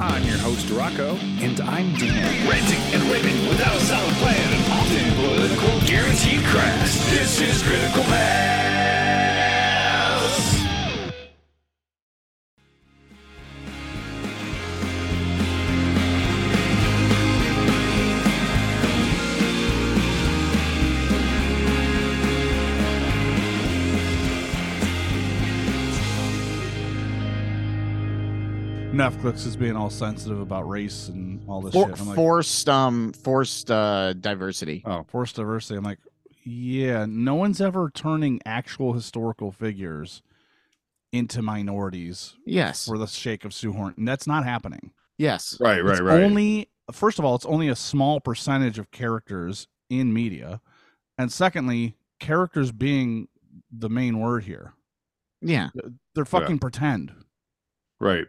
I'm 0.00 0.22
your 0.22 0.38
host, 0.38 0.70
Rocco. 0.70 1.16
And 1.40 1.60
I'm 1.60 1.92
Dan. 1.94 2.48
Renting 2.48 2.80
and 2.94 3.10
living 3.10 3.48
without 3.48 3.74
a 3.74 3.80
solid 3.80 4.14
plan 4.14 4.52
and 4.54 4.72
often 4.72 5.14
political 5.16 5.80
guaranteed 5.88 6.44
cracks. 6.44 6.94
This 7.10 7.40
is 7.40 7.62
Critical 7.64 8.04
Mass. 8.04 8.57
Netflix 29.18 29.46
is 29.46 29.56
being 29.56 29.74
all 29.76 29.90
sensitive 29.90 30.40
about 30.40 30.68
race 30.68 31.08
and 31.08 31.42
all 31.48 31.60
this 31.60 31.72
For, 31.74 31.88
shit. 31.88 32.00
I'm 32.00 32.06
like, 32.08 32.16
forced 32.16 32.68
um 32.68 33.12
forced 33.12 33.70
uh 33.70 34.12
diversity. 34.12 34.82
oh, 34.86 35.04
forced 35.08 35.36
diversity. 35.36 35.76
I'm 35.76 35.84
like, 35.84 35.98
yeah, 36.44 37.04
no 37.08 37.34
one's 37.34 37.60
ever 37.60 37.90
turning 37.92 38.40
actual 38.46 38.92
historical 38.92 39.50
figures 39.50 40.22
into 41.12 41.42
minorities 41.42 42.36
Yes. 42.46 42.86
for 42.86 42.96
the 42.96 43.08
sake 43.08 43.44
of 43.44 43.52
shoehorn, 43.52 43.94
and 43.96 44.06
that's 44.06 44.26
not 44.26 44.44
happening. 44.44 44.92
Yes. 45.16 45.56
Right, 45.58 45.82
right, 45.82 45.92
It's 45.92 46.00
right. 46.00 46.22
Only 46.22 46.68
first 46.92 47.18
of 47.18 47.24
all, 47.24 47.34
it's 47.34 47.46
only 47.46 47.68
a 47.68 47.76
small 47.76 48.20
percentage 48.20 48.78
of 48.78 48.90
characters 48.92 49.66
in 49.90 50.12
media, 50.12 50.60
and 51.16 51.32
secondly, 51.32 51.96
characters 52.20 52.70
being 52.70 53.26
the 53.72 53.88
main 53.90 54.20
word 54.20 54.44
here. 54.44 54.74
Yeah. 55.40 55.70
They're 56.14 56.24
fucking 56.24 56.60
pretend. 56.60 57.12
Right. 58.00 58.26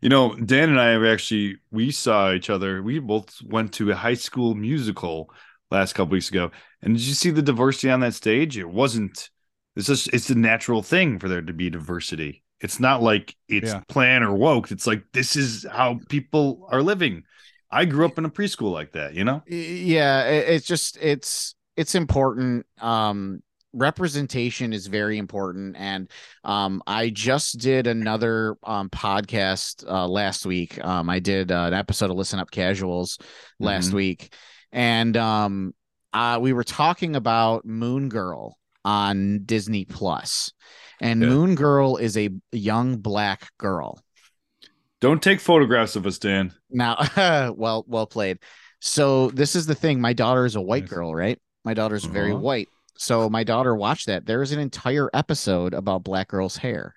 You 0.00 0.08
know, 0.08 0.34
Dan 0.36 0.70
and 0.70 0.80
I 0.80 0.90
have 0.90 1.04
actually 1.04 1.56
we 1.70 1.90
saw 1.90 2.32
each 2.32 2.50
other. 2.50 2.82
We 2.82 2.98
both 2.98 3.40
went 3.42 3.72
to 3.74 3.90
a 3.90 3.94
high 3.94 4.14
school 4.14 4.54
musical 4.54 5.30
last 5.70 5.94
couple 5.94 6.12
weeks 6.12 6.30
ago. 6.30 6.50
And 6.82 6.94
did 6.96 7.02
you 7.06 7.14
see 7.14 7.30
the 7.30 7.42
diversity 7.42 7.90
on 7.90 8.00
that 8.00 8.14
stage? 8.14 8.56
It 8.58 8.68
wasn't 8.68 9.30
it's 9.74 9.86
just 9.88 10.08
it's 10.12 10.30
a 10.30 10.34
natural 10.34 10.82
thing 10.82 11.18
for 11.18 11.28
there 11.28 11.42
to 11.42 11.52
be 11.52 11.70
diversity. 11.70 12.42
It's 12.60 12.80
not 12.80 13.02
like 13.02 13.36
it's 13.48 13.74
Yeah. 13.74 13.82
planned 13.88 14.24
or 14.24 14.34
woke. 14.34 14.70
It's 14.70 14.86
like 14.86 15.04
this 15.12 15.36
is 15.36 15.66
how 15.70 16.00
people 16.08 16.66
are 16.70 16.82
living. 16.82 17.24
I 17.70 17.84
grew 17.84 18.06
up 18.06 18.18
in 18.18 18.24
a 18.24 18.30
preschool 18.30 18.72
like 18.72 18.92
that, 18.92 19.14
you 19.14 19.24
know? 19.24 19.42
Yeah, 19.46 20.24
it's 20.24 20.66
just 20.66 20.96
it's 21.00 21.54
it's 21.76 21.94
important. 21.94 22.66
Um 22.80 23.42
representation 23.76 24.72
is 24.72 24.86
very 24.86 25.18
important 25.18 25.76
and 25.78 26.10
um 26.44 26.82
I 26.86 27.10
just 27.10 27.58
did 27.58 27.86
another 27.86 28.56
um 28.64 28.88
podcast 28.90 29.86
uh 29.86 30.06
last 30.08 30.46
week. 30.46 30.82
Um 30.84 31.10
I 31.10 31.18
did 31.18 31.52
uh, 31.52 31.64
an 31.68 31.74
episode 31.74 32.10
of 32.10 32.16
Listen 32.16 32.40
Up 32.40 32.50
Casuals 32.50 33.18
last 33.60 33.90
Mhm. 33.90 33.94
week 33.94 34.34
and 34.72 35.16
um 35.16 35.74
uh 36.12 36.38
we 36.40 36.52
were 36.52 36.64
talking 36.64 37.16
about 37.16 37.64
Moon 37.66 38.08
Girl 38.08 38.56
on 38.84 39.40
Disney 39.44 39.84
Plus. 39.84 40.52
And 41.00 41.20
Yeah. 41.20 41.28
Moon 41.28 41.54
Girl 41.54 41.96
is 41.96 42.16
a 42.16 42.30
young 42.52 42.96
black 42.96 43.50
girl. 43.58 44.00
Don't 45.00 45.22
take 45.22 45.40
photographs 45.40 45.94
of 45.96 46.06
us, 46.06 46.18
Dan. 46.18 46.54
Now, 46.70 46.96
well, 47.54 47.84
well 47.86 48.06
played. 48.06 48.38
So 48.80 49.28
this 49.30 49.54
is 49.54 49.66
the 49.66 49.74
thing. 49.74 50.00
My 50.00 50.14
daughter 50.14 50.46
is 50.46 50.56
a 50.56 50.60
white 50.60 50.88
girl, 50.88 51.14
right? 51.14 51.38
My 51.64 51.74
daughter's 51.74 52.04
very 52.04 52.32
Uh-huh. 52.32 52.40
white. 52.40 52.68
So 52.98 53.28
my 53.30 53.44
daughter 53.44 53.74
watched 53.74 54.06
that. 54.06 54.26
There 54.26 54.42
is 54.42 54.52
an 54.52 54.58
entire 54.58 55.08
episode 55.14 55.74
about 55.74 56.04
black 56.04 56.28
girls' 56.28 56.56
hair. 56.56 56.94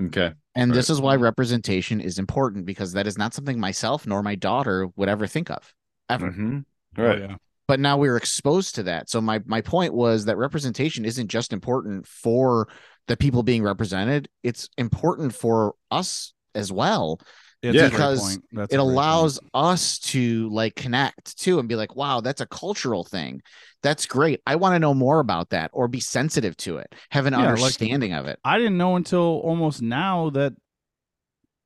Okay. 0.00 0.32
And 0.54 0.70
this 0.72 0.88
Right. 0.88 0.94
is 0.94 1.00
why 1.00 1.16
representation 1.16 2.00
is 2.00 2.18
important 2.18 2.66
because 2.66 2.92
that 2.92 3.06
is 3.06 3.16
not 3.18 3.34
something 3.34 3.58
myself 3.60 4.06
nor 4.06 4.22
my 4.22 4.34
daughter 4.34 4.88
would 4.96 5.08
ever 5.08 5.26
think 5.26 5.50
of 5.50 5.72
ever. 6.08 6.30
Mhm. 6.30 6.64
Oh, 6.98 7.02
Right. 7.02 7.18
yeah. 7.20 7.36
But 7.66 7.80
now 7.80 7.96
we're 7.96 8.16
exposed 8.16 8.74
to 8.76 8.82
that. 8.84 9.08
So 9.08 9.20
my 9.20 9.40
my 9.46 9.60
point 9.60 9.94
was 9.94 10.26
that 10.26 10.36
representation 10.36 11.04
isn't 11.04 11.28
just 11.28 11.52
important 11.52 12.06
for 12.06 12.68
the 13.06 13.16
people 13.16 13.42
being 13.42 13.62
represented, 13.62 14.28
it's 14.42 14.68
important 14.78 15.34
for 15.34 15.74
us 15.90 16.32
as 16.54 16.70
well 16.72 17.20
Yeah. 17.62 17.88
Because 17.88 18.34
it 18.36 18.42
a 18.52 18.56
great 18.56 18.68
point. 18.70 18.80
allows 18.80 19.40
us 19.54 19.98
to 20.00 20.48
like 20.50 20.74
connect 20.74 21.38
too 21.38 21.58
and 21.58 21.66
be 21.68 21.76
like 21.76 21.96
wow 21.96 22.20
that's 22.20 22.42
a 22.42 22.46
cultural 22.46 23.04
thing 23.04 23.40
that's 23.84 24.04
great 24.06 24.40
i 24.46 24.56
want 24.56 24.74
to 24.74 24.78
know 24.80 24.92
more 24.94 25.20
about 25.20 25.50
that 25.50 25.70
or 25.72 25.86
be 25.86 26.00
sensitive 26.00 26.56
to 26.56 26.78
it 26.78 26.92
have 27.10 27.26
an 27.26 27.32
Yeah, 27.34 27.38
like- 27.40 27.48
understanding 27.50 28.12
of 28.12 28.26
it 28.26 28.40
I 28.44 28.58
didn't 28.58 28.76
know 28.78 28.96
until 28.96 29.20
almost 29.44 29.80
now 29.82 30.30
that 30.30 30.54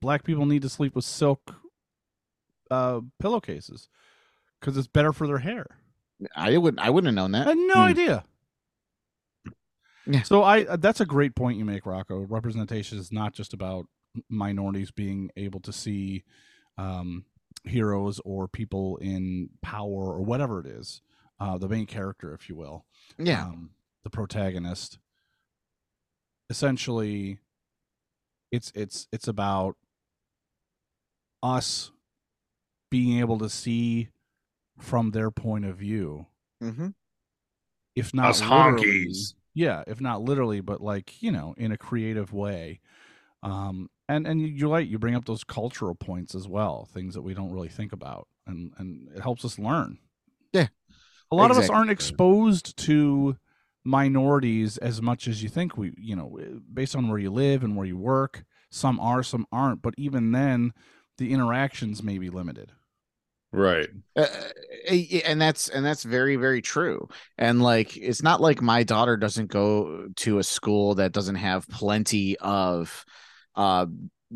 black 0.03 0.23
people 0.25 0.45
need 0.45 0.61
to 0.63 0.69
sleep 0.69 0.95
with 0.95 1.05
silk 1.07 1.55
uh, 2.71 3.01
pillowcases 3.19 3.89
because 4.61 4.77
it's 4.77 4.87
better 4.89 5.13
for 5.13 5.27
their 5.27 5.39
hair. 5.39 5.67
i 6.37 6.59
wouldn't 6.59 6.81
i 6.85 6.91
wouldn't 6.91 7.09
have 7.09 7.15
known 7.15 7.33
that. 7.33 7.47
I 7.47 7.51
had 7.51 7.59
no 7.59 7.75
Hmm. 7.75 7.81
idea. 7.81 8.25
Yeah. 10.07 10.23
So 10.23 10.43
I 10.43 10.65
uh, 10.65 10.77
that's 10.77 11.01
a 11.01 11.07
great 11.07 11.35
point 11.35 11.59
you 11.59 11.65
make, 11.65 11.85
Rocco. 11.87 12.21
Representation 12.21 12.99
is 12.99 13.13
not 13.13 13.35
just 13.35 13.53
about 13.53 13.87
minorities 14.29 14.91
being 14.91 15.31
able 15.37 15.61
to 15.61 15.73
see 15.73 16.25
um, 16.79 17.25
heroes 17.65 18.21
or 18.25 18.49
people 18.49 18.97
in 18.99 19.51
power 19.63 20.13
or 20.15 20.23
whatever 20.23 20.61
it 20.61 20.67
is, 20.67 21.03
uh, 21.41 21.57
the 21.59 21.69
main 21.69 21.87
character, 21.87 22.33
if 22.35 22.49
you 22.49 22.57
will. 22.57 22.85
yeah 23.19 23.45
um, 23.45 23.71
the 24.05 24.11
protagonist 24.11 24.99
essentially 26.51 27.39
it's 28.51 28.73
it's 28.75 29.07
it's 29.13 29.29
about 29.29 29.77
us 31.43 31.91
being 32.91 33.19
able 33.21 33.39
to 33.39 33.49
see 33.51 34.09
from 34.79 35.11
their 35.11 35.31
point 35.31 35.65
of 35.65 35.77
view 35.77 36.27
hmm 36.63 36.89
if 37.95 38.15
not 38.15 38.31
Us 38.31 38.41
literally- 38.41 38.83
honkies. 39.07 39.35
yeah 39.55 39.83
if 39.87 40.01
not 40.01 40.23
literally 40.23 40.61
but 40.61 40.81
like 40.81 41.23
you 41.23 41.31
know 41.31 41.55
in 41.59 41.73
a 41.73 41.77
creative 41.77 42.33
way 42.33 42.81
um 43.43 43.91
and 44.09 44.27
and 44.27 44.41
you- 44.41 44.47
you're 44.49 44.71
right 44.71 44.87
you 44.89 44.99
bring 44.99 45.15
up 45.15 45.25
those 45.27 45.45
cultural 45.45 45.95
points 45.95 46.35
as 46.35 46.49
well 46.49 46.89
things 46.93 47.15
that 47.15 47.23
we 47.23 47.35
don't 47.35 47.53
really 47.53 47.69
think 47.69 47.93
about 47.93 48.27
and 48.47 48.73
and 48.79 49.09
it 49.15 49.21
helps 49.21 49.45
us 49.45 49.59
learn 49.59 49.99
Yeah, 50.53 50.69
a 51.31 51.37
lot 51.37 51.51
of 51.51 51.59
us 51.59 51.69
aren't 51.69 51.91
exposed 51.91 52.77
to 52.77 53.37
minorities 53.85 54.77
as 54.79 55.01
much 55.01 55.27
as 55.29 55.43
you 55.43 55.49
think 55.49 55.77
we 55.79 55.93
you 55.97 56.15
know 56.15 56.39
based 56.73 56.95
on 56.95 57.09
where 57.09 57.19
you 57.19 57.31
live 57.31 57.63
and 57.63 57.77
where 57.77 57.87
you 57.87 57.97
work. 57.97 58.45
Some 58.71 59.01
are 59.01 59.23
some 59.23 59.47
aren't 59.51 59.83
but 59.83 59.95
even 59.97 60.33
then 60.33 60.73
the 61.17 61.33
interactions 61.33 62.03
may 62.03 62.19
be 62.19 62.31
limited. 62.31 62.73
Right. 63.51 63.89
Uh, 64.15 64.27
uh, 64.91 64.95
and 65.25 65.41
that's 65.41 65.69
and 65.71 65.85
that's 65.85 66.03
very 66.03 66.37
very 66.37 66.61
true. 66.61 67.09
And 67.39 67.63
like 67.63 67.97
it's 67.97 68.23
not 68.23 68.41
like 68.41 68.61
my 68.61 68.83
daughter 68.83 69.17
doesn't 69.17 69.51
go 69.51 70.09
to 70.17 70.39
a 70.39 70.45
school 70.45 70.97
that 70.97 71.13
doesn't 71.13 71.37
have 71.37 71.69
plenty 71.69 72.37
of 72.39 73.05
uh 73.55 73.87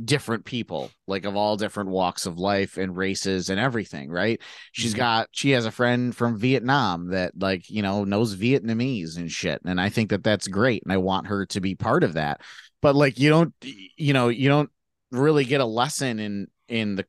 different 0.04 0.44
people 0.44 0.90
like 1.06 1.26
of 1.26 1.36
all 1.36 1.56
different 1.56 1.90
walks 1.90 2.24
of 2.24 2.38
life 2.38 2.78
and 2.78 2.96
races 2.96 3.50
and 3.50 3.60
everything 3.60 4.10
right 4.10 4.40
She's 4.72 4.92
mm-hmm. 4.92 5.00
got 5.00 5.28
she 5.32 5.50
has 5.50 5.66
a 5.66 5.70
friend 5.70 6.16
from 6.16 6.38
vietnam 6.38 7.08
that 7.10 7.32
like 7.38 7.68
you 7.68 7.82
know 7.82 8.04
knows 8.04 8.34
vietnamese 8.34 9.18
and 9.18 9.30
shit 9.30 9.60
and 9.64 9.78
i 9.78 9.90
think 9.90 10.10
that 10.10 10.24
that's 10.24 10.48
great 10.48 10.82
and 10.82 10.92
i 10.92 10.96
want 10.96 11.26
her 11.26 11.44
to 11.46 11.60
be 11.60 11.74
part 11.74 12.04
of 12.04 12.14
that 12.14 12.40
but 12.80 12.96
like 12.96 13.18
you 13.18 13.28
don't 13.28 13.54
you 13.60 14.14
know 14.14 14.28
you 14.28 14.48
don't 14.48 14.70
really 15.10 15.44
get 15.44 15.60
a 15.60 15.66
lesson 15.66 16.18
in 16.18 16.46
in 16.68 16.96
the 16.96 17.04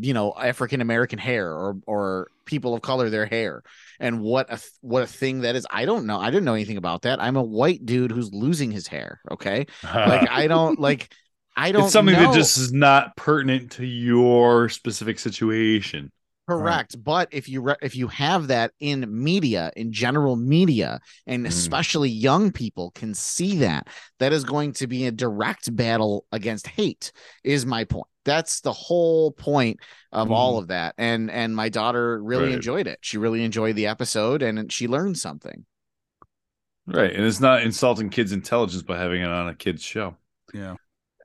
you 0.00 0.14
know 0.14 0.34
African 0.36 0.80
American 0.80 1.18
hair 1.18 1.50
or 1.52 1.76
or 1.86 2.28
people 2.44 2.74
of 2.74 2.82
color 2.82 3.08
their 3.08 3.26
hair 3.26 3.62
and 4.00 4.20
what 4.20 4.52
a 4.52 4.60
what 4.80 5.02
a 5.02 5.06
thing 5.06 5.42
that 5.42 5.56
is. 5.56 5.66
I 5.70 5.84
don't 5.84 6.06
know. 6.06 6.18
I 6.18 6.30
didn't 6.30 6.44
know 6.44 6.54
anything 6.54 6.76
about 6.76 7.02
that. 7.02 7.22
I'm 7.22 7.36
a 7.36 7.42
white 7.42 7.84
dude 7.86 8.10
who's 8.10 8.32
losing 8.32 8.70
his 8.70 8.88
hair. 8.88 9.20
Okay, 9.30 9.66
like 9.84 10.28
I 10.30 10.46
don't 10.46 10.78
like. 10.78 11.12
I 11.58 11.72
don't. 11.72 11.84
it's 11.84 11.92
something 11.92 12.14
know. 12.14 12.30
that 12.30 12.34
just 12.34 12.56
is 12.56 12.72
not 12.72 13.16
pertinent 13.16 13.72
to 13.72 13.84
your 13.84 14.68
specific 14.68 15.18
situation. 15.18 16.12
Correct, 16.48 16.96
but 17.04 17.28
if 17.30 17.46
you 17.46 17.60
re- 17.60 17.76
if 17.82 17.94
you 17.94 18.08
have 18.08 18.46
that 18.46 18.72
in 18.80 19.04
media, 19.10 19.70
in 19.76 19.92
general 19.92 20.34
media, 20.34 20.98
and 21.26 21.44
Mhm. 21.44 21.48
especially 21.48 22.08
young 22.08 22.52
people 22.52 22.90
can 22.92 23.12
see 23.12 23.58
that, 23.58 23.88
that 24.18 24.32
is 24.32 24.44
going 24.44 24.72
to 24.74 24.86
be 24.86 25.06
a 25.06 25.10
direct 25.12 25.74
battle 25.76 26.24
against 26.32 26.66
hate. 26.68 27.12
Is 27.44 27.66
my 27.66 27.84
point. 27.84 28.06
That's 28.24 28.60
the 28.60 28.72
whole 28.72 29.30
point 29.32 29.80
of 30.12 30.30
all 30.30 30.56
of 30.58 30.68
that. 30.68 30.94
And 30.96 31.30
and 31.30 31.54
my 31.54 31.68
daughter 31.68 32.22
really 32.22 32.44
Right. 32.46 32.54
enjoyed 32.54 32.86
it. 32.86 32.98
She 33.02 33.18
really 33.18 33.44
enjoyed 33.44 33.76
the 33.76 33.86
episode, 33.88 34.40
and 34.42 34.72
she 34.72 34.88
learned 34.88 35.18
something. 35.18 35.66
Right. 36.86 37.12
And 37.14 37.24
it's 37.26 37.40
not 37.40 37.62
insulting 37.62 38.08
kids' 38.08 38.32
intelligence 38.32 38.82
by 38.82 38.96
having 38.96 39.20
it 39.20 39.28
on 39.28 39.48
a 39.48 39.54
kid's 39.54 39.82
show. 39.82 40.16
yeah 40.54 40.76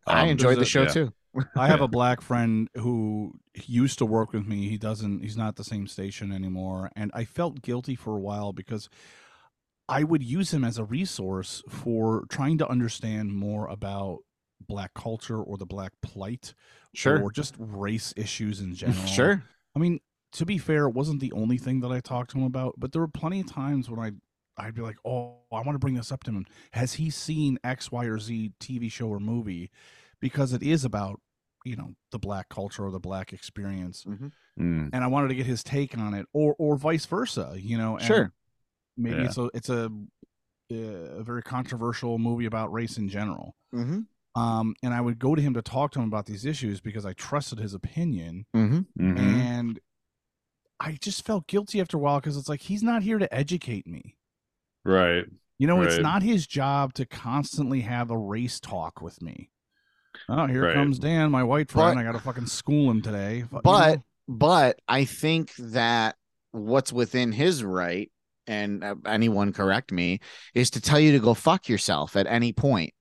I 0.07 0.23
Um, 0.23 0.29
enjoyed 0.29 0.57
the 0.57 0.61
a- 0.61 0.65
show 0.65 0.83
yeah. 0.83 0.87
too. 0.89 1.13
I 1.55 1.67
have 1.67 1.81
a 1.81 1.87
black 1.99 2.21
friend 2.21 2.69
who 2.75 3.33
used 3.65 3.97
to 3.99 4.05
work 4.05 4.33
with 4.33 4.45
me. 4.45 4.69
He 4.69 4.77
doesn't. 4.77 5.21
He's 5.21 5.37
not 5.37 5.55
the 5.55 5.63
same 5.63 5.87
station 5.87 6.31
anymore, 6.31 6.91
and 6.95 7.11
I 7.13 7.25
felt 7.25 7.61
guilty 7.61 7.95
for 7.95 8.15
a 8.15 8.19
while 8.19 8.53
because 8.53 8.89
I 9.89 10.03
would 10.03 10.23
use 10.23 10.53
him 10.53 10.63
as 10.63 10.77
a 10.77 10.83
resource 10.85 11.61
for 11.67 12.25
trying 12.29 12.57
to 12.59 12.67
understand 12.67 13.33
more 13.35 13.67
about 13.67 14.19
black 14.65 14.93
culture 14.93 15.41
or 15.41 15.57
the 15.57 15.65
black 15.65 15.91
plight 16.01 16.53
Sure. 16.93 17.21
or 17.21 17.31
just 17.31 17.55
race 17.57 18.13
issues 18.15 18.61
in 18.61 18.73
general. 18.81 19.05
Sure. 19.07 19.43
I 19.75 19.79
mean, 19.79 19.99
to 20.33 20.45
be 20.45 20.57
fair, 20.57 20.85
it 20.87 20.93
wasn't 20.93 21.19
the 21.19 21.31
only 21.33 21.57
thing 21.57 21.81
that 21.81 21.91
I 21.91 21.99
talked 21.99 22.31
to 22.31 22.37
him 22.37 22.45
about, 22.45 22.75
but 22.77 22.91
there 22.93 23.01
were 23.01 23.07
plenty 23.09 23.41
of 23.41 23.47
times 23.51 23.89
when 23.89 23.99
I 23.99 24.11
I'd 24.57 24.75
be 24.75 24.81
like, 24.81 24.97
"Oh, 25.05 25.37
I 25.51 25.61
want 25.61 25.73
to 25.75 25.79
bring 25.79 25.95
this 25.95 26.11
up 26.11 26.23
to 26.25 26.31
him. 26.31 26.45
Has 26.73 26.93
he 26.93 27.09
seen 27.09 27.57
X, 27.63 27.91
Y, 27.91 28.05
or 28.05 28.19
Z 28.19 28.51
TV 28.59 28.91
show 28.91 29.07
or 29.09 29.19
movie?" 29.19 29.71
Because 30.19 30.53
it 30.53 30.61
is 30.63 30.85
about 30.85 31.19
you 31.65 31.75
know 31.75 31.95
the 32.11 32.19
black 32.19 32.49
culture 32.49 32.85
or 32.85 32.91
the 32.91 32.99
black 32.99 33.33
experience, 33.33 34.03
Mm. 34.59 34.89
and 34.93 34.95
I 35.03 35.07
wanted 35.07 35.29
to 35.29 35.35
get 35.35 35.45
his 35.45 35.63
take 35.63 35.97
on 35.97 36.13
it, 36.13 36.27
or 36.33 36.55
or 36.59 36.75
vice 36.77 37.05
versa. 37.05 37.55
You 37.57 37.77
know, 37.77 37.97
and 37.97 38.05
Sure. 38.05 38.33
Maybe 38.95 39.17
Yeah. 39.17 39.25
it's 39.25 39.37
a 39.37 39.49
it's 39.53 39.69
a 39.69 39.91
a 40.71 41.23
very 41.23 41.43
controversial 41.43 42.17
movie 42.17 42.45
about 42.45 42.71
race 42.71 42.97
in 42.97 43.07
general. 43.09 43.55
Mm-hmm. 43.73 44.01
Um, 44.41 44.75
and 44.81 44.93
I 44.93 45.01
would 45.01 45.19
go 45.19 45.35
to 45.35 45.41
him 45.41 45.53
to 45.53 45.61
talk 45.61 45.91
to 45.91 45.99
him 45.99 46.07
about 46.07 46.25
these 46.25 46.45
issues 46.45 46.81
because 46.81 47.05
I 47.05 47.13
trusted 47.13 47.59
his 47.59 47.73
opinion 47.75 48.45
Mm-hmm. 48.55 48.79
Mhm. 48.99 49.17
and 49.19 49.79
I 50.79 50.93
just 50.99 51.25
felt 51.25 51.47
guilty 51.47 51.79
after 51.79 51.97
a 51.97 51.99
while 51.99 52.19
because 52.19 52.37
it's 52.37 52.49
like 52.49 52.61
he's 52.61 52.81
not 52.83 53.03
here 53.03 53.19
to 53.19 53.31
educate 53.33 53.85
me. 53.87 54.15
Right. 54.85 55.25
You 55.59 55.67
know, 55.67 55.81
it's 55.81 55.97
not 55.99 56.23
his 56.23 56.45
job 56.45 56.93
to 56.95 57.05
constantly 57.05 57.81
have 57.81 58.11
a 58.11 58.17
race 58.17 58.59
talk 58.59 59.01
with 59.01 59.21
me. 59.21 59.49
Oh, 60.29 60.45
here 60.47 60.65
Right. 60.65 60.73
comes 60.75 60.99
Dan, 60.99 61.31
my 61.31 61.43
white 61.43 61.71
friend. 61.71 61.95
But- 61.95 61.99
I 62.01 62.03
got 62.03 62.13
to 62.13 62.19
fucking 62.19 62.47
school 62.47 62.89
him 62.91 63.01
today. 63.01 63.43
Fu- 63.49 63.55
you 63.57 63.61
But 63.63 63.95
know? 63.95 64.03
but 64.27 64.79
I 64.87 65.05
think 65.05 65.53
that 65.57 66.15
what's 66.51 66.91
within 66.93 67.31
his 67.31 67.63
right, 67.63 68.11
and 68.45 68.83
uh, 68.83 68.95
anyone 69.05 69.53
correct 69.53 69.91
me, 69.91 70.19
is 70.53 70.69
to 70.71 70.81
tell 70.81 70.99
you 70.99 71.13
to 71.13 71.19
go 71.19 71.33
fuck 71.33 71.69
yourself 71.69 72.15
at 72.15 72.27
any 72.27 72.51
point. 72.53 72.93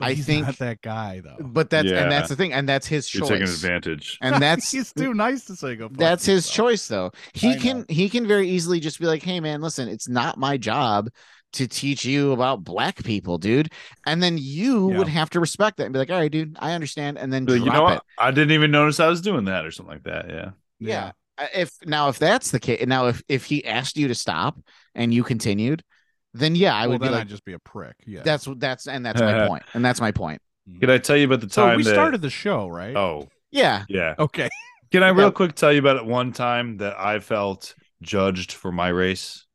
But 0.00 0.08
I 0.08 0.12
he's 0.14 0.26
think- 0.26 0.46
not 0.46 0.58
that 0.58 0.80
guy 0.80 1.20
though. 1.22 1.36
But 1.40 1.70
that's 1.70 1.88
Yeah. 1.88 2.02
and 2.02 2.10
that's 2.10 2.28
the 2.28 2.34
thing, 2.36 2.52
and 2.52 2.68
that's 2.68 2.86
his 2.88 3.06
choice. 3.08 3.28
You're 3.30 3.38
choice. 3.38 3.60
taking 3.60 3.70
advantage. 3.70 4.18
And 4.20 4.34
that's 4.42 4.72
he's 4.72 4.92
too 4.92 5.14
nice 5.14 5.44
to 5.44 5.54
say 5.54 5.76
go. 5.76 5.88
fuck 5.88 5.96
that's 5.98 6.24
his 6.26 6.46
yourself. 6.48 6.56
choice 6.68 6.88
though. 6.88 7.12
He 7.34 7.50
I 7.52 7.56
can 7.58 7.78
know. 7.80 7.84
he 7.88 8.08
can 8.08 8.26
very 8.26 8.48
easily 8.48 8.80
just 8.80 8.98
be 8.98 9.06
like, 9.06 9.22
"Hey 9.22 9.38
man, 9.40 9.60
listen, 9.60 9.88
it's 9.88 10.08
not 10.08 10.38
my 10.38 10.56
job 10.56 11.08
to 11.52 11.66
teach 11.68 12.04
you 12.04 12.32
about 12.32 12.64
black 12.64 13.02
people, 13.04 13.38
dude." 13.38 13.70
And 14.06 14.22
then 14.22 14.38
you 14.40 14.90
Yeah. 14.90 14.98
would 14.98 15.08
have 15.08 15.30
to 15.30 15.40
respect 15.40 15.76
that 15.76 15.84
and 15.84 15.92
be 15.92 15.98
like, 15.98 16.10
"All 16.10 16.18
right, 16.18 16.32
dude, 16.32 16.56
I 16.58 16.72
understand." 16.72 17.18
And 17.18 17.32
then 17.32 17.44
drop 17.44 17.58
you 17.58 17.64
know 17.66 17.86
it. 17.88 17.94
what? 17.94 18.04
I 18.18 18.30
didn't 18.30 18.52
even 18.52 18.70
notice 18.70 18.98
I 19.00 19.06
was 19.08 19.20
doing 19.20 19.44
that 19.44 19.64
or 19.66 19.70
something 19.70 19.92
like 19.94 20.04
that. 20.04 20.26
Yeah. 20.28 20.50
Yeah. 20.80 21.12
Uh, 21.38 21.46
If 21.54 21.70
now 21.84 22.08
if 22.08 22.18
that's 22.18 22.50
the 22.50 22.60
case, 22.60 22.84
now 22.86 23.06
if 23.08 23.22
if 23.28 23.44
he 23.44 23.64
asked 23.66 23.96
you 23.96 24.08
to 24.08 24.14
stop 24.14 24.58
and 24.94 25.12
you 25.12 25.22
continued, 25.24 25.82
then 26.34 26.54
yeah, 26.54 26.74
I 26.74 26.82
well, 26.82 26.90
would 26.92 27.00
be 27.00 27.06
then 27.06 27.12
like, 27.12 27.20
I'd 27.22 27.28
just 27.28 27.44
be 27.44 27.52
a 27.54 27.58
prick. 27.58 27.96
Yeah. 28.06 28.22
"That's 28.24 28.48
that's 28.56 28.86
and 28.86 29.04
that's 29.04 29.20
my 29.20 29.32
point. 29.32 29.48
point, 29.48 29.62
and 29.74 29.84
that's 29.84 30.00
my 30.00 30.12
point." 30.12 30.40
Can 30.80 30.90
I 30.90 30.98
tell 30.98 31.16
you 31.16 31.24
about 31.26 31.40
the 31.40 31.50
so 31.50 31.64
time 31.66 31.76
we 31.76 31.82
that? 31.82 31.92
started 31.92 32.22
the 32.22 32.30
show, 32.30 32.68
right? 32.68 32.94
Oh, 32.96 33.28
Yeah, 33.50 33.84
yeah. 33.88 34.14
Okay. 34.18 34.48
Can 34.92 35.02
I 35.02 35.08
real 35.08 35.26
Yeah. 35.26 35.30
quick 35.32 35.54
tell 35.54 35.72
you 35.72 35.78
about 35.80 35.96
it 35.96 36.04
one 36.04 36.32
time 36.32 36.76
that 36.78 36.98
I 36.98 37.18
felt 37.20 37.74
judged 38.02 38.52
for 38.52 38.70
my 38.70 38.88
race? 38.88 39.46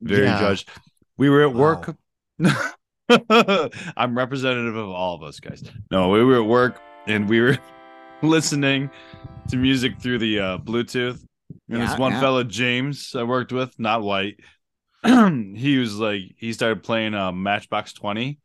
Very 0.00 0.24
Yeah. 0.24 0.38
judged. 0.40 0.70
We 1.18 1.28
were 1.28 1.42
at 1.42 1.52
Wow. 1.52 1.82
work. 1.84 1.96
I'm 3.96 4.16
representative 4.16 4.76
of 4.76 4.88
all 4.88 5.14
of 5.14 5.22
us 5.22 5.40
guys. 5.40 5.62
No, 5.90 6.08
we 6.10 6.24
were 6.24 6.36
at 6.36 6.46
work 6.46 6.80
and 7.06 7.28
we 7.28 7.40
were 7.40 7.58
listening 8.22 8.90
to 9.48 9.56
music 9.56 10.00
through 10.00 10.18
the 10.18 10.38
uh, 10.40 10.58
Bluetooth. 10.58 11.20
And 11.68 11.78
Yeah, 11.78 11.86
this 11.86 11.98
one 11.98 12.12
yeah. 12.12 12.20
fella, 12.20 12.44
James, 12.44 13.14
I 13.14 13.22
worked 13.22 13.52
with, 13.52 13.78
not 13.78 14.02
white. 14.02 14.40
he 15.56 15.78
was 15.78 15.96
like, 15.96 16.22
he 16.36 16.52
started 16.52 16.82
playing 16.82 17.14
uh, 17.14 17.32
Matchbox 17.32 17.92
20. 17.92 18.38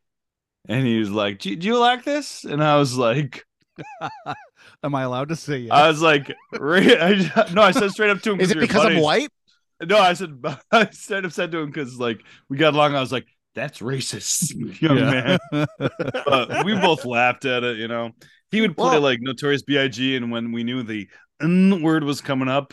And 0.68 0.86
he 0.86 0.98
was 0.98 1.10
like, 1.10 1.40
do, 1.40 1.50
you 1.50 1.78
like 1.78 2.04
this? 2.04 2.44
And 2.44 2.62
I 2.62 2.76
was 2.76 2.96
like, 2.96 3.44
Am 4.84 4.94
I 4.94 5.02
allowed 5.02 5.28
to 5.30 5.36
say 5.36 5.58
yes? 5.58 5.72
I 5.72 5.88
was 5.88 6.02
like, 6.02 6.32
I, 6.54 7.48
no, 7.52 7.62
I 7.62 7.70
said 7.72 7.90
straight 7.90 8.10
up 8.10 8.20
to 8.22 8.32
him. 8.32 8.40
is 8.40 8.50
it 8.50 8.58
because 8.58 8.84
I'm 8.84 9.00
white? 9.00 9.30
No, 9.84 9.98
I 9.98 10.12
said, 10.12 10.42
I 10.70 10.90
straight 10.90 11.24
up 11.24 11.32
said 11.32 11.50
to 11.52 11.58
him 11.58 11.66
because 11.66 11.98
like 11.98 12.22
we 12.48 12.56
got 12.56 12.74
along. 12.74 12.94
I 12.94 13.00
was 13.00 13.12
like, 13.12 13.26
that's 13.54 13.80
racist, 13.80 14.80
young 14.80 14.96
man. 14.96 15.38
But 15.50 16.64
we 16.64 16.74
both 16.74 17.04
laughed 17.04 17.44
at 17.44 17.64
it. 17.64 17.76
You 17.78 17.88
know, 17.88 18.12
he 18.50 18.60
would 18.60 18.76
play 18.76 18.92
Well- 18.92 19.00
like 19.00 19.20
Notorious 19.20 19.62
B.I.G. 19.62 20.16
and 20.16 20.30
when 20.30 20.52
we 20.52 20.64
knew 20.64 20.82
the 20.82 21.08
N 21.42 21.82
word 21.82 22.04
was 22.04 22.20
coming 22.20 22.48
up, 22.48 22.72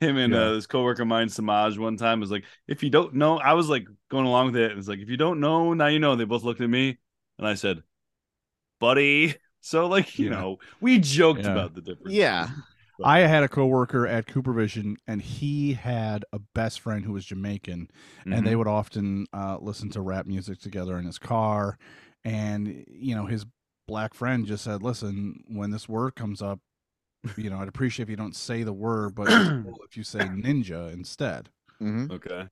him 0.00 0.16
and 0.18 0.32
Yeah. 0.32 0.36
uh, 0.36 0.54
this 0.54 0.66
coworker 0.66 1.02
of 1.02 1.08
mine, 1.08 1.28
Samaj, 1.28 1.78
one 1.78 1.96
time 1.96 2.20
was 2.20 2.30
like, 2.30 2.44
if 2.68 2.82
you 2.82 2.90
don't 2.90 3.14
know, 3.14 3.38
I 3.38 3.54
was 3.54 3.68
like 3.68 3.86
going 4.10 4.26
along 4.26 4.46
with 4.46 4.56
it. 4.56 4.70
It 4.70 4.76
was 4.76 4.88
like, 4.88 4.98
if 5.00 5.08
you 5.08 5.16
don't 5.16 5.40
know, 5.40 5.72
now 5.74 5.86
you 5.86 5.98
know. 5.98 6.16
They 6.16 6.24
both 6.24 6.44
looked 6.44 6.60
at 6.60 6.70
me, 6.70 6.98
and 7.38 7.46
I 7.48 7.54
said, 7.54 7.82
buddy. 8.80 9.34
So 9.62 9.88
like 9.88 10.16
you 10.20 10.26
Yeah. 10.26 10.30
know, 10.30 10.58
we 10.80 11.00
joked 11.00 11.40
Yeah. 11.40 11.50
about 11.50 11.74
the 11.74 11.80
difference. 11.80 12.16
Yeah. 12.16 12.50
I 13.02 13.20
had 13.20 13.42
a 13.42 13.48
coworker 13.48 14.06
at 14.06 14.26
CooperVision, 14.26 14.96
and 15.08 15.20
he 15.20 15.72
had 15.74 16.24
a 16.32 16.38
best 16.38 16.80
friend 16.80 17.04
who 17.04 17.12
was 17.12 17.24
Jamaican, 17.24 17.90
and 18.30 18.30
Mm-hmm. 18.30 18.46
they 18.46 18.54
would 18.54 18.68
often 18.68 19.26
uh, 19.32 19.58
listen 19.60 19.90
to 19.90 20.00
rap 20.00 20.26
music 20.26 20.60
together 20.60 20.96
in 20.98 21.04
his 21.04 21.18
car. 21.18 21.78
And 22.24 22.84
you 22.88 23.16
know, 23.16 23.26
his 23.26 23.44
black 23.88 24.14
friend 24.14 24.46
just 24.46 24.62
said, 24.64 24.82
"Listen, 24.84 25.42
when 25.48 25.70
this 25.72 25.88
word 25.88 26.14
comes 26.14 26.40
up, 26.42 26.60
you 27.36 27.50
know, 27.50 27.58
I'd 27.58 27.68
appreciate 27.68 28.04
if 28.04 28.10
you 28.10 28.16
don't 28.16 28.36
say 28.36 28.62
the 28.62 28.72
word, 28.72 29.14
but 29.14 29.26
cool 29.26 29.78
if 29.88 29.96
you 29.96 30.02
say 30.02 30.28
ninja 30.28 30.92
instead." 30.92 31.50
hmm 31.78 32.06
okay. 32.10 32.48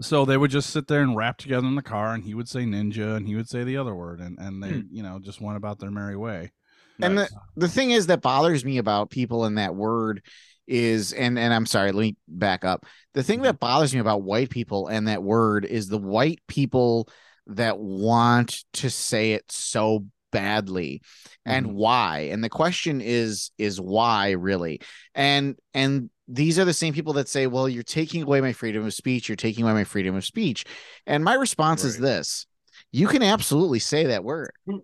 So 0.00 0.24
they 0.24 0.36
would 0.36 0.50
just 0.50 0.70
sit 0.70 0.88
there 0.88 1.02
and 1.02 1.16
rap 1.16 1.38
together 1.38 1.66
in 1.66 1.76
the 1.76 1.82
car, 1.82 2.14
and 2.14 2.24
he 2.24 2.34
would 2.34 2.48
say 2.48 2.60
ninja, 2.64 3.16
and 3.16 3.28
he 3.28 3.36
would 3.36 3.48
say 3.48 3.62
the 3.62 3.76
other 3.76 3.94
word, 3.94 4.20
and 4.20 4.38
and 4.38 4.62
they, 4.62 4.82
you 4.90 5.02
know, 5.02 5.18
just 5.20 5.40
went 5.40 5.56
about 5.56 5.78
their 5.78 5.90
merry 5.90 6.16
way. 6.16 6.52
And 7.00 7.16
Nice. 7.16 7.34
the 7.56 7.68
thing 7.68 7.90
is 7.90 8.06
that 8.06 8.22
bothers 8.22 8.64
me 8.64 8.78
about 8.78 9.10
people 9.10 9.44
in 9.46 9.56
that 9.56 9.74
word 9.74 10.22
is 10.66 11.12
and 11.12 11.38
and 11.38 11.52
I'm 11.52 11.66
sorry, 11.66 11.92
let 11.92 12.02
me 12.02 12.16
back 12.28 12.64
up. 12.64 12.86
The 13.12 13.22
thing 13.22 13.42
that 13.42 13.60
bothers 13.60 13.94
me 13.94 14.00
about 14.00 14.22
white 14.22 14.50
people 14.50 14.88
and 14.88 15.08
that 15.08 15.22
word 15.22 15.64
is 15.64 15.88
the 15.88 15.98
white 15.98 16.40
people 16.48 17.08
that 17.48 17.78
want 17.78 18.64
to 18.74 18.90
say 18.90 19.32
it 19.32 19.44
so 19.50 20.06
badly 20.34 21.00
and 21.46 21.66
mm-hmm. 21.66 21.76
why 21.76 22.18
and 22.32 22.44
the 22.44 22.48
question 22.50 23.00
is 23.00 23.50
is 23.56 23.80
why 23.80 24.32
really? 24.32 24.80
And 25.14 25.56
and 25.72 26.10
these 26.28 26.58
are 26.58 26.64
the 26.64 26.74
same 26.74 26.92
people 26.92 27.14
that 27.14 27.28
say 27.28 27.46
well 27.46 27.68
you're 27.68 27.82
taking 27.82 28.22
away 28.22 28.40
my 28.40 28.52
freedom 28.52 28.86
of 28.86 28.94
speech 28.94 29.28
you're 29.28 29.36
taking 29.36 29.64
away 29.64 29.72
my 29.72 29.84
freedom 29.84 30.14
of 30.14 30.24
speech. 30.24 30.64
And 31.06 31.24
my 31.24 31.34
response 31.34 31.84
is 31.84 31.98
this 31.98 32.46
you 32.92 33.08
can 33.08 33.22
absolutely 33.22 33.80
say 33.80 34.04
that 34.06 34.24
word. 34.24 34.52
Mm. 34.68 34.82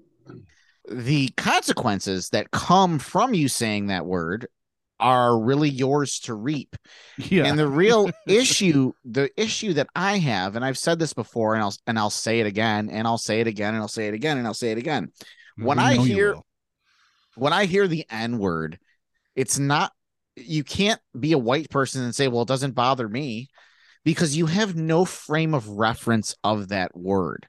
The 0.91 1.29
consequences 1.37 2.31
that 2.31 2.51
come 2.51 2.99
from 2.99 3.35
you 3.35 3.49
saying 3.49 3.87
that 3.87 4.07
word 4.07 4.49
are 5.01 5.39
really 5.39 5.69
yours 5.69 6.21
to 6.21 6.35
reap. 6.35 6.77
Yeah, 7.19 7.45
And 7.47 7.59
the 7.59 7.69
real 7.69 8.11
issue, 8.29 8.93
the 9.05 9.31
issue 9.37 9.75
that 9.75 9.89
I 9.97 10.19
have, 10.19 10.57
and 10.57 10.65
I've 10.65 10.79
said 10.79 10.99
this 10.99 11.13
before, 11.13 11.55
and 11.55 11.63
I'll 11.63 11.75
and 11.87 11.99
I'll 11.99 12.11
say 12.11 12.41
it 12.41 12.47
again, 12.47 12.91
and 12.91 13.07
I'll 13.07 13.19
say 13.19 13.41
it 13.41 13.47
again, 13.47 13.75
and 13.75 13.83
I'll 13.83 13.89
say 13.89 14.09
it 14.09 14.15
again, 14.15 14.39
and 14.39 14.47
I'll 14.47 14.55
say 14.55 14.73
it 14.73 14.79
again. 14.79 15.13
When 15.57 15.79
We 15.79 15.85
I 15.85 15.97
hear- 15.97 16.37
When 17.37 17.53
I 17.53 17.67
hear 17.67 17.87
the 17.87 18.05
N 18.11 18.39
word, 18.39 18.79
it's 19.35 19.59
not 19.59 19.93
you 20.37 20.65
can't 20.65 21.01
be 21.19 21.33
a 21.33 21.39
white 21.39 21.71
person 21.71 22.03
and 22.03 22.15
say, 22.15 22.29
well, 22.29 22.43
it 22.43 22.49
doesn't 22.49 22.75
bother 22.75 23.09
me 23.09 23.49
because 24.05 24.37
you 24.37 24.47
have 24.47 24.75
no 24.75 25.05
frame 25.05 25.55
of 25.55 25.69
reference 25.69 26.35
of 26.43 26.69
that 26.69 26.97
word. 26.97 27.47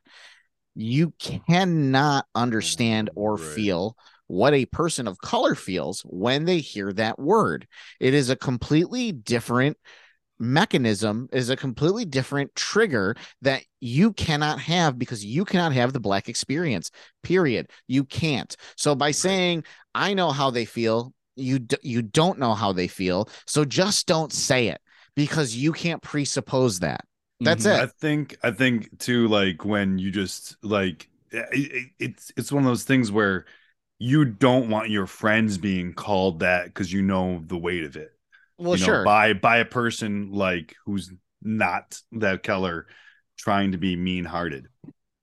You 0.75 1.13
cannot 1.19 2.25
understand 2.35 3.09
or 3.15 3.35
Right. 3.35 3.55
feel 3.55 3.95
what 4.27 4.53
a 4.53 4.65
person 4.65 5.07
of 5.07 5.19
color 5.19 5.55
feels 5.55 6.01
when 6.01 6.45
they 6.45 6.59
hear 6.59 6.93
that 6.93 7.19
word. 7.19 7.67
It 7.99 8.13
is 8.13 8.29
a 8.29 8.35
completely 8.35 9.11
different 9.11 9.77
mechanism, 10.41 11.29
is 11.31 11.49
a 11.49 11.55
completely 11.55 12.05
different 12.05 12.53
trigger 12.55 13.15
that 13.41 13.63
you 13.79 14.13
cannot 14.13 14.59
have 14.59 14.99
because 14.99 15.23
you 15.23 15.45
cannot 15.45 15.73
have 15.73 15.93
the 15.93 15.99
black 15.99 16.27
experience. 16.29 16.91
Period. 17.23 17.69
You 17.87 18.03
can't. 18.03 18.55
So 18.75 18.95
by 18.95 19.11
saying 19.11 19.63
I 19.95 20.13
know 20.13 20.31
how 20.31 20.49
they 20.51 20.65
feel, 20.65 21.13
you 21.35 21.59
d- 21.59 21.77
you 21.81 22.01
don't 22.01 22.39
know 22.39 22.53
how 22.53 22.73
they 22.73 22.87
feel. 22.87 23.29
So 23.47 23.65
just 23.65 24.07
don't 24.07 24.33
say 24.33 24.67
it 24.67 24.81
because 25.15 25.55
you 25.55 25.71
can't 25.71 26.01
presuppose 26.01 26.79
that. 26.79 27.05
That's 27.43 27.65
Mhm. 27.65 27.71
it. 27.71 27.83
I 27.83 27.87
think 27.87 28.37
I 28.43 28.51
think 28.51 28.99
too 28.99 29.27
like 29.27 29.65
when 29.65 29.97
you 29.97 30.11
just 30.11 30.57
like 30.63 31.09
it- 31.31 31.91
it's 31.99 32.31
it's 32.37 32.51
one 32.51 32.63
of 32.63 32.67
those 32.69 32.83
things 32.83 33.11
where 33.11 33.45
you 33.99 34.25
don't 34.25 34.69
want 34.69 34.89
your 34.89 35.07
friends 35.07 35.57
being 35.57 35.93
called 35.93 36.39
that 36.39 36.65
because 36.65 36.91
you 36.93 37.01
know 37.01 37.43
the 37.47 37.57
weight 37.57 37.83
of 37.83 37.95
it. 37.97 38.11
Well, 38.61 38.75
you 38.75 38.79
know, 38.79 38.85
sure. 38.85 39.03
by 39.03 39.33
by 39.33 39.57
a 39.57 39.65
person 39.65 40.31
like 40.31 40.75
who's 40.85 41.11
not 41.41 41.99
that 42.13 42.43
color 42.43 42.87
trying 43.37 43.71
to 43.71 43.77
be 43.77 43.95
mean 43.95 44.25
hearted 44.25 44.67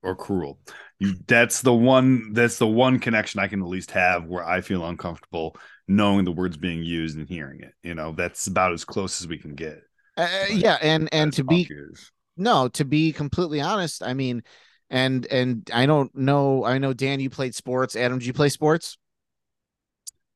or 0.02 0.16
cruel. 0.16 0.60
You 0.98 1.14
that's 1.26 1.62
the 1.62 1.74
one 1.74 2.32
that's 2.32 2.58
the 2.58 2.66
one 2.66 2.98
connection 2.98 3.40
I 3.40 3.48
can 3.48 3.62
at 3.62 3.68
least 3.68 3.92
have 3.92 4.26
where 4.26 4.44
I 4.46 4.60
feel 4.60 4.86
uncomfortable 4.86 5.56
knowing 5.86 6.24
the 6.24 6.32
words 6.32 6.56
being 6.56 6.82
used 6.82 7.16
and 7.16 7.28
hearing 7.28 7.60
it. 7.60 7.74
You 7.82 7.94
know, 7.94 8.12
that's 8.12 8.46
about 8.46 8.72
as 8.72 8.84
close 8.84 9.20
as 9.20 9.28
we 9.28 9.38
can 9.38 9.54
get. 9.54 9.82
Uh, 10.16 10.46
yeah, 10.50 10.78
and 10.82 11.08
and 11.12 11.32
to 11.34 11.44
be 11.44 11.68
is. 11.70 12.10
no, 12.36 12.68
to 12.68 12.84
be 12.84 13.12
completely 13.12 13.60
honest, 13.60 14.02
I 14.02 14.14
mean, 14.14 14.42
And 14.90 15.26
and 15.26 15.70
I 15.74 15.86
don't 15.86 16.14
know. 16.16 16.64
I 16.64 16.78
know 16.78 16.94
Dan, 16.94 17.20
you 17.20 17.30
played 17.30 17.54
sports. 17.54 17.96
Adam, 17.96 18.18
did 18.18 18.26
you 18.26 18.34
play 18.34 18.50
sports? 18.50 18.98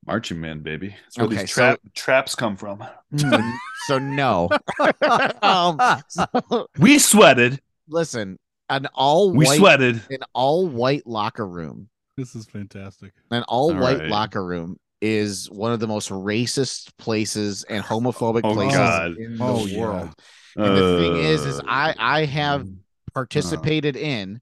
Marching 0.06 0.40
man, 0.40 0.60
baby. 0.60 0.94
That's 1.04 1.16
where 1.18 1.26
Okay, 1.26 1.36
these 1.42 1.52
so- 1.54 1.76
traps 1.94 2.34
come 2.34 2.56
from. 2.56 2.84
So, 3.16 3.30
so 3.86 3.98
no. 3.98 4.48
um, 5.42 5.78
so, 6.08 6.66
We 6.78 6.98
sweated. 6.98 7.60
listen, 7.88 8.38
an 8.68 8.86
all 8.94 9.32
We 9.32 9.46
white, 9.46 9.58
sweated. 9.58 10.02
an 10.10 10.18
all 10.32 10.66
white 10.66 11.06
locker 11.06 11.46
room, 11.46 11.88
This 12.16 12.34
is 12.34 12.46
fantastic. 12.46 13.12
an 13.30 13.44
all 13.44 13.72
white 13.74 14.00
right. 14.00 14.08
locker 14.08 14.44
room 14.44 14.76
is 15.00 15.50
one 15.50 15.72
of 15.72 15.80
the 15.80 15.86
most 15.86 16.10
racist 16.10 16.96
places 16.96 17.64
and 17.64 17.84
homophobic 17.84 18.40
Oh, 18.44 18.54
places 18.54 18.76
God. 18.78 19.16
in 19.18 19.36
the 19.36 19.44
Oh, 19.44 19.66
yeah. 19.66 19.80
world. 19.80 20.10
And 20.56 20.76
the 20.76 20.98
thing 20.98 21.16
is, 21.16 21.44
is 21.46 21.58
Uh, 21.60 21.64
I 21.66 21.94
I 21.98 22.24
have 22.24 22.66
participated 23.14 23.96
in 23.96 24.40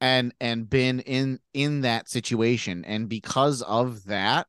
and 0.00 0.34
and 0.40 0.68
been 0.68 1.00
in 1.00 1.38
in 1.54 1.82
that 1.82 2.08
situation 2.08 2.84
and 2.84 3.08
because 3.08 3.62
of 3.62 4.04
that 4.04 4.46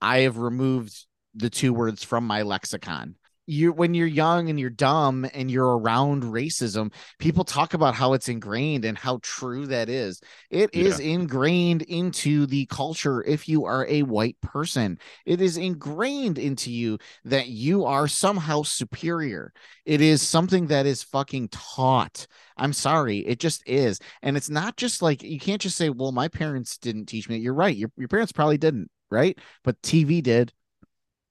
i 0.00 0.20
have 0.20 0.38
removed 0.38 1.06
the 1.34 1.50
two 1.50 1.72
words 1.72 2.02
from 2.02 2.26
my 2.26 2.42
lexicon 2.42 3.16
you 3.46 3.72
when 3.72 3.94
you're 3.94 4.06
young 4.06 4.50
and 4.50 4.58
you're 4.58 4.70
dumb 4.70 5.26
and 5.32 5.50
you're 5.50 5.78
around 5.78 6.24
racism 6.24 6.92
people 7.18 7.44
talk 7.44 7.74
about 7.74 7.94
how 7.94 8.12
it's 8.12 8.28
ingrained 8.28 8.84
and 8.84 8.98
how 8.98 9.18
true 9.22 9.66
that 9.66 9.88
is 9.88 10.20
It 10.50 10.74
is 10.74 10.98
ingrained 10.98 11.82
into 11.82 12.46
the 12.46 12.66
culture 12.66 13.22
if 13.22 13.48
you 13.48 13.64
are 13.64 13.86
a 13.86 14.02
white 14.02 14.40
person 14.40 14.98
it 15.24 15.40
is 15.40 15.56
ingrained 15.56 16.38
into 16.38 16.72
you 16.72 16.98
that 17.24 17.46
you 17.46 17.84
are 17.84 18.08
somehow 18.08 18.62
superior 18.62 19.52
it 19.84 20.00
is 20.00 20.22
something 20.22 20.66
that 20.66 20.86
is 20.86 21.02
fucking 21.02 21.48
taught 21.48 22.26
I'm 22.58 22.72
sorry, 22.72 23.18
it 23.18 23.38
just 23.38 23.62
is. 23.66 24.00
And 24.22 24.34
it's 24.34 24.48
not 24.48 24.78
just 24.78 25.02
like 25.02 25.22
you 25.22 25.38
can't 25.38 25.60
just 25.60 25.76
say, 25.76 25.90
well, 25.90 26.10
my 26.10 26.28
parents 26.28 26.78
didn't 26.78 27.04
teach 27.04 27.28
me. 27.28 27.36
You're 27.36 27.52
right. 27.52 27.76
Your, 27.76 27.90
your 27.98 28.08
parents 28.08 28.32
probably 28.32 28.56
didn't, 28.56 28.90
right? 29.10 29.38
But 29.64 29.80
TV 29.82 30.22
did. 30.22 30.52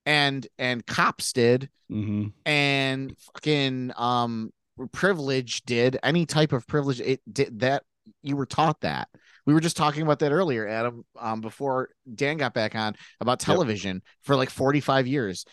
And 0.04 0.46
and 0.58 0.86
cops 0.86 1.32
did, 1.32 1.68
Mm-hmm. 1.90 2.28
and 2.44 3.16
fucking 3.34 3.92
um 3.96 4.50
privilege 4.92 5.62
did. 5.62 5.98
Any 6.02 6.26
type 6.26 6.52
of 6.52 6.66
privilege, 6.66 7.00
it 7.00 7.20
did 7.32 7.60
that 7.60 7.82
you 8.22 8.36
were 8.36 8.46
taught 8.46 8.80
that. 8.80 9.08
We 9.46 9.54
were 9.54 9.60
just 9.60 9.76
talking 9.76 10.02
about 10.02 10.18
that 10.20 10.32
earlier, 10.32 10.66
Adam, 10.66 11.04
um, 11.18 11.40
before 11.40 11.90
Dan 12.12 12.36
got 12.36 12.54
back 12.54 12.74
on 12.74 12.94
about 13.20 13.38
television 13.40 14.02
for 14.22 14.34
like 14.36 14.50
45 14.50 15.06
years. 15.06 15.44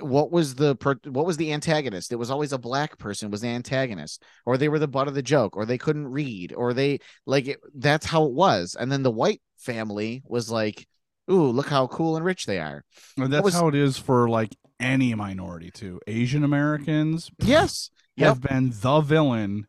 What 0.00 0.30
was 0.30 0.54
the 0.54 0.76
what 1.04 1.24
was 1.26 1.38
the 1.38 1.52
antagonist? 1.54 2.12
It 2.12 2.16
was 2.16 2.30
always 2.30 2.52
a 2.52 2.58
black 2.58 2.98
person 2.98 3.30
was 3.30 3.40
the 3.40 3.48
antagonist, 3.48 4.22
or 4.44 4.58
they 4.58 4.68
were 4.68 4.78
the 4.78 4.88
butt 4.88 5.08
of 5.08 5.14
the 5.14 5.22
joke, 5.22 5.56
or 5.56 5.64
they 5.64 5.78
couldn't 5.78 6.08
read, 6.08 6.52
or 6.54 6.74
they 6.74 6.98
like 7.24 7.48
it, 7.48 7.60
that's 7.74 8.04
how 8.04 8.24
it 8.24 8.32
was. 8.32 8.76
And 8.78 8.92
then 8.92 9.02
the 9.02 9.10
white 9.10 9.40
family 9.56 10.22
was 10.26 10.50
like, 10.50 10.86
"Ooh, 11.30 11.48
look 11.50 11.68
how 11.68 11.86
cool 11.86 12.16
and 12.16 12.24
rich 12.24 12.46
they 12.46 12.58
are." 12.60 12.84
And 13.16 13.32
that's 13.32 13.44
was- 13.44 13.54
how 13.54 13.68
it 13.68 13.74
is 13.74 13.98
for 13.98 14.28
like 14.28 14.56
any 14.80 15.14
minority 15.14 15.70
too. 15.70 16.00
Asian 16.06 16.44
Americans 16.44 17.30
Yes, 17.38 17.90
have 18.16 18.40
been 18.40 18.70
the 18.80 19.00
villain 19.00 19.66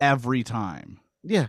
every 0.00 0.42
time. 0.44 1.00
yeah. 1.22 1.48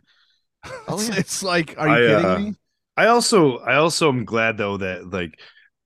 Oh, 0.87 0.99
it's, 0.99 1.09
yeah. 1.09 1.15
it's 1.17 1.43
like, 1.43 1.75
are 1.77 1.87
you 1.89 1.95
I, 1.95 1.97
kidding 2.07 2.25
uh, 2.25 2.39
me? 2.39 2.55
I 2.97 3.07
also 3.07 3.57
I 3.59 3.75
also 3.75 4.09
am 4.09 4.25
glad 4.25 4.57
though 4.57 4.77
that 4.77 5.09
like 5.09 5.39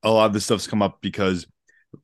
a 0.04 0.12
lot 0.12 0.28
of 0.28 0.34
this 0.34 0.46
stuff's 0.46 0.68
come 0.68 0.82
up 0.82 1.00
because 1.02 1.46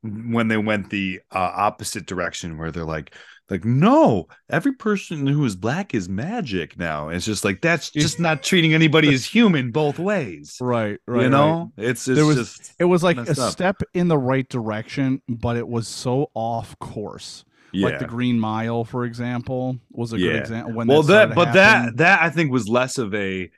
when 0.01 0.47
they 0.47 0.57
went 0.57 0.89
the 0.89 1.21
uh, 1.31 1.51
opposite 1.55 2.05
direction 2.05 2.57
where 2.57 2.71
they're 2.71 2.85
like 2.85 3.13
like 3.49 3.63
no 3.63 4.27
every 4.49 4.73
person 4.73 5.27
who 5.27 5.45
is 5.45 5.55
black 5.55 5.93
is 5.93 6.09
magic 6.09 6.77
now 6.79 7.09
it's 7.09 7.25
just 7.25 7.45
like 7.45 7.61
that's 7.61 7.91
just 7.91 8.19
not 8.19 8.41
treating 8.41 8.73
anybody 8.73 9.13
as 9.13 9.23
human 9.25 9.71
both 9.71 9.99
ways 9.99 10.57
Right, 10.59 10.99
right. 11.07 11.17
you 11.17 11.21
right. 11.23 11.29
know 11.31 11.71
it's 11.77 12.07
it's 12.07 12.15
There 12.17 12.25
was- 12.25 12.37
just 12.37 12.73
It 12.79 12.85
was 12.85 13.03
like 13.03 13.17
a 13.17 13.29
up. 13.31 13.51
step 13.51 13.81
in 13.93 14.07
the 14.07 14.17
right 14.17 14.47
direction, 14.49 15.21
but 15.29 15.57
it 15.57 15.67
was 15.67 15.87
so 15.87 16.31
off 16.33 16.77
course. 16.79 17.45
yeah 17.71 17.87
Like 17.89 17.99
the 17.99 18.05
Green 18.05 18.39
Mile, 18.39 18.83
for 18.83 19.05
example, 19.05 19.77
was 19.91 20.11
a 20.13 20.17
good 20.17 20.35
example. 20.37 20.73
When 20.73 20.87
well 20.87 21.03
that, 21.03 21.29
that 21.29 21.35
but 21.35 21.53
that 21.53 21.97
that 21.97 22.21
i 22.23 22.29
think 22.31 22.51
was 22.51 22.67
less 22.67 22.97
of 22.97 23.13
a 23.13 23.51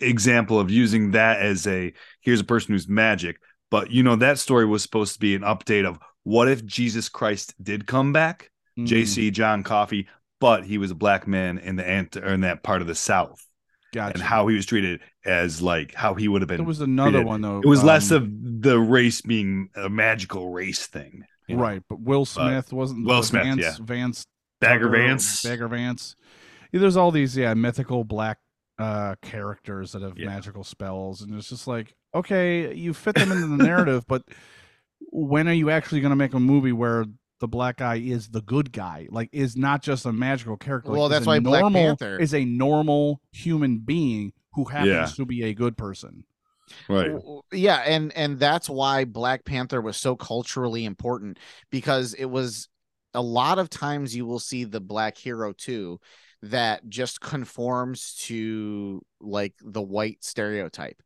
example 0.00 0.58
of 0.60 0.70
using 0.70 1.12
that 1.12 1.40
as 1.40 1.66
a 1.66 1.92
here's 2.20 2.40
a 2.40 2.44
person 2.44 2.74
who's 2.74 2.86
magic 2.88 3.36
but 3.70 3.90
you 3.90 4.02
know 4.02 4.14
that 4.16 4.38
story 4.38 4.66
was 4.66 4.82
supposed 4.82 5.14
to 5.14 5.18
be 5.18 5.34
an 5.34 5.40
update 5.40 5.86
of 5.86 5.98
what 6.22 6.48
if 6.48 6.64
jesus 6.66 7.08
christ 7.08 7.54
did 7.62 7.86
come 7.86 8.12
back 8.12 8.50
Mm, 8.78 8.86
jc 8.86 9.32
john 9.32 9.62
Coffey, 9.62 10.08
but 10.40 10.64
he 10.64 10.78
was 10.78 10.90
a 10.90 10.94
black 10.96 11.26
man 11.28 11.58
in 11.58 11.76
the 11.76 11.86
ant 11.86 12.16
or 12.16 12.28
in 12.34 12.40
that 12.40 12.62
part 12.62 12.80
of 12.80 12.88
the 12.88 12.94
south 12.94 13.46
gotcha. 13.92 14.14
and 14.14 14.22
how 14.22 14.48
he 14.48 14.56
was 14.56 14.66
treated 14.66 15.00
as 15.24 15.62
like 15.62 15.94
how 15.94 16.14
he 16.14 16.26
would 16.28 16.42
have 16.42 16.48
been 16.48 16.58
there 16.58 16.66
was 16.66 16.80
another 16.80 17.18
treated. 17.18 17.26
one 17.26 17.40
though. 17.40 17.60
it 17.60 17.66
was 17.66 17.84
less 17.84 18.10
um, 18.10 18.16
of 18.22 18.62
the 18.62 18.78
race 18.78 19.20
being 19.20 19.68
a 19.76 19.88
magical 19.88 20.50
race 20.50 20.86
thing 20.86 21.24
you 21.46 21.56
know? 21.56 21.62
right, 21.62 21.82
but 21.88 22.00
Will 22.00 22.24
Smith 22.24 22.72
wasn't 22.72 23.06
Will 23.06 23.22
Smith, 23.22 23.42
Vance, 23.44 23.60
yeah. 23.60 23.76
Vance 23.80 24.26
bagger 24.60 24.88
Tucker, 24.88 24.90
vance 24.90 25.42
Bagger 25.42 25.68
Vance. 25.68 26.16
Yeah, 26.72 26.80
there's 26.80 26.96
all 26.96 27.10
these 27.10 27.36
yeah 27.36 27.54
mythical 27.54 28.02
black 28.02 28.38
uh 28.78 29.14
characters 29.22 29.92
that 29.92 30.02
have 30.02 30.18
Yeah. 30.18 30.26
magical 30.26 30.64
spells, 30.64 31.20
and 31.20 31.34
it's 31.34 31.48
just 31.48 31.66
like 31.68 31.94
okay, 32.14 32.74
you 32.74 32.94
fit 32.94 33.14
them 33.16 33.30
into 33.30 33.46
the 33.46 33.62
narrative, 33.62 34.04
but 34.08 34.22
when 35.10 35.48
are 35.48 35.52
you 35.52 35.70
actually 35.70 36.00
going 36.00 36.10
to 36.10 36.16
make 36.16 36.32
a 36.32 36.40
movie 36.40 36.72
where 36.72 37.04
the 37.40 37.48
black 37.48 37.78
guy 37.78 37.96
is 37.96 38.28
the 38.28 38.40
good 38.42 38.72
guy, 38.72 39.08
like 39.10 39.28
is 39.32 39.56
not 39.56 39.82
just 39.82 40.06
a 40.06 40.12
magical 40.12 40.56
character? 40.56 40.90
Well, 40.92 41.06
is 41.06 41.10
that's 41.10 41.26
a 41.26 41.28
why 41.28 41.38
Black 41.40 41.60
normal, 41.62 41.82
Panther- 41.96 42.18
is 42.18 42.34
a 42.34 42.44
normal 42.44 43.20
human 43.32 43.78
being 43.78 44.32
who 44.54 44.64
happens 44.64 44.88
Yeah. 44.88 45.06
to 45.16 45.26
be 45.26 45.42
a 45.44 45.54
good 45.54 45.76
person. 45.76 46.24
right 46.88 47.12
yeah 47.52 47.82
and 47.84 48.10
and 48.16 48.38
that's 48.38 48.70
why 48.70 49.04
black 49.04 49.44
panther 49.44 49.82
was 49.82 49.98
so 49.98 50.16
culturally 50.16 50.86
important 50.86 51.38
because 51.70 52.14
it 52.14 52.24
was 52.24 52.68
a 53.12 53.20
lot 53.20 53.58
of 53.58 53.68
times 53.68 54.16
you 54.16 54.24
will 54.24 54.38
see 54.38 54.64
the 54.64 54.80
black 54.80 55.18
hero 55.18 55.52
too 55.52 56.00
that 56.40 56.88
just 56.88 57.20
conforms 57.20 58.14
to 58.22 59.02
like 59.20 59.52
the 59.62 59.82
white 59.82 60.24
stereotype 60.24 60.96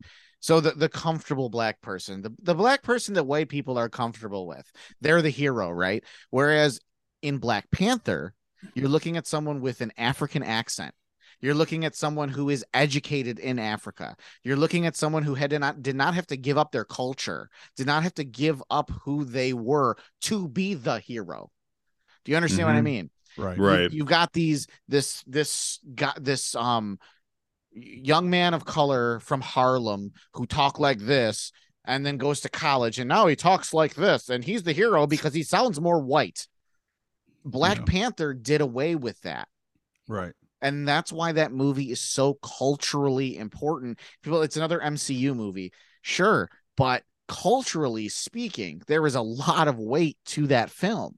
so 0.40 0.60
the, 0.60 0.70
the 0.72 0.88
comfortable 0.88 1.48
black 1.48 1.80
person 1.80 2.22
the, 2.22 2.32
the 2.42 2.54
black 2.54 2.82
person 2.82 3.14
that 3.14 3.24
white 3.24 3.48
people 3.48 3.78
are 3.78 3.88
comfortable 3.88 4.46
with 4.46 4.70
they're 5.00 5.22
the 5.22 5.30
hero 5.30 5.70
right 5.70 6.04
whereas 6.30 6.80
in 7.22 7.38
black 7.38 7.70
panther 7.70 8.34
you're 8.74 8.88
looking 8.88 9.16
at 9.16 9.26
someone 9.26 9.60
with 9.60 9.80
an 9.80 9.92
african 9.96 10.42
accent 10.42 10.94
you're 11.40 11.54
looking 11.54 11.84
at 11.84 11.94
someone 11.94 12.28
who 12.28 12.48
is 12.50 12.64
educated 12.74 13.38
in 13.38 13.58
africa 13.58 14.16
you're 14.42 14.56
looking 14.56 14.86
at 14.86 14.96
someone 14.96 15.22
who 15.22 15.34
had 15.34 15.52
not 15.60 15.82
did 15.82 15.96
not 15.96 16.14
have 16.14 16.26
to 16.26 16.36
give 16.36 16.58
up 16.58 16.72
their 16.72 16.84
culture, 16.84 17.48
did 17.76 17.86
not 17.86 18.02
have 18.02 18.14
to 18.14 18.24
give 18.24 18.62
up 18.70 18.90
who 19.04 19.24
they 19.24 19.52
were 19.52 19.96
to 20.22 20.48
be 20.48 20.74
the 20.74 20.98
hero. 20.98 21.50
Do 22.24 22.32
you 22.32 22.36
understand 22.36 22.66
what 22.66 22.74
I 22.76 22.80
Mhm. 22.80 22.84
mean? 22.84 23.10
Right. 23.36 23.56
You- 23.56 23.62
Right. 23.62 23.90
You've 23.92 24.06
got 24.06 24.32
these 24.32 24.66
this 24.88 25.22
this 25.26 25.78
got 25.94 26.22
this 26.22 26.54
um 26.56 26.98
young 27.82 28.28
man 28.30 28.54
of 28.54 28.64
color 28.64 29.20
from 29.20 29.40
Harlem 29.40 30.12
who 30.34 30.46
talk 30.46 30.78
like 30.78 30.98
this 30.98 31.52
and 31.84 32.04
then 32.04 32.16
goes 32.18 32.40
to 32.40 32.48
college 32.48 32.98
and 32.98 33.08
now 33.08 33.26
he 33.26 33.36
talks 33.36 33.72
like 33.72 33.94
this 33.94 34.28
and 34.28 34.44
he's 34.44 34.62
the 34.62 34.72
hero 34.72 35.06
because 35.06 35.34
he 35.34 35.42
sounds 35.42 35.80
more 35.80 36.00
white. 36.00 36.46
Black 37.44 37.78
Yeah. 37.78 37.84
Panther 37.84 38.34
did 38.34 38.60
away 38.60 38.94
with 38.94 39.20
that 39.22 39.48
Right. 40.06 40.34
and 40.60 40.86
that's 40.86 41.12
why 41.12 41.32
that 41.32 41.52
movie 41.52 41.90
is 41.90 42.00
so 42.00 42.34
culturally 42.34 43.36
important 43.36 43.98
people 44.22 44.42
it's 44.42 44.56
another 44.56 44.80
mcu 44.80 45.34
movie 45.34 45.72
sure 46.02 46.50
but 46.76 47.04
culturally 47.28 48.08
speaking 48.08 48.82
there 48.86 49.06
is 49.06 49.14
a 49.14 49.20
lot 49.22 49.68
of 49.68 49.78
weight 49.78 50.16
to 50.24 50.46
that 50.48 50.70
film 50.70 51.16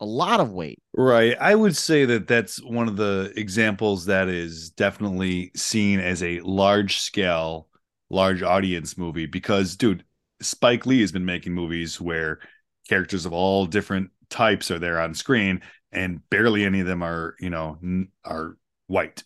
a 0.00 0.06
lot 0.06 0.40
of 0.40 0.52
weight 0.52 0.78
Right. 0.96 1.36
I 1.38 1.54
would 1.54 1.76
say 1.76 2.04
that 2.06 2.26
that's 2.26 2.62
one 2.62 2.88
of 2.88 2.96
the 2.96 3.32
examples 3.36 4.06
that 4.06 4.28
is 4.28 4.70
definitely 4.70 5.52
seen 5.54 6.00
as 6.00 6.22
a 6.22 6.40
large 6.40 6.98
scale, 6.98 7.68
large 8.10 8.42
audience 8.42 8.98
movie 8.98 9.26
because, 9.26 9.76
dude, 9.76 10.04
Spike 10.40 10.86
Lee 10.86 11.00
has 11.02 11.12
been 11.12 11.24
making 11.24 11.52
movies 11.52 12.00
where 12.00 12.40
characters 12.88 13.26
of 13.26 13.32
all 13.32 13.66
different 13.66 14.10
types 14.30 14.70
are 14.70 14.78
there 14.78 15.00
on 15.00 15.14
screen 15.14 15.60
and 15.92 16.20
barely 16.30 16.64
any 16.64 16.80
of 16.80 16.86
them 16.86 17.02
are, 17.02 17.36
you 17.38 17.50
know, 17.50 17.78
n- 17.82 18.08
are 18.24 18.56
white. 18.88 19.22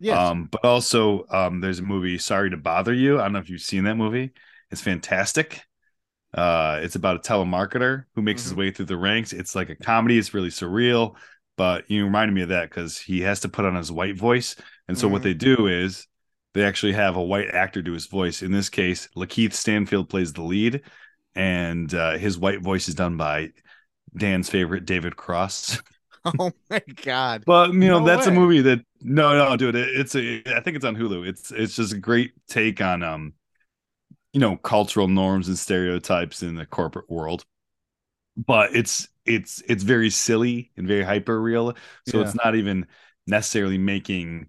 yes 0.00 0.18
Um, 0.18 0.46
but 0.50 0.64
also, 0.64 1.26
um, 1.30 1.60
there's 1.60 1.78
a 1.78 1.82
movie, 1.82 2.18
Sorry 2.18 2.50
to 2.50 2.56
Bother 2.56 2.92
You. 2.92 3.18
I 3.18 3.22
don't 3.22 3.32
know 3.32 3.38
if 3.38 3.48
you've 3.48 3.60
seen 3.62 3.84
that 3.84 3.96
movie. 3.96 4.32
It's 4.70 4.80
fantastic. 4.82 5.62
Uh, 6.34 6.80
it's 6.82 6.96
about 6.96 7.16
a 7.16 7.20
telemarketer 7.20 8.04
who 8.14 8.22
makes 8.22 8.42
his 8.44 8.52
Mhm. 8.52 8.56
way 8.56 8.70
through 8.72 8.86
the 8.86 8.96
ranks. 8.96 9.32
It's 9.32 9.54
like 9.54 9.70
a 9.70 9.76
comedy. 9.76 10.18
It's 10.18 10.34
really 10.34 10.48
surreal, 10.50 11.16
but 11.56 11.88
you 11.90 12.04
reminded 12.04 12.34
me 12.34 12.42
of 12.42 12.48
that 12.50 12.70
because 12.70 12.98
he 12.98 13.20
has 13.22 13.40
to 13.40 13.48
put 13.48 13.64
on 13.64 13.76
his 13.76 13.92
white 13.92 14.16
voice. 14.18 14.56
And 14.88 14.98
so 14.98 15.08
what 15.08 15.20
Mhm. 15.20 15.24
they 15.24 15.34
do 15.34 15.66
is 15.68 16.06
they 16.54 16.64
actually 16.64 16.92
have 16.94 17.16
a 17.16 17.22
white 17.22 17.48
actor 17.50 17.82
do 17.82 17.92
his 17.92 18.06
voice. 18.06 18.42
In 18.42 18.52
this 18.52 18.68
case, 18.68 19.08
Lakeith 19.16 19.52
Stanfield 19.54 20.08
plays 20.08 20.32
the 20.32 20.42
lead, 20.42 20.82
and 21.34 21.92
uh, 21.94 22.18
his 22.18 22.38
white 22.38 22.60
voice 22.62 22.88
is 22.88 22.94
done 22.94 23.16
by 23.16 23.50
Dan's 24.16 24.50
favorite 24.50 24.84
David 24.86 25.16
Cross. 25.16 25.80
Oh 26.38 26.52
my 26.70 26.80
god. 27.04 27.44
But 27.46 27.74
you 27.74 27.80
know, 27.80 27.98
No 27.98 28.06
that's 28.06 28.26
way. 28.26 28.32
a 28.32 28.34
movie 28.34 28.62
that 28.62 28.80
no, 29.02 29.36
no, 29.36 29.56
dude. 29.58 29.74
It, 29.74 29.90
it's 29.94 30.14
a. 30.16 30.42
I 30.56 30.60
think 30.60 30.74
it's 30.76 30.84
on 30.86 30.96
Hulu. 30.96 31.26
It's 31.28 31.50
it's 31.52 31.76
just 31.76 31.92
a 31.92 31.98
great 31.98 32.32
take 32.48 32.80
on 32.80 33.02
um, 33.02 33.34
you 34.34 34.40
know, 34.40 34.58
cultural 34.58 35.08
norms 35.08 35.48
and 35.48 35.58
stereotypes 35.58 36.42
in 36.42 36.56
the 36.56 36.66
corporate 36.66 37.10
world. 37.10 37.46
But 38.36 38.76
it's 38.76 39.08
it's 39.24 39.62
it's 39.68 39.84
very 39.84 40.10
silly 40.10 40.72
and 40.76 40.88
very 40.88 41.04
hyper 41.04 41.40
real. 41.40 41.74
So 42.08 42.20
Yeah. 42.20 42.24
it's 42.26 42.34
not 42.34 42.56
even 42.56 42.86
necessarily 43.26 43.78
making 43.78 44.48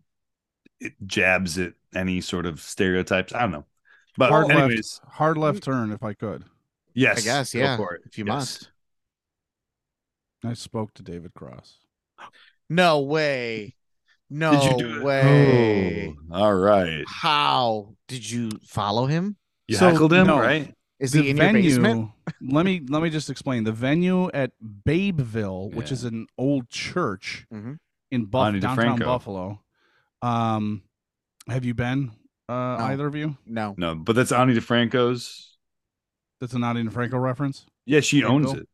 it 0.82 0.94
jabs 1.06 1.58
at 1.60 1.74
any 1.96 2.22
sort 2.22 2.46
of 2.48 2.62
stereotypes. 2.62 3.34
I 3.34 3.42
don't 3.42 3.52
know. 3.52 3.66
But 4.18 4.30
Hard 4.32 4.52
anyways, 4.52 5.02
left, 5.04 5.16
hard 5.16 5.38
left 5.38 5.64
turn, 5.64 5.92
if 5.92 6.04
I 6.04 6.14
could. 6.14 6.46
yes, 6.96 7.20
I 7.20 7.22
guess, 7.22 7.54
yeah. 7.54 7.78
for 7.78 7.96
it. 7.96 8.04
If 8.06 8.18
you 8.18 8.26
Yes. 8.26 8.36
must. 8.36 8.72
I 10.44 10.54
spoke 10.54 10.94
to 10.96 11.04
David 11.04 11.34
Cross. 11.34 11.80
No 12.70 13.02
way. 13.02 13.76
No 14.30 14.52
Did 14.52 14.64
you 14.64 14.78
do 14.78 14.96
it? 14.98 15.04
way. 15.04 16.16
Oh, 16.32 16.36
all 16.44 16.56
right. 16.56 17.04
How 17.08 17.96
did 18.08 18.30
you 18.30 18.52
follow 18.68 19.06
him? 19.06 19.38
You 19.68 19.76
So, 19.78 19.90
heckled 19.90 20.14
him, 20.14 20.28
no. 20.28 20.40
right? 20.40 20.74
Is 21.00 21.12
the 21.12 21.24
he 21.24 21.30
in 21.32 21.38
your 21.38 21.52
basement? 21.54 22.12
let 22.42 22.66
me 22.66 22.82
let 22.88 23.02
me 23.02 23.10
just 23.10 23.30
explain. 23.30 23.64
The 23.64 23.72
venue 23.72 24.30
at 24.32 24.52
Babeville, 24.88 25.74
which 25.74 25.88
Yeah. 25.88 25.94
is 25.94 26.04
an 26.06 26.28
old 26.38 26.70
church 26.70 27.46
Mhm. 27.54 27.80
in 28.12 28.26
Buff- 28.26 28.48
Ani 28.50 28.60
downtown 28.60 29.00
DiFranco. 29.00 29.06
Buffalo. 29.06 29.62
Um, 30.22 30.84
have 31.50 31.66
you 31.66 31.74
been? 31.74 32.12
Uh, 32.48 32.54
No. 32.54 32.78
either 32.86 33.08
of 33.08 33.16
you? 33.16 33.38
No. 33.46 33.74
No, 33.78 33.96
but 33.96 34.16
that's 34.16 34.32
Ani 34.32 34.54
DiFranco's. 34.54 35.58
That's 36.40 36.54
a 36.54 36.60
Nottingham 36.60 36.94
Franco 36.94 37.18
reference. 37.18 37.66
Yeah, 37.86 38.02
she 38.02 38.24
owns 38.24 38.54
it. 38.54 38.68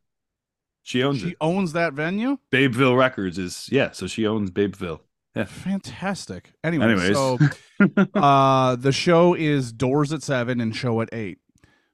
She 0.83 1.03
owns 1.03 1.21
it. 1.21 1.25
She 1.25 1.31
it. 1.31 1.38
owns 1.41 1.74
that 1.74 1.93
venue. 1.93 2.38
Babeville 2.51 2.98
Records 2.98 3.38
is 3.38 3.69
yeah, 3.71 3.91
so 3.91 4.07
she 4.07 4.25
owns 4.27 4.51
Babeville. 4.51 5.01
Yeah. 5.35 5.45
Fantastic. 5.45 6.51
Anyway, 6.63 6.85
Anyways. 6.85 7.15
so 7.15 7.38
uh, 8.15 8.75
the 8.75 8.91
show 8.91 9.33
is 9.33 9.71
doors 9.71 10.11
at 10.13 10.23
seven 10.23 10.59
and 10.59 10.75
show 10.75 11.01
at 11.01 11.09
eight. 11.13 11.39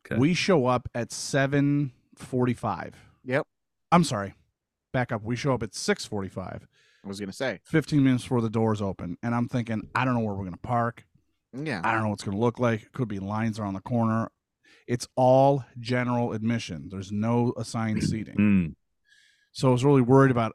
Okay. 0.06 0.20
We 0.20 0.34
show 0.34 0.66
up 0.66 0.90
at 0.96 1.12
seven 1.12 1.92
forty-five. 2.16 2.96
Yep. 3.26 3.46
I'm 3.92 4.04
sorry. 4.04 4.34
Back 4.94 5.12
up. 5.12 5.24
We 5.24 5.36
show 5.36 5.54
up 5.54 5.62
at 5.64 5.76
six 5.76 6.06
forty-five. 6.06 6.68
I 7.04 7.08
was 7.08 7.20
gonna 7.20 7.32
say. 7.32 7.60
15 7.66 8.04
minutes 8.04 8.24
before 8.24 8.42
the 8.42 8.50
doors 8.50 8.82
open 8.82 9.18
and 9.24 9.34
i'm 9.34 9.48
thinking 9.48 9.88
i 9.96 10.04
don't 10.04 10.14
know 10.16 10.20
where 10.20 10.34
we're 10.34 10.42
going 10.44 10.52
to 10.52 10.58
park 10.60 11.06
Yeah. 11.54 11.80
i 11.86 11.94
don't 11.94 12.04
know 12.04 12.10
what's 12.10 12.24
going 12.24 12.36
to 12.36 12.42
look 12.44 12.60
like 12.60 12.82
it 12.82 12.92
could 12.92 13.08
be 13.08 13.20
lines 13.20 13.60
around 13.60 13.76
the 13.76 13.80
corner 13.82 14.30
it's 14.90 15.08
all 15.16 15.64
general 15.80 16.34
admission 16.34 16.90
there's 16.92 17.10
no 17.10 17.54
assigned 17.56 18.04
seating 18.04 18.36
Mm. 18.36 18.76
so 19.54 19.70
i 19.70 19.72
was 19.72 19.86
really 19.86 20.02
worried 20.02 20.32
about 20.32 20.54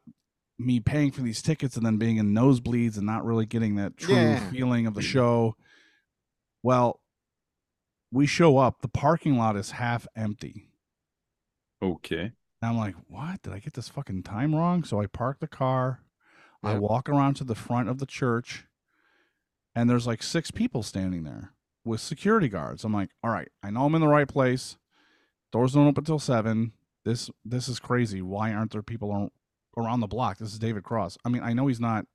me 0.64 0.80
paying 0.80 1.10
for 1.10 1.22
these 1.22 1.42
tickets 1.42 1.76
and 1.76 1.84
then 1.84 1.96
being 1.96 2.16
in 2.18 2.32
nosebleeds 2.34 2.96
and 2.96 3.06
not 3.06 3.24
really 3.24 3.46
getting 3.46 3.76
that 3.76 3.96
true 3.96 4.14
Yeah. 4.14 4.50
feeling 4.50 4.86
of 4.86 4.94
the 4.94 5.02
show 5.02 5.56
well 6.62 7.00
we 8.10 8.26
show 8.26 8.58
up 8.58 8.80
the 8.82 8.88
parking 8.88 9.36
lot 9.38 9.56
is 9.56 9.72
half 9.72 10.06
empty 10.16 10.68
Okay. 11.82 12.20
and 12.20 12.32
i'm 12.62 12.76
like 12.76 12.94
what 13.08 13.42
did 13.42 13.52
i 13.52 13.58
get 13.58 13.74
this 13.74 13.88
fucking 13.88 14.22
time 14.22 14.54
wrong 14.54 14.84
so 14.84 15.00
i 15.00 15.06
park 15.06 15.40
the 15.40 15.48
car 15.48 16.00
I 16.64 16.78
walk 16.78 17.08
around 17.08 17.34
to 17.34 17.44
the 17.44 17.56
front 17.56 17.88
of 17.88 17.98
the 17.98 18.06
church, 18.06 18.66
and 19.74 19.90
there's 19.90 20.06
like 20.06 20.22
six 20.22 20.52
people 20.52 20.84
standing 20.84 21.24
there 21.24 21.54
with 21.84 22.00
security 22.00 22.48
guards. 22.48 22.84
I'm 22.84 22.92
like, 22.92 23.10
all 23.24 23.30
right, 23.32 23.48
I 23.64 23.70
know 23.70 23.84
I'm 23.84 23.96
in 23.96 24.00
the 24.00 24.06
right 24.06 24.28
place. 24.28 24.76
Doors 25.50 25.72
don't 25.72 25.88
open 25.88 26.04
till 26.04 26.20
seven. 26.20 26.70
This 27.04 27.30
this 27.44 27.68
is 27.68 27.80
crazy. 27.80 28.22
Why 28.22 28.52
aren't 28.54 28.70
there 28.70 28.80
people 28.80 29.10
ar- 29.10 29.30
around 29.76 30.00
the 30.00 30.06
block? 30.06 30.38
This 30.38 30.52
is 30.52 30.58
David 30.58 30.82
Cross. 30.84 31.18
I 31.24 31.28
mean, 31.28 31.42
I 31.42 31.52
know 31.52 31.66
he's 31.66 31.80
not. 31.80 32.06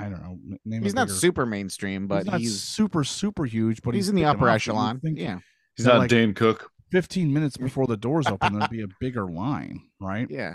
I 0.00 0.04
don't 0.04 0.22
know. 0.22 0.38
Name 0.64 0.82
He's 0.84 0.94
not 0.94 1.08
bigger- 1.08 1.18
super 1.18 1.44
mainstream, 1.46 2.06
but 2.06 2.18
he's 2.24 2.26
not 2.30 2.40
he's 2.40 2.62
super 2.62 3.02
super 3.02 3.44
huge, 3.44 3.82
but 3.82 3.94
he's, 3.94 4.04
he's, 4.04 4.08
in 4.10 4.14
the 4.14 4.22
big 4.22 4.26
upper 4.28 4.48
enough 4.48 4.62
that 4.64 4.66
you 4.66 4.72
echelon. 4.72 5.00
think 5.00 5.18
Yeah. 5.18 5.38
He's 5.76 5.86
that 5.86 5.92
not 5.94 5.98
like- 6.00 6.10
Dane 6.10 6.34
Cook. 6.34 6.70
15 6.92 7.32
minutes 7.32 7.56
before 7.56 7.86
the 7.86 7.96
doors 7.96 8.26
open, 8.28 8.58
there'd 8.58 8.70
be 8.70 8.82
a 8.82 8.88
bigger 9.00 9.26
line, 9.26 9.82
right? 10.00 10.26
Yeah. 10.30 10.54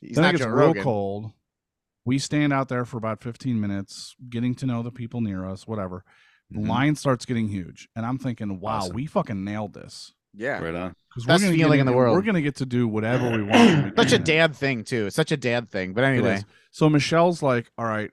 He's 0.00 0.14
then 0.14 0.22
not 0.22 0.28
it 0.34 0.38
gets 0.38 0.44
Joe 0.44 0.50
real 0.54 0.66
Rogan. 0.68 0.82
cold. 0.82 1.32
We 2.04 2.18
stand 2.18 2.52
out 2.54 2.68
there 2.68 2.84
for 2.86 2.96
about 2.96 3.20
15 3.22 3.60
minutes, 3.60 4.14
getting 4.30 4.54
to 4.54 4.66
know 4.66 4.82
the 4.82 4.92
people 4.92 5.20
near 5.20 5.44
us, 5.44 5.66
whatever. 5.66 6.04
The 6.50 6.60
Mhm. 6.60 6.68
line 6.68 6.94
starts 6.94 7.26
getting 7.26 7.48
huge, 7.48 7.88
and 7.94 8.06
I'm 8.06 8.16
thinking, 8.16 8.60
wow, 8.60 8.78
Awesome. 8.78 8.94
we 8.94 9.04
fucking 9.06 9.44
nailed 9.44 9.74
this. 9.74 10.14
Yeah. 10.34 10.60
Right 10.62 10.74
on. 10.74 10.94
Because 11.08 11.26
Best 11.26 11.42
gonna 11.42 11.56
feeling 11.56 11.80
in 11.80 11.86
the 11.86 11.92
world. 11.92 12.14
We're 12.16 12.22
gonna 12.22 12.42
get 12.42 12.56
to 12.56 12.66
do 12.66 12.86
whatever 12.86 13.30
we 13.30 13.42
want. 13.42 13.96
Such 13.96 14.12
a 14.12 14.18
dad 14.18 14.54
thing 14.54 14.84
too. 14.84 15.06
It's 15.06 15.16
such 15.16 15.32
a 15.32 15.36
dad 15.36 15.70
thing. 15.70 15.94
But 15.94 16.04
It 16.04 16.08
anyway. 16.08 16.44
So 16.70 16.88
Michelle's 16.88 17.42
like, 17.42 17.70
all 17.76 17.86
right. 17.86 18.10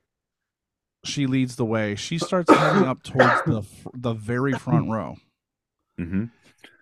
She 1.03 1.27
leads 1.27 1.55
the 1.55 1.65
way. 1.65 1.93
She 1.95 2.17
starts 2.17 2.51
heading 2.51 2.87
up 2.87 3.03
towards 3.03 3.43
the 3.45 3.63
the 3.93 4.13
very 4.13 4.53
front 4.53 4.89
row, 4.89 5.17
hmm 5.97 6.25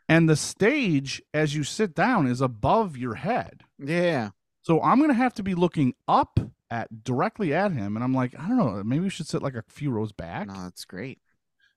and 0.09 0.29
the 0.29 0.35
stage, 0.35 1.21
as 1.33 1.55
you 1.55 1.63
sit 1.63 1.95
down, 1.95 2.27
is 2.27 2.41
above 2.41 2.95
your 2.97 3.15
head. 3.15 3.63
Yeah. 3.79 4.29
So 4.61 4.81
I'm 4.81 4.99
gonna 5.01 5.13
have 5.13 5.33
to 5.35 5.43
be 5.43 5.55
looking 5.55 5.93
up 6.07 6.39
at 6.69 7.03
directly 7.03 7.53
at 7.53 7.71
him, 7.71 7.97
and 7.97 8.03
I'm 8.03 8.13
like, 8.13 8.33
I 8.39 8.47
don't 8.47 8.57
know, 8.57 8.81
maybe 8.83 9.01
we 9.01 9.09
should 9.09 9.27
sit 9.27 9.41
like 9.41 9.55
a 9.55 9.63
few 9.67 9.91
rows 9.91 10.11
back. 10.13 10.47
No, 10.47 10.63
that's 10.63 10.85
great. 10.85 11.19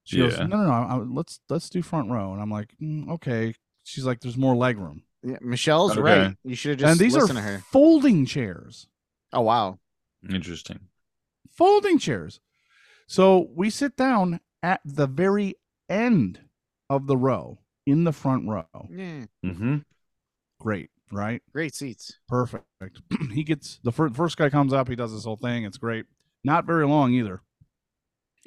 She 0.06 0.18
goes, 0.18 0.38
no, 0.38 0.46
no, 0.46 0.56
no, 0.64 0.70
I, 0.72 0.96
let's 0.98 1.40
let's 1.48 1.68
do 1.68 1.82
front 1.82 2.10
row, 2.10 2.32
and 2.32 2.40
I'm 2.40 2.50
like, 2.50 2.74
"Mm, 2.80 3.10
okay. 3.10 3.54
She's 3.82 4.04
like, 4.06 4.20
there's 4.20 4.36
more 4.36 4.54
leg 4.56 4.78
room, 4.78 5.02
Yeah, 5.22 5.38
Michelle's 5.40 5.92
Okay. 5.92 6.00
right. 6.00 6.36
You 6.44 6.54
should 6.54 6.70
have 6.70 6.78
just 6.78 6.90
and 6.92 7.00
these 7.00 7.16
are 7.16 7.20
listened 7.22 7.38
to 7.38 7.42
her. 7.42 7.62
folding 7.72 8.24
chairs, 8.24 8.86
Oh 9.32 9.40
wow. 9.42 9.78
Interesting. 10.28 10.80
folding 11.50 11.98
chairs. 11.98 12.40
So 13.08 13.48
we 13.54 13.68
sit 13.70 13.96
down 13.96 14.40
at 14.62 14.80
the 14.84 15.06
very 15.06 15.54
end 15.88 16.40
of 16.90 17.06
the 17.06 17.16
row 17.16 17.58
in 17.86 18.04
the 18.04 18.12
front 18.12 18.48
row. 18.48 18.64
Yeah. 18.90 19.26
hmm 19.42 19.78
Great, 20.60 20.90
right? 21.12 21.42
Great 21.52 21.74
seats. 21.74 22.18
Perfect. 22.28 22.66
he 23.32 23.42
gets 23.44 23.78
the 23.84 23.92
fir- 23.92 24.10
first 24.10 24.36
guy 24.36 24.50
comes 24.50 24.72
up. 24.72 24.88
He 24.88 24.96
does 24.96 25.12
this 25.12 25.24
whole 25.24 25.36
thing. 25.36 25.64
It's 25.64 25.78
great. 25.78 26.06
Not 26.44 26.64
very 26.64 26.86
long 26.86 27.12
either. 27.12 27.42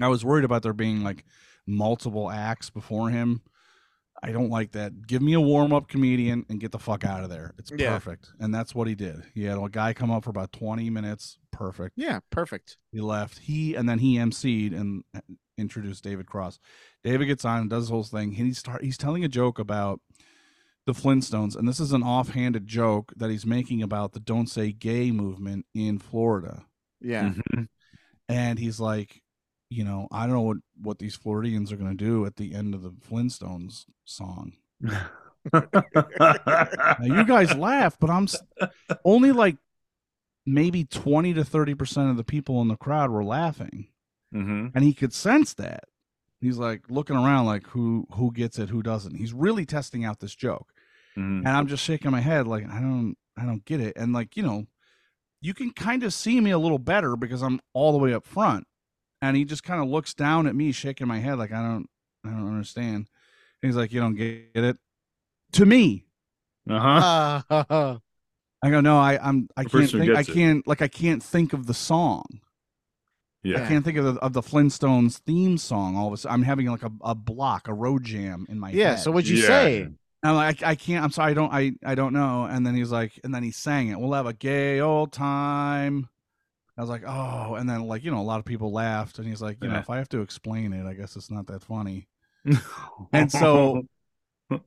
I 0.01 0.07
was 0.07 0.23
worried 0.25 0.45
about 0.45 0.63
there 0.63 0.73
being 0.73 1.03
like 1.03 1.25
multiple 1.67 2.29
acts 2.29 2.69
before 2.69 3.09
him. 3.09 3.41
I 4.21 4.31
don't 4.33 4.49
like 4.49 4.73
that. 4.73 5.07
Give 5.07 5.21
me 5.21 5.33
a 5.33 5.39
warm 5.39 5.71
up 5.71 5.87
comedian 5.87 6.45
and 6.49 6.59
get 6.59 6.71
the 6.73 6.79
fuck 6.79 7.05
out 7.05 7.23
of 7.23 7.29
there. 7.29 7.53
It's 7.57 7.71
Yeah. 7.75 7.91
perfect. 7.93 8.31
And 8.39 8.53
that's 8.53 8.75
what 8.75 8.87
he 8.87 8.95
did. 8.95 9.23
He 9.33 9.45
had 9.45 9.57
a 9.57 9.69
guy 9.69 9.93
come 9.93 10.11
up 10.11 10.25
for 10.25 10.29
about 10.29 10.51
20 10.51 10.89
minutes. 10.89 11.37
Perfect. 11.51 11.93
Yeah. 11.97 12.19
Perfect. 12.29 12.77
He 12.91 12.99
left. 12.99 13.39
He 13.39 13.75
and 13.75 13.87
then 13.87 13.99
he 13.99 14.15
emceed 14.17 14.77
and 14.77 15.03
uh, 15.15 15.21
introduced 15.57 16.03
David 16.03 16.25
Cross. 16.27 16.59
David 17.03 17.27
gets 17.27 17.45
on 17.45 17.61
and 17.61 17.69
does 17.69 17.83
his 17.83 17.89
whole 17.89 18.03
thing. 18.03 18.35
And 18.37 18.47
he 18.47 18.53
start 18.53 18.83
he's 18.83 18.97
telling 18.97 19.23
a 19.23 19.29
joke 19.29 19.57
about 19.57 20.01
the 20.85 20.93
Flintstones, 20.93 21.55
and 21.55 21.67
this 21.67 21.79
is 21.79 21.91
an 21.91 22.01
offhanded 22.01 22.65
joke 22.65 23.13
that 23.15 23.29
he's 23.29 23.45
making 23.45 23.83
about 23.83 24.13
the 24.13 24.19
"Don't 24.19 24.47
Say 24.47 24.71
Gay" 24.71 25.11
movement 25.11 25.65
in 25.75 25.99
Florida. 25.99 26.65
Yeah. 26.99 27.33
Mhm. 27.53 27.67
And 28.27 28.57
he's 28.57 28.79
like, 28.79 29.21
you 29.69 29.83
know, 29.83 30.07
I 30.11 30.25
don't 30.25 30.35
know 30.35 30.41
what 30.41 30.57
what 30.81 30.99
these 30.99 31.15
Floridians 31.15 31.71
are 31.71 31.77
going 31.77 31.95
to 31.95 32.03
do 32.03 32.25
at 32.25 32.37
the 32.37 32.53
end 32.53 32.73
of 32.73 32.81
the 32.81 32.91
Flintstones 32.91 33.85
song. 34.05 34.53
Now 34.81 35.09
you 37.01 37.25
guys 37.25 37.55
laugh, 37.55 37.97
but 37.99 38.09
I'm 38.09 38.27
only 39.05 39.31
like 39.31 39.57
maybe 40.45 40.85
twenty 40.85 41.33
to 41.33 41.43
thirty 41.43 41.75
percent 41.75 42.09
of 42.09 42.17
the 42.17 42.23
people 42.23 42.61
in 42.61 42.67
the 42.67 42.75
crowd 42.75 43.11
were 43.11 43.23
laughing. 43.23 43.87
hmm 44.31 44.67
and 44.73 44.83
he 44.83 44.93
could 44.93 45.13
sense 45.13 45.53
that. 45.55 45.85
He's 46.41 46.57
like 46.57 46.83
looking 46.89 47.15
around 47.15 47.45
like 47.45 47.67
who 47.67 48.07
who 48.13 48.31
gets 48.31 48.59
it 48.59 48.69
who 48.69 48.81
doesn't. 48.81 49.15
He's 49.15 49.33
really 49.33 49.65
testing 49.65 50.05
out 50.05 50.19
this 50.19 50.35
joke. 50.35 50.71
Hmm 51.15 51.39
and 51.39 51.49
i'm 51.49 51.67
just 51.67 51.83
shaking 51.83 52.11
my 52.11 52.21
head 52.21 52.47
like 52.47 52.65
i 52.69 52.79
don't 52.79 53.15
i 53.37 53.45
don't 53.45 53.65
get 53.65 53.81
it. 53.81 53.93
And 53.97 54.13
like 54.13 54.37
you 54.37 54.43
know 54.43 54.65
you 55.41 55.53
can 55.53 55.71
kind 55.71 56.03
of 56.03 56.13
see 56.13 56.39
me 56.41 56.51
a 56.51 56.59
little 56.59 56.79
better 56.79 57.15
because 57.15 57.41
i'm 57.41 57.59
all 57.73 57.91
the 57.91 57.97
way 57.97 58.13
up 58.13 58.25
front 58.25 58.65
and 59.21 59.35
he 59.37 59.45
just 59.45 59.63
kind 59.63 59.81
of 59.81 59.87
looks 59.89 60.13
down 60.13 60.47
at 60.47 60.55
me 60.55 60.71
shaking 60.71 61.07
my 61.07 61.19
head 61.19 61.37
like 61.37 61.51
i 61.51 61.61
don't 61.61 61.87
i 62.25 62.29
don't 62.29 62.47
understand 62.47 62.95
and 63.61 63.69
he's 63.69 63.75
like 63.75 63.91
you 63.91 63.99
don't 63.99 64.15
get 64.15 64.45
it 64.55 64.77
to 65.53 65.65
me 65.65 66.05
Uh-huh. 66.69 67.41
Uh, 67.49 67.97
i 68.63 68.69
go 68.69 68.81
no 68.81 68.97
i 68.97 69.17
i'm 69.21 69.47
i 69.57 69.63
The 69.63 69.69
can't 69.69 69.91
think 69.91 70.09
i 70.15 70.23
can't 70.23 70.67
like 70.67 70.81
i 70.81 70.87
can't 70.87 71.23
think 71.23 71.53
of 71.53 71.65
the 71.65 71.73
song 71.73 72.25
Yeah. 73.43 73.63
I 73.63 73.67
can't 73.67 73.85
think 73.85 73.97
of 73.97 74.05
the, 74.05 74.13
of 74.19 74.33
the 74.33 74.41
Flintstones 74.41 75.19
theme 75.19 75.57
song. 75.57 75.95
All 75.95 76.07
of 76.07 76.13
a 76.13 76.17
sudden, 76.17 76.33
I'm 76.33 76.43
having 76.43 76.67
like 76.67 76.83
a, 76.83 76.91
a 77.01 77.15
block, 77.15 77.69
a 77.69 77.73
road 77.73 78.03
jam 78.03 78.45
in 78.49 78.59
my 78.59 78.69
head. 78.71 78.77
yeah. 78.77 78.89
head. 78.89 78.99
So 78.99 79.11
what'd 79.11 79.29
you 79.29 79.37
Yeah. 79.37 79.47
say? 79.47 79.81
And 79.83 79.97
I'm 80.25 80.35
like, 80.35 80.61
I, 80.61 80.71
I 80.71 80.75
can't. 80.75 81.01
I'm 81.05 81.11
sorry. 81.11 81.31
I 81.31 81.33
don't. 81.33 81.53
I 81.53 81.71
I 81.91 81.95
don't 81.95 82.11
know. 82.11 82.43
And 82.51 82.65
then 82.67 82.75
he's 82.75 82.91
like, 82.91 83.13
and 83.23 83.33
then 83.33 83.41
he 83.41 83.51
sang 83.51 83.87
it. 83.87 83.97
We'll 83.97 84.11
have 84.11 84.25
a 84.27 84.33
gay 84.33 84.81
old 84.81 85.13
time. 85.13 86.09
I 86.79 86.81
was 86.81 86.89
like, 86.89 87.03
oh. 87.05 87.55
And 87.55 87.69
then 87.69 87.83
like 87.87 88.03
you 88.05 88.09
know, 88.11 88.21
a 88.21 88.23
lot 88.23 88.39
of 88.39 88.45
people 88.45 88.71
laughed. 88.71 89.19
And 89.19 89.27
he's 89.27 89.41
like, 89.41 89.57
you 89.61 89.67
know, 89.69 89.77
if 89.79 89.89
I 89.89 89.97
have 89.97 90.09
to 90.09 90.21
explain 90.21 90.71
it, 90.73 90.85
I 90.87 90.93
guess 90.93 91.15
it's 91.17 91.29
not 91.29 91.47
that 91.47 91.61
funny. 91.61 92.07
And 93.13 93.29
so 93.31 93.83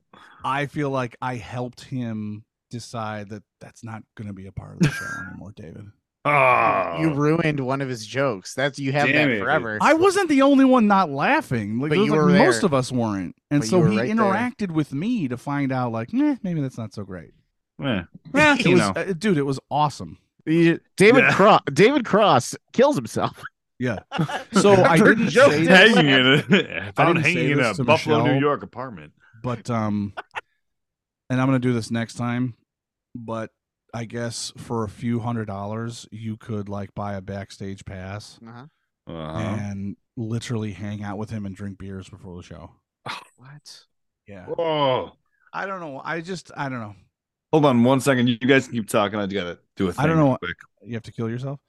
I 0.45 0.67
feel 0.67 0.89
like 0.91 1.15
I 1.21 1.35
helped 1.35 1.81
him 1.85 2.45
decide 2.69 3.29
that 3.29 3.43
that's 3.59 3.83
not 3.83 4.03
going 4.15 4.27
to 4.27 4.33
be 4.33 4.45
a 4.47 4.51
part 4.51 4.73
of 4.75 4.79
the 4.81 4.89
show 4.91 5.05
anymore, 5.27 5.53
David. 5.55 5.87
Oh, 6.25 6.97
You 6.99 7.13
ruined 7.13 7.59
one 7.59 7.81
of 7.81 7.89
his 7.89 8.05
jokes. 8.05 8.53
That's 8.53 8.79
you 8.79 8.91
have 8.93 9.07
Damn 9.07 9.29
that 9.29 9.35
it. 9.37 9.39
forever. 9.41 9.77
I 9.81 9.93
wasn't 9.93 10.29
the 10.29 10.41
only 10.43 10.63
one 10.65 10.87
not 10.87 11.09
laughing. 11.09 11.79
Like, 11.79 11.89
But 11.89 11.97
was, 11.97 12.05
you 12.05 12.11
like, 12.13 12.21
were 12.21 12.29
most 12.29 12.61
there. 12.61 12.65
of 12.67 12.73
us 12.73 12.91
weren't, 12.91 13.35
and 13.51 13.61
But 13.61 13.67
so 13.69 13.79
were 13.79 13.89
he 13.89 13.97
right 13.97 14.07
there. 14.07 14.15
interacted 14.15 14.71
with 14.71 14.93
me 14.93 15.27
to 15.27 15.35
find 15.37 15.71
out, 15.71 15.91
like, 15.91 16.13
eh, 16.13 16.37
maybe 16.43 16.61
that's 16.61 16.77
not 16.77 16.93
so 16.93 17.03
great. 17.03 17.31
Yeah. 17.79 18.03
It 18.33 18.65
you 18.65 18.73
was, 18.75 18.79
know. 18.81 18.93
uh, 18.95 19.13
dude, 19.13 19.37
it 19.37 19.43
was 19.43 19.59
awesome. 19.69 20.17
You- 20.45 20.79
David 20.97 21.23
Yeah. 21.25 21.33
Cross. 21.33 21.61
David 21.73 22.05
Cross 22.05 22.55
kills 22.73 22.95
himself. 22.95 23.41
Yeah. 23.79 23.99
So 24.53 24.73
I 24.83 24.97
didn't 24.97 25.29
joke 25.29 25.51
say 25.51 25.65
that 25.65 25.87
this, 25.87 25.95
hanging 25.95 26.11
in 26.11 26.25
a, 26.53 26.91
found 26.95 27.17
hanging 27.19 27.51
in 27.51 27.59
a 27.59 27.73
to 27.73 27.83
Buffalo, 27.83 28.23
New 28.25 28.39
York 28.39 28.61
apartment. 28.63 29.13
but 29.41 29.69
um, 29.69 30.13
and 31.29 31.41
I'm 31.41 31.47
gonna 31.47 31.59
do 31.59 31.73
this 31.73 31.89
next 31.91 32.13
time. 32.13 32.53
But 33.15 33.49
I 33.93 34.05
guess 34.05 34.51
for 34.57 34.83
a 34.83 34.89
few 34.89 35.19
hundred 35.19 35.45
dollars, 35.45 36.07
you 36.11 36.37
could 36.37 36.69
like 36.69 36.93
buy 36.95 37.13
a 37.15 37.21
backstage 37.21 37.83
pass 37.85 38.39
Uh-huh. 38.47 38.65
Uh-huh. 39.07 39.37
and 39.39 39.97
literally 40.15 40.71
hang 40.71 41.03
out 41.03 41.17
with 41.17 41.29
him 41.31 41.45
and 41.45 41.55
drink 41.55 41.77
beers 41.79 42.07
before 42.09 42.37
the 42.37 42.43
show. 42.43 42.71
What? 43.37 43.83
Yeah. 44.27 44.45
Oh. 44.57 45.13
I 45.51 45.65
don't 45.65 45.79
know. 45.81 46.01
I 46.03 46.21
just 46.21 46.51
I 46.55 46.69
don't 46.69 46.79
know. 46.79 46.95
Hold 47.53 47.65
on 47.65 47.83
one 47.83 48.01
second. 48.01 48.27
You 48.27 48.37
guys 48.39 48.67
keep 48.67 48.89
talking. 48.89 49.19
I 49.19 49.27
gotta 49.27 49.59
do 49.75 49.87
a 49.87 49.93
thing. 49.93 50.03
I 50.03 50.07
don't 50.07 50.17
know. 50.17 50.29
real 50.29 50.37
Quick. 50.39 50.57
You 50.85 50.95
have 50.95 51.03
to 51.03 51.11
kill 51.11 51.29
yourself. 51.29 51.59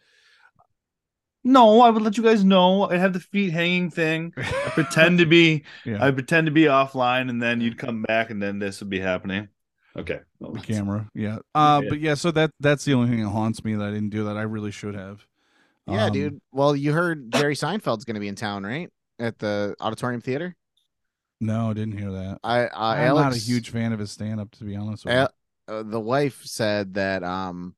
No, 1.44 1.83
I 1.83 1.90
would 1.90 2.03
let 2.03 2.16
you 2.16 2.23
guys 2.23 2.42
know. 2.42 2.88
I 2.88 2.97
have 2.97 3.12
the 3.12 3.20
feet 3.20 3.53
hanging 3.53 3.90
thing. 3.90 4.33
I 4.38 4.70
pretend 4.70 5.18
to 5.18 5.27
be. 5.27 5.64
Yeah. 5.85 6.03
I 6.03 6.11
pretend 6.11 6.47
to 6.47 6.51
be 6.51 6.62
offline, 6.62 7.29
and 7.29 7.42
then 7.42 7.61
you'd 7.61 7.77
come 7.77 8.01
back, 8.01 8.31
and 8.31 8.42
then 8.42 8.59
this 8.59 8.81
would 8.81 8.88
be 8.88 8.99
happening. 8.99 9.49
Okay. 9.94 10.20
the 10.40 10.59
camera. 10.61 11.07
Yeah. 11.14 11.40
Uh, 11.55 11.83
Yeah. 11.85 11.88
but 11.90 12.01
yeah. 12.01 12.14
So 12.14 12.31
that 12.31 12.51
that's 12.61 12.87
the 12.87 12.94
only 12.94 13.11
thing 13.11 13.23
that 13.23 13.29
haunts 13.29 13.62
me 13.62 13.75
that 13.75 13.85
I 13.87 13.90
didn't 13.90 14.09
do 14.09 14.25
that 14.25 14.38
I 14.38 14.42
really 14.42 14.70
should 14.70 14.94
have. 14.94 15.27
Yeah, 15.87 16.07
Um, 16.07 16.12
dude. 16.14 16.40
Well, 16.51 16.75
you 16.75 16.94
heard 16.94 17.31
Jerry 17.31 17.55
Seinfeld's 17.55 18.07
going 18.07 18.14
to 18.14 18.20
be 18.20 18.29
in 18.29 18.37
town, 18.37 18.64
right? 18.64 18.90
At 19.18 19.38
the 19.38 19.77
Auditorium 19.81 20.23
Theater. 20.23 20.57
No, 21.42 21.68
I 21.68 21.75
didn't 21.75 21.99
hear 21.99 22.11
that. 22.11 22.38
I 22.42 22.68
uh, 22.68 22.70
I'm 22.73 23.07
Alex, 23.07 23.23
not 23.23 23.37
a 23.37 23.38
huge 23.38 23.68
fan 23.68 23.92
of 23.92 23.99
his 23.99 24.11
stand 24.11 24.40
up, 24.40 24.51
to 24.53 24.64
be 24.64 24.77
honest. 24.77 25.05
With 25.05 25.14
you. 25.14 25.29
Al- 25.68 25.79
uh, 25.79 25.83
the 25.83 26.00
wife 26.00 26.42
said 26.44 26.94
that 26.94 27.22
um, 27.22 27.74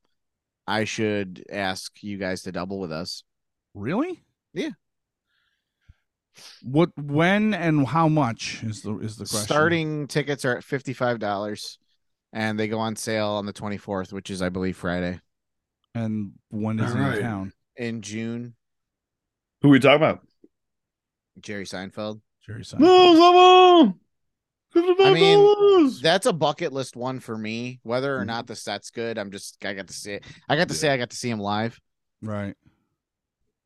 I 0.65 0.83
should 0.83 1.45
ask 1.51 2.03
you 2.03 2.17
guys 2.17 2.43
to 2.43 2.51
double 2.51 2.79
with 2.79 2.91
us. 2.91 3.23
Really? 3.73 4.23
Yeah. 4.53 4.71
What, 6.61 6.89
when, 6.97 7.53
and 7.53 7.87
how 7.87 8.07
much 8.07 8.63
is 8.63 8.81
the 8.81 8.97
is 8.99 9.15
the 9.15 9.25
question? 9.25 9.45
Starting 9.45 10.07
tickets 10.07 10.45
are 10.45 10.57
at 10.57 10.63
fifty 10.63 10.93
five 10.93 11.17
dollars, 11.17 11.79
and 12.31 12.59
they 12.59 12.67
go 12.67 12.77
on 12.79 12.95
sale 12.95 13.29
on 13.29 13.45
the 13.45 13.53
twenty 13.53 13.77
fourth, 13.77 14.13
which 14.13 14.29
is 14.29 14.41
I 14.41 14.49
believe 14.49 14.77
Friday 14.77 15.19
and 15.97 16.31
when 16.49 16.79
is 16.79 16.93
he 16.93 16.99
Alright. 16.99 17.17
in 17.17 17.23
town? 17.23 17.53
in 17.75 18.01
June. 18.01 18.55
Who 19.61 19.69
are 19.69 19.71
we 19.71 19.79
talking 19.79 19.97
about? 19.97 20.21
Jerry 21.39 21.65
Seinfeld. 21.65 22.21
Jerry 22.45 22.61
Seinfeld. 22.61 22.79
No, 22.79 23.95
I 24.77 25.13
mean, 25.13 25.91
That's 26.01 26.25
a 26.25 26.33
bucket 26.33 26.73
list 26.73 26.95
one 26.95 27.19
for 27.19 27.37
me. 27.37 27.79
Whether 27.83 28.17
or 28.17 28.23
Mhm. 28.23 28.27
not 28.27 28.47
the 28.47 28.55
set's 28.55 28.89
good, 28.91 29.17
I'm 29.17 29.31
just 29.31 29.63
I 29.65 29.73
got 29.73 29.87
to 29.87 29.93
see 29.93 30.13
it. 30.13 30.25
I 30.47 30.55
got 30.55 30.67
to 30.69 30.73
say 30.73 30.89
I 30.89 30.97
got 30.97 31.09
to 31.11 31.15
see 31.15 31.29
him 31.29 31.39
live. 31.39 31.79
Right. 32.21 32.55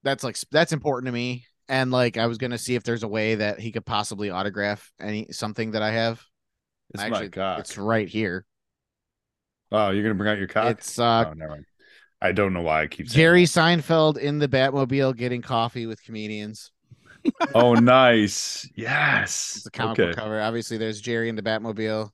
That's 0.03 0.23
like 0.23 0.37
that's 0.51 0.73
important 0.73 1.07
to 1.07 1.11
me. 1.11 1.45
And 1.67 1.91
like 1.91 2.17
I 2.17 2.27
was 2.27 2.37
gonna 2.37 2.57
see 2.57 2.75
if 2.75 2.83
there's 2.83 3.03
a 3.03 3.07
way 3.07 3.35
that 3.35 3.59
he 3.59 3.71
could 3.71 3.85
possibly 3.85 4.29
autograph 4.29 4.91
any 4.99 5.27
something 5.31 5.71
that 5.71 5.81
I 5.81 5.91
have. 5.91 6.21
it's 6.93 7.01
Actually, 7.01 7.25
my 7.25 7.29
cock. 7.29 7.59
It's 7.59 7.77
right 7.77 8.07
here. 8.07 8.45
Oh, 9.71 9.91
you're 9.91 10.03
gonna 10.03 10.15
bring 10.15 10.29
out 10.29 10.37
your 10.37 10.47
cock? 10.47 10.71
It's 10.77 10.99
uh 10.99 11.25
oh, 11.29 11.33
never 11.33 11.51
mind. 11.53 11.65
I 12.21 12.33
don't 12.33 12.53
know 12.53 12.61
why 12.61 12.83
I 12.83 12.87
keep 12.87 13.07
saying 13.07 13.15
Jerry 13.15 13.45
that. 13.45 13.49
Seinfeld 13.49 14.17
in 14.17 14.39
the 14.39 14.47
Batmobile 14.47 15.15
getting 15.15 15.41
coffee 15.41 15.85
with 15.85 16.03
comedians. 16.03 16.71
Oh, 17.53 17.73
nice. 17.73 18.69
Yes. 18.75 19.55
It's 19.57 19.65
a 19.65 19.71
comic 19.71 19.99
okay. 19.99 20.05
book 20.09 20.15
cover. 20.15 20.41
Obviously, 20.41 20.77
there's 20.77 21.01
Jerry 21.01 21.29
in 21.29 21.35
the 21.35 21.41
Batmobile. 21.41 22.09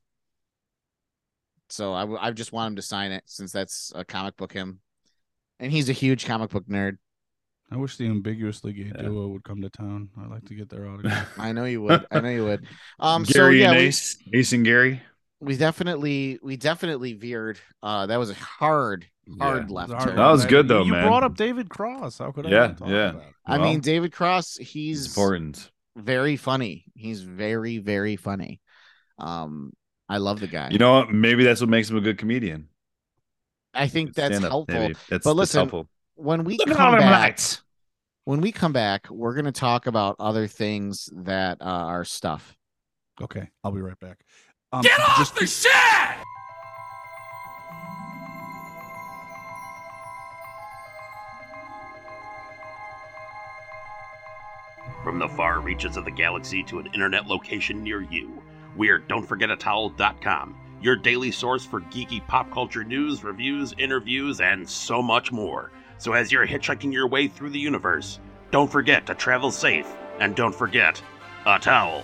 So 1.70 1.94
I, 1.94 2.02
w- 2.02 2.20
I 2.22 2.32
just 2.32 2.54
want 2.54 2.72
him 2.72 2.76
to 2.78 2.82
sign 2.82 3.12
it 3.12 3.24
since 3.26 3.52
that's 3.52 3.92
a 3.94 4.06
comic 4.06 4.38
book 4.38 4.54
him, 4.54 4.80
and 5.60 5.72
he's 5.72 5.90
a 5.90 5.94
huge 5.94 6.26
comic 6.26 6.50
book 6.50 6.66
nerd. 6.68 6.98
I 7.70 7.76
wish 7.76 7.98
the 7.98 8.08
ambiguously 8.08 8.72
gay 8.72 8.92
Yeah. 8.96 9.02
duo 9.02 9.28
would 9.28 9.44
come 9.44 9.62
to 9.62 9.70
town. 9.70 10.10
I'd 10.18 10.30
like 10.30 10.46
to 10.46 10.56
get 10.56 10.70
their 10.70 10.88
autograph. 10.88 11.28
I 11.38 11.52
know 11.52 11.66
you 11.66 11.82
would. 11.82 12.06
I 12.10 12.22
know 12.22 12.30
you 12.30 12.46
would. 12.46 12.66
Um, 13.00 13.26
so 13.26 13.34
Gary 13.34 13.60
yeah, 13.62 13.72
and 13.72 13.78
we, 13.78 13.84
Ace, 13.88 14.18
Ace 14.34 14.54
and 14.54 14.64
Gary. 14.64 15.02
We 15.40 15.56
definitely 15.58 16.40
we 16.42 16.58
definitely 16.58 17.14
veered. 17.14 17.60
Uh, 17.84 18.06
that 18.08 18.18
was 18.18 18.30
a 18.32 18.36
hard 18.36 19.08
hard 19.40 19.70
Yeah. 19.70 19.76
left 19.76 19.92
It's 19.92 19.94
hard 19.94 20.08
turn. 20.10 20.16
That 20.16 20.30
was 20.32 20.46
good, 20.46 20.68
though, 20.68 20.84
you 20.84 20.92
man. 20.94 21.06
brought 21.06 21.24
up 21.24 21.36
David 21.36 21.70
Cross. 21.70 22.20
How 22.20 22.32
could 22.32 22.46
I? 22.48 22.50
Yeah, 22.50 22.68
talk 22.74 22.88
yeah. 22.88 23.10
about 23.10 23.22
it? 23.24 23.36
I 23.46 23.58
mean, 23.58 23.80
David 23.82 24.12
Cross, 24.12 24.58
he's 24.58 25.06
important. 25.08 25.72
very 25.96 26.38
funny. 26.38 26.86
He's 26.96 27.22
very 27.22 27.78
very 27.78 28.16
funny. 28.16 28.62
Um, 29.20 29.74
I 30.10 30.18
love 30.18 30.40
the 30.40 30.48
guy. 30.48 30.70
You 30.72 30.78
know 30.80 30.94
what? 30.94 31.12
Maybe 31.12 31.44
that's 31.44 31.60
what 31.62 31.70
makes 31.70 31.90
him 31.90 31.98
a 31.98 32.02
good 32.02 32.18
comedian. 32.18 32.70
I 33.74 33.88
think 33.88 34.14
that's 34.14 34.36
Stand-up, 34.38 34.50
helpful. 34.52 34.80
That's, 34.80 35.00
But 35.10 35.18
that's 35.18 35.26
listen, 35.26 35.60
helpful. 35.60 35.90
When 36.16 36.44
we 36.46 36.58
Look 36.58 36.70
come 36.76 36.98
back, 36.98 37.22
lights. 37.22 37.62
when 38.26 38.42
we 38.42 38.52
come 38.52 38.74
back, 38.74 39.10
we're 39.10 39.36
gonna 39.36 39.52
talk 39.52 39.86
about 39.88 40.16
other 40.20 40.48
things 40.48 41.10
that 41.16 41.62
uh, 41.62 41.66
are 41.66 42.06
stuff. 42.06 42.56
Okay, 43.22 43.50
I'll 43.64 43.72
be 43.72 43.82
right 43.82 44.00
back. 44.00 44.20
Um, 44.74 44.82
Get 44.82 45.00
off 45.00 45.18
just 45.18 45.34
the 45.36 45.40
keep- 45.42 45.50
shit! 45.50 46.18
From 55.04 55.20
the 55.20 55.28
far 55.30 55.60
reaches 55.62 55.96
of 55.96 56.06
the 56.06 56.12
galaxy 56.12 56.64
to 56.64 56.80
an 56.80 56.88
internet 56.88 57.28
location 57.28 57.82
near 57.84 58.02
you, 58.02 58.42
we're 58.76 59.00
Don'tForgetATowel.com, 59.00 60.56
your 60.82 60.96
daily 60.96 61.32
source 61.32 61.66
for 61.66 61.82
geeky 61.82 62.26
pop 62.28 62.52
culture 62.52 62.84
news, 62.84 63.24
reviews, 63.24 63.74
interviews, 63.78 64.42
and 64.42 64.68
so 64.68 65.02
much 65.02 65.32
more. 65.32 65.72
So 65.98 66.14
as 66.14 66.32
you're 66.32 66.46
hitchhiking 66.48 66.92
your 66.92 67.08
way 67.08 67.28
through 67.28 67.52
the 67.52 67.60
universe, 67.60 68.20
don't 68.52 68.72
forget 68.72 69.06
to 69.08 69.16
travel 69.16 69.52
safe, 69.52 69.88
and 70.20 70.36
don't 70.36 70.54
forget 70.54 71.02
a 71.46 71.58
towel. 71.60 72.04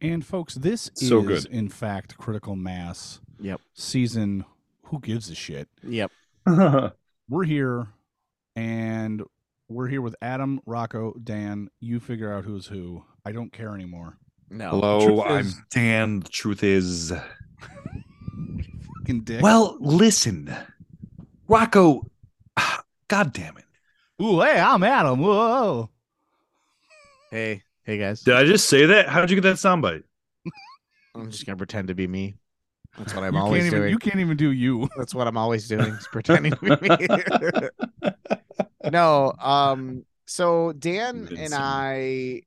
And 0.00 0.24
folks, 0.24 0.54
this 0.54 0.90
So 0.94 1.20
is 1.28 1.44
good. 1.44 1.52
in 1.52 1.68
fact 1.68 2.16
Critical 2.18 2.54
Mass. 2.56 3.20
Yep. 3.40 3.60
Season. 3.74 4.44
Who 4.84 5.00
gives 5.00 5.28
a 5.30 5.34
shit? 5.34 5.68
Yep. 5.82 6.10
We're 7.28 7.44
here, 7.44 7.88
and 8.56 9.22
we're 9.68 9.88
here 9.88 10.00
with 10.00 10.16
Adam, 10.22 10.60
Rocco, 10.64 11.12
Dan. 11.22 11.68
You 11.78 12.00
figure 12.00 12.32
out 12.32 12.44
who's 12.44 12.66
who. 12.66 13.04
I 13.26 13.32
don't 13.32 13.52
care 13.52 13.74
anymore. 13.74 14.16
No. 14.48 14.70
Hello, 14.70 15.22
I'm 15.24 15.40
is- 15.44 15.60
Dan. 15.70 16.20
The 16.20 16.28
truth 16.30 16.62
is, 16.64 17.12
Fucking 19.00 19.20
dick. 19.24 19.42
well, 19.42 19.76
listen, 19.78 20.54
Rocco. 21.48 22.10
God 23.08 23.32
damn 23.34 23.58
it! 23.58 23.64
ooh, 24.22 24.40
hey, 24.40 24.58
I'm 24.58 24.82
Adam. 24.82 25.18
Whoa. 25.20 25.90
Hey, 27.30 27.62
hey 27.88 27.96
guys. 27.96 28.20
Did 28.20 28.34
I 28.34 28.44
just 28.44 28.68
say 28.68 28.84
that? 28.84 29.08
How 29.08 29.22
did 29.22 29.30
you 29.30 29.36
get 29.36 29.42
that 29.48 29.56
soundbite? 29.56 30.02
I'm 31.14 31.30
just 31.30 31.46
gonna 31.46 31.56
pretend 31.56 31.88
to 31.88 31.94
be 31.94 32.06
me. 32.06 32.36
That's 32.98 33.14
what 33.14 33.24
I'm 33.24 33.34
You 33.34 33.40
always 33.40 33.62
can't 33.62 33.66
even. 33.68 33.80
doing. 33.80 33.90
You 33.92 33.98
can't 33.98 34.20
even 34.20 34.36
do 34.36 34.50
you. 34.52 34.88
That's 34.98 35.14
what 35.14 35.26
I'm 35.26 35.38
always 35.38 35.66
doing. 35.66 35.94
Is 35.94 36.06
pretending 36.12 36.52
to 36.52 36.76
be 36.76 38.10
me. 38.10 38.10
no. 38.90 39.32
Um. 39.40 40.04
So 40.26 40.72
Dan 40.72 41.30
and 41.38 41.54
I, 41.54 42.42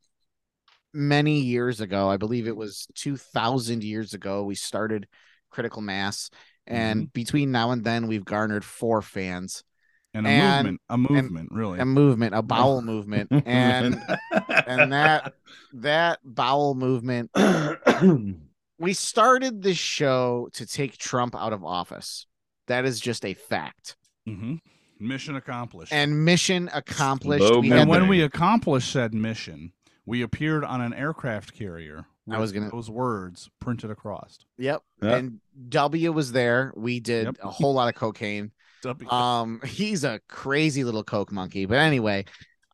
many 0.94 1.40
years 1.40 1.82
ago, 1.82 2.08
I 2.08 2.18
believe 2.18 2.48
it 2.48 2.56
was 2.56 2.88
2,000 2.94 3.84
years 3.84 4.14
ago, 4.14 4.44
we 4.44 4.54
started 4.54 5.08
Critical 5.50 5.82
Mass, 5.82 6.30
and 6.68 7.12
between 7.12 7.52
now 7.52 7.72
and 7.72 7.84
then, 7.84 8.06
we've 8.06 8.24
garnered 8.24 8.64
four 8.64 9.02
fans. 9.02 9.64
And 10.13 10.28
a 10.28 10.30
And- 10.30 10.58
movement. 10.65 10.82
A 10.89 10.97
movement, 10.97 11.50
really. 11.52 11.80
a 11.80 11.86
movement, 11.86 12.36
a 12.36 12.41
bowel 12.54 12.82
movement, 12.82 13.30
and 13.45 14.02
and 14.67 14.91
that 14.91 15.34
that 15.74 16.19
bowel 16.24 16.76
movement. 16.76 17.32
We 18.80 18.93
started 18.93 19.62
this 19.62 19.78
show 19.78 20.50
to 20.54 20.65
take 20.65 20.97
Trump 20.97 21.36
out 21.36 21.54
of 21.54 21.63
office. 21.63 22.26
That 22.65 22.84
is 22.84 23.00
just 23.00 23.24
a 23.26 23.36
fact. 23.36 23.95
hmm 24.26 24.56
Mission 25.00 25.36
accomplished. 25.36 25.93
And 25.93 26.26
mission 26.26 26.67
accomplished. 26.74 27.43
We 27.60 27.71
And 27.71 27.88
when 27.88 28.02
the, 28.04 28.08
we 28.08 28.21
accomplished 28.24 28.91
said 28.91 29.13
mission, 29.13 29.74
we 30.08 30.24
appeared 30.24 30.63
on 30.63 30.82
an 30.82 30.95
aircraft 30.95 31.54
carrier. 31.54 32.06
I 32.32 32.39
was 32.39 32.52
gonna- 32.52 32.71
those 32.71 32.89
words 32.89 33.52
printed 33.60 33.91
across. 33.91 34.39
yep, 34.58 34.82
Yeah. 35.00 35.15
and 35.17 35.39
W 35.69 36.12
was 36.12 36.32
there. 36.32 36.74
We 36.76 37.00
did 37.00 37.26
Yep. 37.26 37.38
a 37.43 37.50
whole 37.52 37.74
lot 37.76 37.88
of 37.88 37.93
cocaine. 37.93 38.52
W. 38.82 39.10
Um, 39.10 39.62
he's 39.65 40.04
a 40.04 40.20
crazy 40.28 40.84
little 40.84 41.04
coke 41.04 41.32
monkey. 41.32 41.65
But 41.65 41.78
anyway, 41.78 42.26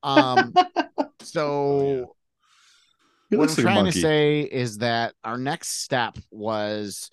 um, 0.04 0.54
so 1.22 1.46
Oh, 1.50 2.16
He 3.30 3.36
what 3.36 3.50
I'm 3.50 3.56
like 3.56 3.64
trying 3.64 3.86
to 3.86 3.92
say 3.92 4.42
is 4.42 4.78
that 4.80 5.14
our 5.24 5.38
next 5.38 5.84
step 5.84 6.18
was 6.32 7.10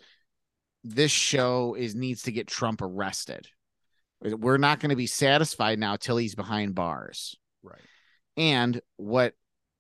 this 0.85 1.11
show 1.11 1.75
is 1.75 1.95
needs 1.95 2.23
to 2.23 2.33
get 2.33 2.47
Trump 2.47 2.83
arrested. 2.83 3.49
We're 4.21 4.59
not 4.59 4.81
going 4.81 4.91
to 4.91 4.97
be 4.97 5.07
satisfied 5.07 5.79
now 5.79 5.97
till 5.97 6.17
he's 6.17 6.35
behind 6.35 6.75
bars. 6.75 7.37
Right. 7.63 7.81
And 8.37 8.81
what 8.97 9.35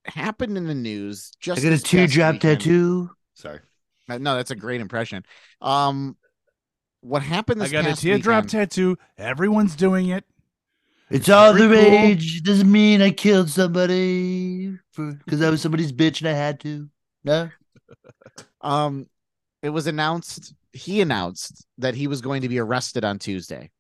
happened 0.06 0.56
in 0.58 0.66
the 0.66 0.74
news 0.74 1.30
just 1.40 1.60
I 1.60 1.62
got 1.62 1.68
a 1.68 1.70
this 1.70 1.80
past 1.82 1.90
teardrop 1.90 2.34
weekend- 2.34 2.60
tattoo. 2.60 3.10
Sorry. 3.34 3.60
No, 4.08 4.36
that's 4.36 4.50
a 4.50 4.56
great 4.56 4.80
impression. 4.82 5.24
Um, 5.62 6.16
what 7.04 7.22
happened 7.22 7.60
this 7.60 7.68
I 7.68 7.72
got 7.72 7.84
a 7.84 7.88
past 7.90 8.02
teardrop 8.02 8.44
weekend- 8.44 8.70
tattoo. 8.70 8.96
Everyone's 9.18 9.76
doing 9.76 10.08
it. 10.08 10.24
It's 11.10 11.28
all 11.28 11.52
the 11.52 11.68
Very 11.68 11.84
cool. 11.84 11.90
rage. 11.92 12.42
Doesn't 12.42 12.70
mean 12.72 13.02
I 13.02 13.10
killed 13.10 13.50
somebody 13.50 14.76
because 14.96 15.42
I 15.42 15.50
was 15.50 15.60
somebody's 15.60 15.92
bitch 15.92 16.20
and 16.20 16.28
I 16.28 16.32
had 16.32 16.60
to. 16.60 16.88
No. 17.24 17.50
Um, 18.60 19.06
it 19.62 19.68
was 19.68 19.86
announced. 19.86 20.54
He 20.72 21.02
announced 21.02 21.66
that 21.76 21.94
he 21.94 22.06
was 22.06 22.22
going 22.22 22.40
to 22.42 22.48
be 22.48 22.58
arrested 22.58 23.04
on 23.04 23.18
Tuesday. 23.18 23.70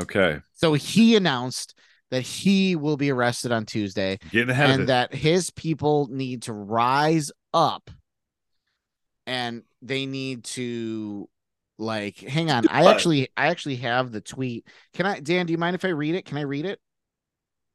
Okay. 0.00 0.40
So 0.54 0.72
he 0.72 1.14
announced 1.14 1.74
that 2.10 2.22
he 2.22 2.74
will 2.74 2.96
be 2.96 3.10
arrested 3.12 3.52
on 3.52 3.66
Tuesday 3.66 4.18
Getting 4.30 4.48
ahead 4.48 4.70
of 4.70 4.74
and 4.74 4.82
it. 4.84 4.86
that 4.86 5.14
his 5.14 5.50
people 5.50 6.08
need 6.10 6.42
to 6.44 6.54
rise 6.54 7.30
up 7.52 7.90
and 9.26 9.62
they 9.82 10.06
need 10.06 10.44
to 10.44 11.28
like 11.78 12.18
hang 12.18 12.50
on. 12.50 12.66
I 12.68 12.86
actually 12.90 13.28
I 13.36 13.48
actually 13.48 13.76
have 13.76 14.12
the 14.12 14.20
tweet. 14.20 14.66
Can 14.94 15.06
I 15.06 15.20
Dan, 15.20 15.46
do 15.46 15.52
you 15.52 15.58
mind 15.58 15.74
if 15.76 15.84
I 15.84 15.88
read 15.88 16.14
it? 16.14 16.24
Can 16.24 16.38
I 16.38 16.42
read 16.42 16.66
it? 16.66 16.80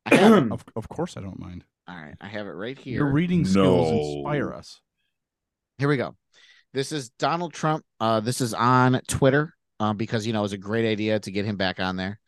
I 0.05 0.15
have 0.15 0.33
it. 0.33 0.43
Of, 0.51 0.63
of 0.75 0.89
course, 0.89 1.17
I 1.17 1.21
don't 1.21 1.39
mind. 1.39 1.63
All 1.87 1.95
right, 1.95 2.15
I 2.21 2.27
have 2.27 2.47
it 2.47 2.51
right 2.51 2.77
here. 2.77 2.95
Your 2.99 3.07
here. 3.07 3.13
reading 3.13 3.45
skills 3.45 3.91
No. 3.91 3.97
inspire 4.17 4.53
us. 4.53 4.79
Here 5.77 5.87
we 5.87 5.97
go. 5.97 6.15
This 6.73 6.91
is 6.91 7.09
Donald 7.19 7.53
Trump. 7.53 7.83
Uh, 7.99 8.19
this 8.19 8.41
is 8.41 8.53
on 8.53 8.99
Twitter 9.07 9.53
uh, 9.79 9.93
because 9.93 10.25
you 10.25 10.33
know 10.33 10.39
it 10.39 10.43
was 10.43 10.53
a 10.53 10.57
great 10.57 10.89
idea 10.89 11.19
to 11.19 11.31
get 11.31 11.45
him 11.45 11.57
back 11.57 11.79
on 11.79 11.95
there. 11.97 12.19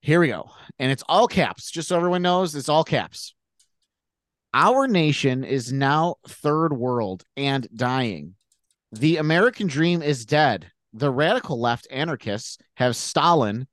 Here 0.00 0.20
we 0.20 0.28
go, 0.28 0.50
and 0.78 0.92
it's 0.92 1.02
all 1.08 1.26
caps, 1.28 1.70
just 1.70 1.88
so 1.88 1.96
everyone 1.96 2.22
knows. 2.22 2.54
It's 2.54 2.68
all 2.68 2.84
caps. 2.84 3.34
Our 4.52 4.86
nation 4.86 5.42
is 5.44 5.72
now 5.72 6.16
third 6.28 6.72
world 6.72 7.24
and 7.36 7.66
dying. 7.74 8.34
The 8.98 9.16
American 9.16 9.66
dream 9.66 10.02
is 10.02 10.24
dead. 10.24 10.70
The 10.92 11.10
radical 11.10 11.60
left 11.60 11.88
anarchists 11.90 12.58
have 12.76 12.94
stolen 12.94 13.66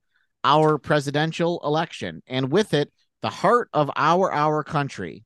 our 0.44 0.80
presidential 0.80 1.62
election, 1.64 2.24
and 2.26 2.52
with 2.52 2.74
it, 2.74 2.92
the 3.22 3.30
heart 3.30 3.70
of 3.72 3.92
our 3.96 4.32
our 4.32 4.64
country. 4.64 5.24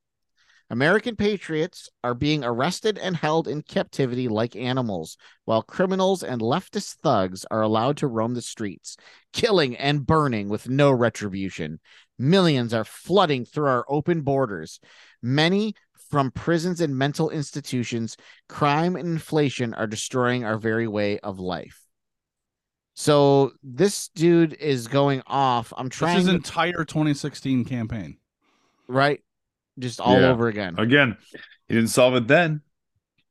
American 0.70 1.16
patriots 1.16 1.90
are 2.04 2.14
being 2.14 2.44
arrested 2.44 2.98
and 2.98 3.16
held 3.16 3.48
in 3.48 3.62
captivity 3.62 4.28
like 4.28 4.56
animals, 4.58 5.16
while 5.46 5.62
criminals 5.62 6.24
and 6.24 6.42
leftist 6.42 6.98
thugs 7.04 7.46
are 7.50 7.62
allowed 7.62 7.96
to 7.98 8.08
roam 8.08 8.34
the 8.34 8.42
streets, 8.42 8.98
killing 9.32 9.78
and 9.78 10.06
burning 10.06 10.50
with 10.50 10.68
no 10.68 10.92
retribution. 10.92 11.80
Millions 12.20 12.74
are 12.74 12.84
flooding 12.84 13.46
through 13.46 13.68
our 13.68 13.86
open 13.88 14.22
borders. 14.22 14.80
Many 15.22 15.76
from 16.10 16.32
prisons 16.32 16.82
and 16.82 16.96
mental 16.98 17.30
institutions, 17.30 18.18
crime 18.50 18.96
and 18.96 19.08
inflation 19.08 19.74
are 19.74 19.88
destroying 19.88 20.44
our 20.44 20.58
very 20.58 20.88
way 20.88 21.20
of 21.20 21.40
life. 21.40 21.82
So 22.94 23.52
this 23.64 24.08
dude 24.10 24.54
is 24.54 24.88
going 24.88 25.22
off. 25.28 25.74
I'm 25.76 25.88
That's 25.88 25.98
trying 25.98 26.16
his 26.18 26.28
entire 26.28 26.86
2016 26.86 27.66
campaign. 27.66 28.18
right? 28.88 29.22
Just 29.78 30.00
all 30.00 30.14
Yeah. 30.22 30.30
over 30.30 30.48
again. 30.48 30.76
Again, 30.78 31.18
he 31.68 31.76
didn't 31.76 31.90
solve 31.90 32.16
it 32.16 32.28
then. 32.28 32.62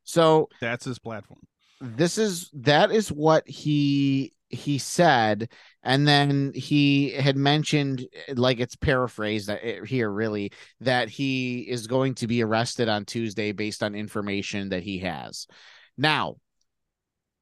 So 0.02 0.50
That's 0.60 0.84
his 0.84 0.98
platform. 0.98 1.40
this 1.80 2.18
is 2.18 2.50
that 2.54 2.90
is 2.90 3.10
what 3.10 3.48
he 3.48 4.34
he 4.50 4.78
said 4.78 5.48
and 5.84 6.08
then 6.08 6.52
he 6.54 7.10
had 7.10 7.36
mentioned 7.36 8.08
like 8.34 8.58
it's 8.58 8.74
paraphrased 8.74 9.50
uh, 9.50 9.58
here 9.86 10.10
really 10.10 10.50
that 10.80 11.10
he 11.10 11.60
is 11.60 11.86
going 11.86 12.14
to 12.16 12.26
be 12.26 12.42
arrested 12.42 12.88
on 12.88 13.04
Tuesday 13.04 13.52
based 13.52 13.82
on 13.82 13.94
information 13.94 14.70
that 14.70 14.82
he 14.82 14.98
has. 15.00 15.46
Now, 15.98 16.36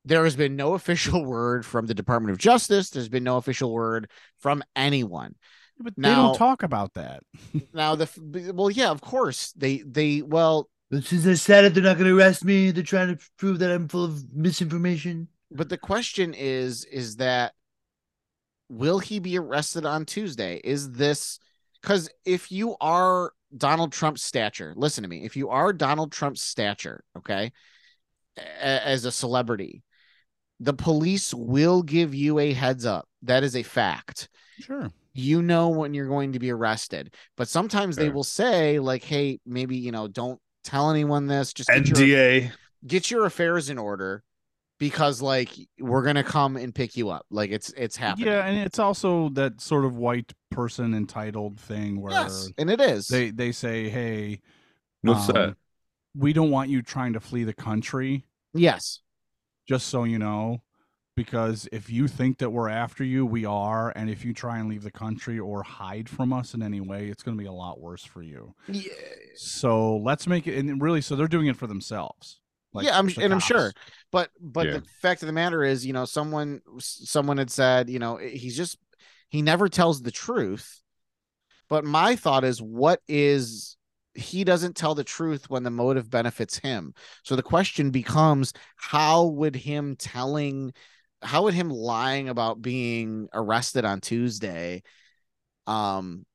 there 0.04 0.24
has 0.24 0.34
been 0.34 0.56
no 0.56 0.74
official 0.80 1.24
word 1.24 1.64
from 1.64 1.86
the 1.86 1.94
Department 1.94 2.32
of 2.32 2.38
Justice, 2.38 2.90
there's 2.90 3.08
been 3.08 3.24
no 3.24 3.36
official 3.36 3.72
word 3.72 4.10
from 4.40 4.62
anyone. 4.74 5.36
But 5.78 5.94
now, 5.96 6.08
they 6.08 6.14
don't 6.14 6.36
talk 6.36 6.62
about 6.64 6.94
that. 6.94 7.22
Now 7.72 7.94
the 7.94 8.52
well 8.54 8.70
yeah, 8.70 8.90
of 8.90 9.00
course. 9.00 9.52
They 9.52 9.78
they 9.78 10.20
well 10.20 10.68
But 10.90 11.04
since 11.04 11.26
I 11.26 11.34
said 11.34 11.64
it, 11.64 11.74
they're 11.74 11.82
not 11.82 11.96
going 11.96 12.10
to 12.10 12.18
arrest 12.18 12.44
me. 12.44 12.70
They're 12.72 12.82
trying 12.82 13.16
to 13.16 13.22
prove 13.38 13.60
that 13.60 13.70
I'm 13.70 13.88
full 13.88 14.04
of 14.04 14.32
misinformation. 14.34 15.28
but 15.50 15.68
the 15.68 15.78
question 15.78 16.34
is 16.34 16.84
is 16.84 17.16
that 17.16 17.54
will 18.72 18.98
he 18.98 19.18
be 19.18 19.38
arrested 19.38 19.84
on 19.84 20.06
Tuesday? 20.06 20.60
Is 20.64 20.92
this 20.92 21.38
because 21.80 22.08
if 22.24 22.50
you 22.50 22.76
are 22.80 23.32
Donald 23.56 23.92
Trump's 23.92 24.22
stature, 24.22 24.72
listen 24.76 25.02
to 25.02 25.08
me. 25.08 25.24
If 25.24 25.36
you 25.36 25.50
are 25.50 25.72
Donald 25.72 26.10
Trump's 26.10 26.40
stature, 26.40 27.04
okay, 27.18 27.52
as 28.60 29.04
a 29.04 29.12
celebrity, 29.12 29.82
the 30.58 30.72
police 30.72 31.34
will 31.34 31.82
give 31.82 32.14
you 32.14 32.38
a 32.38 32.52
heads 32.52 32.86
up. 32.86 33.06
That 33.22 33.42
is 33.42 33.56
a 33.56 33.62
fact. 33.62 34.28
Sure. 34.60 34.90
You 35.12 35.42
know 35.42 35.68
when 35.68 35.92
you're 35.92 36.08
going 36.08 36.32
to 36.32 36.38
be 36.38 36.50
arrested, 36.50 37.14
but 37.36 37.48
sometimes 37.48 37.96
they 37.96 38.08
will 38.08 38.24
say, 38.24 38.78
like, 38.78 39.04
hey, 39.04 39.40
maybe, 39.44 39.76
you 39.76 39.92
know, 39.92 40.08
don't 40.08 40.40
tell 40.64 40.90
anyone 40.90 41.26
this. 41.26 41.52
Just 41.52 41.68
get 41.68 41.86
your, 41.86 41.96
NDA. 41.98 42.52
get 42.86 43.10
your 43.10 43.26
affairs 43.26 43.68
in 43.68 43.76
order 43.76 44.24
because, 44.82 45.22
like, 45.22 45.50
we're 45.78 46.02
going 46.02 46.16
to 46.16 46.24
come 46.24 46.56
and 46.56 46.74
pick 46.74 46.96
you 46.96 47.08
up. 47.08 47.24
Like, 47.30 47.52
it's, 47.52 47.72
it's 47.76 47.96
happening. 47.96 48.26
Yeah, 48.26 48.44
and 48.44 48.58
it's 48.58 48.80
also 48.80 49.28
that 49.28 49.60
sort 49.60 49.84
of 49.84 49.96
white 49.96 50.32
person 50.50 50.92
entitled 50.92 51.60
thing 51.60 52.00
where 52.00 52.10
Yes, 52.10 52.50
and 52.58 52.68
it 52.68 52.80
is. 52.80 53.06
they 53.06 53.30
they 53.30 53.52
say, 53.52 53.88
"Hey, 53.88 54.40
What's 55.02 55.28
um, 55.28 55.34
that? 55.36 55.56
We 56.16 56.32
don't 56.32 56.50
want 56.50 56.68
you 56.68 56.82
trying 56.82 57.12
to 57.12 57.20
flee 57.20 57.44
the 57.44 57.54
country, 57.54 58.26
yes. 58.54 58.98
just 59.68 59.86
so 59.86 60.02
you 60.02 60.18
know." 60.18 60.62
Because 61.14 61.68
if 61.70 61.88
you 61.88 62.08
think 62.08 62.38
that 62.38 62.50
we're 62.50 62.70
after 62.70 63.04
you, 63.04 63.24
we 63.24 63.44
are. 63.44 63.92
And 63.94 64.10
if 64.10 64.24
you 64.24 64.34
try 64.34 64.58
and 64.58 64.68
leave 64.68 64.82
the 64.82 64.90
country 64.90 65.38
or 65.38 65.62
hide 65.62 66.08
from 66.08 66.32
us 66.32 66.54
in 66.54 66.62
any 66.62 66.80
way, 66.80 67.08
it's 67.08 67.22
going 67.22 67.36
to 67.36 67.40
be 67.40 67.46
a 67.46 67.52
lot 67.52 67.80
worse 67.80 68.02
for 68.02 68.22
you. 68.22 68.54
yeah. 68.66 68.90
So 69.36 69.98
let's 69.98 70.26
make 70.26 70.46
it. 70.48 70.58
And 70.58 70.82
really, 70.82 71.02
so 71.02 71.14
they're 71.14 71.28
doing 71.28 71.46
it 71.48 71.56
for 71.56 71.66
themselves. 71.66 72.40
Yeah, 72.74 72.98
I'm 72.98 73.08
and 73.20 73.32
I'm 73.32 73.38
sure. 73.40 73.72
But 74.10 74.30
but 74.40 74.66
Yeah. 74.66 74.78
the 74.78 74.82
fact 75.00 75.22
of 75.22 75.26
the 75.26 75.32
matter 75.32 75.62
is, 75.62 75.84
you 75.84 75.92
know, 75.92 76.04
someone 76.04 76.60
someone 76.78 77.38
had 77.38 77.50
said, 77.50 77.90
you 77.90 77.98
know, 77.98 78.16
he's 78.16 78.56
just 78.56 78.78
he 79.28 79.42
never 79.42 79.68
tells 79.68 80.02
the 80.02 80.10
truth. 80.10 80.80
But 81.68 81.84
my 81.84 82.16
thought 82.16 82.44
is 82.44 82.60
what 82.60 83.00
is 83.08 83.76
he 84.14 84.44
doesn't 84.44 84.76
tell 84.76 84.94
the 84.94 85.04
truth 85.04 85.48
when 85.48 85.62
the 85.62 85.70
motive 85.70 86.10
benefits 86.10 86.58
him. 86.58 86.92
So 87.24 87.34
the 87.34 87.42
question 87.42 87.90
becomes 87.90 88.52
how 88.76 89.26
would 89.26 89.56
him 89.56 89.96
telling 89.96 90.72
how 91.22 91.44
would 91.44 91.54
him 91.54 91.70
lying 91.70 92.28
about 92.28 92.60
being 92.60 93.28
arrested 93.32 93.84
on 93.84 94.00
Tuesday 94.00 94.82
um 95.66 96.26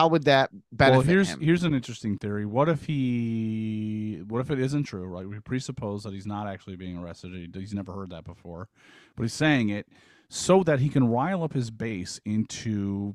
how 0.00 0.08
would 0.08 0.24
that 0.24 0.48
benefit 0.72 0.96
well, 0.96 1.00
here's 1.02 1.28
him? 1.28 1.40
here's 1.42 1.62
an 1.62 1.74
interesting 1.74 2.16
theory. 2.16 2.46
What 2.46 2.70
if 2.70 2.86
he? 2.86 4.22
What 4.26 4.40
if 4.40 4.50
it 4.50 4.58
isn't 4.58 4.84
true? 4.84 5.04
Right? 5.04 5.28
We 5.28 5.38
presuppose 5.40 6.04
that 6.04 6.14
he's 6.14 6.26
not 6.26 6.46
actually 6.46 6.76
being 6.76 6.96
arrested. 6.96 7.54
He's 7.54 7.74
never 7.74 7.92
heard 7.92 8.08
that 8.08 8.24
before, 8.24 8.70
but 9.14 9.24
he's 9.24 9.34
saying 9.34 9.68
it 9.68 9.86
so 10.30 10.62
that 10.62 10.80
he 10.80 10.88
can 10.88 11.06
rile 11.06 11.42
up 11.42 11.52
his 11.52 11.70
base 11.70 12.18
into 12.24 13.14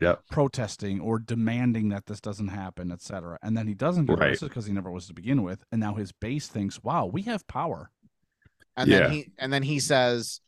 Yep. 0.00 0.22
protesting 0.30 1.00
or 1.00 1.18
demanding 1.18 1.88
that 1.88 2.06
this 2.06 2.20
doesn't 2.20 2.48
happen, 2.48 2.90
etc. 2.92 3.38
And 3.42 3.56
then 3.56 3.66
he 3.66 3.74
doesn't 3.74 4.06
get 4.06 4.18
Right. 4.18 4.28
arrested 4.30 4.48
because 4.50 4.66
he 4.66 4.72
never 4.72 4.90
was 4.90 5.06
to 5.08 5.14
begin 5.14 5.42
with, 5.42 5.64
and 5.72 5.80
now 5.80 5.94
his 5.94 6.12
base 6.12 6.46
thinks, 6.48 6.82
"Wow, 6.84 7.06
we 7.06 7.22
have 7.22 7.46
power." 7.48 7.90
And 8.76 8.88
Yeah. 8.90 9.00
then 9.00 9.10
he 9.10 9.30
and 9.38 9.52
then 9.52 9.62
he 9.64 9.80
says, 9.80 10.40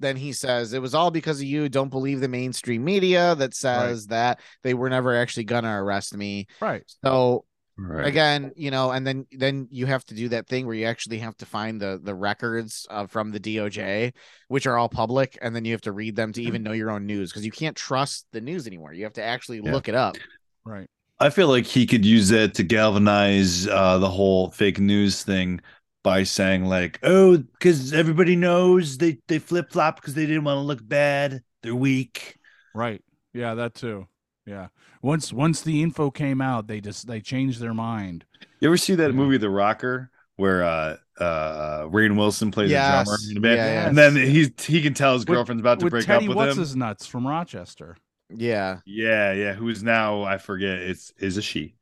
then 0.00 0.16
he 0.16 0.32
says 0.32 0.72
it 0.72 0.82
was 0.82 0.94
all 0.94 1.10
because 1.10 1.40
of 1.40 1.46
you. 1.46 1.68
Don't 1.68 1.90
believe 1.90 2.20
the 2.20 2.28
mainstream 2.28 2.84
media 2.84 3.34
that 3.36 3.54
says 3.54 4.06
that 4.06 4.40
they 4.62 4.74
were 4.74 4.90
never 4.90 5.16
actually 5.16 5.44
gonna 5.44 5.82
arrest 5.82 6.16
me. 6.16 6.46
Right. 6.60 6.82
So 7.04 7.44
Right. 7.76 8.06
again, 8.06 8.52
you 8.56 8.70
know, 8.70 8.90
and 8.90 9.06
then 9.06 9.26
then 9.32 9.66
you 9.70 9.86
have 9.86 10.04
to 10.06 10.14
do 10.14 10.28
that 10.30 10.46
thing 10.48 10.66
where 10.66 10.74
you 10.74 10.84
actually 10.84 11.18
have 11.18 11.36
to 11.38 11.46
find 11.46 11.80
the 11.80 11.98
the 12.02 12.14
records 12.14 12.86
uh, 12.90 13.06
from 13.06 13.30
the 13.30 13.40
DOJ, 13.40 14.12
which 14.48 14.66
are 14.66 14.76
all 14.76 14.88
public, 14.88 15.38
and 15.40 15.56
then 15.56 15.64
you 15.64 15.72
have 15.72 15.80
to 15.82 15.92
read 15.92 16.14
them 16.14 16.32
to 16.32 16.42
even 16.42 16.62
know 16.62 16.72
your 16.72 16.90
own 16.90 17.06
news 17.06 17.30
because 17.30 17.44
you 17.44 17.52
can't 17.52 17.76
trust 17.76 18.26
the 18.32 18.40
news 18.40 18.66
anymore. 18.66 18.92
You 18.92 19.04
have 19.04 19.14
to 19.14 19.22
actually 19.22 19.60
Yeah. 19.62 19.72
look 19.72 19.88
it 19.88 19.94
up. 19.94 20.16
Right. 20.64 20.88
I 21.18 21.30
feel 21.30 21.48
like 21.48 21.66
he 21.66 21.86
could 21.86 22.04
use 22.04 22.28
that 22.30 22.54
to 22.54 22.62
galvanize 22.62 23.66
uh, 23.66 23.98
the 23.98 24.08
whole 24.08 24.50
fake 24.50 24.78
news 24.78 25.22
thing 25.22 25.60
by 26.02 26.22
saying 26.22 26.64
like, 26.64 26.98
Oh, 27.02 27.36
because 27.38 27.92
everybody 27.92 28.36
knows 28.36 28.98
they, 28.98 29.18
they 29.28 29.38
flip 29.38 29.70
flop 29.70 29.96
because 29.96 30.14
they 30.14 30.26
didn't 30.26 30.44
want 30.44 30.56
to 30.58 30.62
look 30.62 30.86
bad. 30.86 31.42
They're 31.62 31.74
weak. 31.74 32.36
Right. 32.74 33.02
Yeah, 33.34 33.54
that 33.54 33.74
too. 33.74 34.06
Yeah. 34.46 34.68
Once 35.02 35.32
once 35.32 35.60
the 35.62 35.82
info 35.82 36.10
came 36.10 36.40
out, 36.40 36.66
they 36.66 36.80
just 36.80 37.06
they 37.06 37.20
changed 37.20 37.60
their 37.60 37.74
mind. 37.74 38.24
You 38.60 38.68
ever 38.68 38.76
see 38.76 38.94
that 38.96 39.10
Yeah. 39.10 39.16
movie, 39.16 39.36
The 39.38 39.50
Rocker, 39.50 40.10
where 40.36 40.62
uh 40.64 40.96
uh 41.18 41.82
Rainn 41.88 42.16
Wilson 42.16 42.50
plays 42.50 42.70
a 42.70 42.74
drummer 42.74 43.18
in 43.30 43.36
a 43.36 43.40
band, 43.40 43.56
Yeah, 43.58 43.66
yeah. 43.72 43.88
and 43.88 43.96
then 43.98 44.16
he's 44.16 44.50
he 44.66 44.80
can 44.82 44.94
tell 44.94 45.12
his 45.14 45.20
With- 45.26 45.36
girlfriend's 45.36 45.60
about 45.60 45.80
to 45.80 45.86
with 45.86 45.90
break 45.92 46.06
Teddy 46.06 46.24
up 46.26 46.28
with 46.30 46.36
what's 46.36 46.54
him. 46.54 46.60
his 46.60 46.76
nuts 46.76 47.06
from 47.06 47.26
Rochester. 47.26 47.96
Yeah. 48.30 48.78
Yeah, 48.86 49.32
yeah. 49.32 49.52
Who's 49.54 49.82
now 49.82 50.22
I 50.22 50.38
forget. 50.38 50.78
It's 50.78 51.12
is 51.18 51.36
a 51.36 51.42
she. 51.42 51.74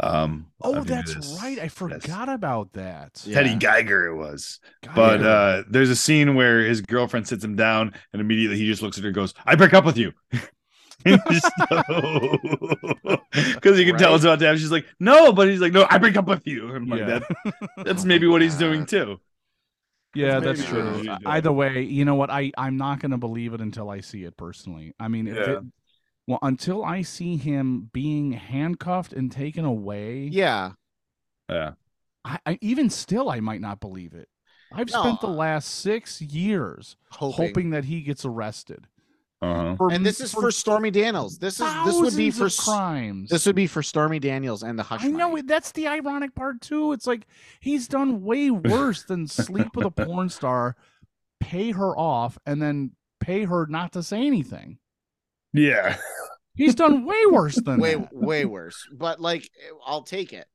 Um. 0.00 0.46
Oh, 0.60 0.74
think 0.74 0.84
it 0.84 0.86
that's 0.86 1.06
is. 1.06 1.16
right. 1.20 1.58
I 1.58 1.62
Yes. 1.88 1.98
forgot 2.04 2.28
about 2.28 2.72
that. 2.74 3.14
Teddy 3.30 3.50
Yeah. 3.50 3.54
Geiger 3.54 4.06
it 4.06 4.16
was. 4.16 4.58
God, 4.82 4.94
But 4.94 5.22
uh 5.22 5.62
there's 5.68 5.90
a 5.90 5.96
scene 5.96 6.34
where 6.34 6.60
his 6.64 6.80
girlfriend 6.80 7.28
sits 7.28 7.44
him 7.44 7.56
down 7.56 7.92
and 8.12 8.20
immediately 8.22 8.56
he 8.58 8.66
just 8.66 8.82
looks 8.82 8.96
at 8.98 9.02
her 9.04 9.08
and 9.08 9.14
goes, 9.14 9.34
I 9.46 9.54
break 9.56 9.74
up 9.74 9.84
with 9.84 9.96
you. 9.98 10.12
Because 11.04 11.50
you 13.78 13.86
can 13.86 13.96
tell 13.96 14.10
Right? 14.10 14.14
it's 14.14 14.24
about 14.24 14.38
to 14.38 14.44
happen. 14.46 14.58
She's 14.58 14.70
like, 14.70 14.86
No, 15.00 15.32
but 15.32 15.48
he's 15.48 15.60
like, 15.60 15.72
No, 15.72 15.86
I 15.90 15.98
break 15.98 16.16
up 16.16 16.26
with 16.28 16.46
you. 16.46 16.74
I'm 16.74 16.86
like, 16.88 17.00
Yeah. 17.00 17.06
that, 17.06 17.22
that's 17.84 18.02
Oh 18.02 18.04
maybe 18.04 18.26
my 18.26 18.28
what 18.28 18.42
he's 18.42 18.56
doing 18.56 18.86
too. 18.86 19.20
yeah, 20.14 20.38
maybe 20.38 20.40
that's 20.40 20.64
true. 20.64 21.04
Either 21.24 21.52
way, 21.52 21.82
you 21.82 22.04
know 22.04 22.14
what? 22.14 22.30
I 22.30 22.52
I'm 22.58 22.76
not 22.76 23.00
going 23.00 23.12
to 23.12 23.18
believe 23.18 23.54
it 23.54 23.60
until 23.60 23.88
I 23.90 24.00
see 24.00 24.24
it 24.24 24.36
personally. 24.36 24.94
I 25.00 25.08
mean, 25.08 25.26
if 25.26 25.36
Yeah. 25.36 25.42
it- 25.48 25.62
well, 26.26 26.38
until 26.42 26.84
I 26.84 27.02
see 27.02 27.36
him 27.36 27.90
being 27.92 28.32
handcuffed 28.32 29.12
and 29.12 29.30
taken 29.30 29.64
away, 29.64 30.28
Yeah. 30.32 30.72
Yeah. 31.48 31.72
I, 32.24 32.38
I 32.46 32.58
even 32.60 32.88
still 32.90 33.28
I 33.28 33.40
might 33.40 33.60
not 33.60 33.80
believe 33.80 34.14
it. 34.14 34.28
I've 34.72 34.88
spent 34.88 35.20
the 35.20 35.26
last 35.26 35.66
six 35.68 36.22
years 36.22 36.96
Hoping. 37.10 37.46
hoping 37.48 37.70
that 37.70 37.84
he 37.84 38.00
gets 38.00 38.24
arrested. 38.24 38.86
Uh-huh. 39.42 39.74
For- 39.76 39.90
And 39.92 40.06
this 40.06 40.20
is 40.20 40.32
for 40.32 40.50
Stormy 40.52 40.90
Daniels. 40.92 41.36
This 41.38 41.60
is 41.60 41.66
this 41.84 41.96
would 42.00 42.16
be 42.16 42.30
for 42.30 42.48
crimes. 42.48 43.28
this 43.28 43.44
would 43.44 43.56
be 43.56 43.66
for 43.66 43.82
Stormy 43.82 44.20
Daniels 44.20 44.62
and 44.62 44.78
the 44.78 44.84
hush. 44.84 45.04
I 45.04 45.08
know 45.08 45.30
money. 45.30 45.40
it. 45.40 45.48
That's 45.48 45.72
the 45.72 45.88
ironic 45.88 46.34
part 46.36 46.60
too. 46.60 46.92
It's 46.92 47.08
like 47.08 47.26
he's 47.60 47.88
done 47.88 48.22
way 48.22 48.50
worse 48.52 49.02
than 49.02 49.26
sleep 49.26 49.74
with 49.74 49.84
a 49.86 49.90
porn 50.06 50.28
star, 50.28 50.76
pay 51.40 51.72
her 51.72 51.94
off, 51.98 52.38
and 52.46 52.62
then 52.62 52.92
pay 53.18 53.44
her 53.44 53.66
not 53.66 53.92
to 53.94 54.02
say 54.04 54.24
anything. 54.24 54.78
Yeah. 55.52 55.96
He's 56.54 56.74
done 56.74 57.04
way 57.06 57.20
worse 57.30 57.56
than 57.56 57.80
way 57.80 57.94
that. 57.94 58.12
way 58.12 58.44
worse. 58.44 58.86
But 58.92 59.20
like, 59.20 59.48
I'll 59.86 60.02
take 60.02 60.32
it. 60.32 60.46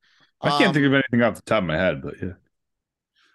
I 0.42 0.50
can't 0.50 0.68
Um, 0.68 0.74
think 0.74 0.86
of 0.86 0.94
anything 0.94 1.24
off 1.24 1.36
the 1.36 1.42
top 1.42 1.60
of 1.60 1.68
my 1.68 1.76
head, 1.78 2.02
but 2.02 2.16
yeah. 2.22 2.34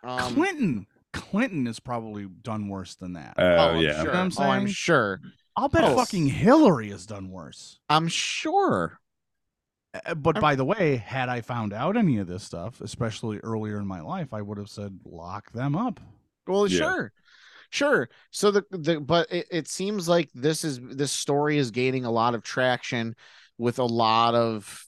um, 0.05 0.35
Clinton, 0.35 0.87
Clinton 1.13 1.67
is 1.67 1.81
probably 1.81 2.27
done 2.27 2.69
worse 2.69 2.95
than 2.95 3.15
that. 3.15 3.35
Oh, 3.39 3.45
oh, 3.45 3.69
I'm 3.71 3.81
yeah. 3.81 3.91
sure. 3.95 3.99
You 3.99 4.05
know 4.05 4.11
what 4.13 4.17
I'm 4.17 4.33
Oh, 4.39 4.51
I'm 4.51 4.67
sure. 4.69 5.21
I'll 5.57 5.69
bet 5.69 5.85
Oh. 5.85 5.97
fucking 5.97 6.29
Hillary 6.29 6.91
has 6.91 7.05
done 7.07 7.31
worse. 7.31 7.81
I'm 7.89 8.09
sure. 8.09 8.99
Uh, 10.07 10.15
But 10.15 10.37
I'm- 10.37 10.41
by 10.43 10.55
the 10.55 10.65
way, 10.65 10.97
had 10.97 11.29
I 11.29 11.41
found 11.41 11.73
out 11.73 11.97
any 11.97 12.19
of 12.19 12.27
this 12.29 12.45
stuff, 12.45 12.81
especially 12.81 13.39
earlier 13.39 13.79
in 13.79 13.87
my 13.87 14.01
life, 14.01 14.33
I 14.33 14.41
would 14.41 14.57
have 14.59 14.71
said 14.71 15.01
lock 15.05 15.51
them 15.53 15.75
up. 15.77 16.01
Well, 16.47 16.67
Yeah. 16.69 16.79
sure. 16.79 17.13
Sure. 17.73 18.09
So 18.31 18.51
the 18.51 18.65
the 18.71 19.01
but 19.01 19.33
it, 19.33 19.47
it 19.51 19.69
seems 19.69 20.07
like 20.09 20.31
this 20.35 20.63
is 20.63 20.79
this 20.83 21.11
story 21.11 21.57
is 21.57 21.71
gaining 21.71 22.05
a 22.05 22.11
lot 22.11 22.35
of 22.35 22.43
traction 22.43 23.17
with 23.57 23.79
a 23.79 23.85
lot 23.85 24.35
of 24.35 24.85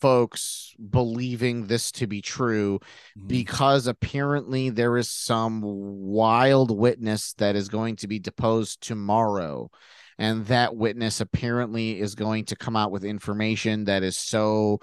folks 0.00 0.74
believing 0.90 1.66
this 1.66 1.90
to 1.90 2.06
be 2.06 2.22
true 2.22 2.78
Mm-hmm. 3.18 3.26
because 3.28 3.86
apparently 3.86 4.70
there 4.70 4.96
is 4.96 5.10
some 5.10 5.60
wild 5.62 6.70
witness 6.70 7.32
that 7.34 7.56
is 7.56 7.68
going 7.68 7.96
to 7.96 8.06
be 8.08 8.18
deposed 8.18 8.80
tomorrow 8.82 9.70
and 10.18 10.46
that 10.46 10.76
witness 10.76 11.20
apparently 11.20 11.98
is 11.98 12.14
going 12.14 12.44
to 12.46 12.56
come 12.56 12.76
out 12.76 12.92
with 12.92 13.04
information 13.04 13.84
that 13.84 14.02
is 14.02 14.16
so 14.18 14.78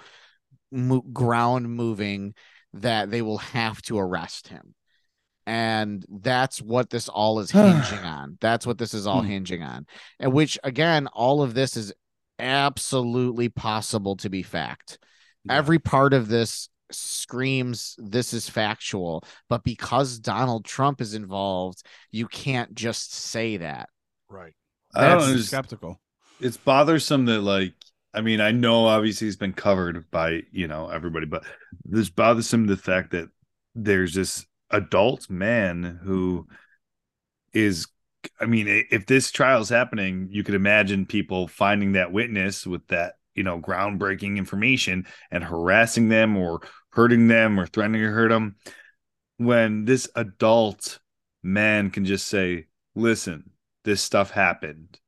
mo- 0.72 1.02
ground 1.14 1.70
moving 1.70 2.34
that 2.74 3.10
they 3.12 3.22
will 3.22 3.38
have 3.38 3.82
to 3.84 4.00
arrest 4.00 4.48
him 4.48 4.74
and 5.46 6.06
that's 6.10 6.62
what 6.62 6.90
this 6.90 7.10
all 7.10 7.40
is 7.40 7.52
hinging 7.62 8.06
on 8.06 8.38
that's 8.42 8.66
what 8.66 8.78
this 8.78 8.94
is 8.94 9.08
all 9.08 9.22
Hmm. 9.22 9.28
hinging 9.28 9.64
on 9.64 9.86
and 10.20 10.34
which 10.34 10.58
again 10.64 11.08
all 11.08 11.42
of 11.42 11.54
this 11.54 11.76
is 11.78 11.94
absolutely 12.40 13.50
possible 13.50 14.16
to 14.18 14.30
be 14.30 14.44
fact 14.44 14.98
Yeah. 15.44 15.58
every 15.58 15.80
part 15.80 16.14
of 16.14 16.28
this 16.28 16.70
screams 16.92 17.96
this 17.98 18.34
is 18.34 18.50
factual 18.50 19.24
but 19.50 19.64
because 19.64 20.20
donald 20.20 20.66
trump 20.66 21.02
is 21.02 21.16
involved 21.16 21.82
you 22.12 22.28
can't 22.28 22.74
just 22.76 23.14
say 23.14 23.58
that 23.58 23.90
right. 24.30 24.54
I 24.96 25.08
don't 25.10 25.18
That's 25.20 25.28
know, 25.28 25.38
skeptical. 25.38 26.00
it's 26.40 26.58
bothersome 26.58 27.26
that 27.26 27.42
like 27.42 27.74
I 28.14 28.22
mean 28.22 28.42
I 28.42 28.52
know 28.52 28.86
obviously 28.86 29.28
it's 29.28 29.38
been 29.38 29.54
covered 29.54 30.10
by 30.12 30.44
you 30.52 30.68
know 30.68 30.90
everybody, 30.90 31.26
but 31.26 31.44
this 31.86 32.10
bothersome 32.10 32.68
the 32.68 32.78
fact 32.78 33.12
that 33.12 33.30
there's 33.76 34.14
this 34.14 34.46
adult 34.74 35.30
man 35.30 36.00
who 36.04 36.48
is 37.54 37.88
I 38.40 38.46
mean 38.46 38.68
if 38.90 39.06
this 39.06 39.32
trial 39.32 39.62
is 39.62 39.70
happening, 39.70 40.28
you 40.32 40.44
could 40.44 40.56
imagine 40.56 41.06
people 41.06 41.48
finding 41.48 41.94
that 41.94 42.12
witness 42.12 42.66
with 42.66 42.86
that 42.88 43.14
you 43.36 43.44
know 43.44 43.60
groundbreaking 43.60 44.38
information 44.38 45.06
and 45.32 45.44
harassing 45.44 46.10
them 46.10 46.38
or 46.38 46.62
hurting 46.92 47.28
them 47.28 47.60
or 47.60 47.66
threatening 47.68 48.02
to 48.02 48.10
hurt 48.10 48.30
them 48.30 48.56
when 49.38 49.86
this 49.86 50.10
adult 50.16 51.00
man 51.44 51.92
can 51.92 52.06
just 52.06 52.28
say 52.28 52.68
listen 52.96 53.52
this 53.86 54.02
stuff 54.02 54.32
happened. 54.32 55.00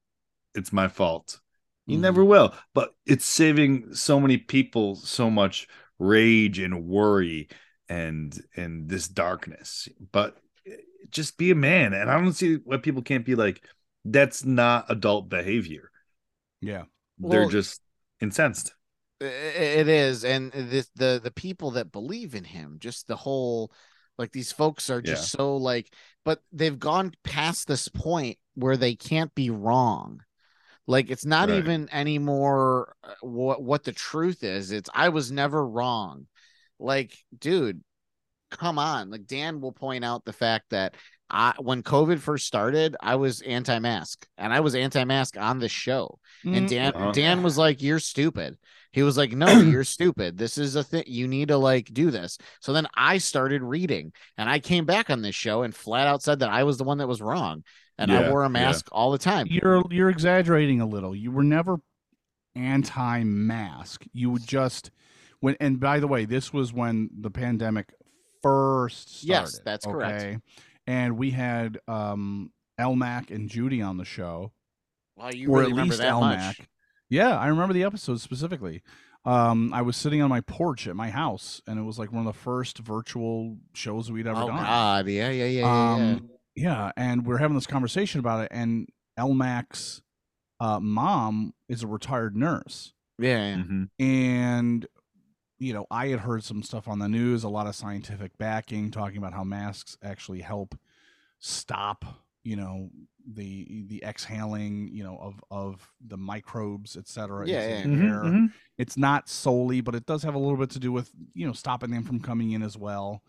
It's 0.55 0.73
my 0.73 0.87
fault. 0.87 1.39
You 1.87 1.97
Mhm. 1.97 2.01
never 2.01 2.25
will 2.25 2.55
but 2.73 2.95
it's 3.05 3.25
saving 3.25 3.93
so 3.95 4.19
many 4.19 4.37
people 4.37 4.95
so 4.95 5.29
much 5.29 5.67
rage 5.99 6.59
and 6.59 6.85
worry 6.87 7.47
and 7.89 8.39
and 8.55 8.89
this 8.89 9.07
darkness 9.07 9.87
but 10.11 10.37
eh, 10.67 10.71
just 11.09 11.37
be 11.37 11.51
a 11.51 11.55
man. 11.55 11.93
And 11.93 12.09
i 12.09 12.19
don't 12.19 12.33
see 12.33 12.55
why 12.63 12.77
people 12.77 13.01
can't 13.03 13.25
be 13.25 13.35
like 13.35 13.63
that's 14.03 14.45
not 14.45 14.85
adult 14.89 15.29
behavior. 15.29 15.89
Yeah. 16.61 16.83
they're 17.17 17.41
Well- 17.41 17.49
just 17.49 17.81
incensed. 18.21 18.73
It 19.21 19.87
is. 19.87 20.25
And 20.25 20.51
this 20.51 20.89
the 20.95 21.21
the 21.23 21.31
people 21.31 21.71
that 21.71 21.91
believe 21.91 22.35
in 22.35 22.43
him 22.43 22.77
just 22.79 23.07
the 23.07 23.15
whole 23.15 23.71
like 24.17 24.31
these 24.31 24.51
folks 24.51 24.89
are 24.89 25.01
just 25.01 25.31
so 25.31 25.55
like 25.57 25.91
but 26.25 26.41
they've 26.51 26.77
gone 26.77 27.13
past 27.23 27.67
this 27.67 27.87
point 27.87 28.37
where 28.55 28.77
they 28.77 28.95
can't 28.95 29.33
be 29.35 29.49
wrong. 29.49 30.21
Like 30.85 31.09
it's 31.09 31.25
not 31.25 31.49
Right. 31.49 31.57
even 31.59 31.89
anymore 31.93 32.95
uh, 33.03 33.13
what 33.21 33.63
what 33.63 33.83
the 33.85 33.93
truth 33.93 34.43
is. 34.43 34.71
It's 34.71 34.89
i 34.93 35.09
was 35.09 35.31
never 35.31 35.65
wrong 35.65 36.27
like 36.79 37.17
dude 37.37 37.81
come 38.51 38.77
on 38.79 39.09
like 39.09 39.25
dan 39.25 39.61
will 39.61 39.71
point 39.71 40.05
out 40.05 40.23
the 40.25 40.33
fact 40.33 40.65
that 40.69 40.95
I, 41.29 41.53
when 41.57 41.81
COVID 41.81 42.19
first 42.19 42.45
started, 42.45 42.95
I 43.01 43.15
was 43.15 43.41
anti-mask, 43.41 44.27
and 44.37 44.53
I 44.53 44.59
was 44.59 44.75
anti-mask 44.75 45.37
on 45.37 45.59
the 45.59 45.69
show. 45.69 46.19
And 46.43 46.67
Mm, 46.67 46.69
Dan 46.69 46.93
Uh-huh. 46.93 47.11
Dan 47.11 47.41
was 47.41 47.57
like, 47.57 47.81
"You're 47.81 47.99
stupid." 47.99 48.57
He 48.91 49.01
was 49.01 49.17
like, 49.17 49.31
"No, 49.31 49.47
you're 49.61 49.83
stupid. 49.83 50.37
This 50.37 50.57
is 50.57 50.75
a 50.75 50.83
thing. 50.83 51.03
You 51.07 51.27
need 51.27 51.47
to 51.47 51.57
like 51.57 51.91
do 51.91 52.11
this." 52.11 52.37
So 52.61 52.73
then 52.73 52.87
I 52.95 53.17
started 53.17 53.63
reading, 53.63 54.13
and 54.37 54.49
I 54.49 54.59
came 54.59 54.85
back 54.85 55.09
on 55.09 55.21
this 55.21 55.35
show 55.35 55.63
and 55.63 55.73
flat 55.73 56.07
out 56.07 56.21
said 56.21 56.39
that 56.39 56.51
I 56.51 56.63
was 56.63 56.77
the 56.77 56.83
one 56.83 56.99
that 56.99 57.07
was 57.07 57.21
wrong, 57.21 57.63
and 57.97 58.11
I 58.11 58.29
wore 58.29 58.43
a 58.43 58.45
yeah. 58.45 58.49
mask 58.49 58.87
all 58.91 59.11
the 59.11 59.17
time. 59.17 59.47
You're 59.49 59.81
you're 59.89 60.09
exaggerating 60.09 60.79
a 60.79 60.85
little. 60.85 61.15
You 61.15 61.31
were 61.31 61.43
never 61.43 61.77
anti-mask. 62.55 64.05
You 64.13 64.29
would 64.29 64.45
just 64.45 64.91
when 65.39 65.55
and 65.59 65.79
by 65.79 65.99
the 65.99 66.07
way, 66.07 66.25
this 66.25 66.51
was 66.53 66.73
when 66.73 67.09
the 67.19 67.29
pandemic 67.31 67.93
first 68.41 69.21
started. 69.21 69.27
Yes, 69.27 69.61
that's 69.65 69.85
correct. 69.85 70.21
okay? 70.23 70.37
And 70.87 71.17
we 71.17 71.31
had 71.31 71.79
um 71.87 72.51
Elmac 72.79 73.31
and 73.31 73.49
Judy 73.49 73.81
on 73.81 73.97
the 73.97 74.05
show. 74.05 74.51
Well, 75.15 75.33
you 75.33 75.49
or 75.49 75.59
really 75.59 75.63
at 75.63 75.69
remember 75.71 75.91
least 75.91 76.01
that 76.01 76.13
Elmac. 76.13 76.37
much? 76.47 76.61
Yeah, 77.09 77.37
I 77.37 77.47
remember 77.47 77.73
the 77.73 77.83
episode 77.83 78.19
specifically. 78.19 78.81
Um, 79.23 79.73
I 79.73 79.81
was 79.81 79.95
sitting 79.97 80.21
on 80.21 80.29
my 80.29 80.41
porch 80.41 80.87
at 80.87 80.95
my 80.95 81.09
house, 81.09 81.59
and 81.67 81.79
it 81.79 81.83
was 81.83 81.97
like 81.97 82.11
one 82.11 82.27
of 82.27 82.31
the 82.33 82.39
first 82.39 82.77
virtual 82.79 83.57
shows 83.73 84.11
we'd 84.11 84.27
ever 84.27 84.41
Oh 84.41 84.47
done. 84.47 84.57
God, 84.57 85.07
yeah, 85.07 85.29
yeah, 85.29 85.45
yeah, 85.45 85.45
yeah. 85.45 85.61
yeah. 85.61 85.93
Um, 86.13 86.29
yeah, 86.55 86.91
and 86.95 87.25
we 87.25 87.33
are 87.33 87.37
having 87.39 87.55
this 87.55 87.65
conversation 87.65 88.19
about 88.19 88.43
it, 88.43 88.49
and 88.51 88.87
Elmac's 89.19 90.01
uh, 90.59 90.79
mom 90.79 91.53
is 91.67 91.81
a 91.81 91.87
retired 91.87 92.35
nurse, 92.35 92.93
yeah, 93.17 93.55
yeah. 93.55 93.55
Mhm. 93.63 93.89
and 93.99 94.85
you 95.59 95.73
know, 95.73 95.85
I 95.91 96.07
had 96.07 96.19
heard 96.21 96.43
some 96.43 96.63
stuff 96.63 96.87
on 96.87 96.99
the 96.99 97.07
news, 97.07 97.43
a 97.43 97.49
lot 97.49 97.67
of 97.67 97.75
scientific 97.75 98.37
backing, 98.37 98.91
talking 98.91 99.17
about 99.17 99.33
how 99.33 99.43
masks 99.43 99.97
actually 100.03 100.41
help 100.41 100.77
stop, 101.39 102.05
you 102.43 102.55
know, 102.55 102.89
the 103.27 103.85
the 103.87 104.03
exhaling, 104.03 104.89
you 104.89 105.03
know, 105.03 105.17
of 105.17 105.43
of 105.51 105.93
the 106.05 106.17
microbes, 106.17 106.97
et 106.97 107.07
cetera. 107.07 107.47
Yeah, 107.47 107.61
into 107.67 107.69
yeah. 107.69 107.83
the 107.83 107.87
Mhm, 107.87 108.01
air. 108.01 108.23
mhm. 108.23 108.53
It's 108.77 108.97
not 108.97 109.29
solely, 109.29 109.81
but 109.81 109.95
it 109.95 110.05
does 110.05 110.23
have 110.23 110.35
a 110.35 110.39
little 110.39 110.57
bit 110.57 110.71
to 110.71 110.79
do 110.79 110.91
with 110.91 111.11
you 111.33 111.47
know 111.47 111.53
stopping 111.53 111.91
them 111.91 112.03
from 112.03 112.19
coming 112.19 112.51
in 112.51 112.63
as 112.63 112.77
well. 112.77 113.23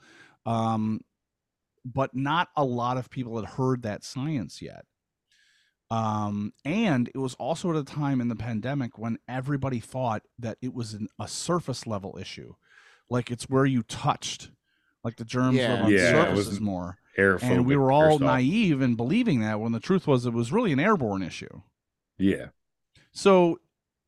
Um, 0.46 1.00
but 1.84 2.14
not 2.14 2.48
a 2.56 2.64
lot 2.64 2.96
of 2.96 3.10
people 3.10 3.36
had 3.36 3.46
heard 3.50 3.82
that 3.82 4.04
science 4.04 4.60
yet. 4.62 4.84
Um, 5.90 6.52
and 6.64 7.08
it 7.14 7.18
was 7.18 7.34
also 7.34 7.70
at 7.70 7.76
a 7.76 7.84
time 7.84 8.20
in 8.20 8.28
the 8.28 8.36
pandemic 8.36 8.98
when 8.98 9.18
everybody 9.28 9.78
thought 9.78 10.22
that 10.38 10.58
it 10.60 10.74
was 10.74 10.94
an, 10.94 11.08
a 11.18 11.28
surface 11.28 11.86
level 11.86 12.18
issue, 12.20 12.54
like 13.08 13.30
it's 13.30 13.44
where 13.48 13.66
you 13.66 13.82
touched, 13.84 14.50
like 15.04 15.16
the 15.16 15.24
germs 15.24 15.58
Yeah. 15.58 15.70
live 15.70 15.82
on 15.82 15.92
Yeah, 15.92 16.12
surfaces 16.12 16.60
more. 16.60 16.98
And 17.40 17.66
we 17.66 17.76
were 17.76 17.92
all 17.92 18.18
naive 18.18 18.82
in 18.82 18.96
believing 18.96 19.40
that 19.40 19.60
when 19.60 19.72
the 19.72 19.80
truth 19.80 20.06
was 20.06 20.26
it 20.26 20.32
was 20.32 20.52
really 20.52 20.72
an 20.72 20.80
airborne 20.80 21.22
issue. 21.22 21.62
Yeah. 22.18 22.46
So 23.12 23.60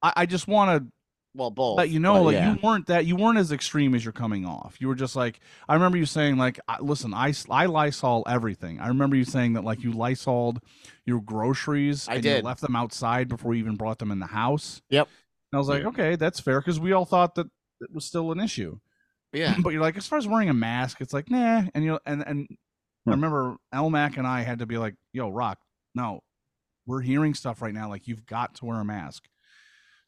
I, 0.02 0.12
I 0.16 0.26
just 0.26 0.48
want 0.48 0.82
to 0.82 0.92
Well, 1.38 1.50
both. 1.50 1.88
you 1.88 2.00
know 2.00 2.14
but 2.14 2.22
like 2.24 2.34
yeah. 2.34 2.52
you 2.52 2.58
weren't 2.62 2.86
that 2.88 3.06
you 3.06 3.16
weren't 3.16 3.38
as 3.38 3.52
extreme 3.52 3.94
as 3.94 4.04
you're 4.04 4.12
coming 4.12 4.44
off 4.44 4.76
you 4.80 4.88
were 4.88 4.94
just 4.96 5.14
like 5.16 5.40
i 5.68 5.74
remember 5.74 5.96
you 5.96 6.04
saying 6.04 6.36
like 6.36 6.58
listen 6.80 7.14
I, 7.14 7.28
i 7.28 7.62
i 7.62 7.66
lysol 7.66 8.24
everything 8.26 8.80
i 8.80 8.88
remember 8.88 9.14
you 9.16 9.24
saying 9.24 9.52
that 9.54 9.64
like 9.64 9.82
you 9.82 9.92
lysoled 9.92 10.60
your 11.06 11.20
groceries 11.20 12.08
I 12.08 12.14
and 12.14 12.22
did. 12.22 12.36
you 12.38 12.42
left 12.42 12.60
them 12.60 12.74
outside 12.76 13.28
before 13.28 13.54
you 13.54 13.60
even 13.60 13.76
brought 13.76 13.98
them 13.98 14.10
in 14.10 14.18
the 14.18 14.26
house 14.26 14.82
Yep. 14.90 15.08
and 15.52 15.56
i 15.56 15.58
was 15.58 15.68
like 15.68 15.82
Yeah. 15.82 15.88
okay 15.88 16.16
that's 16.16 16.40
fair 16.40 16.60
because 16.60 16.80
we 16.80 16.92
all 16.92 17.04
thought 17.04 17.34
that 17.36 17.46
it 17.80 17.92
was 17.92 18.04
still 18.04 18.32
an 18.32 18.40
issue 18.40 18.78
yeah. 19.32 19.54
but 19.62 19.70
you're 19.70 19.80
like 19.82 19.96
as 19.96 20.06
far 20.06 20.18
as 20.18 20.26
wearing 20.26 20.50
a 20.50 20.54
mask 20.54 21.00
it's 21.00 21.12
like 21.12 21.30
nah 21.30 21.62
and 21.74 21.84
you 21.84 21.92
know 21.92 22.00
and 22.04 22.24
and 22.26 22.48
i 22.50 22.54
Hmm. 23.04 23.10
remember 23.12 23.56
elmac 23.72 24.16
and 24.18 24.26
i 24.26 24.42
had 24.42 24.58
to 24.58 24.66
be 24.66 24.76
like 24.76 24.94
yo 25.12 25.28
rock 25.30 25.58
no 25.94 26.20
we're 26.86 27.00
hearing 27.00 27.32
stuff 27.34 27.62
right 27.62 27.72
now 27.72 27.88
like 27.88 28.08
you've 28.08 28.26
got 28.26 28.54
to 28.56 28.64
wear 28.66 28.80
a 28.80 28.84
mask 28.84 29.24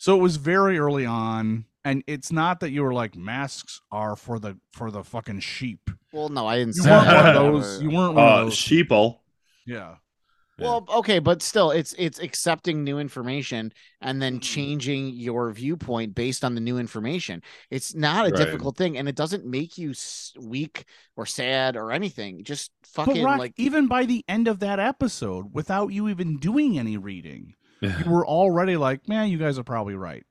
so 0.01 0.17
it 0.19 0.23
was 0.23 0.37
very 0.37 0.79
early 0.79 1.07
on 1.07 1.67
and 1.85 2.03
it's 2.09 2.33
not 2.33 2.61
that 2.61 2.71
you 2.73 2.83
were 2.83 2.95
like 2.95 3.17
masks 3.17 3.81
are 3.93 4.17
for 4.17 4.39
the 4.41 4.59
for 4.73 4.91
the 4.91 5.05
fucking 5.05 5.41
sheep 5.41 5.91
Well, 6.13 6.29
no, 6.29 6.47
I 6.47 6.59
didn't 6.59 6.75
you 6.75 6.83
say 6.83 6.91
weren't 6.91 7.11
one 7.13 7.25
that. 7.25 7.27
of 7.27 7.33
those 7.33 7.81
you 7.81 7.91
weren't 7.91 8.15
one 8.15 8.29
Uh, 8.29 8.31
of 8.31 8.35
those 8.37 8.55
sheeple. 8.57 9.21
yeah 9.67 9.97
Well, 10.59 10.85
okay, 10.97 11.21
but 11.21 11.41
still, 11.43 11.71
it's 11.71 11.95
it's 11.99 12.19
accepting 12.21 12.85
new 12.85 12.99
information 12.99 13.73
and 14.03 14.21
then 14.21 14.41
changing 14.41 15.09
your 15.15 15.51
viewpoint 15.53 16.15
based 16.15 16.45
on 16.45 16.55
the 16.55 16.61
new 16.61 16.77
information. 16.79 17.43
It's 17.71 17.95
not 17.95 18.27
a 18.27 18.31
Right. 18.31 18.37
difficult 18.37 18.77
thing, 18.77 18.99
and 18.99 19.09
it 19.09 19.17
doesn't 19.17 19.47
make 19.47 19.79
you 19.79 19.95
weak 20.39 20.85
or 21.17 21.25
sad 21.27 21.77
or 21.77 21.93
anything. 21.93 22.45
Just 22.45 22.73
but 23.05 23.17
fucking 23.17 23.23
Rock, 23.23 23.39
like 23.39 23.55
even 23.57 23.89
by 23.89 24.05
the 24.05 24.25
end 24.29 24.49
of 24.49 24.61
that 24.61 24.79
episode 24.79 25.55
without 25.55 25.89
you 25.93 26.09
even 26.09 26.39
doing 26.39 26.79
any 26.79 26.97
reading 26.99 27.55
Yeah. 27.60 27.60
You 27.81 28.11
were 28.11 28.27
already 28.27 28.77
like 28.77 29.09
man 29.09 29.29
you 29.29 29.39
guys 29.39 29.59
are 29.59 29.65
probably 29.65 29.95
right 29.95 30.25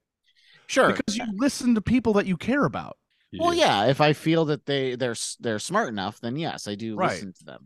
sure. 0.68 0.92
because 0.94 1.18
you 1.18 1.26
listen 1.36 1.76
to 1.76 1.82
people 1.82 2.14
that 2.14 2.26
you 2.26 2.38
care 2.38 2.66
about 2.66 2.98
Well, 3.38 3.54
yeah, 3.54 3.86
if 3.88 4.02
I 4.02 4.14
feel 4.14 4.46
that 4.46 4.66
they 4.66 4.96
they're 4.96 5.16
they're 5.40 5.60
smart 5.60 5.90
enough, 5.90 6.20
then 6.20 6.36
yes, 6.36 6.68
I 6.68 6.76
do 6.76 6.96
Right. 6.96 7.12
listen 7.12 7.34
to 7.34 7.44
them. 7.46 7.66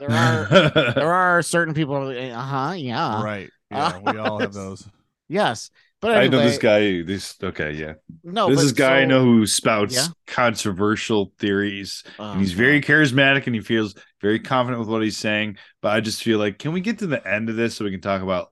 there 0.00 0.10
are 0.10 0.44
there 0.94 1.12
are 1.12 1.42
certain 1.42 1.74
people. 1.74 1.96
Uh 2.08 2.34
huh. 2.34 2.72
Yeah. 2.76 3.22
right 3.22 3.50
yeah 3.70 3.98
we 3.98 4.18
all 4.18 4.38
have 4.40 4.52
those 4.62 4.86
Yes. 5.28 5.70
But 6.00 6.16
I 6.16 6.28
know 6.28 6.38
this 6.38 6.56
guy. 6.56 7.02
This 7.02 7.36
okay, 7.42 7.72
yeah. 7.72 7.94
No, 8.24 8.48
this 8.48 8.62
is 8.62 8.72
guy 8.72 9.02
I 9.02 9.04
know 9.04 9.22
who 9.22 9.46
spouts 9.46 9.94
Yeah. 9.94 10.06
controversial 10.26 11.32
theories. 11.38 12.04
Oh, 12.18 12.32
and 12.32 12.40
he's 12.40 12.52
very 12.52 12.78
uh-huh. 12.78 12.92
charismatic 12.92 13.46
and 13.46 13.54
he 13.54 13.60
feels 13.60 13.94
very 14.22 14.38
confident 14.38 14.80
with 14.80 14.88
what 14.88 15.02
he's 15.02 15.18
saying. 15.18 15.58
But 15.82 15.90
I 15.90 16.00
just 16.00 16.22
feel 16.22 16.38
like, 16.38 16.58
can 16.58 16.72
we 16.72 16.80
get 16.80 17.00
to 17.00 17.06
the 17.06 17.26
end 17.26 17.50
of 17.50 17.56
this 17.56 17.76
so 17.76 17.84
we 17.84 17.90
can 17.90 18.00
talk 18.00 18.22
about 18.22 18.50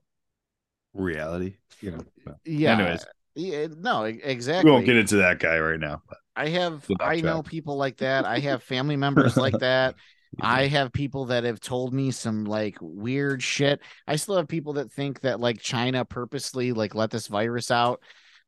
reality? 0.93 1.55
You 1.81 1.91
know, 1.91 2.05
well, 2.25 2.39
Yeah. 2.45 2.73
Anyways, 2.73 3.05
Yeah, 3.33 3.67
no, 3.77 4.03
exactly. 4.03 4.69
we 4.69 4.71
won't 4.71 4.85
get 4.85 4.97
into 4.97 5.17
that 5.17 5.39
guy 5.39 5.57
right 5.57 5.79
now. 5.79 6.03
But 6.07 6.17
I 6.35 6.49
have 6.49 6.85
I 6.99 7.21
know 7.21 7.41
people 7.41 7.77
like 7.77 7.97
that. 7.97 8.25
I 8.25 8.39
have 8.39 8.61
family 8.61 8.95
members 8.95 9.37
like 9.37 9.57
that. 9.59 9.95
I 10.39 10.67
have 10.67 10.93
people 10.93 11.25
that 11.25 11.43
have 11.43 11.59
told 11.59 11.93
me 11.93 12.11
some 12.11 12.45
like 12.45 12.77
weird 12.81 13.41
shit. 13.41 13.81
I 14.07 14.15
still 14.15 14.37
have 14.37 14.47
people 14.47 14.73
that 14.73 14.91
think 14.91 15.21
that 15.21 15.39
like 15.39 15.59
China 15.59 16.05
purposely 16.05 16.71
like 16.71 16.95
let 16.95 17.11
this 17.11 17.27
virus 17.27 17.71
out. 17.71 18.01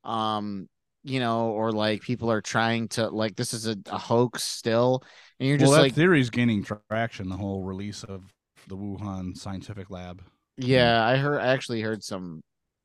Um, 0.04 0.68
you 1.04 1.18
know, 1.18 1.48
or 1.50 1.72
like 1.72 2.02
people 2.02 2.30
are 2.30 2.40
trying 2.40 2.88
to 2.88 3.08
like 3.08 3.34
this 3.34 3.52
is 3.52 3.66
a, 3.66 3.76
a 3.86 3.98
hoax 3.98 4.44
still. 4.44 5.02
And 5.40 5.48
you're 5.48 5.58
well 5.58 5.66
just 5.66 5.72
that 5.72 5.82
like, 5.82 5.94
theory 5.94 6.20
is 6.20 6.30
gaining 6.30 6.64
traction 6.64 7.28
the 7.28 7.36
whole 7.36 7.62
release 7.62 8.04
of 8.04 8.32
the 8.68 8.76
wuhan 8.76 9.36
scientific 9.36 9.90
lab 9.90 10.22
yeah, 10.56 11.04
I 11.04 11.16
heard 11.16 11.40
I 11.40 11.52
actually 11.52 11.80
heard 11.80 12.02
some 12.02 12.42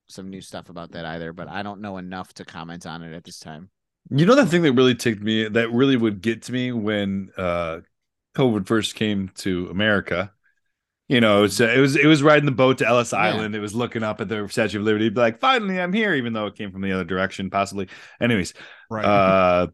some 0.09 0.29
new 0.29 0.41
stuff 0.41 0.69
about 0.69 0.91
that 0.91 1.05
either, 1.05 1.33
but 1.33 1.49
I 1.49 1.63
don't 1.63 1.81
know 1.81 1.97
enough 1.97 2.33
to 2.35 2.45
comment 2.45 2.85
on 2.85 3.03
it 3.03 3.13
at 3.13 3.23
this 3.23 3.39
time. 3.39 3.69
You 4.09 4.25
know 4.25 4.35
that 4.35 4.47
thing 4.47 4.61
that 4.61 4.71
really 4.71 4.95
ticked 4.95 5.21
me, 5.21 5.49
that 5.49 5.71
really 5.71 5.97
would 5.97 6.21
get 6.21 6.43
to 6.43 6.51
me 6.53 6.71
when 6.71 7.29
uh 7.37 7.79
COVID 8.37 8.67
first 8.67 8.95
came 8.95 9.29
to 9.35 9.67
America. 9.69 10.31
You 11.07 11.21
know, 11.21 11.43
it's, 11.45 11.59
it 11.61 11.79
was 11.79 11.95
it 11.95 12.05
was 12.05 12.21
riding 12.21 12.45
the 12.45 12.51
boat 12.51 12.79
to 12.79 12.87
Ellis 12.87 13.13
Yeah. 13.13 13.19
Island. 13.19 13.55
It 13.55 13.59
was 13.61 13.73
looking 13.73 14.03
up 14.03 14.19
at 14.19 14.27
the 14.27 14.47
Statue 14.49 14.79
of 14.79 14.83
Liberty, 14.85 15.09
be 15.09 15.21
like, 15.21 15.39
"Finally, 15.39 15.79
I'm 15.79 15.93
here," 15.93 16.13
even 16.13 16.33
though 16.33 16.47
it 16.47 16.55
came 16.55 16.71
from 16.71 16.81
the 16.81 16.91
other 16.91 17.05
direction, 17.05 17.49
possibly. 17.49 17.87
Anyways, 18.19 18.53
right 18.89 19.05
uh, 19.05 19.67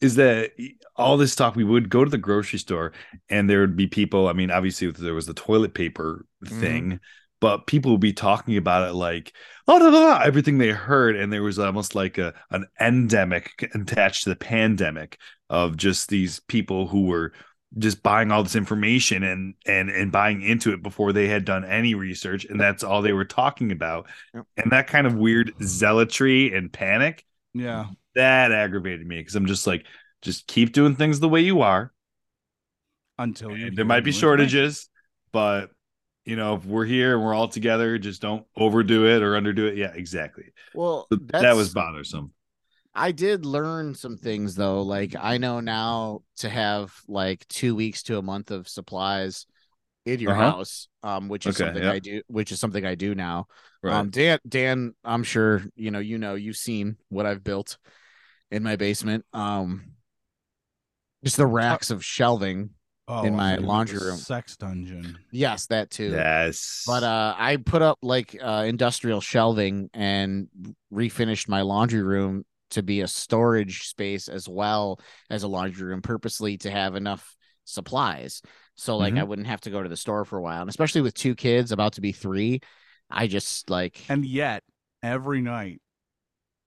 is 0.00 0.14
that 0.16 0.52
all 0.96 1.16
this 1.16 1.34
talk? 1.36 1.54
We 1.56 1.64
would 1.64 1.90
go 1.90 2.04
to 2.04 2.10
the 2.10 2.18
grocery 2.18 2.58
store, 2.58 2.92
and 3.28 3.48
there 3.48 3.60
would 3.60 3.76
be 3.76 3.86
people. 3.86 4.28
I 4.28 4.32
mean, 4.32 4.50
obviously, 4.50 4.90
there 4.90 5.14
was 5.14 5.26
the 5.26 5.34
toilet 5.34 5.74
paper 5.74 6.24
Mhm. 6.44 6.60
thing, 6.60 7.00
but 7.40 7.66
people 7.66 7.92
would 7.92 8.00
be 8.00 8.14
talking 8.14 8.56
about 8.56 8.88
it 8.88 8.94
like, 8.94 9.32
oh, 9.68 9.78
no, 9.78 9.90
no, 9.90 10.00
no, 10.00 10.16
everything 10.16 10.58
they 10.58 10.70
heard, 10.70 11.16
and 11.16 11.32
there 11.32 11.42
was 11.42 11.58
almost 11.58 11.94
like 11.94 12.18
a 12.18 12.32
an 12.50 12.66
endemic 12.80 13.52
attached 13.74 14.24
to 14.24 14.30
the 14.30 14.36
pandemic 14.36 15.18
of 15.50 15.76
just 15.76 16.08
these 16.08 16.40
people 16.48 16.86
who 16.88 17.04
were 17.06 17.32
just 17.78 18.02
buying 18.02 18.32
all 18.32 18.42
this 18.42 18.56
information 18.56 19.22
and 19.22 19.54
and 19.66 19.90
and 19.90 20.10
buying 20.10 20.42
into 20.42 20.72
it 20.72 20.82
before 20.82 21.12
they 21.12 21.28
had 21.28 21.44
done 21.44 21.64
any 21.64 21.94
research 21.94 22.44
and 22.44 22.60
that's 22.60 22.82
all 22.82 23.00
they 23.02 23.12
were 23.12 23.24
talking 23.24 23.70
about 23.70 24.08
Yep. 24.34 24.46
and 24.56 24.72
that 24.72 24.88
kind 24.88 25.06
of 25.06 25.14
weird 25.14 25.52
zealotry 25.62 26.52
and 26.52 26.72
panic 26.72 27.24
yeah 27.54 27.86
that 28.16 28.50
aggravated 28.52 29.06
me 29.06 29.18
because 29.18 29.36
I'm 29.36 29.46
just 29.46 29.68
like, 29.68 29.86
just 30.20 30.48
keep 30.48 30.72
doing 30.72 30.96
things 30.96 31.20
the 31.20 31.28
way 31.28 31.42
you 31.42 31.62
are. 31.62 31.92
until 33.18 33.56
you 33.56 33.70
there 33.70 33.84
might 33.84 34.04
be 34.04 34.12
shortages, 34.12 34.88
but 35.32 35.70
you 36.24 36.36
know, 36.36 36.56
if 36.56 36.64
we're 36.64 36.84
here 36.84 37.14
and 37.16 37.24
we're 37.24 37.34
all 37.34 37.48
together, 37.48 37.98
just 37.98 38.20
don't 38.20 38.44
overdo 38.56 39.06
it 39.06 39.22
or 39.22 39.32
underdo 39.40 39.68
it. 39.68 39.76
Yeah, 39.76 39.92
exactly. 39.94 40.52
Well, 40.74 41.06
that 41.10 41.54
was 41.56 41.72
bothersome. 41.72 42.32
I 42.94 43.12
did 43.12 43.46
learn 43.46 43.94
some 43.94 44.16
things 44.16 44.54
though. 44.54 44.82
Like 44.82 45.14
I 45.18 45.38
know 45.38 45.60
now 45.60 46.22
to 46.38 46.48
have 46.48 46.92
like 47.08 47.46
two 47.48 47.74
weeks 47.74 48.02
to 48.04 48.18
a 48.18 48.22
month 48.22 48.50
of 48.50 48.68
supplies 48.68 49.46
in 50.06 50.20
your 50.20 50.32
Uh-huh. 50.32 50.52
house, 50.52 50.88
um, 51.02 51.28
which 51.28 51.46
is 51.46 51.54
Okay, 51.54 51.66
something 51.66 51.84
yep. 51.84 51.94
I 51.94 51.98
do, 52.00 52.22
which 52.28 52.52
is 52.52 52.60
something 52.60 52.84
I 52.84 52.94
do 52.94 53.14
now. 53.14 53.46
Right. 53.82 53.94
Um, 53.94 54.10
Dan, 54.10 54.38
Dan, 54.48 54.94
I'm 55.04 55.22
sure 55.22 55.62
you 55.76 55.90
know, 55.90 56.00
you 56.00 56.18
know, 56.18 56.34
you've 56.34 56.56
seen 56.56 56.96
what 57.08 57.26
I've 57.26 57.44
built 57.44 57.78
in 58.50 58.62
my 58.62 58.76
basement. 58.76 59.24
Um, 59.32 59.92
just 61.24 61.36
the 61.36 61.46
racks 61.46 61.90
of 61.90 62.04
shelving. 62.04 62.70
oh, 63.08 63.24
in 63.26 63.36
my 63.36 63.50
thought 63.50 63.60
you 63.60 63.68
meant 63.68 63.68
laundry 63.68 63.98
the 63.98 64.04
room. 64.04 64.18
sex 64.18 64.56
dungeon 64.56 65.18
Yes, 65.30 65.66
that 65.66 65.90
too. 65.90 66.12
yes. 66.12 66.86
But 66.86 67.04
uh, 67.04 67.34
I 67.38 67.56
put 67.56 67.82
up 67.82 67.98
like 68.02 68.36
uh, 68.42 68.64
industrial 68.66 69.20
shelving 69.20 69.90
and 69.94 70.48
refinished 70.92 71.48
my 71.48 71.62
laundry 71.62 72.02
room 72.02 72.44
to 72.70 72.82
be 72.82 73.00
a 73.00 73.08
storage 73.08 73.88
space 73.88 74.28
as 74.28 74.48
well 74.48 75.00
as 75.28 75.42
a 75.42 75.48
laundry 75.48 75.88
room, 75.88 76.02
purposely 76.02 76.58
to 76.58 76.70
have 76.70 76.94
enough 76.94 77.36
supplies. 77.64 78.42
So 78.76 78.96
like 78.96 79.14
I 79.14 79.18
mm-hmm. 79.18 79.28
wouldn't 79.28 79.48
have 79.48 79.60
to 79.62 79.70
go 79.70 79.82
to 79.82 79.88
the 79.88 79.96
store 79.96 80.24
for 80.24 80.38
a 80.38 80.42
while, 80.42 80.62
and 80.62 80.70
especially 80.70 81.02
with 81.02 81.14
two 81.14 81.34
kids 81.34 81.72
about 81.72 81.94
to 81.94 82.00
be 82.00 82.12
three, 82.12 82.60
I 83.10 83.26
just 83.26 83.68
like 83.70 84.02
and 84.08 84.24
yet 84.24 84.62
every 85.02 85.40
night 85.40 85.80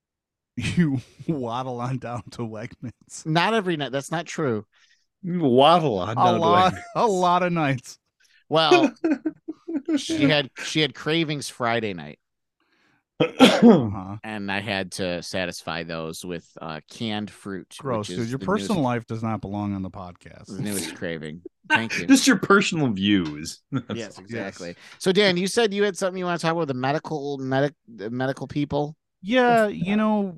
you 0.55 1.01
waddle 1.27 1.79
on 1.81 1.97
down 1.97 2.23
to 2.31 2.41
Wegmans. 2.41 3.25
not 3.25 3.53
every 3.53 3.77
night. 3.77 3.91
That's 3.91 4.11
not 4.11 4.25
true. 4.25 4.65
You 5.23 5.39
waddle 5.39 5.99
on 5.99 6.11
A 6.11 6.15
down 6.15 6.33
to 6.33 6.39
lot, 6.39 6.73
like- 6.73 6.83
a 6.95 7.07
lot 7.07 7.43
of 7.43 7.51
nights. 7.51 7.97
Well, 8.49 8.93
she 9.97 10.29
had 10.29 10.51
she 10.63 10.81
had 10.81 10.93
cravings 10.93 11.49
Friday 11.49 11.93
night, 11.93 12.19
Uh-huh. 13.19 14.17
and 14.23 14.51
I 14.51 14.59
had 14.59 14.91
to 14.93 15.21
satisfy 15.23 15.83
those 15.83 16.25
with 16.25 16.45
uh, 16.61 16.81
canned 16.89 17.29
fruit. 17.31 17.75
Gross, 17.77 18.07
dude. 18.07 18.27
Your 18.29 18.39
personal 18.39 18.75
newest- 18.75 18.83
life 18.85 19.07
does 19.07 19.23
not 19.23 19.41
belong 19.41 19.73
on 19.75 19.81
the 19.81 19.89
podcast. 19.91 20.47
the 20.47 20.61
newest 20.61 20.95
craving. 20.97 21.41
Thank 21.69 21.97
you. 21.99 22.05
Just 22.07 22.27
your 22.27 22.37
personal 22.37 22.87
views. 22.89 23.61
That's 23.71 23.85
yes, 23.95 24.17
all. 24.17 24.23
exactly. 24.25 24.75
So 24.99 25.11
Dan, 25.11 25.37
you 25.37 25.47
said 25.47 25.73
you 25.73 25.83
had 25.83 25.97
something 25.97 26.17
you 26.17 26.25
want 26.25 26.39
to 26.39 26.45
talk 26.45 26.53
about 26.55 26.67
the 26.67 26.73
medical 26.73 27.37
medic 27.37 27.73
the 27.87 28.09
medical 28.09 28.47
people. 28.47 28.95
Yeah, 29.21 29.67
you 29.67 29.95
know, 29.95 30.35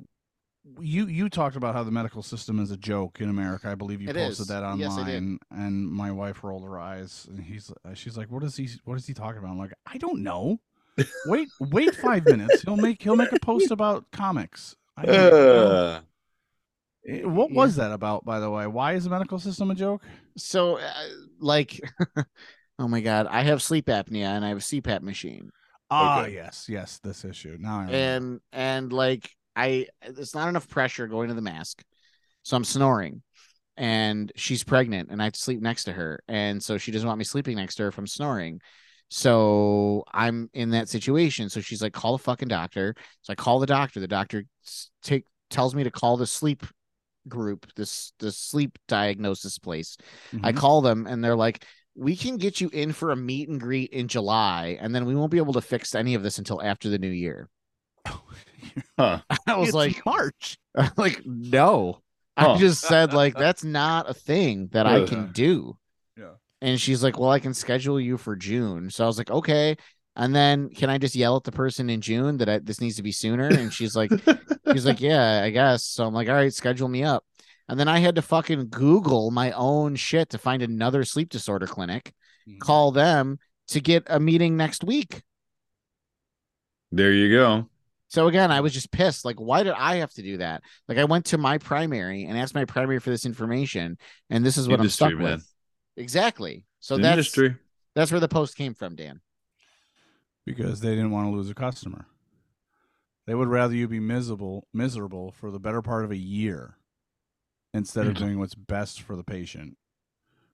you 0.80 1.08
you 1.08 1.28
talked 1.30 1.56
about 1.56 1.74
how 1.74 1.84
the 1.84 1.92
medical 1.92 2.22
system 2.22 2.60
is 2.60 2.70
a 2.70 2.78
joke 2.78 3.20
in 3.20 3.30
America. 3.30 3.68
I 3.70 3.76
believe 3.76 4.02
you 4.02 4.10
It 4.10 4.16
posted 4.16 4.42
is. 4.44 4.48
that 4.48 4.64
online, 4.64 5.40
Yes, 5.42 5.60
and 5.60 5.88
my 5.92 6.12
wife 6.12 6.44
rolled 6.44 6.64
her 6.66 6.78
eyes, 6.78 7.26
and 7.30 7.40
he's 7.44 7.72
she's 7.96 8.16
like, 8.16 8.30
"What 8.30 8.44
is 8.44 8.56
he? 8.56 8.70
What 8.84 8.96
is 9.00 9.08
he 9.08 9.16
talking 9.16 9.40
about?" 9.40 9.50
I'm 9.50 9.58
like, 9.58 9.74
"I 9.88 9.98
don't 9.98 10.22
know. 10.22 10.60
Wait, 11.26 11.50
wait 11.60 11.96
five 11.96 12.26
minutes. 12.28 12.62
He'll 12.62 12.78
make 12.78 13.02
he'll 13.02 13.16
make 13.16 13.32
a 13.32 13.38
post 13.38 13.72
about 13.72 14.10
comics." 14.12 14.76
I. 14.98 15.06
Uh, 15.08 16.02
Eh, 17.08 17.24
What 17.24 17.52
was 17.52 17.76
that 17.76 17.92
about, 17.92 18.26
by 18.26 18.40
the 18.40 18.50
way? 18.50 18.68
Why 18.68 18.94
is 18.94 19.04
the 19.04 19.10
medical 19.10 19.40
system 19.40 19.72
a 19.72 19.76
joke? 19.76 20.02
So 20.38 20.78
uh, 20.78 20.92
like 21.40 21.80
Oh 22.80 22.88
my 22.88 23.02
god, 23.02 23.28
I 23.30 23.44
have 23.44 23.62
sleep 23.62 23.86
apnea 23.88 24.26
and 24.26 24.44
I 24.44 24.50
have 24.50 24.58
a 24.58 24.62
CPAP 24.62 25.02
machine. 25.02 25.52
Ah, 25.90 26.22
Okay. 26.24 26.34
yes, 26.34 26.66
yes, 26.68 26.98
this 27.00 27.24
issue. 27.24 27.58
Now 27.60 27.80
I 27.80 27.92
and 27.92 28.42
and 28.52 28.92
like 28.92 29.30
I 29.56 29.88
it's 30.02 30.36
not 30.36 30.50
enough 30.50 30.68
pressure 30.68 31.08
going 31.08 31.30
to 31.30 31.36
the 31.36 31.42
mask. 31.42 31.84
So 32.44 32.58
I'm 32.58 32.64
snoring. 32.64 33.22
And 33.78 34.32
she's 34.38 34.64
pregnant 34.64 35.10
and 35.12 35.22
I 35.22 35.26
have 35.26 35.34
to 35.34 35.40
sleep 35.40 35.62
next 35.62 35.84
to 35.86 35.94
her. 35.94 36.24
And 36.30 36.64
so 36.64 36.78
she 36.78 36.92
doesn't 36.92 37.08
want 37.08 37.20
me 37.20 37.26
sleeping 37.26 37.58
next 37.58 37.76
to 37.76 37.84
her 37.84 37.90
if 37.90 37.98
I'm 37.98 38.08
snoring. 38.08 38.62
So 39.10 40.04
I'm 40.12 40.50
in 40.54 40.72
that 40.72 40.90
situation. 40.90 41.50
So 41.50 41.62
she's 41.62 41.82
like, 41.82 41.94
call 41.94 42.16
a 42.16 42.20
fucking 42.20 42.48
doctor. 42.48 42.96
So 43.22 43.32
I 43.32 43.36
call 43.36 43.60
the 43.60 43.66
doctor. 43.68 44.00
The 44.00 44.08
doctor 44.08 44.44
take 45.02 45.26
tells 45.50 45.76
me 45.76 45.84
to 45.84 45.92
call 45.92 46.18
the 46.18 46.28
sleep 46.28 46.66
group, 47.28 47.68
this 47.76 48.14
the 48.20 48.32
sleep 48.32 48.78
diagnosis 48.88 49.58
place. 49.60 49.98
I 50.44 50.52
Mhm. 50.52 50.58
call 50.58 50.82
them 50.82 51.08
and 51.08 51.24
they're 51.24 51.36
like, 51.36 51.66
we 51.96 52.16
can 52.16 52.38
get 52.38 52.60
you 52.60 52.70
in 52.70 52.92
for 52.92 53.12
a 53.12 53.16
meet 53.16 53.48
and 53.48 53.60
greet 53.60 53.92
in 53.92 54.10
July, 54.10 54.78
and 54.82 54.94
then 54.94 55.06
we 55.06 55.16
won't 55.16 55.32
be 55.32 55.38
able 55.38 55.54
to 55.54 55.62
fix 55.62 55.96
any 55.96 56.14
of 56.14 56.24
this 56.24 56.38
until 56.40 56.62
after 56.62 56.90
the 56.90 57.00
new 57.00 57.10
year. 57.10 57.50
Huh. 58.98 59.22
I 59.48 59.56
was 59.58 59.70
It's 59.70 59.76
like, 59.76 60.06
March. 60.06 60.58
like, 60.98 61.22
no. 61.26 62.02
Huh. 62.38 62.54
I 62.54 62.58
just 62.58 62.84
said, 62.84 63.14
like, 63.14 63.36
that's 63.36 63.64
not 63.64 64.10
a 64.10 64.14
thing 64.14 64.68
that 64.74 64.86
I 64.86 65.02
can 65.02 65.32
do. 65.32 65.78
Yeah. 66.66 66.72
And 66.72 66.82
she's 66.82 67.04
like, 67.04 67.20
Well, 67.20 67.30
I 67.30 67.40
can 67.40 67.54
schedule 67.54 68.00
you 68.00 68.18
for 68.18 68.36
June. 68.36 68.90
So 68.90 69.04
I 69.04 69.08
was 69.08 69.18
like, 69.18 69.32
Okay. 69.32 69.76
And 70.18 70.34
then 70.34 70.70
can 70.70 70.90
I 70.90 70.98
just 70.98 71.16
yell 71.16 71.36
at 71.36 71.44
the 71.44 71.52
person 71.52 71.90
in 71.90 72.00
June 72.02 72.38
that 72.38 72.48
I, 72.50 72.60
this 72.60 72.80
needs 72.80 72.96
to 72.96 73.04
be 73.04 73.12
sooner? 73.12 73.48
And 73.48 73.72
she's 73.74 73.96
like, 73.96 74.12
She's 74.72 74.86
like, 74.86 75.00
Yeah, 75.02 75.42
I 75.44 75.50
guess. 75.50 75.84
So 75.86 76.06
I'm 76.06 76.14
like, 76.14 76.30
All 76.30 76.36
right, 76.36 76.54
schedule 76.54 76.88
me 76.88 77.04
up. 77.04 77.24
And 77.68 77.80
then 77.80 77.88
I 77.88 78.00
had 78.00 78.16
to 78.16 78.22
fucking 78.22 78.70
Google 78.70 79.32
my 79.32 79.52
own 79.52 79.96
shit 79.96 80.30
to 80.30 80.38
find 80.38 80.62
another 80.62 81.04
sleep 81.04 81.30
disorder 81.30 81.68
clinic, 81.68 82.14
Mhm. 82.48 82.60
call 82.60 82.92
them 82.92 83.40
to 83.70 83.82
get 83.82 84.04
a 84.08 84.20
meeting 84.20 84.56
next 84.56 84.84
week. 84.84 85.24
There 86.92 87.12
you 87.12 87.32
go. 87.36 87.68
So 88.08 88.28
again, 88.28 88.52
I 88.52 88.62
was 88.62 88.72
just 88.72 88.92
pissed. 88.92 89.26
Like, 89.26 89.38
why 89.42 89.64
did 89.64 89.74
I 89.74 89.96
have 89.98 90.12
to 90.14 90.22
do 90.22 90.38
that? 90.38 90.62
Like, 90.88 91.00
I 91.00 91.06
went 91.06 91.26
to 91.28 91.38
my 91.40 91.58
primary 91.58 92.24
and 92.26 92.38
asked 92.38 92.54
my 92.54 92.66
primary 92.66 93.00
for 93.00 93.10
this 93.10 93.26
information, 93.26 93.98
and 94.30 94.46
this 94.46 94.58
is 94.58 94.68
what 94.68 94.80
Industry, 94.80 95.06
I'm 95.08 95.12
stuck 95.14 95.20
man. 95.20 95.32
with. 95.34 95.55
Exactly. 95.98 96.64
So 96.80 96.98
that's 96.98 97.14
Industry. 97.14 97.56
that's 97.94 98.12
where 98.12 98.20
the 98.20 98.28
post 98.28 98.56
came 98.56 98.74
from, 98.74 98.96
Dan. 98.96 99.22
because 100.46 100.80
they 100.80 100.92
didn't 100.92 101.12
want 101.12 101.28
to 101.28 101.32
lose 101.36 101.50
a 101.50 101.56
customer. 101.56 102.06
They 103.26 103.34
would 103.34 103.48
rather 103.48 103.74
you 103.74 103.88
be 103.88 104.00
miserable, 104.00 104.68
miserable 104.72 105.32
for 105.32 105.50
the 105.50 105.60
better 105.60 105.82
part 105.82 106.06
of 106.06 106.12
a 106.12 106.18
year, 106.18 106.78
instead 107.74 108.06
of 108.06 108.14
Mhm. 108.14 108.20
doing 108.20 108.40
what's 108.40 108.54
best 108.54 109.02
for 109.02 109.16
the 109.16 109.24
patient, 109.24 109.78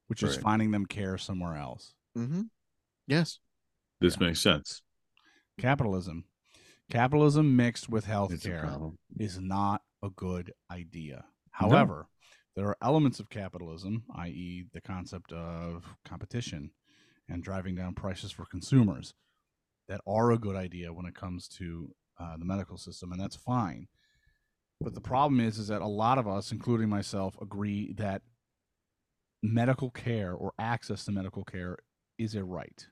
which 0.08 0.24
is 0.24 0.38
finding 0.38 0.72
them 0.72 0.86
care 0.86 1.18
somewhere 1.18 1.58
else. 1.58 1.94
Mm-hmm. 2.18 2.44
Yes. 3.08 3.40
This 4.00 4.18
makes 4.20 4.40
sense. 4.40 4.82
Capitalism, 5.58 6.26
capitalism 6.90 7.56
mixed 7.58 7.90
with 7.90 8.06
It's 8.06 8.14
a 8.46 8.50
healthcare 8.50 8.98
is 9.18 9.38
not 9.40 9.84
a 10.02 10.10
good 10.10 10.54
idea. 10.72 11.26
However, 11.52 12.08
there 12.56 12.68
are 12.68 12.78
elements 12.82 13.20
of 13.20 13.30
capitalism, 13.30 14.04
i.e., 14.16 14.66
the 14.74 14.82
concept 14.82 15.32
of 15.32 15.86
competition 16.06 16.72
and 17.30 17.44
driving 17.44 17.76
down 17.76 17.94
prices 17.94 18.32
for 18.32 18.46
consumers, 18.46 19.14
that 19.88 20.02
are 20.06 20.32
a 20.32 20.38
good 20.38 20.56
idea 20.56 20.94
when 20.94 21.06
it 21.06 21.16
comes 21.16 21.48
to 21.48 21.94
uh, 22.20 22.38
the 22.38 22.46
medical 22.46 22.78
system, 22.78 23.12
and 23.12 23.20
that's 23.22 23.36
fine. 23.36 23.88
But 24.80 24.96
the 24.96 25.02
problem 25.02 25.40
is, 25.40 25.58
is 25.58 25.68
that 25.68 25.82
a 25.82 25.88
lot 25.88 26.18
of 26.18 26.28
us, 26.28 26.52
including 26.52 26.90
myself, 26.90 27.38
agree 27.42 27.94
that 27.94 28.22
medical 29.44 29.90
care 29.90 30.34
or 30.34 30.54
access 30.60 31.06
to 31.06 31.12
medical 31.12 31.44
care 31.44 31.78
is 32.18 32.36
a 32.36 32.44
right. 32.44 32.88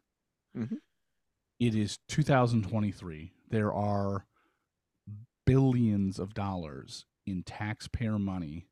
Mhm. 0.55 0.79
It 1.59 1.75
is 1.75 1.97
2023. 2.07 3.33
There 3.49 3.73
are 3.73 4.25
billions 5.45 6.19
of 6.19 6.33
dollars 6.33 7.05
in 7.25 7.43
taxpayer 7.43 8.19
money 8.19 8.67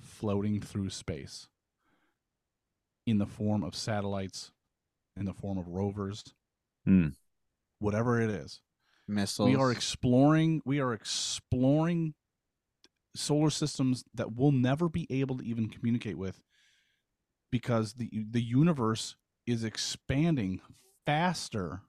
floating 0.00 0.60
through 0.60 0.90
space 0.90 1.48
in 3.06 3.18
the 3.18 3.26
form 3.26 3.62
of 3.62 3.74
satellites, 3.74 4.52
in 5.16 5.24
the 5.24 5.32
form 5.34 5.58
of 5.58 5.68
rovers, 5.68 6.34
Hmm. 6.84 7.08
whatever 7.78 8.20
it 8.20 8.30
is. 8.30 8.60
Missiles. 9.06 9.48
We 9.48 9.56
are 9.56 9.72
exploring. 9.72 10.60
We 10.64 10.80
are 10.80 10.92
exploring 10.92 12.14
solar 13.14 13.50
systems 13.50 14.04
that 14.14 14.32
we'll 14.32 14.52
never 14.52 14.88
be 14.88 15.06
able 15.10 15.38
to 15.38 15.44
even 15.44 15.68
communicate 15.70 16.18
with, 16.18 16.42
because 17.50 17.94
the 17.94 18.10
the 18.30 18.42
universe 18.42 19.16
is 19.46 19.64
expanding 19.64 20.60
faster 21.06 21.82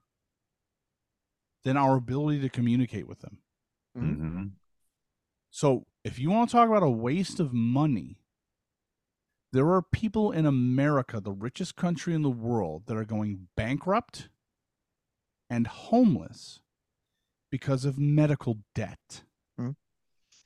than 1.63 1.75
our 1.75 1.97
ability 1.97 2.39
to 2.39 2.49
communicate 2.49 3.05
with 3.05 3.19
them. 3.19 3.43
Mhm. 3.97 4.17
Mhm. 4.17 4.51
So, 5.49 5.85
if 6.03 6.19
you 6.19 6.29
want 6.29 6.49
to 6.49 6.55
talk 6.55 6.69
about 6.69 6.83
a 6.83 6.89
waste 6.89 7.39
of 7.39 7.53
money, 7.53 8.17
there 9.51 9.69
are 9.71 9.81
people 9.81 10.31
in 10.31 10.45
America, 10.45 11.19
the 11.19 11.31
richest 11.31 11.75
country 11.75 12.13
in 12.13 12.21
the 12.21 12.29
world, 12.29 12.83
that 12.85 12.95
are 12.95 13.05
going 13.05 13.47
bankrupt 13.55 14.29
and 15.49 15.67
homeless 15.67 16.61
because 17.49 17.83
of 17.85 17.97
medical 17.97 18.59
debt. 18.75 19.23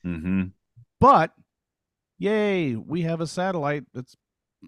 Mhm. 0.06 0.54
But 1.00 1.36
yay, 2.18 2.76
we 2.76 3.02
have 3.02 3.20
a 3.22 3.28
satellite 3.28 3.86
that's 3.94 4.16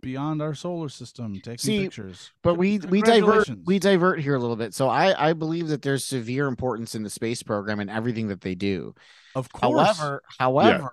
beyond 0.02 0.42
our 0.42 0.54
solar 0.54 0.90
system 0.90 1.36
taking 1.42 1.58
See, 1.58 1.80
pictures. 1.84 2.32
but 2.44 2.56
we 2.56 2.80
we 2.80 3.02
divert 3.02 3.50
we 3.66 3.80
divert 3.80 4.20
here 4.22 4.36
a 4.36 4.40
little 4.40 4.56
bit. 4.56 4.74
So 4.74 4.88
I 4.90 5.30
I 5.30 5.34
believe 5.34 5.68
that 5.70 5.82
there's 5.82 6.04
severe 6.04 6.48
importance 6.48 6.96
in 6.96 7.04
the 7.04 7.10
space 7.10 7.42
program 7.44 7.80
and 7.80 7.90
everything 7.90 8.28
that 8.30 8.42
they 8.42 8.56
do. 8.56 8.94
of 9.36 9.52
course. 9.52 9.98
However, 9.98 10.22
however, 10.40 10.92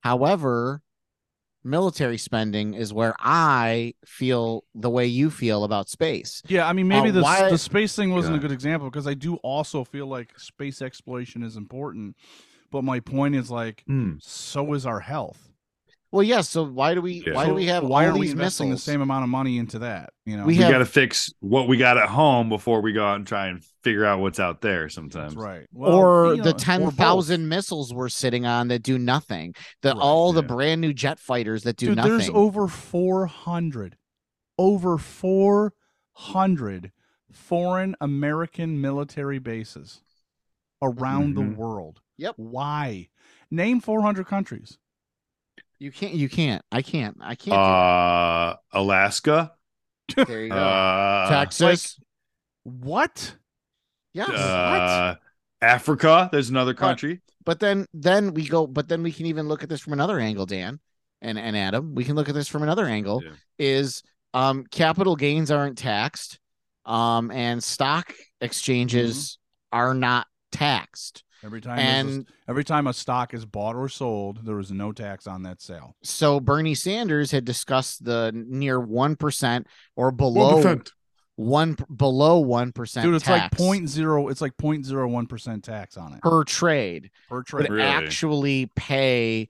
however, 0.00 0.82
military 1.64 2.18
spending 2.18 2.74
is 2.74 2.92
where 2.92 3.14
I 3.18 3.94
feel 4.04 4.64
the 4.74 4.90
way 4.90 5.06
you 5.06 5.30
feel 5.30 5.64
about 5.64 5.88
space. 5.88 6.42
Yeah, 6.46 6.68
I 6.68 6.72
mean, 6.72 6.86
maybe 6.88 7.08
Uh, 7.08 7.12
the 7.12 7.22
why- 7.22 7.50
the 7.50 7.58
space 7.58 7.94
thing 7.96 8.12
wasn't 8.12 8.36
a 8.36 8.38
good 8.38 8.52
example 8.52 8.88
because 8.88 9.06
I 9.06 9.14
do 9.14 9.34
also 9.36 9.82
feel 9.84 10.06
like 10.06 10.38
space 10.38 10.80
exploration 10.80 11.42
is 11.42 11.56
important. 11.56 12.16
But 12.70 12.82
my 12.82 13.00
point 13.00 13.34
is 13.36 13.50
like, 13.50 13.82
Hmm. 13.86 14.14
so 14.20 14.74
is 14.74 14.86
our 14.86 15.00
health. 15.00 15.50
Well, 16.16 16.24
yes. 16.24 16.48
so 16.48 16.64
why 16.64 16.94
do 16.94 17.00
we 17.02 17.22
Yeah. 17.26 17.34
why 17.34 17.44
So 17.44 17.50
do 17.50 17.54
we 17.54 17.66
have 17.66 17.84
why 17.84 18.04
all 18.04 18.08
aren't 18.10 18.18
we 18.20 18.26
these 18.26 18.32
investing 18.32 18.68
missiles? 18.70 18.84
the 18.84 18.90
same 18.92 19.00
amount 19.02 19.22
of 19.24 19.28
money 19.30 19.58
into 19.58 19.78
that? 19.80 20.10
You 20.24 20.36
know, 20.36 20.44
We 20.46 20.54
We, 20.54 20.58
got 20.58 20.78
to 20.78 20.84
fix 20.86 21.32
what 21.40 21.68
we 21.68 21.76
got 21.76 21.98
at 21.98 22.08
home 22.08 22.48
before 22.48 22.80
we 22.80 22.92
go 22.92 23.04
out 23.06 23.16
and 23.16 23.26
try 23.26 23.46
and 23.48 23.62
figure 23.84 24.04
out 24.04 24.18
what's 24.20 24.40
out 24.40 24.60
there. 24.62 24.88
Sometimes, 24.88 25.34
that's 25.34 25.44
right. 25.44 25.66
or 25.74 26.30
you 26.32 26.36
know, 26.38 26.44
the 26.44 26.52
both. 26.52 26.60
ten 26.62 26.90
thousand 26.90 27.48
missiles 27.48 27.92
we're 27.94 28.08
sitting 28.08 28.44
on 28.46 28.68
that 28.68 28.82
do 28.82 28.98
nothing. 28.98 29.54
The 29.82 29.90
Right, 29.90 29.98
all 29.98 30.32
the 30.32 30.42
brand 30.42 30.80
new 30.80 30.92
jet 30.92 31.18
fighters 31.20 31.62
that 31.64 31.76
do 31.76 31.86
Dude, 31.88 31.96
nothing. 31.96 32.12
there's 32.12 32.30
over 32.30 32.66
400, 32.66 33.96
over 34.58 34.98
400 34.98 36.92
foreign 37.30 37.94
American 38.00 38.80
military 38.80 39.38
bases 39.38 40.02
around 40.82 41.34
the 41.34 41.42
Mhm. 41.42 41.56
world. 41.56 42.00
Yep. 42.18 42.34
Why? 42.38 43.08
Name 43.50 43.80
400 43.80 44.26
countries. 44.26 44.78
You 45.78 45.92
can't. 45.92 46.14
You 46.14 46.28
can't. 46.28 46.62
I 46.72 46.82
can't. 46.82 47.16
I 47.20 47.34
can't. 47.34 47.56
uh, 47.56 48.56
Alaska, 48.72 49.52
there 50.14 50.42
you 50.42 50.50
go. 50.50 50.56
uh, 50.56 51.28
Texas. 51.28 51.98
What? 52.64 53.36
yes. 54.12 54.28
uh, 54.30 55.14
Africa. 55.60 56.28
There's 56.32 56.50
another 56.50 56.74
country. 56.74 57.20
But 57.44 57.60
then 57.60 57.86
then 57.94 58.34
we 58.34 58.46
go 58.48 58.66
but 58.66 58.88
then 58.88 59.02
we 59.02 59.12
can 59.12 59.26
even 59.26 59.46
look 59.48 59.62
at 59.62 59.68
this 59.68 59.80
from 59.80 59.92
another 59.92 60.18
angle, 60.18 60.46
Dan 60.46 60.80
and, 61.22 61.38
and 61.38 61.56
Adam. 61.56 61.94
We 61.94 62.04
can 62.04 62.16
look 62.16 62.28
at 62.28 62.34
this 62.34 62.48
from 62.48 62.62
another 62.62 62.86
angle 62.86 63.22
Yeah. 63.24 63.32
is 63.58 64.02
um 64.34 64.64
capital 64.70 65.14
gains 65.14 65.50
aren't 65.50 65.78
taxed. 65.78 66.40
Um 66.84 67.30
and 67.30 67.62
stock 67.62 68.12
exchanges 68.40 69.38
are 69.72 69.94
not 69.94 70.26
taxed. 70.50 71.22
Every 71.44 71.60
time 71.60 71.76
there's 71.76 71.88
a- 71.88 72.18
And 72.18 72.26
every 72.48 72.64
time 72.64 72.86
a 72.86 72.92
stock 72.92 73.34
is 73.34 73.44
bought 73.44 73.76
or 73.76 73.88
sold, 73.88 74.44
there 74.44 74.58
is 74.58 74.70
no 74.72 74.92
tax 74.92 75.26
on 75.26 75.42
that 75.44 75.60
sale. 75.60 75.96
so 76.02 76.40
Bernie 76.40 76.74
Sanders 76.74 77.30
had 77.30 77.44
discussed 77.44 78.04
the 78.04 78.32
near 78.34 78.80
1% 78.80 79.66
or 79.96 80.10
below 80.10 80.80
one 81.38 81.76
below 81.94 82.42
1% 82.42 83.02
Dude, 83.02 83.14
it's 83.14 83.24
tax 83.26 83.42
like 83.42 83.50
point 83.52 83.88
zero. 83.90 84.28
It's 84.28 84.40
like 84.40 84.56
point 84.56 84.86
zero 84.86 85.06
one 85.06 85.26
percent 85.26 85.62
tax 85.64 85.98
on 85.98 86.14
it 86.14 86.22
per 86.22 86.44
trade 86.44 87.10
per 87.28 87.36
would 87.36 87.46
trade. 87.46 87.70
Really? 87.70 87.82
actually 87.82 88.66
pay 88.74 89.48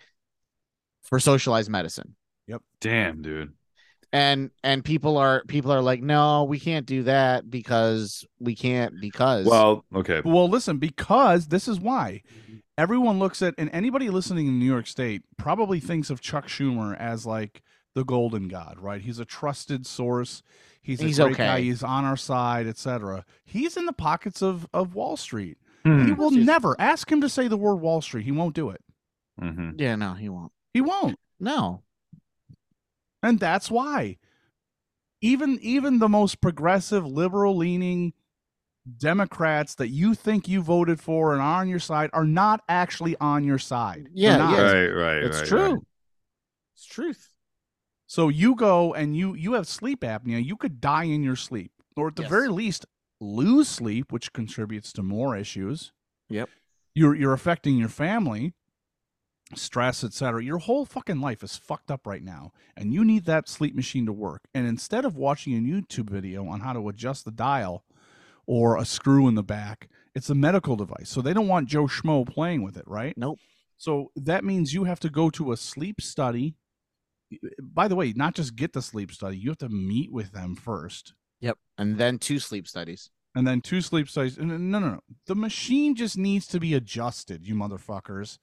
for 1.05 1.20
socialized 1.20 1.70
medicine. 1.70 2.16
Yep. 2.49 2.62
Damn, 2.80 3.22
dude. 3.22 3.53
And 4.16 4.50
and 4.64 4.84
people 4.84 5.16
are 5.18 5.42
people 5.46 5.70
are 5.72 5.82
like 5.82 6.02
no 6.02 6.44
we 6.44 6.58
can't 6.58 6.86
do 6.86 7.02
that 7.02 7.50
because 7.50 8.24
we 8.40 8.54
can't 8.54 9.00
because 9.00 9.46
Well, 9.46 9.84
okay. 9.94 10.22
Well, 10.24 10.48
listen, 10.48 10.78
because 10.78 11.48
this 11.48 11.68
is 11.68 11.78
why 11.78 12.22
everyone 12.78 13.18
looks 13.18 13.42
at, 13.42 13.54
and 13.58 13.70
anybody 13.72 14.08
listening 14.10 14.46
in 14.48 14.58
New 14.58 14.64
York 14.66 14.86
State 14.86 15.22
probably 15.36 15.80
thinks 15.80 16.10
of 16.10 16.20
Chuck 16.20 16.46
Schumer 16.48 16.96
as 16.98 17.26
like 17.26 17.62
the 17.94 18.04
golden 18.04 18.48
god, 18.48 18.78
right? 18.78 19.00
He's 19.00 19.18
a 19.18 19.24
trusted 19.24 19.86
source. 19.86 20.42
He's 20.82 21.00
a 21.00 21.04
He's 21.04 21.18
great 21.18 21.36
guy. 21.36 21.54
okay. 21.56 21.62
He's 21.64 21.82
on 21.82 22.04
our 22.04 22.16
side, 22.16 22.66
etc. 22.66 23.24
He's 23.44 23.76
in 23.76 23.86
the 23.86 23.92
pockets 23.92 24.42
of 24.42 24.66
of 24.72 24.94
Wall 24.94 25.16
Street. 25.16 25.58
Hmm. 25.84 26.06
He 26.06 26.12
will 26.12 26.30
He's- 26.30 26.44
never 26.46 26.76
ask 26.78 27.10
him 27.10 27.20
to 27.22 27.28
say 27.28 27.48
the 27.48 27.56
word 27.56 27.76
Wall 27.76 28.00
Street. 28.00 28.24
He 28.24 28.32
won't 28.32 28.54
do 28.54 28.70
it. 28.70 28.82
Mhm. 29.40 29.74
Yeah, 29.80 29.96
no, 29.96 30.14
he 30.14 30.28
won't. 30.28 30.52
He 30.74 30.80
won't. 30.80 31.18
No. 31.40 31.82
And 33.22 33.38
that's 33.40 33.70
why 33.70 34.16
even 35.20 35.58
even 35.62 35.98
the 35.98 36.08
most 36.08 36.40
progressive 36.40 37.06
liberal 37.06 37.56
leaning 37.56 38.12
democrats 38.98 39.74
that 39.74 39.88
you 39.88 40.14
think 40.14 40.46
you 40.46 40.62
voted 40.62 41.00
for 41.00 41.32
and 41.32 41.42
are 41.42 41.60
on 41.60 41.68
your 41.68 41.78
side 41.80 42.08
are 42.12 42.24
not 42.24 42.62
actually 42.68 43.16
on 43.20 43.42
your 43.42 43.58
side 43.58 44.08
Yeah, 44.12 44.36
yeah. 44.52 44.60
Right, 44.60 44.88
right, 44.88 45.22
It's 45.24 45.38
right, 45.40 45.46
true. 45.48 45.70
right. 45.72 45.78
It's 46.74 46.84
truth. 46.84 47.34
so 48.06 48.28
you 48.28 48.54
go 48.54 48.94
and 48.94 49.16
you 49.16 49.34
you 49.34 49.54
have 49.54 49.66
sleep 49.66 50.00
apnea 50.02 50.44
you 50.44 50.56
could 50.56 50.80
die 50.80 51.04
in 51.04 51.22
your 51.22 51.36
sleep 51.36 51.72
or 51.96 52.08
at 52.08 52.16
the 52.16 52.22
Yes. 52.22 52.30
very 52.30 52.48
least 52.48 52.86
lose 53.20 53.68
sleep 53.68 54.12
which 54.12 54.32
contributes 54.32 54.92
to 54.92 55.02
more 55.02 55.34
issues 55.36 55.92
Yep. 56.28 56.50
you're 56.94 57.14
you're 57.14 57.32
affecting 57.32 57.76
your 57.78 57.88
family 57.88 58.52
stress 59.55 60.03
etc 60.03 60.42
your 60.42 60.59
whole 60.59 60.84
fucking 60.84 61.20
life 61.20 61.42
is 61.44 61.57
fucked 61.57 61.90
up 61.90 62.07
right 62.07 62.24
now 62.24 62.53
and 62.76 62.92
you 62.92 63.05
need 63.05 63.24
that 63.24 63.49
sleep 63.49 63.76
machine 63.76 64.05
to 64.05 64.12
work 64.12 64.42
and 64.55 64.66
instead 64.66 65.05
of 65.05 65.16
watching 65.16 65.55
a 65.55 65.61
youtube 65.61 66.11
video 66.11 66.47
on 66.49 66.61
how 66.61 66.72
to 66.72 66.88
adjust 66.88 67.24
the 67.24 67.30
dial 67.30 67.84
or 68.47 68.76
a 68.76 68.84
screw 68.84 69.28
in 69.28 69.36
the 69.36 69.44
back 69.44 69.88
it's 70.16 70.30
a 70.30 70.34
medical 70.34 70.74
device 70.74 71.09
so 71.09 71.22
they 71.22 71.32
don't 71.32 71.47
want 71.47 71.68
joe 71.68 71.86
schmo 71.86 72.26
playing 72.28 72.62
with 72.62 72.76
it 72.76 72.86
right 72.88 73.16
Nope. 73.16 73.38
so 73.76 74.11
that 74.16 74.44
means 74.44 74.74
you 74.74 74.82
have 74.84 75.01
to 75.01 75.09
go 75.11 75.30
to 75.30 75.53
a 75.53 75.57
sleep 75.57 76.01
study 76.01 76.57
by 77.61 77.86
the 77.86 77.94
way 77.94 78.12
not 78.16 78.34
just 78.34 78.57
get 78.57 78.72
the 78.72 78.82
sleep 78.82 79.12
study 79.12 79.36
you 79.38 79.51
have 79.51 79.59
to 79.59 79.68
meet 79.68 80.12
with 80.12 80.32
them 80.32 80.57
first 80.57 81.14
Yep. 81.40 81.59
And 81.76 81.99
then 81.99 82.18
two 82.18 82.38
sleep 82.38 82.66
studies. 82.66 83.11
and 83.34 83.47
then 83.47 83.61
two 83.61 83.82
sleep 83.82 84.09
studies. 84.09 84.38
No, 84.38 84.57
no, 84.57 84.78
no, 84.78 84.88
no. 84.88 85.01
The 85.26 85.34
machine 85.36 85.94
just 85.94 86.16
needs 86.16 86.47
to 86.47 86.59
be 86.59 86.72
adjusted, 86.72 87.47
you 87.47 87.55
motherfuckers. 87.55 88.38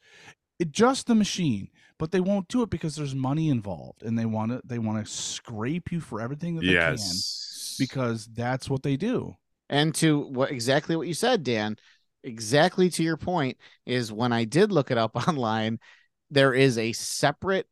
It 0.60 0.72
just 0.72 1.08
the 1.08 1.16
machine, 1.16 1.70
but 1.97 2.12
they 2.12 2.20
won't 2.20 2.47
do 2.47 2.62
it 2.62 2.70
because 2.70 2.95
there's 2.95 3.16
money 3.16 3.49
involved, 3.49 4.04
and 4.04 4.18
they 4.18 4.26
want 4.26 4.51
to 4.51 4.62
they 4.64 4.80
want 4.80 5.04
to 5.06 5.12
scrape 5.12 5.91
you 5.91 5.99
for 5.99 6.22
everything 6.22 6.56
that 6.56 6.62
they 6.62 6.74
Yes. 6.74 7.78
can 7.78 7.84
because 7.86 8.28
that's 8.28 8.70
what 8.70 8.84
they 8.84 8.95
do. 8.95 9.36
And 9.70 9.93
to 9.95 10.20
what 10.20 10.51
exactly 10.51 10.95
what 10.95 11.08
you 11.08 11.14
said, 11.14 11.43
Dan, 11.43 11.78
exactly 12.24 12.89
to 12.91 13.04
your 13.04 13.18
point 13.18 13.58
is 13.86 14.12
when 14.12 14.32
I 14.32 14.45
did 14.45 14.72
look 14.72 14.91
it 14.91 14.97
up 14.97 15.16
online, 15.28 15.80
there 16.30 16.54
is 16.54 16.78
a 16.78 16.93
separate 16.93 17.68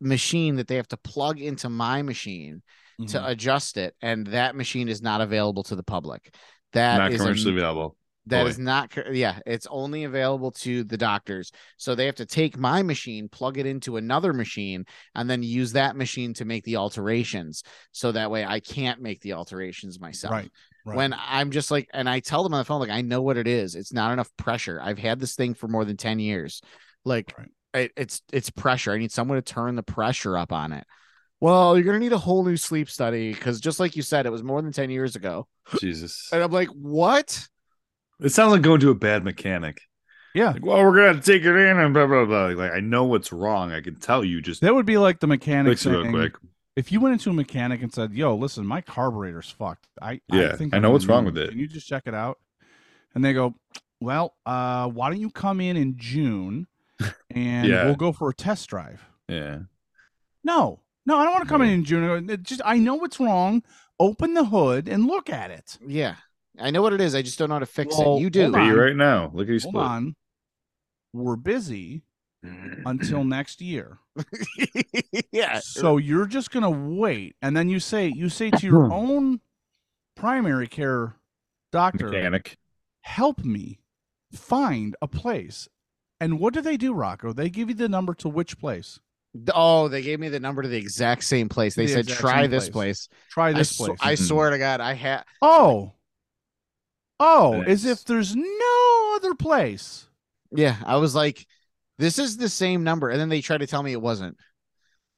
machine 0.00 0.56
that 0.56 0.68
they 0.68 0.76
have 0.76 0.88
to 0.88 0.96
plug 0.96 1.40
into 1.40 1.68
my 1.68 2.02
machine 2.02 2.62
Mhm. 3.00 3.08
to 3.08 3.26
adjust 3.26 3.76
it, 3.78 3.96
and 4.00 4.26
that 4.28 4.54
machine 4.54 4.88
is 4.88 5.02
not 5.02 5.20
available 5.20 5.62
to 5.64 5.76
the 5.76 5.82
public. 5.82 6.34
That 6.72 6.98
Not 6.98 7.12
is 7.12 7.20
a- 7.20 7.24
commercially 7.24 7.54
available. 7.54 7.96
That 8.26 8.44
Boy. 8.44 8.48
is 8.50 8.58
not, 8.58 8.96
yeah, 9.10 9.40
it's 9.46 9.66
only 9.68 10.04
available 10.04 10.52
to 10.52 10.84
the 10.84 10.96
doctors. 10.96 11.50
So 11.76 11.94
they 11.94 12.06
have 12.06 12.14
to 12.16 12.26
take 12.26 12.56
my 12.56 12.82
machine, 12.82 13.28
plug 13.28 13.58
it 13.58 13.66
into 13.66 13.96
another 13.96 14.32
machine, 14.32 14.84
and 15.16 15.28
then 15.28 15.42
use 15.42 15.72
that 15.72 15.96
machine 15.96 16.32
to 16.34 16.44
make 16.44 16.62
the 16.64 16.76
alterations. 16.76 17.64
So 17.90 18.12
that 18.12 18.30
way 18.30 18.44
I 18.44 18.60
can't 18.60 19.00
make 19.00 19.20
the 19.22 19.32
alterations 19.32 19.98
myself. 19.98 20.32
Right. 20.32 20.50
Right. 20.84 20.96
When 20.96 21.14
I'm 21.18 21.50
just 21.52 21.70
like, 21.70 21.88
and 21.92 22.08
I 22.08 22.20
tell 22.20 22.42
them 22.42 22.54
on 22.54 22.58
the 22.58 22.64
phone, 22.64 22.80
like, 22.80 22.90
I 22.90 23.02
know 23.02 23.22
what 23.22 23.36
it 23.36 23.46
is. 23.46 23.74
It's 23.76 23.92
not 23.92 24.12
enough 24.12 24.30
pressure. 24.36 24.80
I've 24.82 24.98
had 24.98 25.20
this 25.20 25.34
thing 25.36 25.54
for 25.54 25.68
more 25.68 25.84
than 25.84 25.96
10 25.96 26.18
years. 26.18 26.60
Like, 27.04 27.34
Right. 27.38 27.48
it, 27.74 27.92
it's 27.96 28.22
it's 28.32 28.50
pressure. 28.50 28.92
I 28.92 28.98
need 28.98 29.12
someone 29.12 29.36
to 29.36 29.42
turn 29.42 29.76
the 29.76 29.82
pressure 29.84 30.36
up 30.36 30.52
on 30.52 30.72
it. 30.72 30.84
Well, 31.40 31.76
you're 31.76 31.84
gonna 31.84 31.98
need 31.98 32.12
a 32.12 32.18
whole 32.18 32.44
new 32.44 32.56
sleep 32.56 32.88
study 32.88 33.32
because 33.32 33.60
just 33.60 33.80
like 33.80 33.96
you 33.96 34.02
said, 34.02 34.26
it 34.26 34.30
was 34.30 34.42
more 34.44 34.62
than 34.62 34.70
10 34.72 34.90
years 34.90 35.16
ago. 35.16 35.46
Jesus. 35.80 36.28
And 36.32 36.42
I'm 36.42 36.50
like, 36.52 36.68
what? 36.68 37.48
It 38.22 38.30
sounds 38.30 38.52
like 38.52 38.62
going 38.62 38.80
to 38.80 38.90
a 38.90 38.94
bad 38.94 39.24
mechanic. 39.24 39.80
yeah, 40.34 40.50
Like, 40.52 40.64
well, 40.64 40.82
we're 40.84 40.94
gonna 40.96 41.20
take 41.22 41.42
it 41.42 41.54
in 41.56 41.78
and 41.78 41.92
blah 41.92 42.06
blah 42.06 42.24
blah. 42.24 42.46
Like 42.46 42.72
I 42.72 42.80
know 42.80 43.04
what's 43.04 43.32
wrong. 43.32 43.72
I 43.72 43.80
can 43.80 43.96
tell 43.96 44.24
you. 44.24 44.40
Just 44.40 44.60
that 44.62 44.74
would 44.74 44.86
be 44.86 44.98
like 44.98 45.20
the 45.20 45.26
mechanic 45.26 45.72
fix 45.72 45.86
it 45.86 45.90
real 45.90 46.08
quick. 46.10 46.34
if 46.76 46.90
you 46.92 47.00
went 47.00 47.12
into 47.14 47.30
a 47.30 47.32
mechanic 47.34 47.82
and 47.82 47.92
said, 47.92 48.12
"Yo, 48.14 48.34
listen, 48.34 48.66
my 48.66 48.80
carburetor's 48.80 49.50
fucked. 49.50 49.86
I 50.00 50.20
Yeah, 50.32 50.50
I, 50.52 50.56
think 50.56 50.74
I 50.74 50.78
know 50.78 50.90
what's 50.90 51.06
wrong 51.06 51.24
with 51.24 51.36
it." 51.36 51.50
Can 51.50 51.58
you 51.58 51.66
just 51.66 51.86
check 51.86 52.04
it 52.06 52.14
out?" 52.14 52.38
And 53.14 53.22
they 53.24 53.32
go, 53.34 53.54
"Well, 54.00 54.34
uh, 54.46 54.88
why 54.88 55.10
don't 55.10 55.20
you 55.20 55.30
come 55.30 55.60
in 55.60 55.76
in 55.76 55.96
June, 55.98 56.66
and 57.30 57.66
Yeah. 57.68 57.84
we'll 57.84 57.96
go 57.96 58.12
for 58.12 58.30
a 58.30 58.34
test 58.34 58.68
drive." 58.70 59.04
Yeah. 59.28 59.58
No, 60.44 60.80
no, 61.06 61.18
I 61.18 61.24
don't 61.24 61.32
want 61.34 61.44
to 61.44 61.48
come 61.48 61.62
in 61.62 61.68
in 61.70 61.84
June. 61.84 62.30
It 62.30 62.42
just 62.42 62.62
I 62.64 62.78
know 62.78 62.94
what's 62.94 63.20
wrong. 63.20 63.62
Open 64.00 64.34
the 64.34 64.44
hood 64.46 64.88
and 64.88 65.06
look 65.06 65.28
at 65.30 65.50
it. 65.50 65.78
Yeah. 65.86 66.14
I 66.58 66.70
know 66.70 66.82
what 66.82 66.92
it 66.92 67.00
is. 67.00 67.14
I 67.14 67.22
just 67.22 67.38
don't 67.38 67.48
know 67.48 67.54
how 67.56 67.60
to 67.60 67.66
fix 67.66 67.96
Well, 67.96 68.16
it. 68.16 68.20
You 68.20 68.30
do. 68.30 68.42
hold 68.42 68.56
on. 68.56 68.66
you 68.68 68.80
right 68.80 68.96
now. 68.96 69.30
Look 69.34 69.48
at 69.48 69.54
you 69.54 69.60
Hold 69.60 69.76
on, 69.76 70.16
we're 71.12 71.36
busy 71.36 72.02
until 72.84 73.24
next 73.24 73.60
year. 73.60 73.98
yeah. 75.32 75.60
So 75.60 75.96
you're 75.96 76.26
just 76.26 76.50
gonna 76.50 76.70
wait, 76.70 77.36
and 77.42 77.56
then 77.56 77.68
you 77.68 77.80
say 77.80 78.08
you 78.08 78.28
say 78.28 78.50
to 78.50 78.66
your 78.66 78.92
own 78.92 79.40
primary 80.16 80.66
care 80.68 81.16
doctor, 81.70 82.08
Mechanic. 82.08 82.58
help 83.02 83.44
me 83.44 83.80
find 84.32 84.96
a 85.00 85.08
place. 85.08 85.68
And 86.20 86.38
what 86.38 86.54
do 86.54 86.60
they 86.60 86.76
do, 86.76 86.92
Rocco? 86.92 87.32
They 87.32 87.48
give 87.50 87.68
you 87.68 87.74
the 87.74 87.88
number 87.88 88.14
to 88.14 88.28
which 88.28 88.58
place? 88.58 89.00
Oh, 89.54 89.88
they 89.88 90.02
gave 90.02 90.20
me 90.20 90.28
the 90.28 90.38
number 90.38 90.62
to 90.62 90.68
the 90.68 90.76
exact 90.76 91.24
same 91.24 91.48
place. 91.48 91.74
They 91.74 91.86
The 91.86 91.92
said, 92.04 92.08
try 92.08 92.46
this 92.46 92.68
place. 92.68 93.08
place. 93.08 93.20
Try 93.30 93.48
I, 93.48 93.52
this 93.54 93.70
sw- 93.70 93.78
place. 93.86 93.98
I 94.00 94.12
Mhm. 94.12 94.28
swear 94.28 94.50
to 94.50 94.58
God, 94.58 94.80
I 94.80 94.92
had. 94.94 95.24
oh, 95.40 95.94
oh, 97.22 97.62
as 97.62 97.84
if 97.84 98.04
there's 98.04 98.34
no 98.34 99.12
other 99.16 99.34
place. 99.34 100.08
Yeah, 100.50 100.76
I 100.84 100.96
was 100.96 101.14
like, 101.14 101.46
this 101.98 102.18
is 102.18 102.36
the 102.36 102.48
same 102.48 102.82
number. 102.82 103.08
And 103.08 103.20
then 103.20 103.28
they 103.28 103.40
tried 103.40 103.58
to 103.58 103.66
tell 103.66 103.82
me 103.82 103.92
it 103.92 104.02
wasn't. 104.02 104.36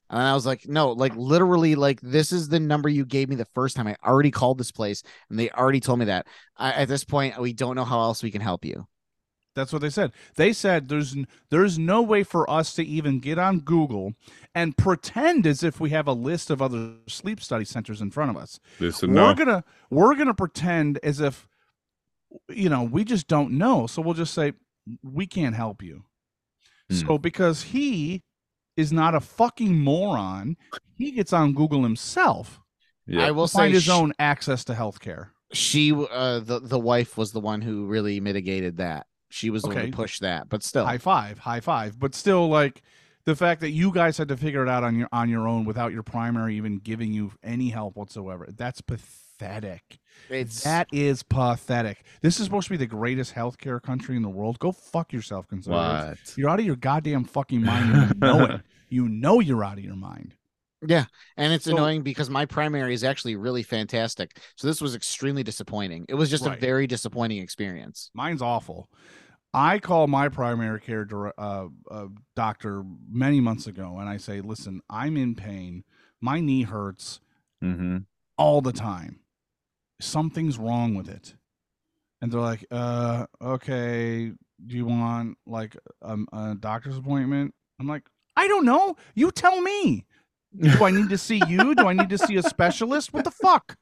And 0.09 0.21
I 0.21 0.33
was 0.33 0.45
like, 0.45 0.67
no, 0.67 0.91
like 0.91 1.15
literally, 1.15 1.75
like 1.75 1.99
this 2.01 2.31
is 2.31 2.47
the 2.47 2.59
number 2.59 2.89
you 2.89 3.05
gave 3.05 3.27
me 3.27 3.35
the 3.35 3.47
first 3.55 3.75
time. 3.75 3.87
I 3.87 3.95
already 4.05 4.31
called 4.31 4.59
this 4.59 4.71
place 4.71 5.01
and 5.29 5.39
they 5.39 5.49
already 5.49 5.79
told 5.79 5.99
me 5.99 6.05
that. 6.05 6.27
I, 6.57 6.73
at 6.73 6.87
this 6.87 7.03
point, 7.03 7.39
we 7.39 7.53
don't 7.53 7.75
know 7.75 7.85
how 7.85 7.99
else 8.01 8.21
we 8.21 8.31
can 8.31 8.41
help 8.41 8.63
you. 8.63 8.87
That's 9.55 9.71
what 9.71 9.81
they 9.81 9.89
said. 9.89 10.11
They 10.35 10.51
said 10.51 10.89
there's 10.89 11.15
there's 11.49 11.79
no 11.79 12.01
way 12.01 12.23
for 12.23 12.47
us 12.49 12.75
to 12.75 12.83
even 12.83 13.19
get 13.19 13.39
on 13.39 13.61
Google 13.61 14.13
and 14.53 14.77
pretend 14.77 15.47
as 15.47 15.63
if 15.63 15.79
we 15.79 15.91
have 15.91 16.07
a 16.07 16.13
list 16.13 16.51
of 16.51 16.61
other 16.61 16.95
sleep 17.07 17.41
study 17.41 17.63
centers 17.63 18.01
in 18.01 18.11
front 18.11 18.31
of 18.31 18.37
us. 18.37 18.59
Listen, 18.81 19.13
we're 19.13 19.21
no. 19.21 19.33
gonna 19.33 19.63
we're 19.89 20.15
gonna 20.15 20.33
pretend 20.33 20.99
as 21.01 21.21
if 21.21 21.47
you 22.49 22.69
know 22.69 22.83
we 22.83 23.03
just 23.03 23.27
don't 23.27 23.51
know. 23.51 23.87
So 23.87 24.01
we'll 24.01 24.13
just 24.13 24.33
say 24.33 24.53
we 25.03 25.25
can't 25.27 25.55
help 25.55 25.81
you. 25.81 26.03
Hmm. 26.89 26.95
So 26.97 27.17
because 27.17 27.63
he 27.63 28.23
is 28.77 28.91
not 28.91 29.15
a 29.15 29.19
fucking 29.19 29.75
moron, 29.79 30.57
he 30.97 31.11
gets 31.11 31.33
on 31.33 31.53
Google 31.53 31.81
himself 31.83 32.59
Yeah. 33.07 33.25
I 33.25 33.31
will 33.31 33.47
find 33.47 33.69
say 33.71 33.75
his 33.75 33.83
sh- 33.83 33.89
own 33.89 34.13
access 34.19 34.63
to 34.65 34.73
healthcare. 34.73 35.29
she, 35.53 35.93
uh, 35.93 36.39
the, 36.39 36.59
the 36.59 36.77
wife 36.79 37.17
was 37.17 37.31
the 37.31 37.39
one 37.39 37.61
who 37.61 37.85
really 37.85 38.19
mitigated 38.19 38.77
that. 38.77 39.07
She 39.29 39.49
was 39.49 39.61
the 39.61 39.69
one 39.69 39.77
Okay. 39.77 39.85
who 39.87 39.91
pushed 39.93 40.21
that, 40.21 40.49
but 40.49 40.61
still. 40.63 40.85
high 40.85 40.97
five 40.97 41.39
high 41.39 41.59
five 41.61 41.97
but 41.99 42.13
still 42.15 42.47
like 42.49 42.81
the 43.25 43.35
fact 43.35 43.61
that 43.61 43.71
you 43.71 43.91
guys 43.91 44.17
had 44.17 44.27
to 44.27 44.37
figure 44.37 44.61
it 44.63 44.69
out 44.69 44.83
on 44.83 44.95
your 44.97 45.07
on 45.11 45.29
your 45.29 45.47
own 45.47 45.65
without 45.65 45.91
your 45.93 46.03
primary 46.03 46.55
even 46.57 46.77
giving 46.79 47.11
you 47.13 47.31
any 47.43 47.69
help 47.69 47.95
whatsoever 47.95 48.47
that's 48.55 48.81
pathetic 48.81 49.13
it's 50.29 50.63
that 50.63 50.87
is 50.91 51.23
pathetic 51.23 52.03
this 52.21 52.39
is 52.39 52.45
supposed 52.45 52.67
to 52.67 52.71
be 52.73 52.77
the 52.77 52.85
greatest 52.87 53.33
healthcare 53.35 53.81
country 53.81 54.15
in 54.15 54.21
the 54.21 54.29
world 54.29 54.57
go 54.59 54.71
fuck 54.71 55.11
yourself 55.13 55.47
conservatives 55.47 56.19
What? 56.29 56.37
you're 56.37 56.49
out 56.49 56.59
of 56.59 56.65
your 56.65 56.75
goddamn 56.77 57.25
fucking 57.25 57.61
mind 57.63 58.13
you 58.13 58.19
know 58.19 58.43
it 58.45 58.61
you 58.89 59.09
know 59.09 59.39
you're 59.39 59.63
out 59.63 59.77
of 59.77 59.83
your 59.83 59.95
mind 59.95 60.35
Yeah, 60.87 61.05
and 61.37 61.51
it's 61.53 61.65
So- 61.65 61.71
annoying 61.71 62.01
because 62.03 62.29
my 62.29 62.45
primary 62.45 62.93
is 62.93 63.03
actually 63.03 63.35
really 63.35 63.63
fantastic. 63.63 64.39
So 64.55 64.67
this 64.67 64.79
was 64.81 64.93
extremely 64.93 65.41
disappointing. 65.43 66.05
It 66.07 66.13
was 66.15 66.29
just 66.29 66.45
a 66.45 66.51
very 66.55 66.85
disappointing 66.87 67.39
experience. 67.39 68.11
mine's 68.13 68.41
awful 68.41 68.89
i 69.53 69.79
called 69.79 70.09
my 70.09 70.27
primary 70.29 70.79
care 70.81 71.07
uh, 71.37 71.67
uh, 71.89 72.07
doctor 72.35 72.83
many 73.09 73.39
months 73.39 73.67
ago 73.67 73.97
and 73.99 74.09
i 74.09 74.17
say 74.17 74.41
listen 74.41 74.81
i'm 74.89 75.15
in 75.17 75.33
pain 75.33 75.83
my 76.21 76.39
knee 76.39 76.63
hurts 76.63 77.19
Mm-hmm. 77.63 77.97
all 78.37 78.61
the 78.61 78.73
time. 78.73 79.19
Something's 79.99 80.57
wrong 80.57 80.95
with 80.95 81.09
it. 81.09 81.35
And 82.21 82.31
they're 82.31 82.39
like, 82.39 82.65
uh, 82.71 83.25
okay, 83.41 84.31
do 84.65 84.75
you 84.75 84.85
want 84.85 85.37
like 85.45 85.75
a, 86.01 86.17
a 86.33 86.55
doctor's 86.59 86.97
appointment? 86.97 87.53
I'm 87.79 87.87
like, 87.87 88.03
I 88.35 88.47
don't 88.47 88.65
know. 88.65 88.95
You 89.13 89.31
tell 89.31 89.61
me. 89.61 90.05
Do 90.57 90.85
I 90.85 90.91
need 90.91 91.09
to 91.09 91.17
see 91.17 91.41
you? 91.47 91.75
Do 91.75 91.87
I 91.87 91.93
need 91.93 92.09
to 92.09 92.17
see 92.17 92.37
a 92.37 92.43
specialist? 92.49 93.13
What 93.13 93.25
the 93.25 93.31
fuck? 93.31 93.77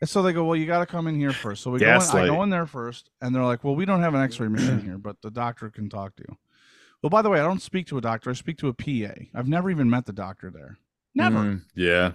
And 0.00 0.08
so 0.08 0.22
they 0.22 0.32
go, 0.32 0.44
well, 0.44 0.56
you 0.56 0.66
got 0.66 0.80
to 0.80 0.86
come 0.86 1.06
in 1.06 1.18
here 1.18 1.32
first. 1.32 1.62
So 1.62 1.70
we 1.70 1.78
go 1.78 1.86
in, 1.86 2.24
I 2.24 2.26
go 2.26 2.42
in 2.42 2.50
there 2.50 2.66
first, 2.66 3.10
and 3.20 3.34
they're 3.34 3.44
like, 3.44 3.64
well, 3.64 3.74
we 3.74 3.84
don't 3.84 4.02
have 4.02 4.14
an 4.14 4.22
X-ray 4.22 4.48
machine 4.48 4.80
here, 4.80 4.98
but 4.98 5.20
the 5.22 5.30
doctor 5.30 5.70
can 5.70 5.88
talk 5.88 6.16
to 6.16 6.24
you. 6.28 6.36
Well, 7.02 7.10
by 7.10 7.22
the 7.22 7.30
way, 7.30 7.40
I 7.40 7.44
don't 7.44 7.62
speak 7.62 7.86
to 7.88 7.98
a 7.98 8.00
doctor. 8.00 8.30
I 8.30 8.34
speak 8.34 8.58
to 8.58 8.68
a 8.68 8.74
PA. 8.74 9.14
I've 9.34 9.48
never 9.48 9.70
even 9.70 9.88
met 9.88 10.06
the 10.06 10.12
doctor 10.12 10.50
there. 10.50 10.78
Never. 11.14 11.38
Mm, 11.38 11.62
yeah, 11.74 12.12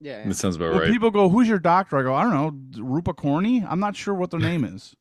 Yeah. 0.00 0.26
that 0.26 0.34
sounds 0.34 0.56
about 0.56 0.70
Well, 0.72 0.80
right. 0.82 0.90
people 0.90 1.10
go, 1.10 1.28
"Who's 1.28 1.48
your 1.48 1.58
doctor?" 1.58 1.96
I 1.98 2.02
go, 2.02 2.14
"I 2.14 2.22
don't 2.22 2.32
know, 2.76 2.82
Rupa 2.84 3.14
Corney." 3.14 3.64
I'm 3.68 3.80
not 3.80 3.96
sure 3.96 4.14
what 4.14 4.30
their 4.30 4.40
name 4.40 4.64
is. 4.64 4.94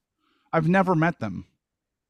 I've 0.51 0.67
never 0.67 0.95
met 0.95 1.19
them. 1.19 1.45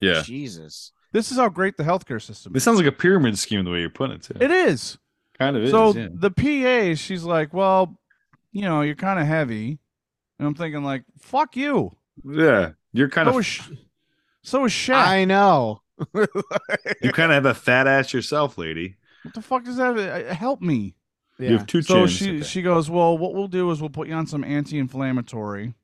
yeah, 0.00 0.22
Jesus. 0.22 0.92
This 1.12 1.30
is 1.32 1.38
how 1.38 1.48
great 1.48 1.76
the 1.76 1.82
healthcare 1.84 2.20
system 2.22 2.52
this 2.52 2.60
is. 2.60 2.64
sounds 2.64 2.78
like 2.78 2.86
a 2.86 2.92
pyramid 2.92 3.38
scheme 3.38 3.64
the 3.64 3.70
way 3.70 3.80
you're 3.80 3.90
putting 3.90 4.16
it. 4.16 4.22
Too. 4.22 4.34
It 4.40 4.50
is. 4.50 4.96
kind 5.38 5.56
of 5.56 5.64
is. 5.64 5.70
so 5.70 5.92
yeah. 5.94 6.08
the 6.12 6.30
PA, 6.30 6.94
she's 6.94 7.24
like, 7.24 7.52
"Well, 7.52 7.98
you 8.52 8.62
know, 8.62 8.80
you're 8.82 8.94
kind 8.94 9.18
of 9.20 9.26
heavy," 9.26 9.78
and 10.38 10.48
I'm 10.48 10.54
thinking, 10.54 10.82
like, 10.82 11.04
"Fuck 11.18 11.56
you." 11.56 11.96
yeah, 12.24 12.70
you're 12.92 13.08
kind 13.10 13.26
so 13.28 13.34
of 13.34 13.40
is, 13.40 13.46
Sh- 13.46 13.70
so 14.42 14.64
is 14.64 14.72
Shaq. 14.72 15.04
I 15.06 15.24
know. 15.24 15.82
you 16.14 17.12
kind 17.12 17.32
of 17.32 17.34
have 17.34 17.46
a 17.46 17.54
fat 17.54 17.86
ass 17.86 18.12
yourself, 18.12 18.56
lady. 18.56 18.96
what 19.24 19.34
the 19.34 19.42
fuck 19.42 19.64
does 19.64 19.76
that 19.76 19.98
uh, 19.98 20.32
help 20.34 20.60
me? 20.62 20.94
You 21.38 21.52
have 21.58 21.66
two 21.66 21.82
So 21.82 22.00
chins. 22.06 22.12
she 22.12 22.30
okay. 22.38 22.42
she 22.44 22.62
goes, 22.62 22.90
well, 22.90 23.16
what 23.16 23.34
we'll 23.34 23.48
do 23.48 23.70
is 23.70 23.80
we'll 23.80 23.90
put 23.90 24.08
you 24.08 24.14
on 24.14 24.26
some 24.26 24.42
anti-inflammatory, 24.44 25.74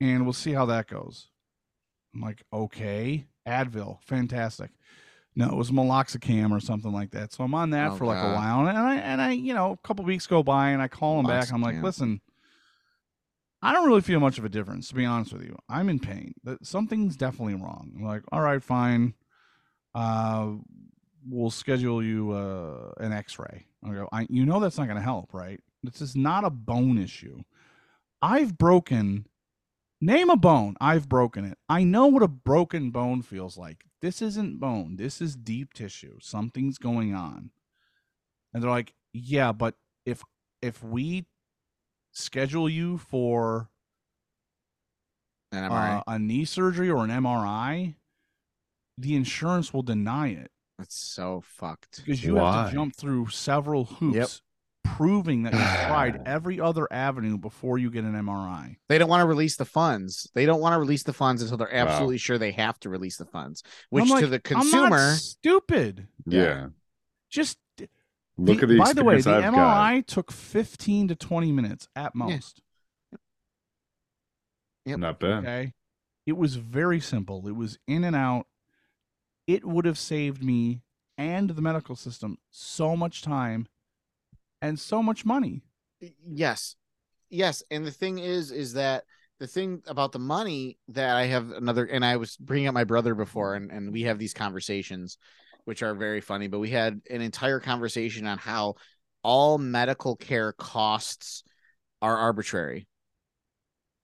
and 0.00 0.24
we'll 0.24 0.32
see 0.32 0.52
how 0.52 0.66
that 0.66 0.88
goes. 0.88 1.28
I'm 2.14 2.20
like, 2.22 2.42
okay, 2.52 3.26
Advil, 3.46 3.98
fantastic. 4.02 4.70
No, 5.36 5.46
it 5.46 5.54
was 5.54 5.70
meloxicam 5.70 6.50
or 6.50 6.58
something 6.58 6.92
like 6.92 7.12
that. 7.12 7.32
So 7.32 7.44
I'm 7.44 7.54
on 7.54 7.70
that 7.70 7.92
Oh, 7.92 7.96
for 7.96 8.06
like 8.06 8.20
God. 8.20 8.32
a 8.32 8.34
while, 8.34 8.66
and 8.66 8.76
I 8.76 8.96
and 8.96 9.20
I, 9.22 9.30
you 9.32 9.54
know, 9.54 9.72
a 9.72 9.76
couple 9.86 10.04
weeks 10.04 10.26
go 10.26 10.42
by, 10.42 10.70
and 10.70 10.82
I 10.82 10.88
call 10.88 11.20
him 11.20 11.26
back. 11.26 11.52
I'm 11.52 11.62
like, 11.62 11.80
listen, 11.80 12.20
I 13.62 13.72
don't 13.72 13.86
really 13.86 14.00
feel 14.00 14.18
much 14.18 14.38
of 14.38 14.44
a 14.44 14.48
difference, 14.48 14.88
to 14.88 14.94
be 14.96 15.04
honest 15.04 15.32
with 15.32 15.42
you. 15.42 15.56
I'm 15.68 15.88
in 15.88 16.00
pain. 16.00 16.34
Something's 16.62 17.16
definitely 17.16 17.54
wrong. 17.54 17.92
I'm 17.96 18.04
like, 18.04 18.22
all 18.32 18.40
right, 18.40 18.62
fine. 18.62 19.14
Uh, 19.94 20.54
we'll 21.28 21.50
schedule 21.50 22.02
you 22.02 22.32
uh, 22.32 22.92
an 22.98 23.12
X-ray. 23.12 23.66
I 23.84 23.90
go, 23.90 24.08
I, 24.12 24.26
you 24.30 24.46
know 24.46 24.60
that's 24.60 24.78
not 24.78 24.86
going 24.86 24.96
to 24.96 25.02
help, 25.02 25.32
right? 25.34 25.60
This 25.82 26.00
is 26.00 26.16
not 26.16 26.44
a 26.44 26.50
bone 26.50 26.98
issue. 26.98 27.42
I've 28.20 28.58
broken. 28.58 29.26
Name 30.00 30.30
a 30.30 30.36
bone. 30.36 30.76
I've 30.80 31.08
broken 31.08 31.44
it. 31.44 31.58
I 31.68 31.84
know 31.84 32.06
what 32.06 32.22
a 32.22 32.28
broken 32.28 32.90
bone 32.90 33.22
feels 33.22 33.56
like. 33.58 33.84
This 34.00 34.22
isn't 34.22 34.60
bone. 34.60 34.96
This 34.96 35.20
is 35.20 35.34
deep 35.36 35.72
tissue. 35.74 36.18
Something's 36.20 36.78
going 36.78 37.14
on. 37.14 37.50
And 38.52 38.62
they're 38.62 38.70
like, 38.70 38.94
yeah, 39.12 39.52
but 39.52 39.74
if 40.06 40.22
if 40.62 40.82
we 40.82 41.26
schedule 42.12 42.68
you 42.68 42.98
for 42.98 43.70
And 45.52 45.64
I'm 45.64 45.72
all 45.72 45.78
right. 45.78 45.98
uh, 45.98 46.02
a 46.06 46.18
knee 46.18 46.44
surgery 46.44 46.90
or 46.90 47.04
an 47.04 47.10
MRI, 47.10 47.94
the 48.96 49.14
insurance 49.16 49.72
will 49.72 49.82
deny 49.82 50.28
it 50.28 50.50
That's 50.78 50.94
so 50.96 51.42
fucked. 51.44 52.04
because 52.04 52.22
you 52.24 52.36
have 52.36 52.68
to 52.70 52.74
jump 52.74 52.94
through 52.96 53.28
several 53.28 53.84
hoops 53.84 54.42
proving 54.84 55.42
that 55.42 55.52
you've 55.52 55.86
tried 55.88 56.22
every 56.26 56.60
other 56.60 56.86
avenue 56.90 57.36
before 57.36 57.78
you 57.78 57.90
get 57.90 58.04
an 58.04 58.12
MRI. 58.14 58.76
They 58.88 58.96
don't 58.98 59.08
want 59.08 59.20
to 59.22 59.26
release 59.26 59.56
the 59.56 59.64
funds. 59.64 60.30
They 60.34 60.46
don't 60.46 60.60
want 60.60 60.74
to 60.74 60.78
release 60.78 61.02
the 61.02 61.12
funds 61.12 61.42
until 61.42 61.56
they're 61.58 61.68
Wow. 61.72 61.86
absolutely 61.88 62.18
sure 62.18 62.38
they 62.38 62.52
have 62.52 62.78
to 62.80 62.88
release 62.88 63.16
the 63.16 63.24
funds. 63.26 63.62
Which 63.90 64.08
like, 64.08 64.20
to 64.20 64.28
the 64.28 64.40
I'm 64.54 64.56
not 64.56 64.62
consumer, 64.62 65.12
stupid. 65.14 66.06
yeah. 66.26 66.68
Just 67.30 67.58
Look 68.40 68.62
at 68.62 68.68
the 68.68 68.78
by 68.78 68.92
the 68.92 69.02
way, 69.02 69.20
the 69.20 69.30
I've 69.34 69.52
MRI 69.52 70.06
took 70.06 70.30
15 70.30 71.08
to 71.08 71.16
20 71.16 71.50
minutes 71.50 71.88
at 71.96 72.14
most. 72.14 72.62
got. 73.12 73.20
Yep. 74.86 74.98
Not 75.00 75.18
bad. 75.20 75.38
Okay. 75.44 75.72
It 76.24 76.36
was 76.36 76.54
very 76.54 77.00
simple. 77.00 77.48
It 77.48 77.56
was 77.56 77.78
in 77.88 78.04
and 78.04 78.14
out. 78.14 78.46
It 79.48 79.64
would 79.64 79.84
have 79.86 79.98
saved 79.98 80.44
me 80.44 80.82
and 81.16 81.50
the 81.50 81.62
medical 81.62 81.96
system 81.96 82.38
so 82.50 82.94
much 82.94 83.22
time 83.22 83.66
and 84.62 84.78
so 84.78 85.02
much 85.02 85.24
money. 85.24 85.62
yes, 86.24 86.76
yes. 87.30 87.62
And 87.70 87.84
the 87.84 87.90
thing 87.90 88.18
is, 88.18 88.52
is 88.52 88.74
that 88.74 89.04
the 89.40 89.46
thing 89.46 89.82
about 89.86 90.12
the 90.12 90.18
money 90.18 90.78
that 90.88 91.16
I 91.16 91.24
have 91.26 91.50
another, 91.50 91.84
and 91.86 92.04
I 92.04 92.16
was 92.16 92.36
bringing 92.36 92.68
up 92.68 92.74
my 92.74 92.84
brother 92.84 93.14
before, 93.14 93.54
and 93.54 93.70
and 93.70 93.92
we 93.92 94.02
have 94.02 94.18
these 94.18 94.34
conversations, 94.34 95.16
which 95.64 95.82
are 95.82 95.94
very 95.94 96.20
funny. 96.20 96.46
But 96.48 96.58
we 96.58 96.70
had 96.70 97.00
an 97.10 97.22
entire 97.22 97.60
conversation 97.60 98.26
on 98.26 98.38
how 98.38 98.74
all 99.22 99.58
medical 99.58 100.14
care 100.16 100.52
costs 100.52 101.42
are 102.02 102.16
arbitrary. 102.16 102.86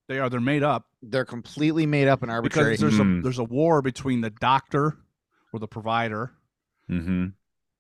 They 0.09 0.19
are 0.19 0.29
they're 0.29 0.41
made 0.41 0.63
up 0.63 0.85
They're 1.03 1.25
completely 1.25 1.87
made 1.87 2.09
up 2.09 2.23
and 2.23 2.31
arbitrary. 2.31 2.77
because 2.77 2.81
there's 2.81 2.97
Hmm. 2.99 3.21
a 3.21 3.23
there's 3.23 3.39
a 3.39 3.45
war 3.45 3.83
between 3.83 4.21
the 4.21 4.31
doctor 4.31 4.97
or 5.55 5.61
the 5.61 5.69
provider 5.69 6.33
Mm-hmm. 6.91 7.29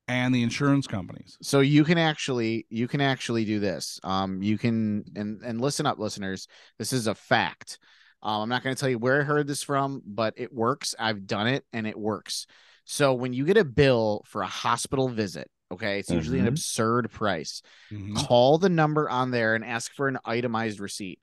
and 0.09 0.35
the 0.35 0.43
insurance 0.43 0.87
companies. 0.87 1.37
so 1.43 1.61
you 1.61 1.85
can 1.85 1.99
actually 1.99 2.66
you 2.70 2.89
can 2.89 3.03
actually 3.03 3.45
do 3.45 3.59
this 3.61 4.01
um 4.03 4.43
you 4.43 4.57
can 4.57 5.05
and 5.14 5.43
and 5.43 5.61
listen 5.61 5.85
up 5.85 5.99
listeners 5.99 6.47
this 6.79 6.93
is 6.95 7.07
a 7.07 7.14
fact 7.14 7.79
um, 8.22 8.41
i'm 8.43 8.49
not 8.49 8.62
going 8.62 8.75
to 8.75 8.81
tell 8.81 8.89
you 8.89 8.99
where 8.99 9.20
i 9.20 9.25
heard 9.25 9.47
this 9.47 9.62
from 9.62 10.01
but 10.07 10.33
it 10.39 10.51
works 10.55 10.95
i've 10.99 11.27
done 11.27 11.47
it 11.47 11.64
and 11.75 11.87
it 11.87 11.99
works 11.99 12.47
so 12.87 13.12
when 13.12 13.35
you 13.35 13.45
get 13.45 13.59
a 13.59 13.64
bill 13.64 14.22
for 14.27 14.41
a 14.41 14.47
hospital 14.47 15.09
visit 15.09 15.51
okay 15.70 15.99
it's 15.99 16.11
usually 16.11 16.39
an 16.39 16.47
Mhm. 16.47 16.49
absurd 16.49 17.11
price 17.11 17.61
Mhm. 17.93 18.16
call 18.16 18.57
the 18.57 18.70
number 18.70 19.11
on 19.11 19.31
there 19.33 19.55
and 19.55 19.64
ask 19.64 19.93
for 19.93 20.09
an 20.09 20.16
itemized 20.25 20.81
receipt 20.81 21.18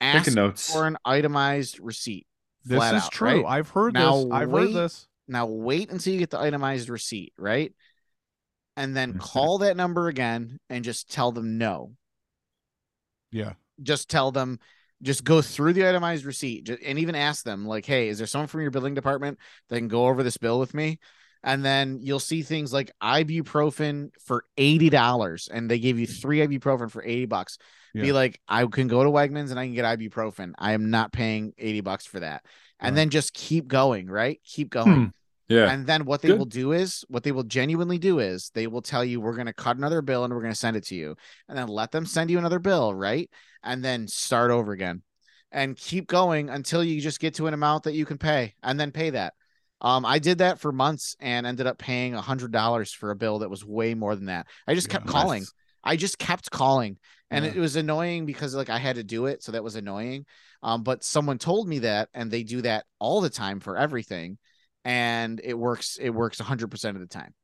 ask 0.00 0.26
Taking 0.26 0.34
notes. 0.36 0.72
for 0.72 0.86
an 0.86 0.96
itemized 1.04 1.80
receipt 1.80 2.26
This 2.64 2.84
is 2.84 3.02
out, 3.04 3.10
true. 3.12 3.42
right? 3.42 3.44
I've 3.58 3.70
heard 3.70 3.94
Now 3.94 4.16
this. 4.22 4.26
I've 4.32 4.48
wait 4.50 4.66
heard 4.74 4.74
this. 4.84 5.08
Now 5.28 5.46
wait 5.46 5.90
until 5.90 6.12
you 6.12 6.18
get 6.18 6.30
the 6.30 6.38
itemized 6.40 6.88
receipt, 6.88 7.32
right? 7.38 7.72
And 8.76 8.96
then 8.96 9.14
Mhm. 9.14 9.20
call 9.20 9.58
that 9.58 9.76
number 9.76 10.08
again 10.08 10.58
and 10.68 10.84
just 10.84 11.10
tell 11.10 11.32
them 11.32 11.58
no. 11.58 11.96
Yeah. 13.32 13.54
Just 13.82 14.08
tell 14.08 14.30
them, 14.30 14.58
just 15.02 15.24
go 15.24 15.42
through 15.42 15.74
the 15.74 15.86
itemized 15.86 16.24
receipt 16.24 16.68
and 16.68 16.98
even 16.98 17.14
ask 17.14 17.44
them, 17.44 17.66
like, 17.66 17.84
hey, 17.84 18.08
is 18.08 18.18
there 18.18 18.26
someone 18.26 18.48
from 18.48 18.62
your 18.62 18.70
billing 18.70 18.94
department 18.94 19.38
that 19.68 19.76
can 19.76 19.88
go 19.88 20.06
over 20.06 20.22
this 20.22 20.36
bill 20.36 20.58
with 20.58 20.74
me? 20.74 20.98
And 21.42 21.64
then 21.64 21.98
you'll 22.00 22.18
see 22.18 22.42
things 22.42 22.72
like 22.72 22.90
ibuprofen 23.02 24.10
for 24.20 24.44
$80 24.56 25.48
and 25.48 25.70
they 25.70 25.78
give 25.78 25.98
you 25.98 26.06
three 26.06 26.38
ibuprofen 26.38 26.90
for 26.90 27.02
80 27.04 27.26
bucks. 27.26 27.58
Be 28.02 28.12
like, 28.12 28.40
I 28.48 28.66
can 28.66 28.88
go 28.88 29.04
to 29.04 29.10
Wegmans 29.10 29.50
and 29.50 29.58
I 29.58 29.66
can 29.66 29.74
get 29.74 29.84
ibuprofen. 29.84 30.52
I 30.58 30.72
am 30.72 30.90
not 30.90 31.12
paying 31.12 31.54
80 31.56 31.80
bucks 31.82 32.04
for 32.04 32.20
that. 32.20 32.44
And 32.80 32.94
Right. 32.94 33.00
then 33.00 33.10
just 33.10 33.32
keep 33.34 33.68
going, 33.68 34.06
right? 34.08 34.40
Keep 34.44 34.70
going. 34.70 35.12
Yeah. 35.48 35.70
And 35.70 35.86
then 35.86 36.04
what 36.04 36.22
they 36.22 36.28
Good. 36.28 36.38
will 36.38 36.44
do 36.44 36.72
is 36.72 37.04
what 37.08 37.22
they 37.22 37.32
will 37.32 37.44
genuinely 37.44 37.98
do 37.98 38.18
is 38.18 38.50
they 38.50 38.66
will 38.66 38.82
tell 38.82 39.04
you 39.04 39.20
we're 39.20 39.34
going 39.34 39.46
to 39.46 39.52
cut 39.52 39.76
another 39.76 40.02
bill 40.02 40.24
and 40.24 40.34
we're 40.34 40.40
going 40.42 40.52
to 40.52 40.58
send 40.58 40.76
it 40.76 40.84
to 40.86 40.94
you. 40.94 41.16
And 41.48 41.56
then 41.56 41.68
let 41.68 41.92
them 41.92 42.04
send 42.04 42.30
you 42.30 42.38
another 42.38 42.58
bill, 42.58 42.92
right? 42.92 43.30
And 43.62 43.84
then 43.84 44.08
start 44.08 44.50
over 44.50 44.72
again. 44.72 45.02
And 45.52 45.76
keep 45.76 46.08
going 46.08 46.50
until 46.50 46.82
you 46.82 47.00
just 47.00 47.20
get 47.20 47.34
to 47.34 47.46
an 47.46 47.54
amount 47.54 47.84
that 47.84 47.94
you 47.94 48.04
can 48.04 48.18
pay 48.18 48.54
and 48.62 48.78
then 48.78 48.90
pay 48.90 49.10
that. 49.10 49.34
Um, 49.80 50.04
I 50.04 50.18
did 50.18 50.38
that 50.38 50.58
for 50.58 50.72
months 50.72 51.16
and 51.20 51.46
ended 51.46 51.66
up 51.66 51.78
paying 51.78 52.14
a 52.14 52.20
hundred 52.20 52.50
dollars 52.50 52.92
for 52.92 53.10
a 53.10 53.16
bill 53.16 53.38
that 53.38 53.50
was 53.50 53.64
way 53.64 53.94
more 53.94 54.16
than 54.16 54.26
that. 54.26 54.46
I 54.66 54.74
just 54.74 54.88
kept 54.88 55.06
calling. 55.06 55.42
Nice. 55.42 55.52
I 55.86 55.96
just 55.96 56.18
kept 56.18 56.50
calling. 56.50 56.98
And 57.30 57.44
Yeah. 57.44 57.52
it 57.52 57.58
was 57.58 57.76
annoying 57.76 58.26
because 58.26 58.54
like 58.54 58.70
I 58.70 58.78
had 58.78 58.96
to 58.96 59.04
do 59.04 59.26
it, 59.26 59.42
so 59.42 59.52
that 59.52 59.64
was 59.64 59.76
annoying. 59.76 60.26
Um, 60.62 60.82
but 60.82 61.02
someone 61.04 61.38
told 61.38 61.68
me 61.68 61.80
that, 61.80 62.08
and 62.14 62.30
they 62.30 62.42
do 62.44 62.62
that 62.62 62.84
all 62.98 63.20
the 63.20 63.30
time 63.30 63.60
for 63.60 63.76
everything, 63.76 64.38
and 64.84 65.40
it 65.42 65.54
works. 65.54 65.98
It 66.00 66.10
works 66.10 66.38
100 66.40 66.70
percent 66.70 66.96
of 66.96 67.00
the 67.00 67.08
time. 67.08 67.34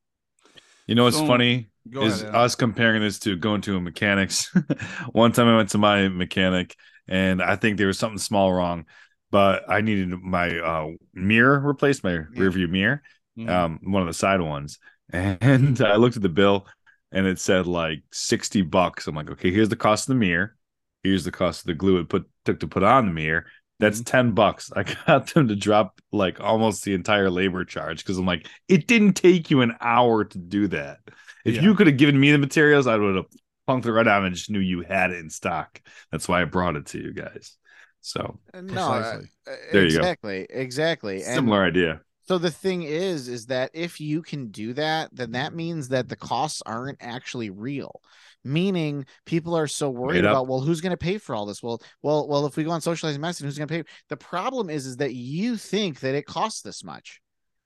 You 0.87 0.95
know 0.95 1.03
what's 1.05 1.17
So- 1.17 1.27
funny 1.27 1.69
is 1.91 2.21
ahead. 2.23 2.35
Us 2.35 2.55
comparing 2.55 3.01
this 3.01 3.19
to 3.19 3.35
going 3.37 3.61
to 3.61 3.77
a 3.77 3.81
mechanics. 3.81 4.51
One 5.11 5.31
time 5.31 5.47
I 5.47 5.55
went 5.57 5.69
to 5.69 5.77
my 5.77 6.07
mechanic 6.07 6.75
and 7.07 7.41
I 7.41 7.55
think 7.57 7.77
there 7.77 7.87
was 7.87 7.99
something 7.99 8.17
small 8.19 8.53
wrong, 8.53 8.85
but 9.31 9.63
I 9.69 9.81
needed 9.81 10.09
my 10.21 10.57
uh, 10.59 10.87
mirror 11.13 11.59
replaced, 11.59 12.03
my 12.03 12.19
rear 12.35 12.51
view 12.51 12.67
mirror, 12.69 13.01
Mhm. 13.37 13.49
um, 13.49 13.79
one 13.83 14.01
of 14.01 14.07
the 14.07 14.13
side 14.13 14.41
ones. 14.41 14.79
And 15.11 15.79
I 15.81 15.95
looked 15.97 16.15
at 16.15 16.21
the 16.21 16.29
bill 16.29 16.65
and 17.13 17.25
it 17.27 17.39
said 17.39 17.67
like 17.67 18.03
60 18.11 18.61
bucks. 18.63 19.07
I'm 19.07 19.15
like, 19.15 19.31
okay, 19.31 19.51
here's 19.51 19.69
the 19.69 19.77
cost 19.77 20.09
of 20.09 20.15
the 20.15 20.19
mirror. 20.19 20.57
Here's 21.03 21.23
the 21.25 21.31
cost 21.31 21.61
of 21.61 21.67
the 21.67 21.75
glue 21.75 21.99
it 21.99 22.09
put 22.09 22.29
took 22.45 22.59
to 22.61 22.67
put 22.67 22.83
on 22.83 23.05
the 23.07 23.13
mirror. 23.13 23.45
That's 23.79 24.01
10 24.01 24.31
bucks. 24.33 24.71
I 24.75 24.83
got 25.07 25.27
them 25.33 25.47
to 25.49 25.55
drop 25.55 26.01
like 26.11 26.41
almost 26.41 26.83
the 26.83 26.93
entire 26.93 27.29
labor 27.29 27.65
charge 27.65 27.99
because 27.99 28.17
I'm 28.17 28.25
like, 28.25 28.47
it 28.67 28.87
didn't 28.87 29.13
take 29.13 29.51
you 29.51 29.61
an 29.61 29.75
hour 29.81 30.25
to 30.25 30.37
do 30.37 30.67
that. 30.69 30.99
If 31.45 31.55
Yeah. 31.55 31.61
you 31.63 31.75
could 31.75 31.87
have 31.87 31.97
given 31.97 32.19
me 32.19 32.31
the 32.31 32.37
materials, 32.37 32.87
I 32.87 32.97
would 32.97 33.15
have 33.15 33.25
punked 33.67 33.85
it 33.85 33.91
right 33.93 34.07
out 34.07 34.23
and 34.25 34.35
just 34.35 34.49
knew 34.49 34.59
you 34.59 34.81
had 34.81 35.11
it 35.11 35.19
in 35.19 35.29
stock. 35.29 35.81
That's 36.11 36.27
why 36.27 36.41
I 36.41 36.45
brought 36.45 36.75
it 36.75 36.87
to 36.87 36.99
you 36.99 37.13
guys. 37.13 37.57
So 38.01 38.39
No, 38.53 38.81
uh, 38.81 39.21
uh, 39.47 39.55
There 39.71 39.83
you 39.85 39.97
go. 39.99 40.03
exactly, 40.03 40.47
exactly. 40.49 41.23
And 41.23 41.35
similar 41.35 41.63
idea. 41.63 42.01
So 42.25 42.37
the 42.37 42.51
thing 42.51 42.83
is, 42.83 43.27
is 43.27 43.47
that 43.47 43.71
if 43.73 43.99
you 43.99 44.21
can 44.21 44.47
do 44.47 44.73
that, 44.73 45.09
then 45.13 45.31
that 45.31 45.53
means 45.53 45.89
that 45.89 46.07
the 46.07 46.15
costs 46.15 46.61
aren't 46.65 46.97
actually 47.01 47.49
real. 47.49 48.01
Meaning, 48.45 49.05
people 49.25 49.55
are 49.55 49.67
so 49.67 49.89
worried 49.89 50.25
about, 50.25 50.47
well, 50.47 50.59
who's 50.59 50.81
going 50.81 50.91
to 50.91 50.97
pay 50.97 51.17
for 51.17 51.33
all 51.33 51.45
this? 51.45 51.63
Well, 51.63 51.81
well, 52.01 52.27
well, 52.27 52.45
if 52.45 52.57
we 52.57 52.65
go 52.65 52.71
on 52.71 52.81
socialized 52.81 53.19
medicine, 53.19 53.45
who's 53.45 53.57
going 53.57 53.69
to 53.69 53.73
pay? 53.73 53.89
The 54.09 54.17
problem 54.17 54.69
is, 54.69 54.85
is 54.85 54.97
that 54.97 55.13
you 55.13 55.55
think 55.55 56.01
that 56.01 56.15
it 56.15 56.25
costs 56.25 56.61
this 56.61 56.83
much. 56.83 57.21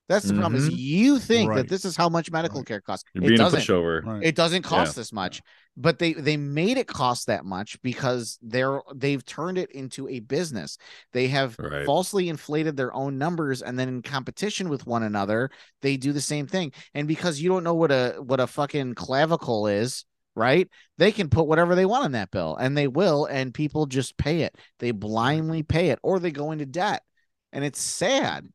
That's 0.07 0.25
the 0.25 0.33
problem. 0.33 0.55
Is 0.55 0.69
Mhm. 0.69 0.77
you 0.77 1.19
think 1.19 1.53
that 1.53 1.67
this 1.67 1.83
is 1.83 1.97
how 1.97 2.07
much 2.07 2.31
medical 2.31 2.59
Right. 2.61 2.67
care 2.67 2.81
costs? 2.81 3.09
You're 3.13 3.25
it 3.25 3.27
being 3.27 3.39
a 3.41 3.43
doesn't. 3.43 3.59
pushover. 3.61 4.03
Right. 4.03 4.23
It 4.23 4.35
doesn't 4.35 4.63
Yeah. 4.63 4.69
cost 4.69 4.95
this 4.95 5.11
much, 5.11 5.41
but 5.75 5.99
they 5.99 6.13
they 6.13 6.37
made 6.37 6.77
it 6.77 6.87
cost 6.87 7.27
that 7.27 7.43
much 7.43 7.81
because 7.81 8.39
they're 8.41 8.81
they've 8.95 9.23
turned 9.25 9.57
it 9.57 9.69
into 9.71 10.07
a 10.07 10.21
business. 10.21 10.77
They 11.11 11.27
have 11.27 11.57
Right. 11.59 11.85
falsely 11.85 12.29
inflated 12.29 12.77
their 12.77 12.93
own 12.93 13.17
numbers, 13.17 13.61
and 13.61 13.77
then 13.77 13.89
in 13.89 14.01
competition 14.01 14.69
with 14.69 14.87
one 14.87 15.03
another, 15.03 15.49
they 15.81 15.97
do 15.97 16.13
the 16.13 16.21
same 16.21 16.47
thing. 16.47 16.71
And 16.93 17.07
because 17.07 17.41
you 17.41 17.49
don't 17.49 17.63
know 17.65 17.75
what 17.75 17.91
a 17.91 18.15
what 18.23 18.39
a 18.39 18.47
fucking 18.47 18.95
clavicle 18.95 19.67
is, 19.67 20.05
right? 20.35 20.69
They 20.97 21.11
can 21.11 21.29
put 21.29 21.47
whatever 21.47 21.75
they 21.75 21.85
want 21.85 22.05
on 22.05 22.11
that 22.13 22.31
bill, 22.31 22.55
and 22.55 22.77
they 22.77 22.87
will, 22.87 23.25
and 23.25 23.53
people 23.53 23.87
just 23.87 24.17
pay 24.17 24.43
it. 24.43 24.55
They 24.79 24.91
blindly 24.91 25.63
pay 25.63 25.89
it, 25.89 25.99
or 26.01 26.19
they 26.19 26.31
go 26.31 26.51
into 26.51 26.65
debt, 26.65 27.03
and 27.51 27.65
it's 27.65 27.81
sad. 27.81 28.47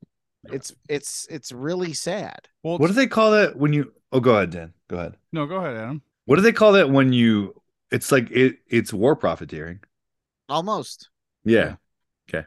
It's 0.44 0.74
it's 0.88 1.26
it's 1.30 1.52
really 1.52 1.92
sad. 1.92 2.48
Well, 2.62 2.78
What 2.78 2.88
do 2.88 2.94
they 2.94 3.06
call 3.06 3.30
that 3.32 3.56
when 3.56 3.72
you? 3.72 3.92
Oh, 4.10 4.20
go 4.20 4.34
ahead, 4.34 4.50
Dan. 4.50 4.72
Go 4.88 4.96
ahead. 4.98 5.16
no, 5.32 5.46
go 5.46 5.56
ahead, 5.56 5.76
Adam. 5.76 6.02
What 6.24 6.36
do 6.36 6.42
they 6.42 6.52
call 6.52 6.72
that 6.72 6.90
when 6.90 7.12
you? 7.12 7.54
It's 7.90 8.10
like 8.10 8.30
it. 8.30 8.58
It's 8.68 8.92
war 8.92 9.14
profiteering. 9.14 9.80
Almost, 10.48 11.08
Yeah. 11.44 11.76
Okay. 12.28 12.44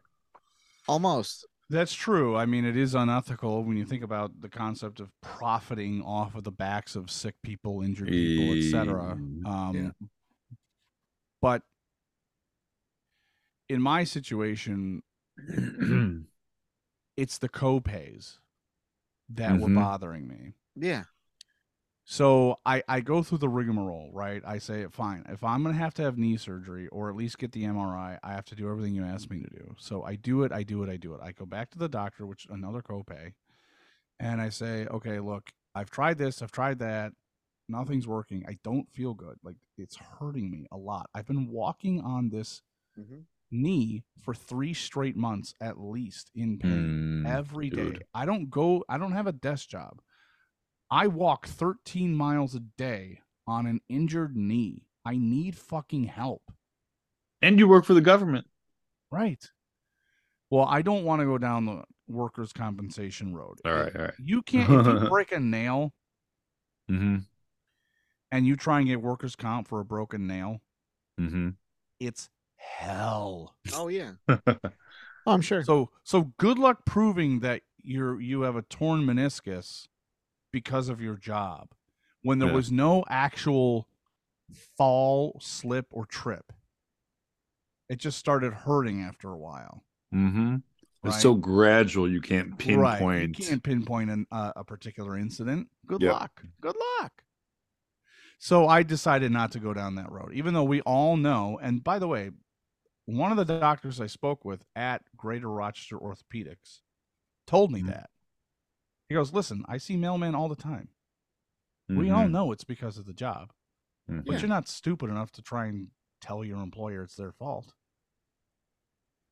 Almost. 0.88 1.48
That's 1.70 1.94
true. 1.94 2.36
I 2.36 2.46
mean, 2.46 2.66
it 2.66 2.78
is 2.78 2.94
unethical 2.94 3.64
when 3.64 3.78
you 3.78 3.86
think 3.86 4.04
about 4.04 4.40
the 4.42 4.50
concept 4.50 5.00
of 5.00 5.10
profiting 5.22 6.04
off 6.04 6.36
of 6.36 6.44
the 6.44 6.52
backs 6.52 6.96
of 6.96 7.10
sick 7.10 7.34
people, 7.42 7.82
injured 7.82 8.10
people, 8.10 8.56
etc. 8.58 9.14
Um, 9.14 9.72
yeah. 9.74 10.08
But 11.42 11.64
in 13.68 13.82
my 13.82 14.04
situation, 14.04 15.02
it's 17.18 17.38
the 17.38 17.50
copays 17.50 18.40
that 19.30 19.60
were 19.60 19.68
Mhm. 19.70 19.76
bothering 19.76 20.28
me. 20.28 20.54
Yeah. 20.76 21.06
So 22.08 22.60
I, 22.66 22.84
I 22.88 23.02
go 23.02 23.24
through 23.24 23.40
the 23.40 23.50
rigmarole, 23.50 24.12
right? 24.14 24.44
I 24.46 24.60
say, 24.60 24.86
fine, 24.92 25.26
if 25.28 25.44
I'm 25.44 25.64
going 25.64 25.74
to 25.74 25.82
have 25.82 25.96
to 25.96 26.04
have 26.04 26.20
knee 26.20 26.38
surgery 26.38 26.88
or 26.90 27.10
at 27.10 27.16
least 27.16 27.40
get 27.40 27.52
the 27.52 27.64
MRI, 27.64 28.20
I 28.22 28.34
have 28.34 28.46
to 28.46 28.56
do 28.56 28.70
everything 28.70 28.94
you 28.94 29.04
asked 29.04 29.32
me 29.32 29.40
to 29.42 29.50
do. 29.50 29.76
So 29.80 30.04
I 30.04 30.16
do 30.16 30.44
it, 30.44 30.52
I 30.52 30.62
do 30.62 30.84
it, 30.84 30.90
I 30.90 30.98
do 30.98 31.16
it. 31.16 31.22
I 31.24 31.32
go 31.32 31.46
back 31.48 31.72
to 31.72 31.80
the 31.80 31.90
doctor, 31.90 32.28
which 32.28 32.46
another 32.50 32.84
copay, 32.84 33.34
and 34.20 34.40
I 34.40 34.50
say, 34.50 34.86
okay, 34.88 35.20
look, 35.20 35.52
I've 35.74 35.90
tried 35.90 36.20
this, 36.20 36.42
I've 36.44 36.52
tried 36.52 36.78
that. 36.80 37.14
Nothing's 37.68 38.08
working. 38.08 38.46
I 38.48 38.60
don't 38.64 38.88
feel 38.92 39.16
good. 39.16 39.40
Like 39.44 39.58
it's 39.76 39.96
hurting 39.96 40.52
me 40.52 40.68
a 40.72 40.78
lot. 40.78 41.10
I've 41.16 41.26
been 41.26 41.50
walking 41.50 42.00
on 42.02 42.30
this 42.30 42.62
Mhm. 42.96 43.26
Knee 43.52 44.04
for 44.22 44.34
three 44.34 44.74
straight 44.74 45.16
months 45.16 45.54
at 45.62 45.80
least 45.80 46.32
in 46.36 46.58
pain 46.58 47.24
Mm, 47.24 47.26
every 47.28 47.70
day. 47.70 47.78
dude. 47.78 48.04
I 48.14 48.26
don't 48.26 48.50
go, 48.50 48.84
I 48.90 48.98
don't 48.98 49.12
have 49.14 49.28
a 49.28 49.32
desk 49.32 49.70
job. 49.70 50.02
I 50.92 51.08
walk 51.08 51.48
13 51.48 52.16
miles 52.16 52.56
a 52.56 52.60
day 52.60 53.22
on 53.48 53.66
an 53.66 53.82
injured 53.90 54.36
knee. 54.36 54.88
I 55.06 55.18
need 55.18 55.56
fucking 55.58 56.06
help. 56.06 56.42
and 57.42 57.60
you 57.60 57.68
work 57.68 57.86
for 57.86 57.94
the 57.94 58.02
government. 58.02 58.48
Right. 59.12 59.50
Well, 60.50 60.66
I 60.66 60.82
don't 60.82 61.04
want 61.06 61.20
to 61.22 61.26
go 61.26 61.38
down 61.38 61.66
the 61.66 61.84
workers' 62.08 62.54
compensation 62.54 63.36
road. 63.36 63.60
All 63.66 63.74
right. 63.74 63.96
All 63.96 64.02
right. 64.04 64.14
You 64.20 64.42
can't, 64.42 64.70
if 64.72 64.88
you 64.88 65.00
break 65.10 65.32
a 65.32 65.40
nail 65.40 65.94
Mm-hmm. 66.90 67.18
and 68.32 68.46
you 68.46 68.56
try 68.56 68.80
and 68.80 68.88
get 68.88 69.02
workers' 69.02 69.36
comp 69.36 69.68
for 69.68 69.80
a 69.80 69.86
broken 69.86 70.28
nail, 70.28 70.62
Mm-hmm. 71.20 71.50
it's 72.00 72.30
hell. 72.78 73.56
Oh 73.74 73.88
yeah. 73.88 74.12
oh, 74.30 74.38
I'm 75.28 75.42
sure. 75.42 75.64
So 75.64 75.90
so 76.04 76.34
good 76.38 76.58
luck 76.60 76.86
proving 76.86 77.40
that 77.42 77.62
you're 77.84 78.20
you 78.22 78.42
have 78.42 78.56
a 78.56 78.62
torn 78.64 79.02
meniscus 79.02 79.88
because 80.52 80.88
of 80.90 81.02
your 81.02 81.16
job 81.18 81.70
when 82.22 82.40
there 82.40 82.50
Yeah. 82.50 82.56
was 82.56 82.72
no 82.72 83.04
actual 83.10 83.88
fall, 84.78 85.38
slip, 85.42 85.88
or 85.92 86.06
trip. 86.06 86.54
It 87.90 87.98
just 87.98 88.18
started 88.18 88.54
hurting 88.54 89.02
after 89.02 89.30
a 89.30 89.38
while. 89.38 89.84
Mm-hmm. 90.14 90.58
It's 91.04 91.22
so 91.22 91.36
gradual 91.36 92.10
you 92.10 92.22
can't 92.22 92.58
pinpoint. 92.58 93.02
Right. 93.04 93.28
You 93.38 93.46
can't 93.46 93.62
pinpoint 93.62 94.10
an, 94.10 94.26
uh, 94.32 94.54
a 94.56 94.64
particular 94.64 95.16
incident. 95.18 95.68
Good 95.86 96.02
Yep. 96.02 96.14
luck. 96.14 96.44
Good 96.62 96.76
luck. 97.00 97.24
So 98.40 98.68
I 98.68 98.82
decided 98.82 99.32
not 99.32 99.52
to 99.52 99.60
go 99.60 99.72
down 99.74 99.96
that 99.96 100.12
road, 100.12 100.32
even 100.34 100.54
though 100.56 100.64
we 100.64 100.82
all 100.82 101.16
know. 101.16 101.60
And 101.62 101.84
by 101.84 102.00
the 102.00 102.08
way, 102.08 102.32
one 103.06 103.32
of 103.32 103.38
the 103.38 103.46
doctors 103.60 104.00
I 104.02 104.08
spoke 104.08 104.44
with 104.46 104.66
at 104.76 105.04
Greater 105.16 105.50
Rochester 105.50 105.98
Orthopedics 105.98 106.82
told 107.46 107.72
me 107.72 107.82
Mhm. 107.82 107.88
that. 107.88 108.10
He 109.08 109.14
goes, 109.16 109.32
Listen, 109.34 109.64
I 109.68 109.78
see 109.78 109.96
mailmen 109.96 110.36
all 110.36 110.50
the 110.50 110.56
time. 110.56 110.90
We 111.88 112.10
all 112.10 112.26
Mhm. 112.26 112.32
know 112.32 112.52
it's 112.52 112.64
because 112.64 112.98
of 112.98 113.06
the 113.06 113.14
job, 113.14 113.54
Mhm. 114.10 114.26
but 114.26 114.34
Yeah. 114.34 114.40
you're 114.40 114.50
not 114.50 114.68
stupid 114.68 115.12
enough 115.12 115.32
to 115.34 115.44
try 115.44 115.68
and 115.68 115.92
tell 116.20 116.44
your 116.44 116.60
employer 116.62 117.04
it's 117.04 117.16
their 117.16 117.32
fault. 117.32 117.76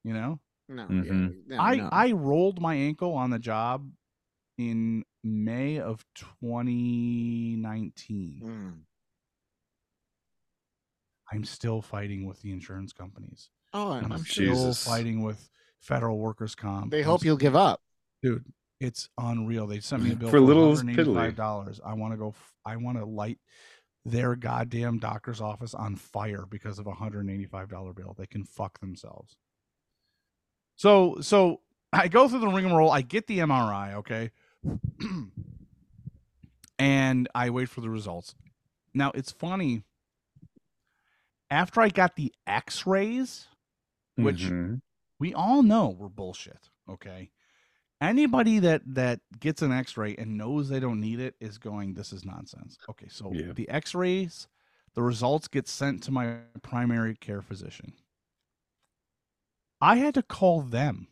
You 0.03 0.13
know? 0.13 0.39
no, 0.67 0.87
Mhm. 0.87 1.43
yeah, 1.47 1.59
I 1.61 1.75
no. 1.77 1.89
I 1.91 2.11
rolled 2.11 2.61
my 2.61 2.75
ankle 2.75 3.13
on 3.15 3.31
the 3.31 3.39
job 3.39 3.91
in 4.57 5.03
May 5.23 5.79
of 5.79 6.05
2019. 6.13 8.39
Mm. 8.41 8.85
I'm 11.31 11.43
still 11.45 11.81
fighting 11.81 12.25
with 12.25 12.41
the 12.41 12.51
insurance 12.51 12.93
companies. 12.93 13.49
Oh, 13.73 13.91
I'm, 13.91 14.05
I'm, 14.05 14.11
I'm 14.13 14.25
still 14.25 14.45
Jesus. 14.55 14.83
fighting 14.85 15.23
with 15.23 15.49
federal 15.79 16.17
workers 16.19 16.55
comp. 16.55 16.91
They 16.91 17.01
hope 17.01 17.23
you'll 17.23 17.37
give 17.37 17.55
up. 17.55 17.81
dude. 18.21 18.45
It's 18.79 19.09
unreal. 19.17 19.65
They 19.65 19.79
sent 19.79 20.03
me 20.03 20.11
a 20.11 20.15
bill 20.17 20.29
For 20.29 20.37
for, 20.37 20.41
little 20.41 20.73
$185. 20.73 21.35
dollars 21.35 21.79
I 21.85 21.93
want 21.93 22.13
to 22.13 22.17
go. 22.17 22.29
f- 22.29 22.53
I 22.65 22.75
want 22.75 22.97
to 22.97 23.05
light 23.05 23.39
their 24.05 24.35
goddamn 24.35 24.99
doctor's 24.99 25.39
office 25.39 25.73
on 25.73 25.95
fire 25.95 26.45
because 26.49 26.77
of 26.79 26.87
a 26.87 26.91
$185 26.91 27.95
bill. 27.95 28.13
They 28.17 28.25
can 28.25 28.43
fuck 28.43 28.79
themselves. 28.81 29.37
So 30.75 31.17
so 31.21 31.61
I 31.93 32.09
go 32.09 32.27
through 32.27 32.39
the 32.39 32.47
ring 32.49 32.65
and 32.65 32.75
roll. 32.75 32.91
I 32.91 33.01
get 33.01 33.27
the 33.27 33.39
MRI, 33.39 33.93
okay, 33.95 34.31
and 36.79 37.29
I 37.33 37.49
wait 37.49 37.69
for 37.69 37.81
the 37.81 37.89
results. 37.89 38.35
Now 38.93 39.11
it's 39.15 39.31
funny. 39.31 39.83
After 41.49 41.81
I 41.81 41.89
got 41.89 42.15
the 42.15 42.33
X-rays, 42.47 43.47
which 44.15 44.43
Mhm. 44.43 44.81
we 45.19 45.33
all 45.33 45.63
know 45.63 45.89
were 45.89 46.09
bullshit. 46.09 46.69
Okay. 46.87 47.31
Anybody 48.01 48.59
that 48.59 48.81
that 48.85 49.21
gets 49.39 49.61
an 49.61 49.71
X-ray 49.71 50.15
and 50.15 50.37
knows 50.37 50.67
they 50.67 50.79
don't 50.79 50.99
need 50.99 51.19
it 51.19 51.35
is 51.39 51.57
going, 51.57 51.93
this 51.93 52.11
is 52.11 52.25
nonsense. 52.25 52.77
Okay, 52.89 53.07
so 53.07 53.31
Yeah. 53.31 53.53
the 53.53 53.69
X-rays, 53.69 54.47
the 54.93 55.01
results 55.01 55.47
get 55.47 55.67
sent 55.67 56.03
to 56.03 56.11
my 56.11 56.41
primary 56.61 57.15
care 57.15 57.41
physician. 57.41 57.93
I 59.79 59.97
had 59.97 60.13
to 60.15 60.23
call 60.23 60.61
them. 60.61 61.07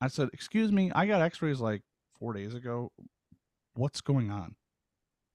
I 0.00 0.08
said, 0.08 0.30
"Excuse 0.32 0.72
me, 0.72 0.90
I 0.92 1.06
got 1.06 1.22
X-rays 1.22 1.60
like 1.60 1.82
four 2.18 2.32
days 2.32 2.54
ago. 2.54 2.92
What's 3.74 4.00
going 4.00 4.30
on?" 4.30 4.56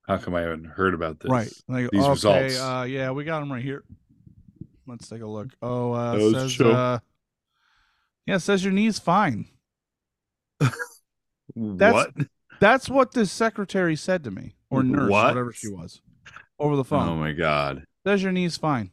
How 0.07 0.17
come 0.17 0.33
I 0.35 0.41
haven't 0.41 0.65
heard 0.65 0.93
about 0.95 1.19
this? 1.19 1.29
Right. 1.29 1.53
Like, 1.67 1.89
these 1.91 2.01
okay, 2.01 2.09
results. 2.09 2.59
Uh, 2.59 2.85
yeah, 2.89 3.11
we 3.11 3.23
got 3.23 3.39
them 3.39 3.51
right 3.51 3.63
here. 3.63 3.83
Let's 4.91 5.07
take 5.07 5.21
a 5.21 5.27
look. 5.27 5.47
Oh, 5.61 5.93
uh, 5.93 6.19
says, 6.33 6.59
uh, 6.59 6.99
yeah, 8.25 8.37
says 8.37 8.63
your 8.63 8.73
knee's 8.73 8.99
fine. 8.99 9.47
That's- 11.55 11.93
what? 11.93 12.13
That's 12.59 12.89
what 12.89 13.13
the 13.13 13.25
secretary 13.25 13.95
said 13.95 14.23
to 14.25 14.31
me, 14.31 14.55
or 14.69 14.83
nurse, 14.83 15.09
What? 15.09 15.29
whatever 15.29 15.51
she 15.51 15.67
was, 15.67 15.99
over 16.59 16.75
the 16.75 16.83
phone. 16.83 17.09
Oh 17.09 17.15
my 17.15 17.31
god. 17.31 17.85
Says 18.05 18.21
your 18.21 18.31
knee's 18.31 18.55
fine. 18.57 18.91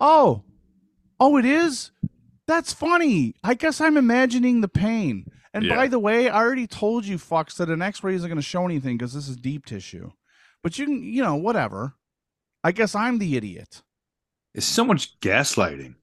Oh, 0.00 0.42
oh, 1.20 1.36
it 1.36 1.44
is. 1.44 1.92
That's 2.48 2.72
funny. 2.72 3.34
I 3.44 3.54
guess 3.54 3.80
I'm 3.80 3.96
imagining 3.96 4.60
the 4.60 4.68
pain. 4.68 5.26
And 5.54 5.68
by 5.68 5.86
the 5.86 6.00
way, 6.00 6.28
I 6.28 6.40
already 6.42 6.66
told 6.66 7.04
you 7.04 7.16
fucks 7.16 7.56
that 7.58 7.68
an 7.68 7.82
X-ray 7.82 8.14
isn't 8.14 8.28
going 8.28 8.36
to 8.36 8.42
show 8.42 8.64
anything 8.64 8.96
because 8.96 9.12
this 9.12 9.28
is 9.28 9.36
deep 9.36 9.66
tissue. 9.66 10.10
But 10.62 10.78
you 10.78 10.86
can, 10.86 11.02
you 11.02 11.22
know, 11.22 11.36
whatever. 11.36 11.94
I 12.64 12.72
guess 12.72 12.94
I'm 12.94 13.18
the 13.18 13.36
idiot. 13.36 13.82
It's 14.54 14.66
so 14.66 14.84
much 14.84 15.18
gaslighting. 15.20 15.94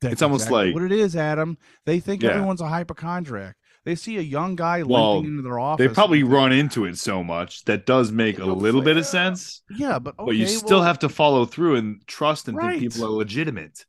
That's 0.00 0.14
It's 0.14 0.22
almost 0.22 0.42
exactly 0.46 0.66
like- 0.66 0.74
what 0.74 0.82
it 0.84 0.92
is, 0.92 1.16
Adam. 1.16 1.58
They 1.84 2.00
think 2.00 2.22
Yeah. 2.22 2.30
everyone's 2.30 2.60
a 2.60 2.68
hypochondriac. 2.68 3.56
They 3.84 3.94
see 3.94 4.16
a 4.16 4.20
young 4.22 4.56
guy 4.56 4.82
Well, 4.82 5.14
limping 5.16 5.30
into 5.32 5.42
their 5.42 5.58
office. 5.60 5.86
They 5.86 5.92
probably 5.94 6.20
and- 6.22 6.32
run 6.32 6.52
into 6.52 6.84
it 6.84 6.98
so 6.98 7.22
much 7.22 7.64
that 7.66 7.86
does 7.86 8.10
make 8.10 8.38
a 8.38 8.46
Well, 8.46 8.56
little 8.56 8.82
bit 8.82 8.96
of 8.96 9.06
sense, 9.06 9.62
Yeah, 9.70 9.98
but 10.00 10.14
okay, 10.18 10.26
but 10.26 10.36
you 10.36 10.46
still 10.48 10.78
well- 10.78 10.86
have 10.86 10.98
to 11.00 11.08
follow 11.08 11.44
through 11.46 11.76
and 11.76 12.04
trust 12.06 12.48
and 12.48 12.56
Right. 12.56 12.80
think 12.80 12.92
people 12.92 13.06
are 13.06 13.10
legitimate. 13.16 13.86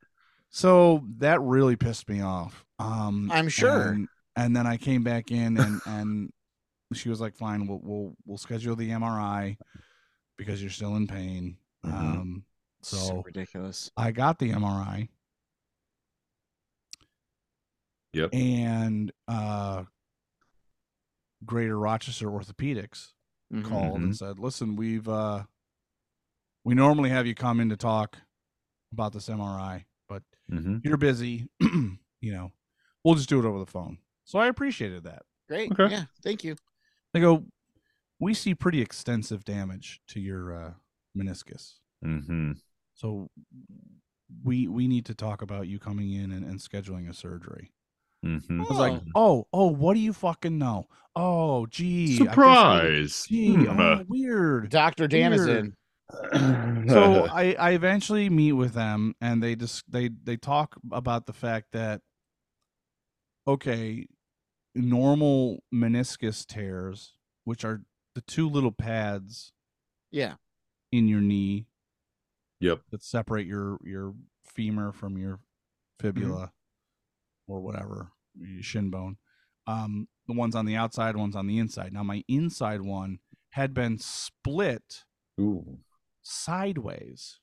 So 0.49 1.05
that 1.17 1.41
really 1.41 1.75
pissed 1.75 2.07
me 2.09 2.21
off. 2.21 2.63
Um, 2.79 3.31
I'm 3.31 3.49
sure. 3.49 3.89
And, 3.89 4.07
and 4.35 4.55
then 4.55 4.67
I 4.67 4.77
came 4.77 5.03
back 5.03 5.31
in 5.31 5.57
and 5.57 5.81
and 5.85 6.31
she 6.93 7.09
was 7.09 7.19
like, 7.19 7.35
"Fine, 7.35 7.67
we'll 7.67 7.81
we'll 7.83 8.15
we'll 8.25 8.37
schedule 8.37 8.75
the 8.75 8.91
MRI 8.91 9.57
because 10.37 10.61
you're 10.61 10.69
still 10.71 10.95
in 10.95 11.07
pain." 11.07 11.57
Mhm. 11.85 11.93
Um, 11.93 12.43
so 12.89 13.21
ridiculous. 13.25 13.91
I 13.97 14.11
got 14.11 14.39
the 14.39 14.51
MRI. 14.51 15.09
Yep. 18.13 18.33
And 18.33 19.11
uh, 19.27 19.83
Greater 21.45 21.77
Rochester 21.77 22.27
Orthopedics 22.27 23.09
Mhm. 23.53 23.63
called 23.65 24.01
and 24.01 24.15
said, 24.17 24.39
"Listen, 24.39 24.75
we've 24.75 25.07
uh 25.07 25.43
we 26.63 26.73
normally 26.75 27.09
have 27.09 27.25
you 27.27 27.35
come 27.35 27.59
in 27.59 27.69
to 27.69 27.77
talk 27.77 28.17
about 28.91 29.13
this 29.13 29.29
MRI, 29.29 29.85
but 30.09 30.23
Mm-hmm. 30.51 30.77
you're 30.83 30.97
busy, 30.97 31.47
you 31.59 31.97
know. 32.21 32.51
We'll 33.03 33.15
just 33.15 33.29
do 33.29 33.39
it 33.39 33.45
over 33.45 33.59
the 33.59 33.65
phone." 33.71 33.99
So 34.25 34.39
I 34.39 34.47
appreciated 34.47 35.03
that. 35.03 35.23
Great. 35.47 35.71
Okay. 35.71 35.89
Yeah. 35.89 36.05
Thank 36.23 36.43
you. 36.43 36.55
They 37.13 37.19
go, 37.21 37.45
"We 38.19 38.33
see 38.33 38.53
pretty 38.55 38.81
extensive 38.81 39.45
damage 39.45 40.01
to 40.07 40.19
your 40.19 40.53
uh 40.53 40.73
meniscus. 41.17 41.75
Mm-hmm. 42.03 42.53
So 42.97 43.29
we 44.43 44.67
we 44.67 44.87
need 44.87 45.05
to 45.05 45.15
talk 45.15 45.41
about 45.41 45.67
you 45.67 45.79
coming 45.79 46.11
in 46.11 46.31
and, 46.31 46.43
and 46.45 46.59
scheduling 46.59 47.09
a 47.09 47.13
surgery." 47.13 47.71
Mm-hmm. 48.25 48.61
I 48.61 48.63
was 48.65 48.77
like, 48.77 49.01
"Oh, 49.15 49.47
oh, 49.53 49.67
what 49.67 49.93
do 49.93 49.99
you 50.01 50.11
fucking 50.11 50.57
know? 50.57 50.87
Oh, 51.15 51.65
gee, 51.67 52.17
I 52.19 52.23
I- 52.23 52.25
Surprise. 52.25 53.25
Gee, 53.29 53.53
Hmm. 53.53 53.79
oh, 53.79 54.03
weird." 54.07 54.69
Dr. 54.69 55.07
Dan 55.07 55.31
is 55.33 55.45
in. 55.47 55.73
so 56.89 57.27
I, 57.29 57.55
I 57.59 57.71
eventually 57.71 58.29
meet 58.29 58.53
with 58.53 58.73
them 58.73 59.13
and 59.19 59.43
they 59.43 59.55
just 59.57 59.83
they 59.91 60.09
they 60.23 60.37
talk 60.37 60.77
about 60.91 61.25
the 61.25 61.33
fact 61.33 61.67
that 61.73 61.99
okay 63.45 64.07
normal 64.73 65.61
meniscus 65.73 66.45
tears 66.45 67.13
which 67.43 67.65
are 67.65 67.81
the 68.15 68.21
two 68.21 68.49
little 68.49 68.71
pads 68.71 69.51
Yeah. 70.11 70.35
in 70.93 71.09
your 71.09 71.19
knee 71.19 71.67
Yep. 72.59 72.81
that 72.91 73.03
separate 73.03 73.45
your 73.47 73.77
your 73.83 74.13
femur 74.43 74.91
from 74.91 75.17
your 75.17 75.39
fibula 75.99 76.51
or 77.47 77.59
whatever 77.61 78.11
your 78.39 78.63
shin 78.63 78.89
bone 78.89 79.17
um 79.67 80.07
the 80.27 80.33
ones 80.33 80.55
on 80.55 80.65
the 80.65 80.75
outside 80.75 81.15
ones 81.15 81.35
on 81.35 81.47
the 81.47 81.57
inside 81.59 81.93
now 81.93 82.03
my 82.03 82.23
inside 82.27 82.81
one 82.81 83.19
had 83.51 83.73
been 83.73 83.97
split 83.97 85.05
Ooh. 85.39 85.79
sideways 86.21 87.39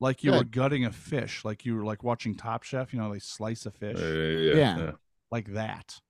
like 0.00 0.24
you 0.24 0.32
were 0.32 0.44
gutting 0.44 0.84
a 0.84 0.92
fish 0.92 1.44
like 1.44 1.64
you 1.66 1.76
were 1.76 1.84
like 1.84 2.02
watching 2.02 2.34
top 2.34 2.62
chef 2.62 2.92
you 2.92 2.98
know 3.00 3.12
they 3.12 3.18
slice 3.18 3.66
a 3.66 3.70
fish 3.70 3.98
Uh, 4.00 4.04
yeah. 4.04 4.54
Yeah. 4.54 4.78
yeah. 4.78 4.90
like 5.30 5.52
that 5.52 6.00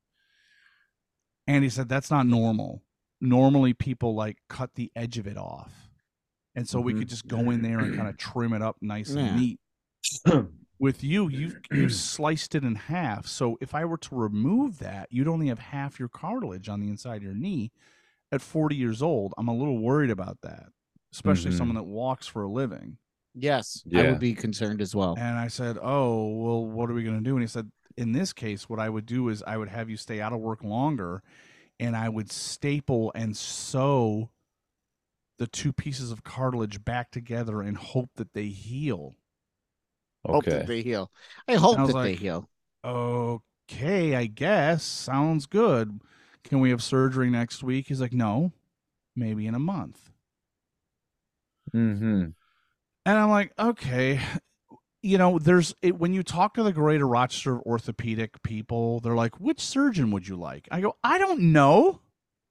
and 1.46 1.64
he 1.64 1.70
said 1.70 1.88
that's 1.88 2.10
not 2.10 2.26
normal 2.26 2.82
normally 3.20 3.74
people 3.74 4.14
like 4.14 4.38
cut 4.48 4.74
the 4.74 4.90
edge 4.96 5.18
of 5.18 5.26
it 5.26 5.36
off 5.36 5.89
and 6.60 6.68
so 6.68 6.78
we 6.80 6.92
Mhm. 6.92 6.98
could 6.98 7.08
just 7.08 7.26
go 7.26 7.50
in 7.50 7.62
there 7.62 7.78
and 7.80 7.96
kind 7.96 8.06
of 8.08 8.16
trim 8.18 8.52
it 8.52 8.60
up 8.62 8.76
nice 8.82 9.10
Yeah. 9.14 9.22
and 9.24 9.40
neat 9.40 9.60
with 10.78 11.02
you 11.02 11.28
you've 11.28 11.58
you 11.72 11.88
sliced 11.88 12.54
it 12.54 12.64
in 12.64 12.74
half 12.74 13.26
so 13.26 13.56
if 13.60 13.74
i 13.74 13.84
were 13.84 13.98
to 13.98 14.14
remove 14.14 14.78
that 14.78 15.08
you'd 15.10 15.28
only 15.28 15.48
have 15.48 15.58
half 15.58 15.98
your 15.98 16.08
cartilage 16.08 16.68
on 16.68 16.80
the 16.80 16.88
inside 16.88 17.16
of 17.18 17.22
your 17.22 17.34
knee 17.34 17.70
at 18.32 18.40
40 18.40 18.76
years 18.76 19.02
old 19.02 19.32
i'm 19.38 19.48
a 19.48 19.54
little 19.56 19.78
worried 19.78 20.10
about 20.10 20.38
that 20.42 20.68
especially 21.12 21.50
Mhm. 21.50 21.56
someone 21.58 21.74
that 21.76 21.82
walks 21.84 22.26
for 22.26 22.42
a 22.42 22.48
living 22.50 22.98
Yes. 23.34 23.84
I 23.94 24.10
would 24.10 24.18
be 24.18 24.34
concerned 24.34 24.80
as 24.82 24.94
well. 24.94 25.14
and 25.18 25.38
i 25.38 25.48
said 25.48 25.78
oh 25.80 26.28
well 26.36 26.64
what 26.66 26.90
are 26.90 26.94
we 26.94 27.04
going 27.04 27.18
to 27.18 27.24
do 27.24 27.34
and 27.36 27.42
he 27.42 27.46
said 27.46 27.70
in 27.96 28.12
this 28.12 28.32
case 28.32 28.68
what 28.68 28.78
i 28.80 28.88
would 28.88 29.06
do 29.06 29.28
is 29.28 29.42
i 29.44 29.56
would 29.56 29.68
have 29.68 29.88
you 29.90 29.96
stay 29.96 30.20
out 30.20 30.32
of 30.32 30.40
work 30.40 30.64
longer 30.64 31.22
and 31.78 31.94
i 31.96 32.08
would 32.08 32.30
staple 32.30 33.12
and 33.14 33.36
sew 33.36 34.30
the 35.40 35.48
two 35.48 35.72
pieces 35.72 36.12
of 36.12 36.22
cartilage 36.24 36.84
back 36.84 37.10
together 37.10 37.62
and 37.62 37.76
hope 37.76 38.10
that 38.16 38.34
they 38.34 38.48
heal 38.48 39.16
Hope 40.26 40.44
that 40.44 40.54
Okay. 40.54 40.66
they 40.66 40.82
heal. 40.82 41.10
I 41.48 41.54
hope 41.56 41.78
I 41.78 41.82
was 41.82 41.94
that 41.94 42.02
they 42.02 42.14
heal. 42.14 42.48
okay, 42.84 44.14
I 44.14 44.26
guess. 44.26 44.84
Sounds 44.84 45.46
good. 45.46 46.00
Can 46.44 46.60
we 46.60 46.70
have 46.70 46.82
surgery 46.82 47.30
next 47.30 47.62
week? 47.62 47.88
He's 47.88 48.00
like, 48.00 48.12
no, 48.12 48.52
maybe 49.16 49.46
in 49.46 49.54
a 49.54 49.58
month. 49.58 50.10
Mm-hmm. 51.74 52.28
And 53.06 53.18
I'm 53.18 53.30
like, 53.30 53.52
okay. 53.58 54.20
You 55.02 55.18
know, 55.18 55.38
there's 55.38 55.74
it, 55.82 55.98
when 55.98 56.12
you 56.12 56.22
talk 56.22 56.54
to 56.54 56.62
the 56.62 56.72
greater 56.74 57.08
Rochester 57.08 57.58
orthopedic 57.60 58.42
people, 58.42 59.00
they're 59.00 59.14
like, 59.14 59.40
which 59.40 59.60
surgeon 59.60 60.10
would 60.10 60.28
you 60.28 60.36
like? 60.36 60.68
I 60.70 60.82
go, 60.82 60.96
I 61.02 61.18
don't 61.18 61.52
know. 61.52 62.00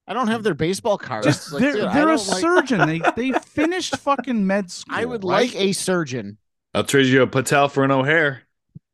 I 0.09 0.13
don't 0.13 0.27
have 0.27 0.43
their 0.43 0.55
baseball 0.55 0.97
cards. 0.97 1.27
Just 1.27 1.53
Like, 1.53 1.61
they're, 1.61 1.73
dude, 1.73 1.91
they're 1.93 2.09
a 2.09 2.15
like- 2.15 2.19
surgeon. 2.41 2.79
they 2.87 2.99
they 3.15 3.31
finished 3.39 3.95
fucking 3.97 4.45
med 4.45 4.71
school. 4.71 4.95
I 4.97 5.05
would 5.05 5.23
right? 5.23 5.53
like 5.53 5.55
a 5.55 5.71
surgeon. 5.71 6.37
I'll 6.73 6.83
trade 6.83 7.05
you 7.05 7.21
a 7.21 7.27
Patel 7.27 7.69
for 7.69 7.83
an 7.83 7.91
O'Hare. 7.91 8.41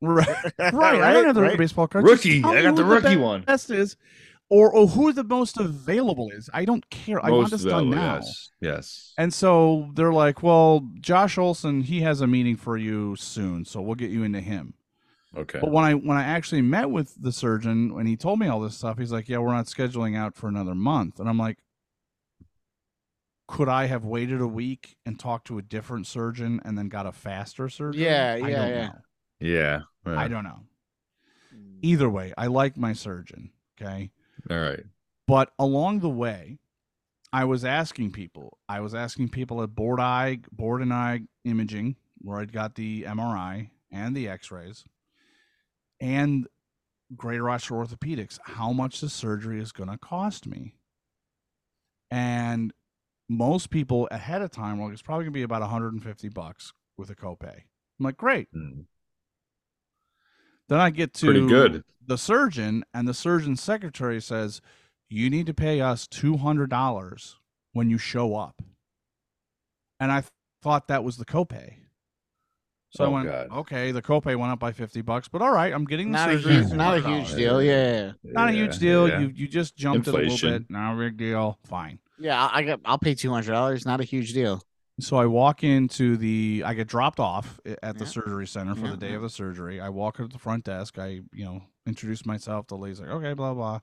right. 0.02 0.28
Right. 0.60 1.02
I 1.02 1.14
don't 1.14 1.26
have 1.26 1.36
the 1.36 1.42
right? 1.42 1.58
baseball 1.58 1.88
card. 1.88 2.04
Rookie. 2.06 2.44
I 2.44 2.62
got 2.62 2.76
the 2.76 2.84
rookie 2.84 3.16
be- 3.16 3.22
one. 3.22 3.42
Best 3.44 3.72
is, 3.72 3.96
or 4.50 4.72
or 4.74 4.88
who 4.88 5.14
the 5.14 5.24
most 5.24 5.58
available 5.60 6.30
is. 6.32 6.50
I 6.54 6.66
don't 6.66 6.88
care. 6.90 7.26
I 7.26 7.30
want 7.32 7.44
Most 7.44 7.52
this 7.52 7.64
done 7.64 7.90
now. 7.90 8.16
Yes. 8.16 8.50
Yes. 8.62 9.14
And 9.18 9.34
so 9.34 9.90
they're 9.96 10.14
like, 10.14 10.44
"Well, 10.44 10.88
Josh 11.00 11.38
Olson, 11.38 11.82
he 11.82 12.02
has 12.02 12.20
a 12.22 12.28
meeting 12.28 12.58
for 12.58 12.78
you 12.78 13.16
soon, 13.16 13.64
so 13.66 13.82
we'll 13.82 13.96
get 13.96 14.12
you 14.12 14.24
into 14.24 14.42
him." 14.42 14.74
Okay. 15.36 15.60
But 15.60 15.72
when 15.72 15.84
I 15.84 15.94
when 15.94 16.18
I 16.18 16.24
actually 16.24 16.62
met 16.62 16.90
with 16.90 17.22
the 17.22 17.32
surgeon 17.32 17.92
and 17.98 18.08
he 18.08 18.16
told 18.16 18.40
me 18.40 18.48
all 18.48 18.60
this 18.62 18.78
stuff, 18.78 18.98
he's 18.98 19.12
like, 19.12 19.28
"Yeah, 19.28 19.40
we're 19.40 19.54
not 19.54 19.66
scheduling 19.66 20.18
out 20.18 20.36
for 20.36 20.48
another 20.48 20.76
month." 20.76 21.20
And 21.20 21.28
I'm 21.28 21.38
like, 21.38 21.58
"Could 23.48 23.68
I 23.68 23.86
have 23.88 24.06
waited 24.06 24.40
a 24.40 24.48
week 24.48 24.96
and 25.06 25.20
talked 25.20 25.48
to 25.48 25.58
a 25.58 25.62
different 25.62 26.08
surgeon 26.08 26.62
and 26.64 26.78
then 26.78 26.88
got 26.88 27.06
a 27.06 27.12
faster 27.12 27.68
surgeon?" 27.68 28.02
Yeah, 28.02 28.40
I 28.42 28.48
yeah, 28.48 28.56
don't 28.56 28.70
yeah. 28.70 28.86
know. 28.88 28.94
Yeah. 29.40 29.82
yeah. 30.06 30.20
I 30.20 30.28
don't 30.28 30.44
know. 30.44 30.62
Hmm. 31.52 31.80
Either 31.82 32.10
way, 32.10 32.34
I 32.38 32.48
like 32.48 32.78
my 32.78 32.94
surgeon. 32.94 33.52
Okay. 33.80 34.12
All 34.50 34.58
right. 34.58 34.84
But 35.28 35.52
along 35.60 36.00
the 36.00 36.10
way, 36.10 36.60
I 37.34 37.44
was 37.44 37.66
asking 37.66 38.12
people. 38.12 38.58
I 38.70 38.80
was 38.80 38.96
asking 38.96 39.30
people 39.30 39.62
at 39.64 39.76
Borg 39.76 40.00
Ide, 40.00 40.46
Borg 40.52 40.82
and 40.82 40.94
Ide 40.94 41.28
Imaging, 41.44 41.98
where 42.20 42.40
I'd 42.40 42.54
got 42.54 42.76
the 42.76 43.04
MRI 43.04 43.72
and 43.92 44.16
the 44.16 44.28
X-rays, 44.28 44.86
and 46.00 46.48
Greater 47.16 47.44
Rochester 47.44 47.76
Orthopedics, 47.76 48.40
how 48.44 48.72
much 48.72 49.02
the 49.02 49.10
surgery 49.10 49.60
is 49.62 49.72
going 49.72 49.90
to 49.90 49.98
cost 49.98 50.48
me. 50.48 50.74
And 52.12 52.74
most 53.30 53.70
people 53.70 54.08
ahead 54.12 54.42
of 54.42 54.52
time 54.52 54.78
were 54.80 54.86
like, 54.86 54.94
it's 54.94 55.02
probably 55.02 55.26
going 55.26 55.34
to 55.34 55.38
be 55.40 55.44
about 55.44 55.62
150 55.62 56.30
bucks 56.30 56.74
with 56.98 57.10
a 57.10 57.16
copay. 57.16 57.56
I'm 58.00 58.04
like, 58.04 58.18
great. 58.18 58.48
Mm. 58.56 58.86
Then 60.68 60.80
I 60.80 60.90
get 60.90 61.14
to 61.16 61.26
Pretty 61.28 61.48
good. 61.48 61.84
the 62.06 62.18
surgeon, 62.18 62.84
and 62.94 63.08
the 63.08 63.14
surgeon's 63.14 63.62
secretary 63.62 64.20
says, 64.20 64.62
You 65.10 65.30
need 65.30 65.46
to 65.46 65.54
pay 65.54 65.80
us 65.80 66.08
$200 66.08 67.36
when 67.74 67.90
you 67.90 67.98
show 68.00 68.36
up. 68.36 68.62
And 70.00 70.12
I 70.12 70.22
th- 70.22 70.32
thought 70.64 70.88
that 70.88 71.04
was 71.04 71.18
the 71.18 71.26
copay. 71.26 71.76
So 72.96 73.04
I 73.04 73.08
Oh, 73.08 73.12
went, 73.12 73.28
God. 73.28 73.48
Okay, 73.52 73.92
the 73.92 74.02
copay 74.02 74.36
went 74.38 74.52
up 74.52 74.60
by 74.60 74.72
50 74.72 75.02
bucks, 75.02 75.28
but 75.28 75.42
all 75.42 75.52
right, 75.52 75.74
I'm 75.74 75.86
getting 75.86 76.12
the 76.12 76.18
Not 76.18 76.30
a 76.30 76.34
surgery. 76.42 76.54
huge, 76.64 76.72
not 76.74 76.98
a 76.98 77.02
huge 77.02 77.28
$100. 77.34 77.36
deal. 77.38 77.62
Yeah, 77.62 78.12
Not 78.24 78.50
a 78.50 78.52
huge 78.54 78.78
deal. 78.80 79.08
yeah. 79.10 79.20
You 79.20 79.32
you 79.36 79.48
just 79.48 79.76
jumped 79.76 80.08
it 80.08 80.14
a 80.14 80.18
little 80.18 80.50
bit. 80.50 80.70
Not 80.70 80.96
a 80.96 80.98
big 80.98 81.18
deal. 81.18 81.60
Fine. 81.66 82.00
yeah. 82.18 82.46
I 82.46 82.60
I 82.60 82.64
got. 82.64 82.80
I'll 82.86 82.98
pay 82.98 83.14
two 83.16 83.32
hundred 83.32 83.52
dollars. 83.52 83.86
Not 83.86 84.00
a 84.00 84.04
huge 84.06 84.34
deal. 84.34 84.62
So 85.02 85.18
I 85.18 85.26
walk 85.26 85.62
into 85.62 86.16
the, 86.16 86.64
I 86.66 86.74
get 86.74 86.88
dropped 86.88 87.20
off 87.20 87.60
i- 87.66 87.76
at 87.84 87.98
the 87.98 88.06
Yeah. 88.06 88.10
surgery 88.12 88.48
center 88.48 88.76
for 88.76 88.86
Yeah, 88.86 88.92
the 88.92 88.98
day 88.98 89.14
of 89.14 89.22
the 89.24 89.30
surgery. 89.30 89.82
I 89.82 89.90
walk 89.90 90.22
up 90.22 90.28
to 90.30 90.32
the 90.32 90.40
front 90.40 90.64
desk. 90.64 90.98
I, 90.98 91.20
you 91.34 91.44
know, 91.44 91.64
introduce 91.86 92.26
myself. 92.26 92.68
The 92.68 92.78
lady's 92.78 93.02
like, 93.02 93.10
okay, 93.10 93.34
blah, 93.34 93.54
blah. 93.54 93.82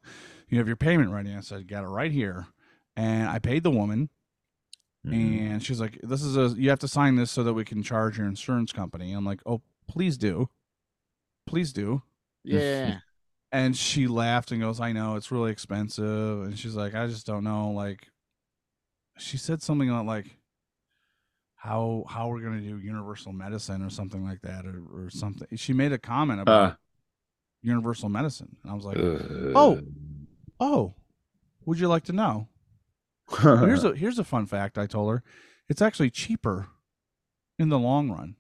You 0.48 0.56
have 0.56 0.66
your 0.66 0.76
payment 0.76 1.10
ready. 1.10 1.34
I 1.34 1.40
said, 1.40 1.68
got 1.68 1.84
it 1.84 1.88
right 1.88 2.10
here. 2.10 2.46
And 2.96 3.28
I 3.28 3.40
paid 3.40 3.62
the 3.62 3.70
woman. 3.70 4.08
Mhm. 5.07 5.50
And 5.53 5.62
she's 5.62 5.80
like, 5.80 5.98
this 6.03 6.22
is 6.22 6.36
a, 6.36 6.55
you 6.57 6.70
have 6.70 6.78
to 6.80 6.88
sign 6.88 7.16
this 7.16 7.30
so 7.30 7.42
that 7.42 7.55
we 7.55 7.64
can 7.64 7.82
charge 7.82 8.18
your 8.18 8.26
insurance 8.26 8.72
company. 8.72 9.12
I'm 9.12 9.24
like, 9.24 9.40
oh, 9.46 9.61
please 9.88 10.16
do. 10.16 10.48
Please 11.46 11.72
do. 11.72 12.03
Yeah. 12.44 12.98
And 13.55 13.76
she 13.76 14.07
laughed 14.07 14.50
and 14.50 14.62
goes, 14.62 14.80
I 14.80 14.92
know 14.92 15.16
it's 15.16 15.30
really 15.30 15.53
expensive. 15.53 16.42
And 16.44 16.59
she's 16.59 16.74
like, 16.74 16.94
I 16.94 17.07
just 17.07 17.26
don't 17.26 17.44
know. 17.44 17.70
Like, 17.72 18.09
she 19.18 19.36
said 19.36 19.61
something 19.61 19.90
about 19.90 20.07
like 20.07 20.38
how 21.57 22.05
how 22.09 22.28
we're 22.28 22.40
gonna 22.40 22.62
do 22.62 22.78
universal 22.78 23.30
medicine 23.30 23.82
or 23.82 23.90
something 23.90 24.24
like 24.24 24.40
that, 24.40 24.64
or, 24.64 24.82
or 24.90 25.11
something. 25.11 25.46
She 25.57 25.74
made 25.74 25.92
a 25.92 25.98
comment 25.98 26.40
about 26.40 26.72
Uh, 26.72 26.76
universal 27.61 28.09
medicine, 28.09 28.57
and 28.62 28.72
I 28.72 28.74
was 28.74 28.86
like, 28.86 28.96
uh, 28.96 29.53
oh. 29.55 29.80
oh, 30.59 30.94
would 31.66 31.78
you 31.78 31.88
like 31.88 32.05
to 32.05 32.12
know? 32.14 32.48
Here's 33.39 33.85
a 33.85 33.95
here's 33.95 34.18
a 34.18 34.24
fun 34.24 34.47
fact. 34.47 34.78
I 34.78 34.87
told 34.87 35.11
her, 35.11 35.22
it's 35.68 35.83
actually 35.83 36.11
cheaper 36.11 36.68
in 37.59 37.68
the 37.68 37.78
long 37.78 38.11
run. 38.11 38.37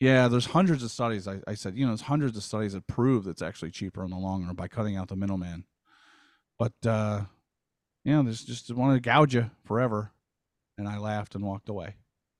Yeah, 0.00 0.28
there's 0.28 0.46
hundreds 0.46 0.82
of 0.82 0.90
studies. 0.90 1.26
I, 1.28 1.40
I 1.46 1.54
said, 1.54 1.76
you 1.76 1.84
know, 1.84 1.92
there's 1.92 2.02
hundreds 2.02 2.36
of 2.36 2.42
studies 2.42 2.72
that 2.72 2.86
prove 2.86 3.26
it's 3.26 3.42
actually 3.42 3.70
cheaper 3.70 4.04
in 4.04 4.10
the 4.10 4.16
long 4.16 4.44
run 4.44 4.54
by 4.54 4.68
cutting 4.68 4.96
out 4.96 5.08
the 5.08 5.16
middleman. 5.16 5.64
But 6.58 6.74
uh, 6.86 7.22
you 8.04 8.12
know, 8.12 8.22
there's 8.22 8.44
just 8.44 8.70
wanted 8.72 8.94
to 8.94 9.00
gouge 9.00 9.34
you 9.34 9.50
forever, 9.64 10.12
and 10.76 10.88
I 10.88 10.98
laughed 10.98 11.34
and 11.34 11.44
walked 11.44 11.68
away. 11.68 11.96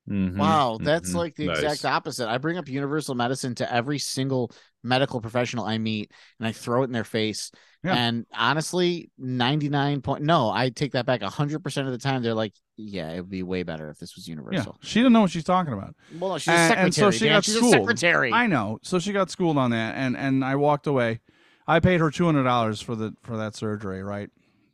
Mhm, 0.09 0.37
Wow, 0.37 0.79
that's 0.83 1.11
mhm. 1.11 1.15
like 1.15 1.35
the 1.35 1.45
Nice. 1.47 1.57
exact 1.57 1.85
opposite. 1.85 2.27
I 2.29 2.37
bring 2.37 2.57
up 2.57 2.67
universal 2.67 3.15
medicine 3.15 3.55
to 3.55 3.73
every 3.73 3.97
single 3.99 4.51
medical 4.83 5.19
professional 5.19 5.65
I 5.65 5.77
meet 5.79 6.11
and 6.39 6.47
I 6.47 6.51
throw 6.51 6.81
it 6.81 6.85
in 6.85 6.91
their 6.91 7.03
face. 7.03 7.51
Yeah. 7.83 7.95
And 7.95 8.25
honestly, 8.33 9.09
99 9.17 10.01
point 10.01 10.23
no, 10.23 10.49
I 10.51 10.69
take 10.69 10.91
that 10.93 11.05
back 11.05 11.21
100% 11.21 11.87
of 11.87 11.93
the 11.93 11.99
time. 11.99 12.21
They're 12.21 12.33
like, 12.33 12.53
yeah, 12.77 13.11
it 13.11 13.17
would 13.21 13.29
be 13.29 13.43
way 13.43 13.63
better 13.63 13.89
if 13.89 13.97
this 13.97 14.15
was 14.15 14.27
Yeah, 14.27 14.31
universal. 14.31 14.77
she 14.81 14.99
didn't 14.99 15.13
know 15.13 15.21
what 15.21 15.31
she's 15.31 15.43
talking 15.43 15.73
about. 15.73 15.95
Well, 16.09 16.31
no, 16.31 16.37
she's 16.37 16.53
a 16.53 16.57
secretary. 16.57 16.85
and 16.85 16.93
so 16.93 17.11
she 17.11 17.25
Dan. 17.25 17.33
got 17.33 17.43
she's 17.45 17.55
schooled. 17.55 17.73
a 17.73 17.79
secretary. 17.79 18.31
I 18.33 18.47
know. 18.47 18.79
So 18.83 18.99
she 18.99 19.11
got 19.13 19.29
schooled 19.31 19.57
on 19.57 19.71
that, 19.71 19.95
and 19.95 20.15
and 20.17 20.43
I 20.45 20.55
walked 20.55 20.87
away. 20.87 21.21
I 21.67 21.79
paid 21.79 21.99
her 21.99 22.11
two 22.11 22.25
hundred 22.25 22.43
dollars 22.43 22.81
for 22.81 22.95
the 22.95 23.15
for 23.23 23.37
that 23.37 23.55
surgery, 23.55 24.03
right? 24.03 24.29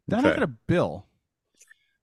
Then 0.08 0.26
I 0.26 0.30
Okay. 0.30 0.40
get 0.40 0.44
a 0.44 0.48
bill, 0.48 1.06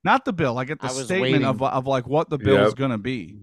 not 0.04 0.24
the 0.24 0.32
bill. 0.32 0.58
I 0.58 0.64
get 0.64 0.80
the 0.80 0.86
I 0.86 0.90
statement 0.90 1.22
waiting. 1.22 1.44
of 1.44 1.62
of 1.62 1.86
like 1.86 2.06
what 2.06 2.30
the 2.30 2.38
bill 2.38 2.66
is 2.66 2.74
going 2.74 2.90
to 2.90 2.98
be, 2.98 3.38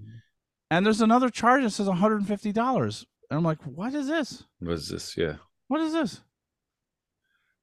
and 0.71 0.85
there's 0.85 1.01
another 1.01 1.29
charge 1.29 1.63
that 1.63 1.71
says 1.71 1.87
one 1.87 1.97
hundred 1.97 2.17
and 2.17 2.27
fifty 2.27 2.51
dollars, 2.51 3.05
and 3.29 3.37
I'm 3.37 3.43
like, 3.43 3.61
what 3.63 3.93
is 3.93 4.07
this? 4.07 4.43
What 4.59 4.73
is 4.73 4.89
this? 4.89 5.17
Yeah. 5.17 5.35
What 5.67 5.81
is 5.81 5.93
this? 5.93 6.21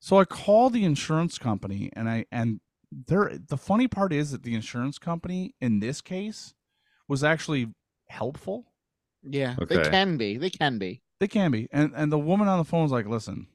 So 0.00 0.18
I 0.18 0.24
call 0.24 0.68
the 0.68 0.84
insurance 0.84 1.38
company, 1.38 1.90
and 1.94 2.08
I 2.08 2.26
and 2.32 2.60
there. 3.06 3.32
The 3.48 3.56
funny 3.56 3.88
part 3.88 4.12
is 4.12 4.32
that 4.32 4.42
the 4.42 4.54
insurance 4.54 4.98
company 4.98 5.54
in 5.60 5.80
this 5.80 6.00
case 6.00 6.54
was 7.08 7.22
actually 7.22 7.68
helpful. 8.08 8.66
yeah, 9.22 9.54
they 9.68 9.82
can 9.82 10.16
be. 10.16 10.36
They 10.36 10.50
can 10.50 10.78
be. 10.78 11.02
They 11.20 11.28
can 11.28 11.50
be. 11.52 11.68
And 11.72 11.92
and 11.94 12.10
the 12.10 12.18
woman 12.18 12.48
on 12.48 12.58
the 12.58 12.64
phone 12.64 12.82
was 12.82 12.92
like, 12.92 13.06
"Listen, 13.06 13.46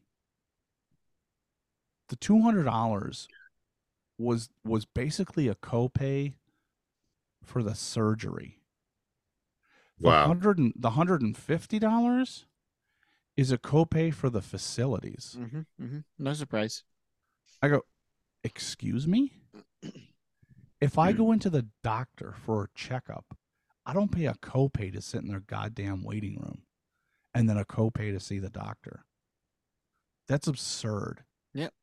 the 2.10 2.16
two 2.16 2.42
hundred 2.42 2.64
dollars 2.64 3.28
was 4.18 4.49
was 4.63 4.86
basically 4.86 5.47
a 5.47 5.55
copay 5.55 6.34
for 7.43 7.61
the 7.63 7.76
surgery. 7.76 8.59
The 9.99 10.07
Wow. 10.09 10.28
hundred 10.28 10.57
and 10.59 10.74
the 10.76 10.91
hundred 10.91 11.22
and 11.22 11.36
fifty 11.38 11.80
dollars 11.80 12.45
is 13.36 13.51
a 13.51 13.57
copay 13.57 14.13
for 14.13 14.30
the 14.30 14.41
facilities. 14.41 15.36
hmm 15.39 15.61
hmm 15.80 15.99
No 16.18 16.34
surprise. 16.34 16.84
I 17.61 17.68
go, 17.70 17.82
excuse 18.43 19.07
me. 19.07 19.34
If 20.80 20.97
I 20.99 21.11
go 21.11 21.32
into 21.32 21.49
the 21.49 21.68
doctor 21.84 22.36
for 22.45 22.63
a 22.63 22.68
checkup, 22.76 23.36
I 23.86 23.93
don't 23.93 24.11
pay 24.11 24.26
a 24.28 24.36
copay 24.36 24.93
to 24.93 25.01
sit 25.01 25.22
in 25.22 25.28
their 25.28 25.39
goddamn 25.39 26.03
waiting 26.03 26.36
room, 26.36 26.63
and 27.34 27.49
then 27.49 27.57
a 27.57 27.65
copay 27.65 28.11
to 28.11 28.20
see 28.20 28.38
the 28.38 28.49
doctor. 28.51 29.03
That's 30.28 30.45
absurd. 30.47 31.24
Yep. 31.53 31.74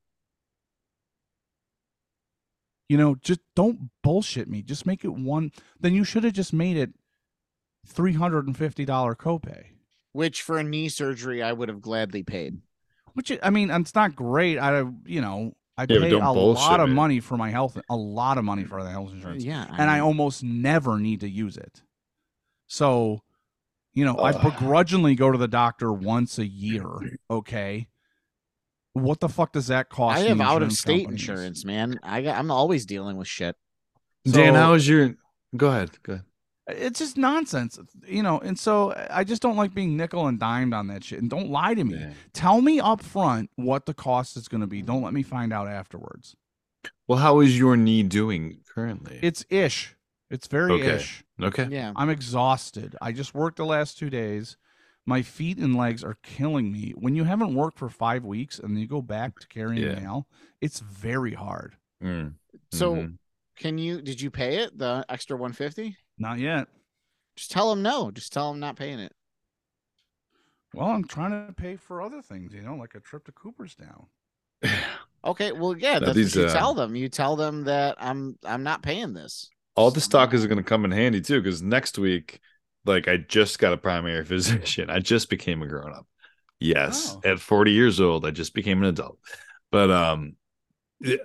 You 2.89 2.99
know, 2.99 3.15
just 3.17 3.41
don't 3.57 3.91
bullshit 4.03 4.49
me. 4.49 4.63
Just 4.63 4.85
make 4.87 5.05
it 5.05 5.15
one. 5.15 5.53
Then 5.81 5.95
you 5.95 6.05
should 6.05 6.25
have 6.25 6.35
just 6.35 6.53
made 6.53 6.77
it 6.77 6.91
three 7.87 8.13
hundred 8.15 8.47
and 8.47 8.57
fifty 8.57 8.85
dollar 8.85 9.15
copay. 9.15 9.65
Which 10.13 10.43
for 10.43 10.59
a 10.59 10.63
knee 10.63 10.89
surgery, 10.89 11.43
I 11.43 11.53
would 11.53 11.69
have 11.69 11.81
gladly 11.81 12.23
paid. 12.23 12.59
Which 13.15 13.33
I 13.43 13.51
mean, 13.51 13.71
it's 13.71 13.95
not 13.95 14.15
great. 14.15 14.59
I 14.59 14.85
you 15.07 15.21
know 15.21 15.55
I 15.77 15.83
Yeah, 15.89 15.99
but 15.99 16.03
pay 16.03 16.11
a 16.13 16.31
lot 16.31 16.79
of 16.81 16.89
me. 16.89 16.95
money 16.95 17.21
for 17.21 17.37
my 17.37 17.51
health, 17.51 17.81
a 17.89 17.97
lot 17.97 18.39
of 18.39 18.45
money 18.45 18.65
for 18.65 18.83
the 18.83 18.91
health 18.91 19.13
insurance, 19.13 19.45
Yeah. 19.45 19.67
and 19.77 19.91
I 19.91 19.99
almost 20.01 20.43
never 20.45 20.99
need 20.99 21.21
to 21.21 21.29
use 21.29 21.57
it. 21.57 21.83
So, 22.69 23.23
you 23.93 24.05
know, 24.05 24.19
I 24.19 24.33
begrudgingly 24.33 25.15
go 25.17 25.33
to 25.33 25.39
the 25.39 25.49
doctor 25.49 25.93
once 25.93 26.39
a 26.39 26.47
year. 26.47 26.87
Okay, 27.31 27.89
what 28.95 29.21
the 29.21 29.29
fuck 29.29 29.53
does 29.53 29.67
that 29.69 29.91
cost? 29.91 30.19
I 30.19 30.23
the 30.23 30.29
have 30.31 30.41
out 30.41 30.63
of 30.63 30.73
state 30.73 31.05
companies? 31.05 31.29
insurance, 31.29 31.65
man. 31.65 32.01
I 32.03 32.23
got, 32.23 32.39
I'm 32.39 32.51
always 32.51 32.87
dealing 32.87 33.17
with 33.17 33.29
shit. 33.29 33.57
Dan, 34.25 34.55
how 34.55 34.73
is 34.75 34.89
your? 34.89 35.15
Go 35.57 35.69
ahead. 35.69 35.91
Go 36.03 36.15
ahead. 36.15 36.25
It's 36.67 36.99
just 36.99 37.19
nonsense, 37.19 37.79
you 38.07 38.23
know. 38.23 38.39
And 38.39 38.59
so 38.59 38.95
I 39.11 39.23
just 39.23 39.43
don't 39.43 39.57
like 39.57 39.75
being 39.75 39.99
nickel 39.99 40.27
and 40.29 40.41
dimed 40.41 40.73
on 40.73 40.87
that 40.87 41.05
shit. 41.05 41.21
And 41.21 41.29
don't 41.29 41.51
lie 41.51 41.75
to 41.75 41.85
me. 41.85 41.99
Yeah. 41.99 42.13
Tell 42.33 42.63
me 42.63 42.81
up 42.81 43.03
front 43.03 43.51
what 43.57 43.85
the 43.85 43.93
cost 43.93 44.39
is 44.39 44.49
going 44.49 44.63
to 44.63 44.67
be. 44.67 44.81
Don't 44.81 45.03
let 45.03 45.13
me 45.13 45.23
find 45.23 45.53
out 45.53 45.69
afterwards. 45.69 46.35
Well, 47.07 47.19
how 47.19 47.41
is 47.41 47.59
your 47.59 47.77
knee 47.77 48.03
doing 48.03 48.61
currently? 48.75 49.19
It's 49.23 49.45
ish. 49.51 49.95
It's 50.31 50.47
very 50.47 50.73
Okay. 50.73 50.95
ish. 50.97 51.23
okay. 51.43 51.69
Yeah. 51.71 51.93
I'm 51.97 52.09
exhausted. 52.09 52.97
I 53.03 53.13
just 53.13 53.35
worked 53.35 53.59
the 53.59 53.67
last 53.67 53.99
two 53.99 54.09
days. 54.09 54.57
My 55.07 55.23
feet 55.23 55.59
and 55.59 55.77
legs 55.77 56.03
are 56.03 56.17
killing 56.23 56.73
me. 56.73 56.93
When 56.97 57.15
you 57.15 57.25
haven't 57.25 57.55
worked 57.55 57.79
for 57.79 57.89
five 57.91 58.25
weeks 58.25 58.59
and 58.59 58.79
you 58.79 58.87
go 58.87 59.03
back 59.03 59.39
to 59.41 59.47
carrying 59.49 59.83
Yeah. 59.83 60.01
mail, 60.01 60.27
it's 60.61 60.81
very 60.81 61.35
hard. 61.35 61.77
Mm, 62.03 62.35
So 62.73 62.95
mhm. 62.97 63.19
can 63.57 63.79
you, 63.79 64.01
did 64.01 64.21
you 64.21 64.31
pay 64.31 64.59
it? 64.59 64.79
The 64.79 65.05
extra 65.09 65.37
150? 65.37 65.97
Not 66.19 66.39
yet. 66.39 66.69
Just 67.37 67.51
tell 67.51 67.71
them 67.71 67.83
no. 67.83 68.11
Just 68.11 68.33
tell 68.33 68.51
them 68.51 68.61
not 68.61 68.77
paying 68.77 68.99
it. 68.99 69.13
Well, 70.73 70.89
I'm 70.89 71.05
trying 71.05 71.47
to 71.47 71.53
pay 71.53 71.77
for 71.77 72.03
other 72.03 72.21
things, 72.21 72.53
you 72.53 72.63
know, 72.63 72.75
like 72.75 72.95
a 72.95 73.01
trip 73.01 73.25
to 73.27 73.33
Cooperstown. 73.33 74.07
Okay. 75.25 75.53
Well, 75.53 75.75
yeah, 75.79 76.01
that's 76.01 76.15
these, 76.15 76.37
what 76.37 76.43
you 76.43 76.49
uh, 76.49 76.53
tell 76.53 76.75
them. 76.75 76.95
You 76.95 77.09
tell 77.09 77.35
them 77.35 77.65
that 77.65 77.97
I'm, 77.99 78.37
I'm 78.45 78.63
not 78.63 78.83
paying 78.83 79.15
this. 79.15 79.49
all 79.75 79.91
this 79.91 80.07
talk 80.07 80.35
is 80.35 80.47
going 80.47 80.59
to 80.59 80.63
come 80.65 80.85
in 80.85 80.91
handy 80.91 81.21
too, 81.23 81.41
because 81.41 81.63
next 81.63 81.99
week, 81.99 82.41
like 82.85 83.09
I 83.09 83.17
just 83.19 83.59
got 83.59 83.73
a 83.73 83.77
primary 83.77 84.25
physician. 84.27 84.91
I 84.91 84.99
just 85.01 85.31
became 85.31 85.63
a 85.63 85.67
grown 85.67 85.93
up. 85.93 86.07
Yes, 86.61 87.17
Oh. 87.17 87.29
at 87.31 87.41
40 87.41 87.73
years 87.73 88.01
old, 88.01 88.25
I 88.25 88.31
just 88.31 88.55
became 88.55 88.79
an 88.83 88.89
adult. 88.89 89.19
But 89.71 89.91
um, 89.91 90.37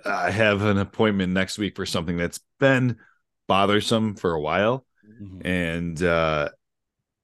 I 0.04 0.30
have 0.30 0.62
an 0.62 0.76
appointment 0.78 1.32
next 1.32 1.56
week 1.58 1.76
for 1.76 1.86
something 1.86 2.16
that's 2.16 2.40
been 2.58 2.96
bothersome 3.46 4.16
for 4.16 4.32
a 4.34 4.40
while, 4.40 4.84
Mhm. 5.22 5.46
and 5.46 6.02
uh, 6.02 6.48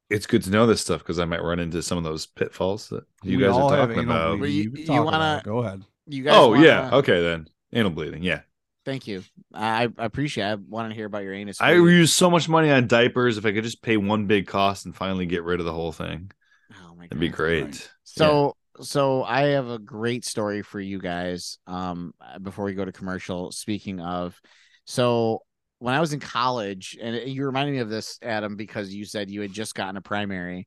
it's 0.08 0.26
good 0.26 0.42
to 0.44 0.50
know 0.50 0.66
this 0.66 0.80
stuff 0.80 1.00
because 1.00 1.18
I 1.18 1.24
might 1.24 1.42
run 1.42 1.58
into 1.58 1.82
some 1.82 1.98
of 1.98 2.04
those 2.04 2.26
pitfalls 2.26 2.88
that 2.90 3.04
you 3.22 3.38
We 3.38 3.44
guys 3.44 3.54
are 3.56 3.70
talking 3.70 3.98
anal 3.98 4.04
about. 4.04 4.30
But 4.32 4.36
bleeding. 4.38 4.76
you- 4.76 4.94
you 4.94 5.02
wanna- 5.02 5.42
Go 5.44 5.58
ahead. 5.58 5.82
You 6.06 6.22
guys. 6.22 6.34
Oh 6.36 6.50
wanna- 6.50 6.64
yeah, 6.64 6.90
okay 6.94 7.20
then. 7.22 7.48
Anal 7.72 7.90
bleeding, 7.90 8.22
yeah. 8.22 8.42
Thank 8.86 9.08
you. 9.08 9.24
I, 9.52 9.88
I 9.98 10.04
appreciate. 10.04 10.44
I 10.44 10.54
want 10.54 10.90
to 10.90 10.94
hear 10.94 11.06
about 11.06 11.24
your 11.24 11.34
anus. 11.34 11.60
I 11.60 11.74
bleeding. 11.74 11.98
use 11.98 12.12
so 12.12 12.30
much 12.30 12.48
money 12.48 12.70
on 12.70 12.86
diapers. 12.86 13.36
If 13.36 13.44
I 13.44 13.52
could 13.52 13.64
just 13.64 13.82
pay 13.82 13.96
one 13.96 14.26
big 14.26 14.46
cost 14.46 14.86
and 14.86 14.94
finally 14.94 15.26
get 15.26 15.42
rid 15.42 15.58
of 15.58 15.66
the 15.66 15.72
whole 15.72 15.90
thing, 15.90 16.30
Oh 16.70 16.94
my 16.94 17.04
that'd 17.04 17.18
be 17.18 17.28
great. 17.28 17.64
Right. 17.64 17.90
So 18.04 18.56
so 18.80 19.24
I 19.24 19.48
have 19.48 19.68
a 19.68 19.80
great 19.80 20.24
story 20.24 20.62
for 20.62 20.78
you 20.78 21.00
guys. 21.00 21.58
Um, 21.66 22.14
before 22.40 22.64
we 22.64 22.74
go 22.74 22.84
to 22.84 22.92
commercial. 22.92 23.50
Speaking 23.50 24.00
of, 24.00 24.40
so 24.84 25.42
when 25.80 25.94
I 25.94 26.00
was 26.00 26.12
in 26.12 26.20
college, 26.20 26.96
and 27.00 27.28
you 27.28 27.44
reminded 27.44 27.72
me 27.72 27.78
of 27.78 27.90
this, 27.90 28.18
Adam, 28.22 28.54
because 28.54 28.94
you 28.94 29.04
said 29.04 29.30
you 29.30 29.40
had 29.40 29.52
just 29.52 29.74
gotten 29.74 29.96
a 29.96 30.00
primary, 30.00 30.66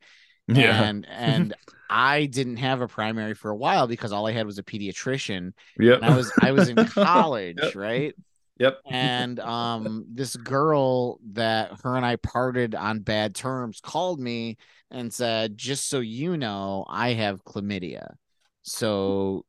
Yeah, 0.56 0.84
and 0.84 1.06
and 1.10 1.54
I 1.90 2.26
didn't 2.26 2.58
have 2.58 2.82
a 2.82 2.88
primary 2.88 3.34
for 3.34 3.52
a 3.52 3.56
while 3.56 3.88
because 3.88 4.12
all 4.12 4.28
I 4.28 4.32
had 4.32 4.46
was 4.46 4.58
a 4.60 4.64
pediatrician, 4.64 5.54
yep. 5.80 5.98
and 6.02 6.06
I 6.06 6.16
was 6.16 6.32
I 6.42 6.52
was 6.52 6.70
in 6.70 6.76
college, 6.86 7.58
Yep. 7.62 7.76
right? 7.76 8.16
Yep. 8.60 8.82
and 8.92 9.40
um 9.40 10.06
this 10.14 10.36
girl 10.36 11.20
that 11.32 11.72
her 11.84 11.96
and 11.96 12.06
I 12.06 12.18
parted 12.18 12.76
on 12.76 13.00
bad 13.00 13.34
terms 13.36 13.80
called 13.82 14.20
me 14.20 14.58
and 14.92 15.14
said 15.14 15.58
just 15.58 15.88
so 15.90 16.00
you 16.02 16.36
know 16.38 16.86
I 16.90 17.14
have 17.14 17.44
chlamydia 17.46 18.16
so 18.64 19.46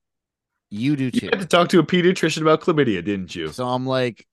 you 0.71 0.97
do 0.97 1.11
too. 1.11 1.27
You 1.27 1.31
had 1.31 1.41
to 1.41 1.47
talk 1.47 1.69
to 1.71 1.81
a 1.81 1.83
pediatrician 1.83 2.43
about 2.43 2.61
chlamydia, 2.61 3.05
didn't 3.05 3.35
you? 3.35 3.49
so 3.49 3.67
I'm 3.67 3.87
like 3.87 4.27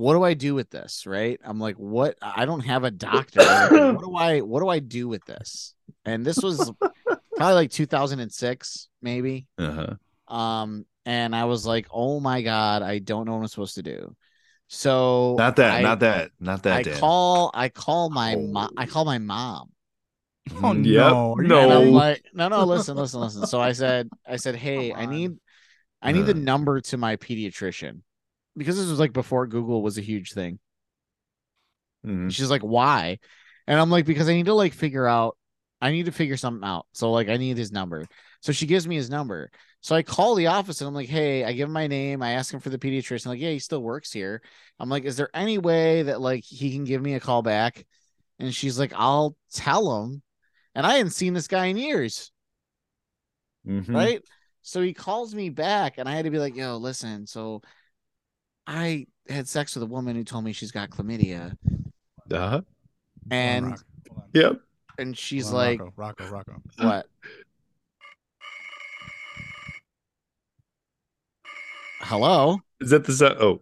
what 0.00 0.14
do 0.14 0.22
I 0.22 0.32
do 0.34 0.54
with 0.54 0.70
this 0.70 1.04
right 1.06 1.38
I'm 1.44 1.60
like 1.60 1.76
what 1.76 2.16
I 2.22 2.46
don't 2.46 2.60
have 2.64 2.84
a 2.84 2.90
doctor 2.90 3.40
Like, 3.40 3.70
what 3.70 4.00
do 4.00 4.14
I 4.16 4.40
what 4.40 4.60
do 4.60 4.68
I 4.68 4.78
do 4.78 5.08
with 5.08 5.24
this 5.26 5.74
and 6.04 6.24
this 6.24 6.42
was 6.42 6.72
probably 7.36 7.54
like 7.54 7.70
2006 7.70 8.88
maybe 9.02 9.46
Uh 9.58 9.96
huh. 10.30 10.34
um 10.34 10.86
and 11.04 11.36
I 11.36 11.44
was 11.44 11.66
like 11.66 11.86
oh 11.92 12.18
my 12.20 12.40
god 12.42 12.82
I 12.82 12.98
don't 12.98 13.26
know 13.26 13.32
what 13.32 13.40
I'm 13.42 13.48
supposed 13.48 13.74
to 13.74 13.82
do 13.82 14.16
so 14.68 15.34
Not 15.36 15.56
that. 15.56 15.80
I- 15.80 15.82
not 15.82 16.00
that. 16.00 16.30
Not 16.40 16.62
that. 16.62 16.76
I 16.78 16.82
Dan. 16.82 17.00
call 17.00 17.50
I 17.52 17.68
call 17.68 18.08
my 18.08 18.36
Oh. 18.36 18.46
mom 18.46 18.70
I 18.76 18.86
call 18.86 19.04
my 19.04 19.18
mom. 19.18 19.70
Oh 20.62 20.72
Mm, 20.72 20.86
no! 20.86 21.34
Are 21.36 21.42
no. 21.42 21.70
I'm 21.70 21.92
like, 21.92 22.24
no, 22.32 22.48
no, 22.48 22.64
listen, 22.64 22.96
listen, 22.96 23.20
listen. 23.20 23.46
So 23.46 23.60
I 23.60 23.72
said, 23.72 24.10
I 24.26 24.36
said, 24.36 24.56
hey, 24.66 24.92
I 24.92 25.06
need 25.06 25.32
I 26.02 26.12
need 26.12 26.26
the 26.26 26.32
Uh. 26.32 26.38
number 26.52 26.80
to 26.80 26.96
my 26.96 27.16
pediatrician. 27.16 28.00
Because 28.56 28.76
this 28.76 28.88
was 28.88 28.98
like 28.98 29.12
before 29.12 29.46
Google 29.46 29.82
was 29.82 29.98
a 29.98 30.02
huge 30.02 30.32
thing. 30.32 30.58
Mhm. 32.04 32.30
She's 32.30 32.50
like, 32.50 32.62
why? 32.62 33.18
And 33.66 33.78
I'm 33.78 33.90
like, 33.90 34.06
because 34.06 34.28
I 34.28 34.32
need 34.32 34.46
to 34.46 34.54
like 34.54 34.72
figure 34.72 35.06
out, 35.06 35.36
I 35.80 35.92
need 35.92 36.06
to 36.06 36.12
figure 36.12 36.36
something 36.36 36.66
out. 36.66 36.86
So 36.92 37.12
like 37.12 37.28
I 37.28 37.36
need 37.36 37.56
his 37.56 37.72
number. 37.72 38.04
So 38.40 38.52
she 38.52 38.66
gives 38.66 38.86
me 38.86 38.96
his 38.96 39.10
number. 39.10 39.50
So 39.82 39.94
I 39.94 40.02
call 40.02 40.34
the 40.34 40.48
office 40.48 40.80
and 40.80 40.88
I'm 40.88 40.94
like, 40.94 41.08
hey, 41.08 41.44
I 41.44 41.52
give 41.52 41.68
him 41.68 41.72
my 41.72 41.86
name. 41.86 42.22
I 42.22 42.32
ask 42.32 42.52
him 42.52 42.60
for 42.60 42.68
the 42.68 42.78
pediatrician. 42.78 43.26
Like, 43.26 43.40
yeah, 43.40 43.50
he 43.50 43.58
still 43.58 43.82
works 43.82 44.12
here. 44.12 44.42
I'm 44.78 44.88
like, 44.88 45.04
is 45.04 45.16
there 45.16 45.30
any 45.32 45.58
way 45.58 46.02
that 46.02 46.20
like 46.20 46.44
he 46.44 46.72
can 46.72 46.84
give 46.84 47.00
me 47.00 47.14
a 47.14 47.20
call 47.20 47.42
back? 47.42 47.86
And 48.38 48.54
she's 48.54 48.78
like, 48.78 48.92
I'll 48.94 49.36
tell 49.52 50.02
him. 50.02 50.22
And 50.74 50.86
I 50.86 50.96
hadn't 50.96 51.12
seen 51.12 51.34
this 51.34 51.48
guy 51.48 51.66
in 51.66 51.76
years. 51.76 52.30
Mhm. 53.66 53.94
Right. 53.94 54.22
So 54.62 54.82
he 54.82 54.92
calls 54.92 55.34
me 55.34 55.48
back 55.48 55.94
and 55.96 56.08
I 56.08 56.12
had 56.12 56.24
to 56.24 56.30
be 56.30 56.38
like, 56.38 56.56
yo, 56.56 56.76
listen. 56.76 57.26
So 57.26 57.62
I 58.70 59.06
had 59.28 59.48
sex 59.48 59.74
with 59.74 59.82
a 59.82 59.86
woman 59.86 60.14
who 60.14 60.22
told 60.22 60.44
me 60.44 60.52
she's 60.52 60.70
got 60.70 60.90
chlamydia. 60.90 61.56
Uh-huh. 62.30 62.60
and 63.28 63.66
Rock, 63.66 63.80
on. 64.16 64.22
Yep. 64.32 64.60
and 64.98 65.18
she's 65.18 65.48
on, 65.48 65.54
like, 65.54 65.80
Rocco, 65.80 65.92
Rocco, 65.96 66.30
Rocco. 66.30 66.62
"What? 66.78 67.06
Hello? 72.02 72.60
Is 72.80 72.90
that 72.90 73.04
the 73.04 73.12
sound? 73.12 73.38
Oh, 73.40 73.60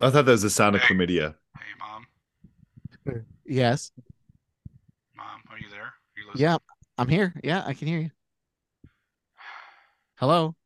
I 0.00 0.10
thought 0.10 0.24
that 0.24 0.32
was 0.32 0.42
the 0.42 0.50
sound 0.50 0.74
of 0.74 0.82
chlamydia. 0.82 1.36
Hey, 1.56 1.64
mom. 1.78 3.24
Yes. 3.46 3.92
Mom, 5.16 5.40
are 5.50 5.58
you 5.58 5.68
there? 5.70 5.82
Are 5.82 5.92
you 6.16 6.26
listening? 6.26 6.42
Yeah, 6.42 6.56
I'm 6.98 7.08
here. 7.08 7.32
Yeah, 7.44 7.62
I 7.64 7.74
can 7.74 7.86
hear 7.86 8.00
you. 8.00 8.10
Hello? 10.16 10.56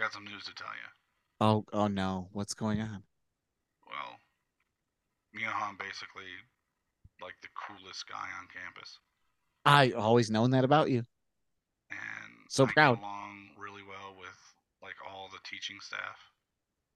I 0.00 0.04
got 0.04 0.14
some 0.14 0.24
news 0.24 0.44
to 0.44 0.54
tell 0.54 0.66
you. 0.72 0.88
Oh, 1.42 1.64
oh 1.74 1.86
no. 1.86 2.28
What's 2.32 2.54
going 2.54 2.80
on? 2.80 3.02
Well, 3.86 4.16
me 5.34 5.42
and 5.44 5.52
Han 5.52 5.76
basically 5.78 6.24
like 7.20 7.34
the 7.42 7.48
coolest 7.54 8.08
guy 8.08 8.16
on 8.40 8.48
campus, 8.48 8.98
I 9.66 9.90
always 9.90 10.30
known 10.30 10.52
that 10.52 10.64
about 10.64 10.90
you. 10.90 11.04
and 11.90 12.32
So 12.48 12.64
I 12.64 12.66
get 12.68 12.74
proud. 12.76 12.98
along 12.98 13.50
really 13.58 13.82
well 13.86 14.16
with 14.18 14.38
like 14.82 14.94
all 15.06 15.28
the 15.30 15.38
teaching 15.44 15.76
staff. 15.80 16.16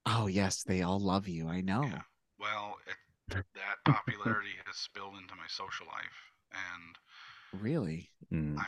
Oh 0.07 0.25
yes, 0.25 0.63
they 0.63 0.81
all 0.81 0.99
love 0.99 1.27
you. 1.27 1.47
I 1.47 1.61
know. 1.61 1.83
Yeah. 1.83 2.01
Well, 2.39 2.77
it, 2.87 3.45
that 3.53 3.85
popularity 3.85 4.57
has 4.65 4.77
spilled 4.77 5.13
into 5.21 5.35
my 5.35 5.47
social 5.47 5.85
life, 5.85 6.17
and 6.51 7.61
Really? 7.61 8.09
Hmm. 8.31 8.57
I 8.57 8.65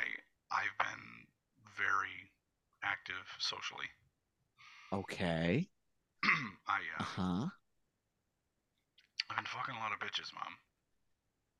I've 0.51 0.77
been 0.77 1.25
very 1.75 2.29
active 2.83 3.25
socially. 3.39 3.89
Okay. 4.93 5.67
I 6.23 6.77
uh, 6.99 7.01
Uh-huh. 7.01 7.47
I've 9.29 9.35
been 9.35 9.45
fucking 9.45 9.75
a 9.75 9.79
lot 9.79 9.91
of 9.91 9.99
bitches, 9.99 10.33
mom. 10.33 10.53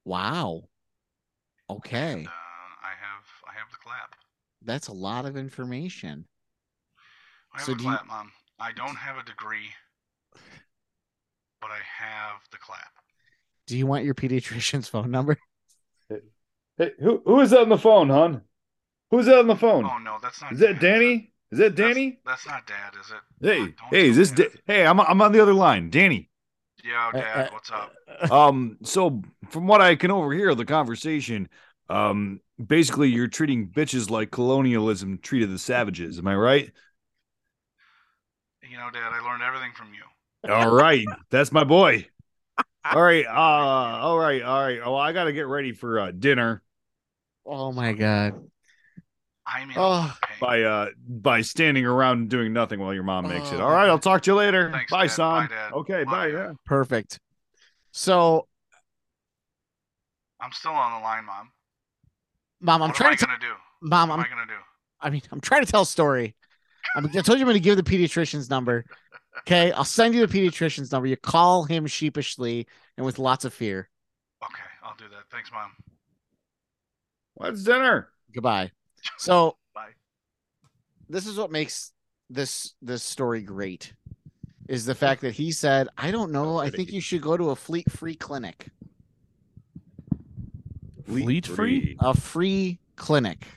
Wow. 0.05 0.63
Okay. 1.69 2.13
And, 2.13 2.27
uh, 2.27 2.31
I 2.31 2.89
have 2.91 3.25
I 3.49 3.53
have 3.59 3.69
the 3.71 3.77
clap. 3.83 4.15
That's 4.63 4.87
a 4.87 4.93
lot 4.93 5.25
of 5.25 5.35
information. 5.35 6.25
I 7.53 7.57
have 7.59 7.65
So 7.65 7.71
the 7.73 7.77
do 7.79 7.83
you- 7.85 7.89
clap, 7.91 8.07
mom. 8.07 8.31
I 8.59 8.71
don't 8.71 8.95
have 8.95 9.17
a 9.17 9.23
degree, 9.23 9.67
but 10.33 11.69
I 11.69 11.77
have 11.99 12.41
the 12.51 12.57
clap. 12.57 12.91
Do 13.67 13.77
you 13.77 13.85
want 13.85 14.05
your 14.05 14.15
pediatrician's 14.15 14.87
phone 14.87 15.11
number? 15.11 15.37
Hey, 16.79 16.91
who 16.99 17.23
who 17.25 17.41
is 17.41 17.49
that 17.49 17.61
on 17.61 17.69
the 17.69 17.77
phone, 17.79 18.07
hon? 18.09 18.43
Who's 19.09 19.25
that 19.25 19.39
on 19.39 19.47
the 19.47 19.55
phone? 19.55 19.83
Oh 19.91 19.97
no, 19.97 20.17
that's 20.21 20.39
not. 20.43 20.53
is 20.53 20.59
that 20.59 20.73
Dad. 20.73 20.79
Danny? 20.79 21.33
Is 21.51 21.59
that 21.59 21.75
Danny? 21.75 22.19
That's, 22.25 22.45
not 22.45 22.67
Dad, 22.67 22.93
is 22.99 23.11
it? 23.11 23.47
Hey, 23.47 23.59
Don't 23.59 23.75
hey, 23.91 24.09
is 24.09 24.17
this? 24.17 24.31
Da- 24.31 24.49
hey, 24.65 24.85
I'm 24.85 24.99
I'm 24.99 25.21
on 25.21 25.31
the 25.31 25.41
other 25.41 25.53
line, 25.53 25.89
Danny. 25.89 26.29
Yeah, 26.83 27.11
Uh, 27.13 27.17
Dad. 27.17 27.37
uh, 27.37 27.49
what's 27.51 27.71
up? 27.71 27.93
Um, 28.31 28.77
so 28.83 29.21
from 29.49 29.67
what 29.67 29.79
I 29.79 29.95
can 29.95 30.11
overhear 30.11 30.49
of 30.49 30.57
the 30.57 30.65
conversation, 30.65 31.47
um, 31.87 32.41
basically 32.65 33.09
you're 33.09 33.27
treating 33.27 33.69
bitches 33.69 34.09
like 34.09 34.31
colonialism 34.31 35.19
treated 35.19 35.51
the 35.51 35.59
savages. 35.59 36.17
Am 36.17 36.27
I 36.27 36.35
right? 36.35 36.71
You 38.69 38.77
know, 38.77 38.89
Dad, 38.91 39.11
I 39.13 39.21
learned 39.21 39.43
everything 39.43 39.71
from 39.75 39.93
you. 39.93 40.51
All 40.51 40.71
right, 40.71 41.05
that's 41.29 41.51
my 41.51 41.63
boy. 41.63 42.07
All 42.91 43.01
right, 43.01 43.25
uh, 43.25 43.29
all 43.29 44.17
right, 44.17 44.41
all 44.41 44.61
right. 44.63 44.79
Oh, 44.81 44.95
I 44.95 45.11
gotta 45.11 45.33
get 45.33 45.47
ready 45.47 45.73
for 45.73 45.99
uh, 45.99 46.11
dinner 46.11 46.63
Oh 47.47 47.71
my 47.71 47.93
god. 47.93 48.49
I'm 49.47 49.71
in 49.71 49.77
Oh, 49.77 49.81
a 49.81 49.89
lot 49.89 50.09
of 50.11 50.21
pain. 50.21 50.37
by 50.41 50.61
uh 50.63 50.87
by 51.07 51.41
standing 51.41 51.85
around 51.85 52.17
and 52.19 52.29
doing 52.29 52.51
nothing 52.53 52.79
while 52.79 52.93
your 52.93 53.03
mom 53.03 53.27
makes 53.27 53.51
it. 53.51 53.55
Oh, 53.55 53.63
All 53.65 53.71
right. 53.71 53.87
I'll 53.89 53.97
talk 53.99 54.21
to 54.23 54.31
you 54.31 54.35
later. 54.35 54.71
Thanks, 54.71 54.91
bye, 54.91 55.05
Dad. 55.07 55.11
son. 55.13 55.47
Bye, 55.47 55.55
Dad. 55.55 55.73
Okay, 55.73 56.03
Bye, 56.03 56.11
bye. 56.11 56.27
Yeah. 56.27 56.51
Perfect. 56.65 57.19
So, 57.93 58.47
I'm 60.41 60.51
still 60.51 60.71
on 60.71 60.99
the 60.99 61.03
line, 61.03 61.25
Mom. 61.25 61.49
mom, 62.61 62.81
I'm 62.83 62.89
what 62.89 62.95
trying 62.97 63.09
am 63.09 63.13
I 63.13 63.15
to. 63.17 63.25
gonna 63.25 63.39
do? 63.39 63.53
Mom, 63.81 64.09
what 64.09 64.19
I'm. 64.19 64.25
I 64.25 64.29
gonna 64.29 64.45
do? 64.45 64.53
I 64.99 65.09
mean, 65.09 65.21
I'm 65.31 65.39
trying 65.39 65.63
to 65.65 65.71
tell 65.71 65.81
a 65.83 65.85
story. 65.85 66.35
I'm, 66.95 67.05
I 67.05 67.21
told 67.21 67.37
you 67.39 67.45
I'm 67.45 67.49
going 67.49 67.53
to 67.53 67.59
give 67.59 67.77
the 67.77 67.83
pediatrician's 67.83 68.49
number. 68.49 68.83
Okay, 69.39 69.71
I'll 69.73 69.83
send 69.83 70.15
you 70.15 70.25
the 70.25 70.31
pediatrician's 70.33 70.91
number. 70.91 71.07
You 71.07 71.17
call 71.17 71.63
him 71.65 71.85
sheepishly 71.85 72.65
and 72.97 73.05
with 73.05 73.19
lots 73.19 73.45
of 73.45 73.53
fear. 73.53 73.89
Okay, 74.43 74.63
I'll 74.83 74.95
do 74.97 75.05
that. 75.09 75.23
Thanks, 75.31 75.51
Mom. 75.51 75.71
What's 77.35 77.63
dinner? 77.63 78.09
Goodbye. 78.33 78.71
So, 79.17 79.57
Bye. 79.73 79.93
this 81.09 81.27
is 81.27 81.37
what 81.37 81.51
makes 81.51 81.93
this 82.29 82.73
this 82.81 83.03
story 83.03 83.41
great 83.41 83.93
is 84.67 84.85
the 84.85 84.95
fact 84.95 85.21
that 85.21 85.33
he 85.33 85.51
said, 85.51 85.89
"I 85.97 86.11
don't 86.11 86.31
know. 86.31 86.57
I 86.57 86.69
think 86.69 86.91
you 86.91 87.01
should 87.01 87.21
go 87.21 87.37
to 87.37 87.51
a 87.51 87.55
fleet 87.55 87.91
free 87.91 88.15
clinic, 88.15 88.69
Fleet 91.05 91.45
free? 91.47 91.97
a 91.99 92.13
free 92.13 92.79
clinic." 92.95 93.47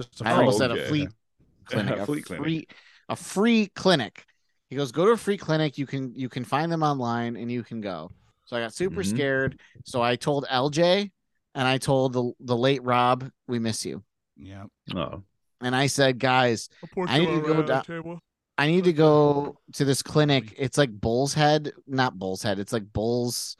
Just 0.00 0.20
a 0.20 0.24
I 0.24 0.34
almost 0.34 0.58
said 0.58 0.70
a 0.70 0.76
fleet 0.76 1.10
clinic, 1.66 1.96
A 1.96 1.98
a, 1.98 2.06
fleet 2.06 2.24
clinic. 2.24 2.42
free, 2.44 2.66
a 3.08 3.16
free 3.16 3.68
clinic. 3.74 4.26
He 4.70 4.76
goes, 4.76 4.92
go 4.92 5.06
to 5.06 5.12
a 5.12 5.16
free 5.16 5.36
clinic. 5.38 5.78
You 5.78 5.86
can 5.86 6.14
you 6.14 6.28
can 6.28 6.44
find 6.44 6.70
them 6.72 6.82
online 6.82 7.36
and 7.36 7.50
you 7.50 7.62
can 7.62 7.80
go. 7.80 8.12
So 8.46 8.56
I 8.56 8.60
got 8.60 8.74
super 8.74 9.02
Mhm. 9.02 9.04
scared. 9.04 9.60
So 9.84 10.02
I 10.02 10.16
told 10.16 10.46
LJ 10.48 11.10
and 11.54 11.68
I 11.68 11.78
told 11.78 12.12
the 12.12 12.32
the 12.40 12.56
late 12.56 12.82
Rob, 12.84 13.30
we 13.48 13.58
miss 13.58 13.84
you. 13.84 14.02
Yeah. 14.40 14.64
Oh, 14.94 15.22
And 15.60 15.76
I 15.76 15.86
said, 15.86 16.18
guys, 16.18 16.68
I 17.06 17.18
need 17.18 17.26
to 17.26 17.40
go 17.42 17.62
down. 17.62 18.20
I 18.58 18.66
need 18.66 18.84
to 18.84 18.92
go 18.92 19.58
to 19.74 19.84
this 19.84 20.02
clinic. 20.02 20.54
It's 20.58 20.76
like 20.76 20.90
Bull's 20.90 21.32
Head, 21.34 21.72
not 21.86 22.18
Bull's 22.18 22.42
Head. 22.42 22.58
It's 22.58 22.72
like 22.72 22.92
Bull's, 22.92 23.56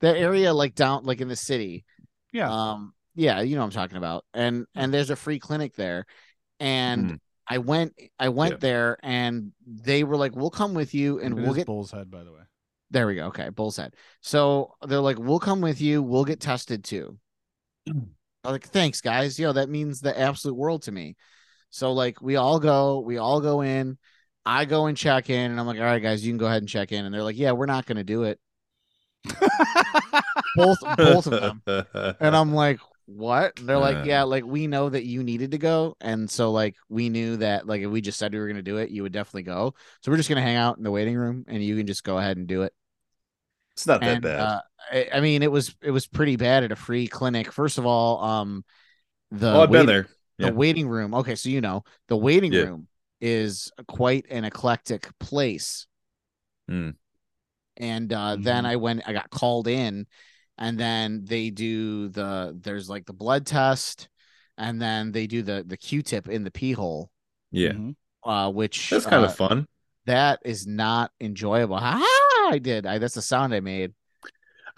that 0.00 0.16
area 0.16 0.54
like 0.54 0.74
down 0.74 1.04
like 1.04 1.20
in 1.20 1.28
the 1.28 1.36
city. 1.36 1.84
Yeah. 2.32 2.50
Um, 2.50 2.94
yeah, 3.14 3.40
you 3.40 3.56
know 3.56 3.62
what 3.62 3.66
I'm 3.66 3.72
talking 3.72 3.96
about. 3.96 4.24
And 4.32 4.66
and 4.74 4.92
there's 4.94 5.10
a 5.10 5.16
free 5.16 5.38
clinic 5.38 5.74
there. 5.74 6.06
And 6.60 7.10
Hmm. 7.10 7.16
I 7.46 7.58
went 7.58 7.94
I 8.18 8.28
went 8.28 8.52
Yeah. 8.54 8.58
there 8.60 8.98
and 9.02 9.52
they 9.66 10.04
were 10.04 10.16
like, 10.16 10.36
We'll 10.36 10.50
come 10.50 10.74
with 10.74 10.94
you 10.94 11.18
and 11.20 11.38
It 11.38 11.42
we'll 11.42 11.54
get 11.54 11.66
Bull's 11.66 11.90
Head, 11.90 12.10
by 12.10 12.22
the 12.24 12.32
way. 12.32 12.42
there 12.90 13.06
we 13.06 13.16
go. 13.16 13.26
Okay, 13.26 13.48
Bull's 13.50 13.76
Head. 13.76 13.94
So 14.22 14.74
they're 14.86 15.00
like, 15.00 15.18
We'll 15.18 15.40
come 15.40 15.60
with 15.60 15.80
you, 15.80 16.02
we'll 16.02 16.24
get 16.24 16.40
tested 16.40 16.84
too. 16.84 17.18
I'm 18.44 18.52
like, 18.52 18.66
thanks, 18.68 19.00
guys. 19.00 19.38
Yo, 19.38 19.52
that 19.52 19.68
means 19.68 20.00
the 20.00 20.18
absolute 20.18 20.54
world 20.54 20.82
to 20.82 20.92
me. 20.92 21.16
So 21.70 21.92
like 21.92 22.22
we 22.22 22.36
all 22.36 22.60
go, 22.60 23.00
we 23.00 23.18
all 23.18 23.40
go 23.40 23.60
in. 23.62 23.98
I 24.46 24.64
go 24.64 24.86
and 24.86 24.96
check 24.96 25.28
in, 25.28 25.50
and 25.50 25.60
I'm 25.60 25.66
like, 25.66 25.78
all 25.78 25.84
right, 25.84 26.02
guys, 26.02 26.24
you 26.24 26.30
can 26.32 26.38
go 26.38 26.46
ahead 26.46 26.62
and 26.62 26.68
check 26.68 26.90
in. 26.92 27.04
And 27.04 27.14
they're 27.14 27.22
like, 27.22 27.36
yeah, 27.36 27.52
we're 27.52 27.66
not 27.66 27.84
gonna 27.84 28.04
do 28.04 28.22
it. 28.24 28.40
Both 30.56 30.78
both 30.96 31.26
of 31.26 31.62
them. 31.66 31.86
And 32.20 32.34
I'm 32.34 32.54
like, 32.54 32.80
what? 33.06 33.58
And 33.58 33.68
they're 33.68 33.78
like, 33.78 33.98
Uh. 33.98 34.04
yeah, 34.04 34.22
like 34.22 34.44
we 34.44 34.66
know 34.66 34.88
that 34.88 35.04
you 35.04 35.22
needed 35.22 35.50
to 35.52 35.58
go. 35.58 35.96
And 36.00 36.30
so 36.30 36.50
like 36.50 36.76
we 36.88 37.08
knew 37.10 37.36
that 37.38 37.66
like 37.66 37.82
if 37.82 37.90
we 37.90 38.00
just 38.00 38.18
said 38.18 38.32
we 38.32 38.38
were 38.38 38.48
gonna 38.48 38.62
do 38.62 38.78
it, 38.78 38.90
you 38.90 39.02
would 39.02 39.12
definitely 39.12 39.42
go. 39.42 39.74
So 40.02 40.10
we're 40.10 40.16
just 40.16 40.28
gonna 40.28 40.42
hang 40.42 40.56
out 40.56 40.78
in 40.78 40.84
the 40.84 40.90
waiting 40.90 41.16
room 41.16 41.44
and 41.48 41.62
you 41.62 41.76
can 41.76 41.86
just 41.86 42.04
go 42.04 42.18
ahead 42.18 42.36
and 42.38 42.46
do 42.46 42.62
it. 42.62 42.72
it's 43.72 43.86
not 43.86 44.00
that 44.00 44.22
bad. 44.22 44.40
uh, 44.40 44.60
I, 44.92 45.08
I 45.14 45.20
mean 45.20 45.42
it 45.42 45.50
was 45.50 45.74
it 45.82 45.90
was 45.90 46.06
pretty 46.06 46.36
bad 46.36 46.64
at 46.64 46.72
a 46.72 46.76
free 46.76 47.06
clinic. 47.06 47.52
First 47.52 47.78
of 47.78 47.86
all, 47.86 48.22
um 48.22 48.64
the 49.30 49.52
oh, 49.52 49.62
I've 49.62 49.70
been 49.70 49.86
waiting- 49.86 50.06
there. 50.38 50.48
the 50.50 50.54
waiting 50.54 50.88
room. 50.88 51.14
Okay, 51.14 51.34
so 51.34 51.48
you 51.48 51.60
know 51.60 51.84
the 52.08 52.16
waiting 52.16 52.52
Yeah. 52.52 52.62
room 52.64 52.88
is 53.20 53.72
quite 53.88 54.26
an 54.30 54.44
eclectic 54.44 55.08
place. 55.18 55.86
Hmm. 56.68 56.90
And 57.76 58.12
uh, 58.12 58.36
then 58.40 58.66
I 58.66 58.76
went, 58.76 59.02
I 59.06 59.12
got 59.12 59.30
called 59.30 59.68
in, 59.68 60.06
and 60.56 60.78
then 60.78 61.24
they 61.24 61.50
do 61.50 62.08
the 62.08 62.56
there's 62.60 62.88
like 62.88 63.06
the 63.06 63.12
blood 63.12 63.46
test, 63.46 64.08
and 64.56 64.80
then 64.82 65.12
they 65.12 65.26
do 65.26 65.42
the 65.42 65.64
the 65.66 65.76
Q-tip 65.76 66.28
in 66.28 66.42
the 66.44 66.50
pee 66.50 66.72
hole, 66.72 67.10
Yeah, 67.52 67.70
Mhm. 67.72 67.94
uh, 68.24 68.50
which 68.50 68.90
that's 68.90 69.06
kind 69.06 69.24
uh, 69.24 69.28
of 69.28 69.36
fun. 69.36 69.66
that 70.06 70.40
is 70.44 70.66
not 70.66 71.12
enjoyable. 71.20 71.76
Ha! 71.78 72.48
I 72.50 72.58
did. 72.58 72.84
I 72.86 72.98
that's 72.98 73.14
the 73.14 73.22
sound 73.22 73.54
I 73.54 73.60
made. 73.60 73.92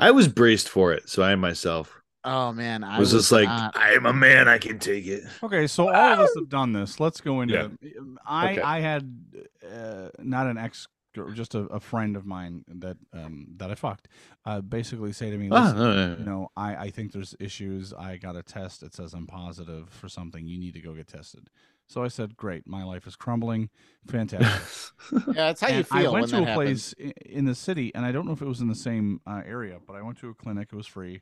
I 0.01 0.11
was 0.11 0.29
braced 0.29 0.69
for 0.69 0.93
it, 0.93 1.09
so 1.09 1.23
I 1.23 1.35
myself 1.37 1.97
Oh 2.23 2.53
man, 2.53 2.85
I 2.85 2.99
was, 2.99 3.13
just 3.13 3.33
like, 3.33 3.49
not- 3.49 3.75
I 3.75 3.93
am 3.95 4.05
a 4.05 4.13
man. 4.13 4.47
I 4.47 4.59
can 4.59 4.79
take 4.79 5.07
it. 5.07 5.25
Okay, 5.43 5.67
so 5.67 5.89
all 5.89 6.13
of 6.13 6.21
us 6.21 6.31
have 6.37 6.49
done 6.61 6.73
this. 6.75 7.01
Let's 7.01 7.21
go 7.23 7.41
into 7.41 7.55
Yeah. 7.55 7.69
it. 7.81 7.97
I 8.27 8.53
Okay. 8.53 8.61
I 8.61 8.81
had 8.81 9.25
uh, 9.67 10.09
not 10.19 10.47
an 10.47 10.59
ex, 10.59 10.87
just 11.33 11.55
a, 11.55 11.61
a 11.61 11.81
friend 11.81 12.17
of 12.17 12.27
mine 12.27 12.63
that 12.69 12.99
um 13.15 13.47
that 13.57 13.71
I 13.71 13.75
fucked. 13.75 14.09
Uh, 14.45 14.61
basically 14.61 15.13
say 15.13 15.31
to 15.31 15.39
me, 15.39 15.49
Ah, 15.51 15.63
"Listen, 15.65 15.81
uh, 15.81 16.17
you 16.19 16.25
know, 16.27 16.51
I 16.59 16.77
I 16.77 16.91
think 16.91 17.13
there's 17.13 17.35
issues. 17.41 17.95
I 17.95 18.19
got 18.19 18.37
a 18.37 18.43
test. 18.43 18.83
It 18.83 18.93
says 18.95 19.15
I'm 19.15 19.27
positive 19.27 19.89
for 19.89 20.09
something. 20.11 20.47
You 20.47 20.59
need 20.59 20.75
to 20.75 20.81
go 20.81 20.93
get 20.93 21.09
tested." 21.09 21.49
So 21.91 22.05
I 22.05 22.09
said, 22.09 22.37
"Great, 22.37 22.69
my 22.69 22.85
life 22.85 23.09
is 23.09 23.17
crumbling. 23.17 23.69
Fantastic." 24.07 24.95
yeah, 25.27 25.33
that's 25.35 25.61
how 25.61 25.69
you 25.71 25.83
feel. 25.83 26.11
I 26.11 26.13
went 26.13 26.29
to 26.29 26.37
a 26.37 26.45
happens. 26.47 26.95
place 26.95 27.13
in 27.27 27.47
the 27.47 27.55
city, 27.57 27.93
and 27.97 28.07
I 28.07 28.13
don't 28.13 28.27
know 28.27 28.33
if 28.33 28.41
it 28.41 28.47
was 28.47 28.61
in 28.61 28.69
the 28.69 28.77
same 28.77 29.21
uh, 29.27 29.43
area, 29.45 29.79
but 29.85 29.97
I 29.97 30.03
went 30.03 30.19
to 30.19 30.29
a 30.29 30.35
clinic. 30.35 30.69
It 30.73 30.77
was 30.77 30.87
free, 30.87 31.21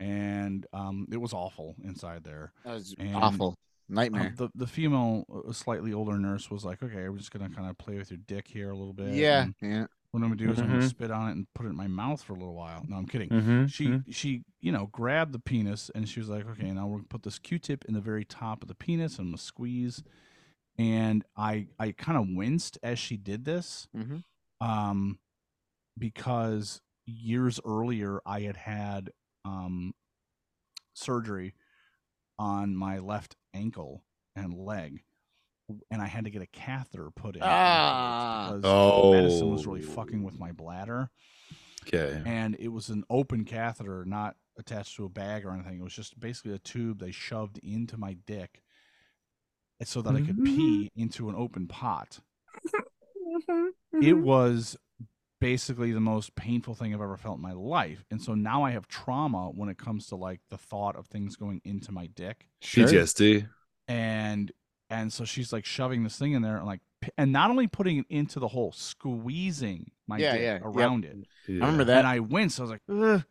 and 0.00 0.66
um, 0.72 1.06
it 1.12 1.18
was 1.18 1.32
awful 1.32 1.76
inside 1.84 2.24
there. 2.24 2.52
That 2.64 2.74
was 2.74 2.96
and- 2.98 3.14
awful 3.14 3.48
Um, 3.50 3.54
nightmare. 3.94 4.34
the 4.36 4.48
the 4.56 4.66
female, 4.66 5.24
uh, 5.32 5.52
slightly 5.52 5.92
older 5.92 6.18
nurse 6.18 6.50
was 6.50 6.64
like, 6.64 6.82
"Okay, 6.82 7.08
we're 7.08 7.18
just 7.18 7.30
gonna 7.30 7.48
kind 7.48 7.70
of 7.70 7.78
play 7.78 7.96
with 7.96 8.10
your 8.10 8.18
dick 8.26 8.48
here 8.48 8.70
a 8.70 8.76
little 8.76 8.94
bit." 8.94 9.14
yeah, 9.14 9.42
and, 9.42 9.54
yeah. 9.62 9.86
What 10.10 10.22
I'm 10.22 10.30
gonna 10.30 10.36
do 10.36 10.50
is 10.50 10.58
I'm 10.58 10.68
gonna 10.68 10.78
Mhm. 10.82 10.88
spit 10.88 11.10
on 11.10 11.28
it 11.28 11.32
and 11.32 11.52
put 11.54 11.66
it 11.66 11.70
in 11.70 11.76
my 11.76 11.86
mouth 11.86 12.22
for 12.22 12.32
a 12.32 12.36
little 12.36 12.54
while. 12.54 12.82
No, 12.88 12.96
I'm 12.96 13.06
kidding. 13.06 13.28
Mm-hmm. 13.28 13.66
She 13.66 14.00
she 14.10 14.44
you 14.60 14.72
know 14.72 14.86
grabbed 14.86 15.32
the 15.32 15.38
penis 15.38 15.90
and 15.94 16.08
she 16.08 16.18
was 16.18 16.28
like, 16.30 16.46
okay, 16.46 16.72
now 16.72 16.86
we're 16.86 16.96
gonna 16.98 17.08
put 17.08 17.22
this 17.24 17.38
Q-tip 17.38 17.84
in 17.84 17.92
the 17.94 18.00
very 18.00 18.24
top 18.24 18.62
of 18.62 18.68
the 18.68 18.74
penis 18.74 19.18
and 19.18 19.26
I'm 19.26 19.30
gonna 19.32 19.38
squeeze. 19.38 20.02
And 20.78 21.24
I 21.36 21.68
I 21.78 21.92
kind 21.92 22.16
of 22.16 22.34
winced 22.34 22.78
as 22.82 22.98
she 22.98 23.16
did 23.18 23.44
this, 23.44 23.86
Mhm. 23.94 24.24
um, 24.60 25.18
because 25.98 26.80
years 27.04 27.60
earlier 27.64 28.20
I 28.24 28.40
had 28.42 28.56
had 28.56 29.10
um 29.44 29.94
surgery 30.94 31.54
on 32.38 32.74
my 32.76 32.98
left 32.98 33.36
ankle 33.52 34.04
and 34.36 34.54
leg, 34.54 35.02
and 35.90 36.02
I 36.02 36.06
had 36.06 36.24
to 36.24 36.30
get 36.30 36.42
a 36.42 36.46
catheter 36.46 37.10
put 37.10 37.36
in 37.36 37.42
Ah. 37.44 38.52
because 38.54 39.12
medicine 39.12 39.50
was 39.50 39.66
really 39.66 39.84
Oh. 39.84 39.90
fucking 39.90 40.22
with 40.22 40.38
my 40.38 40.50
oh. 40.50 40.54
bladder 40.54 41.10
Okay. 41.86 42.22
and 42.26 42.56
it 42.58 42.68
was 42.68 42.88
an 42.90 43.04
open 43.08 43.44
catheter, 43.44 44.04
not 44.04 44.36
attached 44.58 44.96
to 44.96 45.04
a 45.04 45.08
bag 45.08 45.44
or 45.44 45.52
anything. 45.52 45.78
It 45.78 45.82
was 45.82 45.94
just 45.94 46.18
basically 46.18 46.52
a 46.52 46.58
tube 46.58 46.98
they 46.98 47.12
shoved 47.12 47.58
into 47.58 47.96
my 47.96 48.14
dick 48.26 48.62
eh, 49.80 49.84
so 49.84 50.02
that 50.02 50.14
I 50.14 50.20
could 50.20 50.44
pee 50.44 50.90
mm-hmm. 50.90 51.00
into 51.00 51.28
an 51.28 51.34
open 51.36 51.66
pot. 51.66 52.20
Mm-hmm. 52.66 54.02
It 54.02 54.14
mm-hmm. 54.14 54.22
was 54.22 54.76
basically 55.40 55.92
the 55.92 56.00
most 56.00 56.34
painful 56.34 56.74
thing 56.74 56.94
I've 56.94 57.00
ever 57.00 57.16
felt 57.16 57.36
in 57.36 57.42
my 57.42 57.52
life. 57.52 58.04
And 58.10 58.20
so 58.20 58.34
now 58.34 58.64
I 58.64 58.72
have 58.72 58.88
trauma 58.88 59.50
when 59.50 59.68
it 59.68 59.78
comes 59.78 60.08
to 60.08 60.16
like 60.16 60.40
the 60.50 60.58
thought 60.58 60.96
of 60.96 61.06
things 61.06 61.36
going 61.36 61.60
into 61.64 61.92
my 61.92 62.06
dick. 62.06 62.48
PTSD. 62.62 63.48
And 63.86 64.52
and 64.90 65.12
so 65.12 65.24
she's 65.24 65.52
like 65.52 65.64
shoving 65.64 66.02
this 66.04 66.16
thing 66.18 66.32
in 66.32 66.42
there 66.42 66.56
and 66.56 66.66
like 66.66 66.80
and 67.16 67.30
not 67.32 67.50
only 67.50 67.66
putting 67.66 67.98
it 67.98 68.06
into 68.08 68.40
the 68.40 68.48
hole, 68.48 68.72
squeezing 68.72 69.90
my 70.06 70.18
Yeah, 70.18 70.32
dick 70.32 70.40
yeah, 70.42 70.52
yep. 70.54 70.62
around 70.64 71.04
it. 71.04 71.16
I 71.48 71.52
remember 71.52 71.84
that. 71.84 71.98
And 71.98 72.06
I 72.06 72.18
winced. 72.20 72.58
I 72.58 72.62
was 72.62 72.70
like, 72.70 72.82
Ugh. 72.90 73.24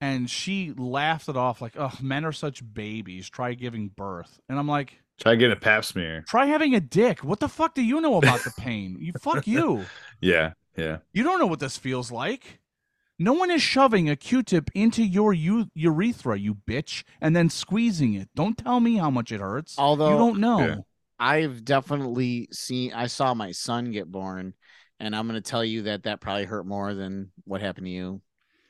and 0.00 0.30
she 0.30 0.72
laughed 0.76 1.28
it 1.28 1.36
off 1.36 1.60
like, 1.60 1.74
"Oh, 1.76 1.92
men 2.00 2.24
are 2.24 2.32
such 2.32 2.62
babies. 2.74 3.28
Try 3.28 3.54
giving 3.54 3.88
birth." 3.88 4.40
And 4.48 4.58
I'm 4.58 4.68
like, 4.68 5.02
Try 5.20 5.34
getting 5.34 5.52
a 5.56 5.60
pap 5.60 5.84
smear. 5.84 6.22
"Try 6.26 6.46
having 6.46 6.74
a 6.74 6.80
dick. 6.80 7.22
What 7.24 7.40
the 7.40 7.48
fuck 7.48 7.74
do 7.74 7.82
you 7.82 8.00
know 8.00 8.16
about 8.16 8.42
the 8.44 8.52
pain? 8.58 8.96
You 9.00 9.12
fuck 9.20 9.46
you. 9.46 9.84
Yeah. 10.20 10.52
Yeah. 10.76 10.98
You 11.12 11.22
don't 11.24 11.38
know 11.40 11.46
what 11.46 11.60
this 11.60 11.76
feels 11.76 12.10
like." 12.12 12.60
No 13.22 13.34
one 13.34 13.50
is 13.50 13.60
shoving 13.60 14.08
a 14.08 14.16
Q-tip 14.16 14.70
into 14.74 15.02
your 15.04 15.34
u- 15.34 15.68
urethra, 15.74 16.38
you 16.38 16.54
bitch, 16.54 17.04
and 17.20 17.36
then 17.36 17.50
squeezing 17.50 18.14
it. 18.14 18.30
Don't 18.34 18.56
tell 18.56 18.80
me 18.80 18.96
how 18.96 19.10
much 19.10 19.30
it 19.30 19.42
hurts. 19.42 19.74
Although 19.78 20.12
you 20.12 20.16
don't 20.16 20.40
know. 20.40 20.58
Yeah. 20.60 20.76
I've 21.20 21.64
definitely 21.64 22.48
seen. 22.52 22.92
I 22.94 23.06
saw 23.06 23.34
my 23.34 23.52
son 23.52 23.92
get 23.92 24.10
born, 24.10 24.54
and 24.98 25.14
I'm 25.14 25.28
going 25.28 25.40
to 25.42 25.50
tell 25.50 25.64
you 25.64 25.82
that 25.82 26.04
that 26.04 26.20
probably 26.20 26.44
hurt 26.46 26.66
more 26.66 26.94
than 26.94 27.32
what 27.44 27.60
happened 27.60 27.86
to 27.86 27.92
you. 27.92 28.22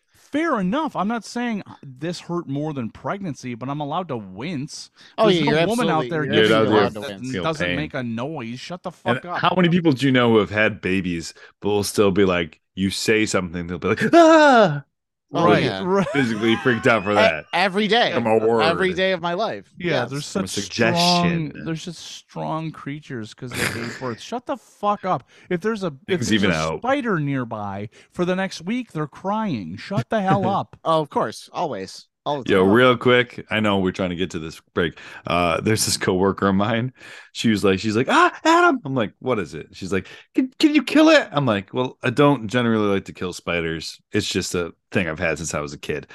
Fair 0.08 0.60
enough. 0.60 0.94
I'm 0.94 1.08
not 1.08 1.24
saying 1.24 1.62
this 1.82 2.20
hurt 2.20 2.46
more 2.48 2.72
than 2.72 2.90
pregnancy, 2.90 3.54
but 3.54 3.68
I'm 3.68 3.80
allowed 3.80 4.08
to 4.08 4.16
wince. 4.16 4.90
Oh 5.18 5.28
There's 5.28 5.40
yeah, 5.40 5.44
no 5.44 5.54
woman 5.54 5.88
out 5.90 6.08
there 6.08 6.26
Yeah, 6.26 6.48
that 6.48 6.60
absolutely 6.62 6.68
was 6.68 6.70
birth 6.70 6.94
allowed 6.94 6.94
your 6.94 7.40
to 7.40 7.40
that 7.40 7.40
doesn't 7.40 7.74
pain. 7.74 7.74
make 7.74 7.94
a 7.94 8.02
noise. 8.02 8.60
Shut 8.60 8.82
the 8.82 8.92
And 9.04 9.20
fuck 9.20 9.24
up. 9.24 9.44
how 9.44 9.54
many 9.56 9.68
people 9.68 9.92
do 9.92 10.06
you 10.06 10.12
know 10.12 10.30
who 10.32 10.38
have 10.38 10.50
had 10.50 10.80
babies, 10.80 11.32
but 11.60 11.68
will 11.70 11.84
still 11.84 12.10
be 12.10 12.24
like, 12.24 12.60
you 12.74 12.90
say 12.90 13.26
something, 13.26 13.66
they'll 13.66 13.78
be 13.78 13.88
like, 13.88 14.02
ah, 14.14 14.84
Oh, 15.32 15.44
right, 15.46 15.62
yeah. 15.62 15.82
right. 15.84 16.08
physically 16.08 16.56
freaked 16.56 16.88
out 16.88 17.04
for 17.04 17.14
that. 17.14 17.44
every 17.52 17.86
day, 17.86 18.12
From 18.12 18.26
a 18.26 18.38
word. 18.38 18.62
every 18.62 18.92
day 18.92 19.12
of 19.12 19.20
my 19.20 19.34
life. 19.34 19.72
Yeah, 19.78 19.90
Yes. 20.02 20.10
there's 20.10 20.32
From 20.32 20.44
a 20.44 20.48
such 20.48 20.64
suggestion. 20.64 21.50
strong. 21.50 21.64
There's 21.64 21.84
just 21.84 22.00
strong 22.00 22.72
creatures 22.72 23.32
because 23.32 23.52
they 23.52 23.80
gave 23.80 24.00
birth. 24.00 24.20
Shut 24.30 24.46
the 24.46 24.56
fuck 24.56 25.04
up. 25.04 25.22
If 25.48 25.60
there's 25.60 25.84
a 25.84 25.88
if 26.08 26.18
there's 26.18 26.32
even 26.32 26.50
a 26.50 26.54
out. 26.54 26.78
spider 26.80 27.20
nearby 27.20 27.90
for 28.10 28.24
the 28.24 28.34
next 28.34 28.62
week, 28.62 28.90
they're 28.92 29.06
crying. 29.06 29.76
Shut 29.76 30.08
the 30.10 30.20
hell 30.20 30.48
up. 30.58 30.76
Oh, 30.84 31.00
of 31.00 31.10
course, 31.10 31.48
always, 31.52 32.08
all 32.26 32.42
Yo, 32.46 32.62
real 32.62 32.96
quick, 32.96 33.46
I 33.50 33.60
know 33.60 33.78
we're 33.78 33.92
trying 33.92 34.10
to 34.10 34.16
get 34.16 34.30
to 34.32 34.38
this 34.38 34.60
break. 34.74 34.98
Uh, 35.26 35.60
there's 35.60 35.84
this 35.84 35.96
coworker 35.96 36.48
of 36.48 36.54
mine. 36.54 36.92
She 37.32 37.50
was 37.50 37.64
like, 37.64 37.78
she's 37.78 37.96
like, 37.96 38.08
ah, 38.10 38.38
Adam. 38.44 38.80
I'm 38.84 38.94
like, 38.94 39.14
what 39.20 39.38
is 39.38 39.54
it? 39.54 39.68
She's 39.72 39.92
like, 39.92 40.06
can, 40.34 40.52
can 40.58 40.74
you 40.74 40.82
kill 40.82 41.08
it? 41.08 41.28
I'm 41.32 41.46
like, 41.46 41.72
well, 41.72 41.96
I 42.02 42.10
don't 42.10 42.48
generally 42.48 42.88
like 42.88 43.06
to 43.06 43.14
kill 43.14 43.32
spiders. 43.32 44.00
It's 44.12 44.28
just 44.28 44.54
a 44.54 44.74
thing 44.92 45.08
I've 45.08 45.18
had 45.18 45.38
since 45.38 45.54
I 45.54 45.60
was 45.60 45.72
a 45.72 45.78
kid. 45.78 46.08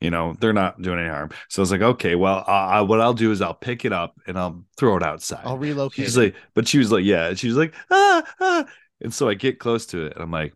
You 0.00 0.10
know, 0.10 0.34
they're 0.40 0.54
not 0.54 0.80
doing 0.80 0.98
any 0.98 1.10
harm. 1.10 1.30
So 1.50 1.60
I 1.60 1.64
was 1.64 1.70
like, 1.70 1.82
okay, 1.82 2.14
well, 2.14 2.38
uh, 2.48 2.50
I, 2.50 2.80
what 2.80 3.02
I'll 3.02 3.12
do 3.12 3.30
is 3.30 3.42
I'll 3.42 3.52
pick 3.52 3.84
it 3.84 3.92
up 3.92 4.18
and 4.26 4.38
I'll 4.38 4.64
throw 4.78 4.96
it 4.96 5.02
outside. 5.02 5.42
I'll 5.44 5.58
relocate. 5.58 6.06
She's 6.06 6.16
like, 6.16 6.34
but 6.54 6.66
she 6.66 6.78
was 6.78 6.90
like, 6.90 7.04
yeah. 7.04 7.34
She 7.34 7.48
was 7.48 7.58
like, 7.58 7.74
ah, 7.90 8.22
ah. 8.40 8.64
And 9.02 9.12
so 9.12 9.28
I 9.28 9.34
get 9.34 9.58
close 9.58 9.84
to 9.86 10.06
it 10.06 10.14
and 10.14 10.22
I'm 10.22 10.30
like, 10.30 10.54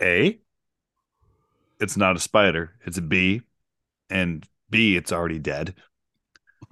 A, 0.00 0.40
it's 1.80 1.96
not 1.96 2.14
a 2.14 2.20
spider, 2.20 2.74
it's 2.84 2.98
a 2.98 3.02
bee. 3.02 3.42
And 4.10 4.46
B, 4.68 4.96
it's 4.96 5.12
already 5.12 5.38
dead. 5.38 5.74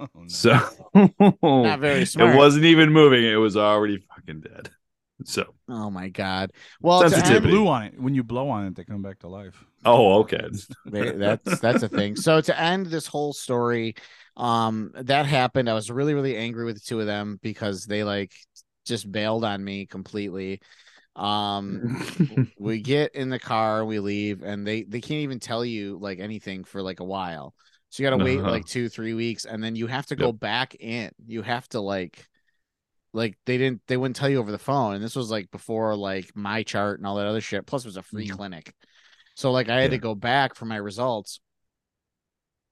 Oh, 0.01 0.06
no. 0.15 0.28
So 0.28 0.60
Not 1.43 1.81
very 1.81 2.05
smart. 2.06 2.35
it 2.35 2.39
wasn't 2.39 2.66
even 2.66 2.93
moving, 2.93 3.24
it 3.24 3.35
was 3.35 3.56
already 3.56 3.98
fucking 3.98 4.43
dead. 4.43 4.70
So 5.24 5.52
oh 5.69 5.90
my 5.90 6.09
god. 6.09 6.52
Well, 6.81 7.09
to 7.10 7.27
end, 7.27 7.43
Blew 7.43 7.66
on 7.66 7.82
it. 7.85 8.01
When 8.01 8.15
you 8.15 8.23
blow 8.23 8.48
on 8.51 8.66
it, 8.66 8.77
they 8.77 8.85
come 8.85 9.02
back 9.02 9.19
to 9.20 9.28
life. 9.28 9.65
oh 9.85 10.20
okay. 10.20 10.48
That's 10.85 11.59
that's 11.59 11.82
a 11.82 11.89
thing. 11.89 12.15
So 12.15 12.40
to 12.40 12.60
end 12.60 12.86
this 12.86 13.09
whole 13.09 13.32
story, 13.32 13.97
um, 14.36 14.93
that 14.94 15.27
happened. 15.27 15.69
I 15.69 15.74
was 15.74 15.90
really 15.90 16.15
really 16.15 16.36
angry 16.36 16.65
with 16.65 16.77
the 16.77 16.81
two 16.81 17.01
of 17.01 17.06
them 17.06 17.40
because 17.43 17.85
they 17.85 18.05
like 18.05 18.32
just 18.86 19.10
bailed 19.10 19.44
on 19.44 19.65
me 19.65 19.86
completely. 19.86 20.60
Um, 21.19 21.85
we 22.59 22.81
get 22.81 23.15
in 23.15 23.31
the 23.31 23.39
car, 23.40 23.85
we 23.85 24.01
leave, 24.01 24.43
and 24.43 24.66
they 24.66 24.85
they 24.85 25.01
can't 25.01 25.23
even 25.23 25.40
tell 25.40 25.65
you 25.65 25.99
like 26.01 26.20
anything 26.20 26.65
for 26.65 26.82
like 26.82 27.01
a 27.01 27.05
while. 27.05 27.55
So 27.90 28.03
you 28.03 28.07
got 28.07 28.11
to 28.12 28.19
wait 28.19 28.45
Uh-huh. 28.45 28.47
like 28.47 28.66
two 28.66 28.89
three 28.89 29.15
weeks, 29.15 29.45
and 29.47 29.62
then 29.62 29.77
you 29.77 29.86
have 29.89 30.07
to 30.07 30.16
go 30.16 30.32
back 30.32 30.77
in. 30.81 31.12
You 31.27 31.43
have 31.43 31.69
to 31.70 31.81
like. 31.81 32.28
Like 33.15 33.39
they 33.47 33.59
didn't, 33.59 33.82
they 33.89 33.97
wouldn't 33.97 34.16
tell 34.16 34.28
you 34.28 34.39
over 34.39 34.53
the 34.53 34.59
phone, 34.59 34.95
and 34.95 35.03
this 35.03 35.16
was 35.16 35.31
like 35.31 35.51
before 35.51 35.97
like 35.97 36.36
my 36.36 36.62
chart 36.62 36.99
and 37.01 37.07
all 37.07 37.16
that 37.16 37.27
other 37.27 37.40
shit. 37.40 37.66
Plus, 37.66 37.85
it 37.85 37.89
was 37.89 37.97
a 37.97 38.03
free 38.03 38.27
Mhm. 38.27 38.28
clinic, 38.28 38.74
so 39.35 39.53
like 39.53 39.69
I 39.69 39.81
had 39.82 39.93
to 39.93 39.99
go 39.99 40.15
back 40.15 40.55
for 40.55 40.66
my 40.66 40.77
results. 40.77 41.40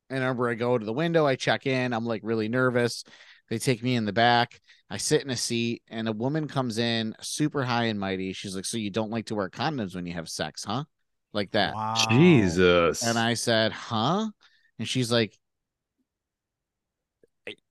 And 0.09 0.19
I 0.21 0.23
remember 0.27 0.49
I 0.49 0.55
go 0.55 0.79
to 0.79 0.85
the 0.85 0.93
window, 0.93 1.27
I 1.27 1.35
check 1.37 1.67
in, 1.67 1.93
I'm 1.93 2.07
like 2.07 2.21
really 2.25 2.49
nervous. 2.49 3.05
They 3.49 3.59
take 3.59 3.83
me 3.83 3.95
in 3.95 4.05
the 4.05 4.13
back. 4.13 4.61
I 4.91 4.97
sit 4.97 5.23
in 5.23 5.31
a 5.31 5.37
seat, 5.37 5.83
and 5.89 6.09
a 6.09 6.13
woman 6.13 6.49
comes 6.49 6.79
in 6.79 7.15
super 7.21 7.65
high 7.65 7.85
and 7.85 7.99
mighty. 8.01 8.33
She's 8.33 8.57
like, 8.57 8.65
So 8.65 8.77
you 8.77 8.91
don't 8.91 9.11
like 9.11 9.27
to 9.27 9.35
wear 9.35 9.49
condoms 9.51 9.95
when 9.95 10.07
you 10.07 10.15
have 10.15 10.29
sex, 10.29 10.65
huh? 10.65 10.85
Like 11.33 11.53
that. 11.53 11.79
Wow. 11.79 11.91
Jesus. 11.95 13.01
And 13.01 13.19
I 13.19 13.35
said, 13.35 13.73
Huh? 13.73 14.31
And 14.79 14.89
she's 14.89 15.13
like, 15.13 15.39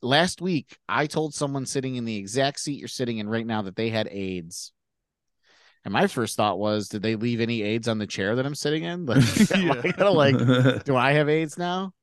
Last 0.02 0.42
week, 0.42 0.78
I 0.88 1.06
told 1.08 1.34
someone 1.34 1.66
sitting 1.66 1.96
in 1.96 2.06
the 2.06 2.16
exact 2.16 2.60
seat 2.62 2.80
you're 2.80 2.88
sitting 2.88 3.18
in 3.18 3.28
right 3.28 3.46
now 3.46 3.62
that 3.64 3.76
they 3.76 3.90
had 3.90 4.08
AIDS. 4.10 4.72
And 5.84 5.94
my 5.94 6.08
first 6.08 6.36
thought 6.36 6.58
was, 6.60 6.90
Did 6.90 7.02
they 7.04 7.16
leave 7.16 7.42
any 7.42 7.62
AIDS 7.62 7.88
on 7.88 7.98
the 7.98 8.08
chair 8.08 8.36
that 8.36 8.46
I'm 8.46 8.56
sitting 8.56 8.84
in? 8.84 9.06
Like, 9.16 9.24
am 9.54 9.72
I 9.72 9.76
Yeah. 9.76 9.92
gonna 9.98 10.12
like 10.12 10.46
do 10.84 10.96
I 10.96 11.14
have 11.14 11.30
AIDS 11.30 11.58
now? 11.58 11.94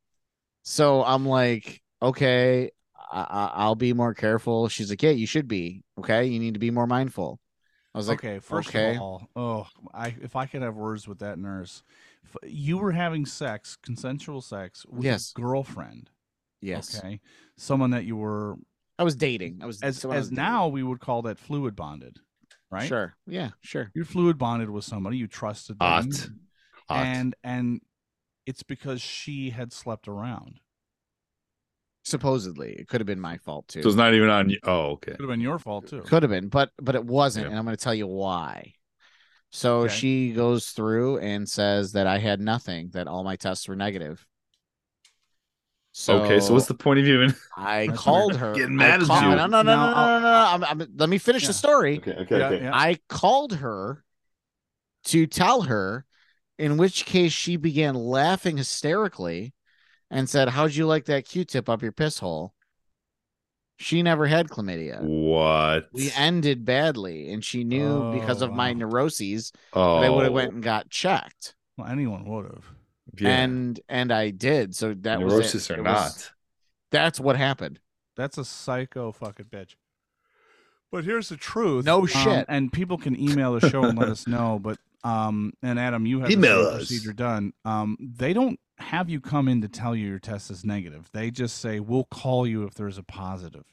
So 0.64 1.04
I'm 1.04 1.26
like, 1.26 1.82
okay, 2.02 2.70
I, 3.12 3.20
I, 3.22 3.50
I'll 3.54 3.74
be 3.74 3.92
more 3.92 4.14
careful. 4.14 4.68
She's 4.68 4.90
like, 4.90 5.02
yeah, 5.02 5.10
you 5.10 5.26
should 5.26 5.46
be. 5.48 5.82
Okay, 5.98 6.24
you 6.26 6.38
need 6.38 6.54
to 6.54 6.60
be 6.60 6.70
more 6.70 6.86
mindful. 6.86 7.38
I 7.94 7.98
was 7.98 8.08
like, 8.08 8.24
okay, 8.24 8.38
first 8.38 8.70
okay. 8.70 8.94
of 8.96 9.02
all, 9.02 9.28
oh, 9.36 9.66
I 9.92 10.14
if 10.22 10.34
I 10.34 10.46
could 10.46 10.62
have 10.62 10.74
words 10.76 11.06
with 11.06 11.18
that 11.18 11.38
nurse, 11.38 11.82
F- 12.24 12.50
you 12.50 12.78
were 12.78 12.92
having 12.92 13.26
sex, 13.26 13.76
consensual 13.82 14.40
sex 14.40 14.86
with 14.88 15.04
Yes. 15.04 15.32
a 15.36 15.40
girlfriend. 15.40 16.08
yes, 16.62 16.98
Okay, 16.98 17.20
someone 17.58 17.90
that 17.90 18.04
you 18.04 18.16
were 18.16 18.56
I 18.98 19.02
was 19.04 19.14
dating. 19.14 19.58
I 19.62 19.66
was 19.66 19.82
as 19.82 20.04
was 20.06 20.16
as 20.16 20.24
dating. 20.30 20.36
now 20.42 20.68
we 20.68 20.82
would 20.82 21.00
call 21.00 21.22
that 21.22 21.38
fluid 21.38 21.76
bonded, 21.76 22.18
right? 22.70 22.88
Sure, 22.88 23.14
yeah, 23.26 23.50
sure. 23.60 23.90
You're 23.94 24.06
fluid 24.06 24.38
bonded 24.38 24.70
with 24.70 24.84
somebody 24.84 25.18
you 25.18 25.26
trusted 25.26 25.78
them, 25.78 25.86
Hot. 25.88 26.28
Hot. 26.88 27.06
and 27.06 27.34
and 27.44 27.80
it's 28.46 28.62
because 28.62 29.02
she 29.02 29.50
had 29.50 29.70
slept 29.72 30.08
around. 30.08 30.60
Supposedly, 32.04 32.72
it 32.72 32.88
could 32.88 33.00
have 33.00 33.06
been 33.06 33.20
my 33.20 33.36
fault 33.38 33.68
too. 33.68 33.82
so 33.82 33.88
it's 33.88 33.96
not 33.96 34.12
even 34.14 34.28
on 34.28 34.50
you. 34.50 34.58
Oh, 34.64 34.92
okay. 34.92 35.12
Could 35.12 35.20
have 35.20 35.28
been 35.30 35.40
your 35.40 35.58
fault 35.58 35.86
too. 35.88 36.00
Could 36.02 36.22
have 36.24 36.30
been, 36.30 36.48
but 36.48 36.70
but 36.80 36.94
it 36.96 37.04
wasn't, 37.04 37.44
Yeah. 37.44 37.50
and 37.50 37.58
I'm 37.58 37.64
going 37.64 37.76
to 37.76 37.82
tell 37.82 37.94
you 37.94 38.06
why. 38.08 38.72
So 39.50 39.80
Okay. 39.82 39.94
she 39.94 40.32
goes 40.32 40.70
through 40.70 41.18
and 41.18 41.48
says 41.48 41.92
that 41.92 42.06
I 42.06 42.18
had 42.18 42.40
nothing, 42.40 42.90
that 42.94 43.06
all 43.06 43.22
my 43.22 43.36
tests 43.36 43.68
were 43.68 43.76
negative. 43.76 44.26
So 45.92 46.22
okay, 46.22 46.40
so 46.40 46.54
what's 46.54 46.66
the 46.66 46.74
point 46.74 47.00
of 47.00 47.06
even 47.06 47.34
I 47.56 47.88
called 47.88 48.34
her. 48.36 48.54
Getting 48.54 48.80
I 48.80 48.84
mad 48.88 49.02
at 49.02 49.06
called- 49.08 49.22
you. 49.24 49.28
No, 49.30 49.46
no, 49.46 49.46
no, 49.46 49.62
no, 49.62 49.90
no, 49.92 49.94
no, 49.94 50.18
no. 50.20 50.28
I'm, 50.48 50.64
I'm, 50.64 50.88
let 50.96 51.08
me 51.08 51.18
finish 51.18 51.42
Yeah. 51.42 51.48
the 51.48 51.54
story. 51.54 51.98
Okay, 51.98 52.12
okay, 52.14 52.38
Yeah, 52.38 52.46
okay. 52.48 52.64
yeah. 52.64 52.70
I 52.74 52.98
called 53.08 53.52
her 53.56 54.02
to 55.04 55.26
tell 55.26 55.62
her, 55.62 56.06
in 56.58 56.78
which 56.78 57.04
case 57.04 57.32
she 57.32 57.56
began 57.56 57.94
laughing 57.94 58.56
hysterically 58.56 59.52
and 60.12 60.28
said, 60.28 60.50
How'd 60.50 60.74
you 60.74 60.86
like 60.86 61.06
that 61.06 61.26
Q 61.26 61.44
tip 61.44 61.68
up 61.68 61.82
your 61.82 61.92
piss 61.92 62.18
hole? 62.20 62.54
She 63.78 64.02
never 64.02 64.26
had 64.26 64.48
chlamydia. 64.48 65.00
What? 65.02 65.88
We 65.92 66.12
ended 66.16 66.64
badly, 66.64 67.32
and 67.32 67.44
she 67.44 67.64
knew 67.64 68.12
because 68.12 68.42
Oh, 68.42 68.46
of 68.46 68.52
my 68.52 68.72
neuroses 68.74 69.52
oh, 69.72 70.00
that 70.00 70.06
I 70.06 70.10
would 70.10 70.24
have 70.24 70.32
went 70.32 70.52
and 70.52 70.62
got 70.62 70.88
checked. 70.90 71.54
Well, 71.76 71.88
anyone 71.88 72.24
would 72.26 72.44
have. 72.44 72.64
yeah. 73.18 73.30
And 73.42 73.80
and 73.88 74.12
I 74.12 74.30
did. 74.30 74.76
So 74.76 74.94
that 75.00 75.18
neurosis 75.18 75.54
was 75.54 75.70
it. 75.70 75.78
or 75.78 75.80
It 75.80 75.84
not. 75.84 75.94
was- 75.94 76.30
that's 76.92 77.18
what 77.18 77.36
happened. 77.36 77.80
That's 78.16 78.36
a 78.36 78.44
psycho 78.44 79.10
fucking 79.12 79.46
bitch. 79.46 79.74
But 80.92 81.04
here's 81.04 81.30
the 81.30 81.38
truth. 81.38 81.86
No 81.86 82.00
um, 82.00 82.06
shit. 82.06 82.44
and 82.48 82.70
people 82.70 82.98
can 82.98 83.18
email 83.18 83.58
the 83.58 83.66
show 83.70 83.82
and 83.82 83.96
let 83.98 84.10
us 84.10 84.28
know. 84.28 84.58
But 84.62 84.78
um, 85.04 85.52
and 85.62 85.78
Adam, 85.78 86.06
you 86.06 86.20
have 86.20 86.28
the 86.28 86.34
Email 86.34 86.64
same 86.64 86.72
us. 86.74 86.76
procedure 86.88 87.12
done. 87.12 87.52
Um, 87.64 87.96
they 88.00 88.32
don't 88.32 88.58
have 88.78 89.08
you 89.10 89.20
come 89.20 89.48
in 89.48 89.60
to 89.62 89.68
tell 89.68 89.94
you 89.94 90.08
your 90.08 90.18
test 90.18 90.50
is 90.50 90.64
negative. 90.64 91.08
They 91.12 91.30
just 91.30 91.58
say 91.58 91.80
we'll 91.80 92.04
call 92.10 92.46
you 92.46 92.64
if 92.64 92.74
there's 92.74 92.98
a 92.98 93.02
positive. 93.02 93.64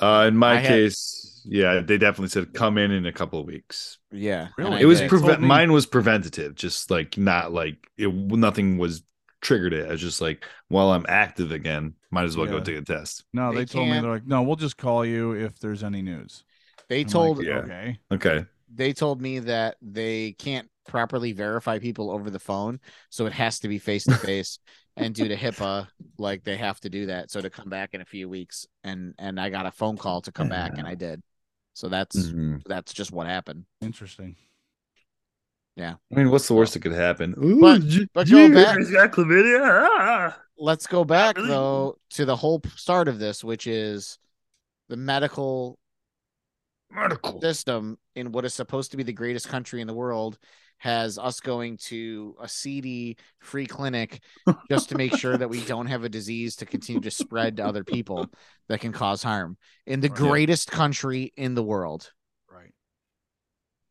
Uh, 0.00 0.26
in 0.28 0.36
my 0.36 0.52
I 0.52 0.56
had- 0.56 0.68
case, 0.68 1.42
yeah, 1.44 1.80
they 1.80 1.98
definitely 1.98 2.28
said 2.28 2.54
come 2.54 2.78
in 2.78 2.90
in 2.90 3.06
a 3.06 3.12
couple 3.12 3.38
of 3.40 3.46
weeks. 3.46 3.98
Yeah. 4.10 4.48
Really? 4.56 4.80
it 4.80 4.86
was 4.86 5.00
did. 5.00 5.08
Prevent. 5.08 5.40
me- 5.42 5.48
Mine 5.48 5.72
was 5.72 5.86
preventative, 5.86 6.54
just 6.54 6.90
like 6.90 7.16
not 7.18 7.52
like 7.52 7.86
it. 7.98 8.12
Nothing 8.12 8.78
was 8.78 9.02
triggered 9.42 9.72
it. 9.74 9.86
I 9.86 9.92
was 9.92 10.00
just 10.00 10.20
like, 10.20 10.44
well, 10.70 10.92
I'm 10.92 11.04
active 11.08 11.52
again. 11.52 11.94
Might 12.10 12.24
as 12.24 12.36
well 12.36 12.46
go 12.46 12.60
take 12.60 12.76
a 12.76 12.82
test. 12.82 13.24
No, 13.32 13.52
They 13.52 13.60
they, 13.60 13.64
told 13.66 13.86
me 13.86 13.92
can't- 13.92 14.04
they're 14.04 14.12
like, 14.12 14.26
no, 14.26 14.42
we'll 14.42 14.56
just 14.56 14.76
call 14.76 15.04
you 15.04 15.32
if 15.32 15.58
there's 15.58 15.82
any 15.84 16.00
news. 16.02 16.42
they 16.88 17.00
I'm 17.00 17.02
like, 17.06 17.12
told 17.12 17.44
yeah. 17.44 17.54
okay, 17.58 17.98
Okay. 18.12 18.46
They 18.74 18.92
told 18.92 19.20
me 19.20 19.40
that 19.40 19.76
they 19.82 20.32
can't 20.32 20.68
properly 20.86 21.32
verify 21.32 21.78
people 21.78 22.10
over 22.10 22.30
the 22.30 22.38
phone, 22.38 22.80
so 23.10 23.26
it 23.26 23.32
has 23.32 23.60
to 23.60 23.68
be 23.68 23.78
face 23.78 24.04
to 24.04 24.16
face. 24.16 24.58
And 24.96 25.14
due 25.14 25.28
to 25.28 25.36
HIPAA, 25.36 25.88
like 26.18 26.44
they 26.44 26.56
have 26.58 26.78
to 26.80 26.90
do 26.90 27.06
that. 27.06 27.30
So 27.30 27.40
to 27.40 27.48
come 27.48 27.70
back 27.70 27.94
in 27.94 28.00
a 28.02 28.04
few 28.04 28.28
weeks, 28.28 28.66
and 28.84 29.14
and 29.18 29.40
I 29.40 29.48
got 29.48 29.64
a 29.64 29.70
phone 29.70 29.96
call 29.96 30.20
to 30.22 30.32
come 30.32 30.48
back, 30.50 30.76
and 30.76 30.86
I 30.86 30.94
did. 30.96 31.22
So 31.74 31.88
that's 31.88 32.16
Mhm. 32.16 32.62
that's 32.66 32.92
just 32.92 33.10
what 33.12 33.26
happened. 33.26 33.64
interesting. 33.80 34.36
Yeah. 35.76 35.94
I 36.12 36.14
mean, 36.14 36.30
what's 36.30 36.46
the 36.48 36.52
worst 36.54 36.74
that 36.74 36.80
could 36.80 36.92
happen? 36.92 37.34
Ooh, 37.42 37.60
But- 37.60 37.80
G- 37.86 38.06
but 38.12 38.28
go 38.28 38.48
G- 38.48 38.52
back- 38.54 38.76
he's 38.76 38.90
got 38.90 39.10
chlamydia. 39.12 39.60
Ah. 39.62 40.38
Let's 40.58 40.86
go 40.86 41.02
back 41.04 41.36
really. 41.36 41.48
though 41.48 41.98
to 42.10 42.24
the 42.26 42.36
whole 42.36 42.60
start 42.76 43.08
of 43.08 43.18
this, 43.18 43.42
which 43.42 43.66
is 43.66 44.18
the 44.88 44.96
medical 44.98 45.78
Medical. 46.94 47.40
system 47.40 47.98
in 48.14 48.32
what 48.32 48.44
is 48.44 48.54
supposed 48.54 48.90
to 48.90 48.96
be 48.96 49.02
the 49.02 49.12
greatest 49.12 49.48
country 49.48 49.80
in 49.80 49.86
the 49.86 49.94
world 49.94 50.38
has 50.78 51.16
us 51.16 51.38
going 51.40 51.76
to 51.76 52.34
a 52.40 52.48
seedy 52.48 53.16
free 53.40 53.66
clinic 53.66 54.20
just 54.68 54.88
to 54.88 54.96
make 54.96 55.14
sure 55.16 55.36
that 55.36 55.48
we 55.48 55.60
don't 55.64 55.86
have 55.86 56.02
a 56.02 56.08
disease 56.08 56.56
to 56.56 56.66
continue 56.66 57.00
to 57.00 57.10
spread 57.10 57.56
to 57.58 57.64
other 57.64 57.84
people 57.84 58.28
that 58.68 58.80
can 58.80 58.90
cause 58.92 59.22
harm 59.22 59.56
in 59.86 60.00
the 60.00 60.08
Right. 60.08 60.18
greatest 60.18 60.70
country 60.72 61.32
in 61.36 61.54
the 61.54 61.62
world. 61.62 62.10
Right. 62.50 62.72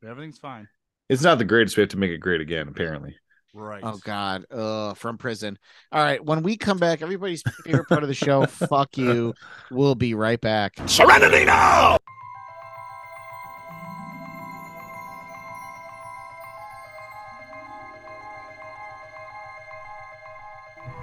Everything's 0.06 0.38
fine. 0.38 0.68
It's 1.08 1.22
not 1.22 1.38
the 1.38 1.44
greatest. 1.46 1.76
We 1.76 1.80
have 1.82 1.90
to 1.90 1.96
make 1.98 2.10
it 2.10 2.18
great 2.18 2.40
again. 2.42 2.68
Apparently. 2.68 3.16
Right. 3.54 3.82
Oh 3.82 3.98
God, 4.04 4.44
uh, 4.50 4.94
from 4.94 5.18
prison. 5.18 5.58
All 5.92 6.02
right, 6.02 6.24
when 6.24 6.42
we 6.42 6.56
come 6.56 6.78
back, 6.78 7.02
everybody's 7.02 7.42
favorite 7.64 7.86
part 7.88 8.02
of 8.02 8.08
the 8.08 8.14
show. 8.14 8.46
fuck 8.46 8.96
you. 8.96 9.34
We'll 9.70 9.94
be 9.94 10.14
right 10.14 10.40
back. 10.40 10.74
Serenity 10.86 11.44
now! 11.44 11.98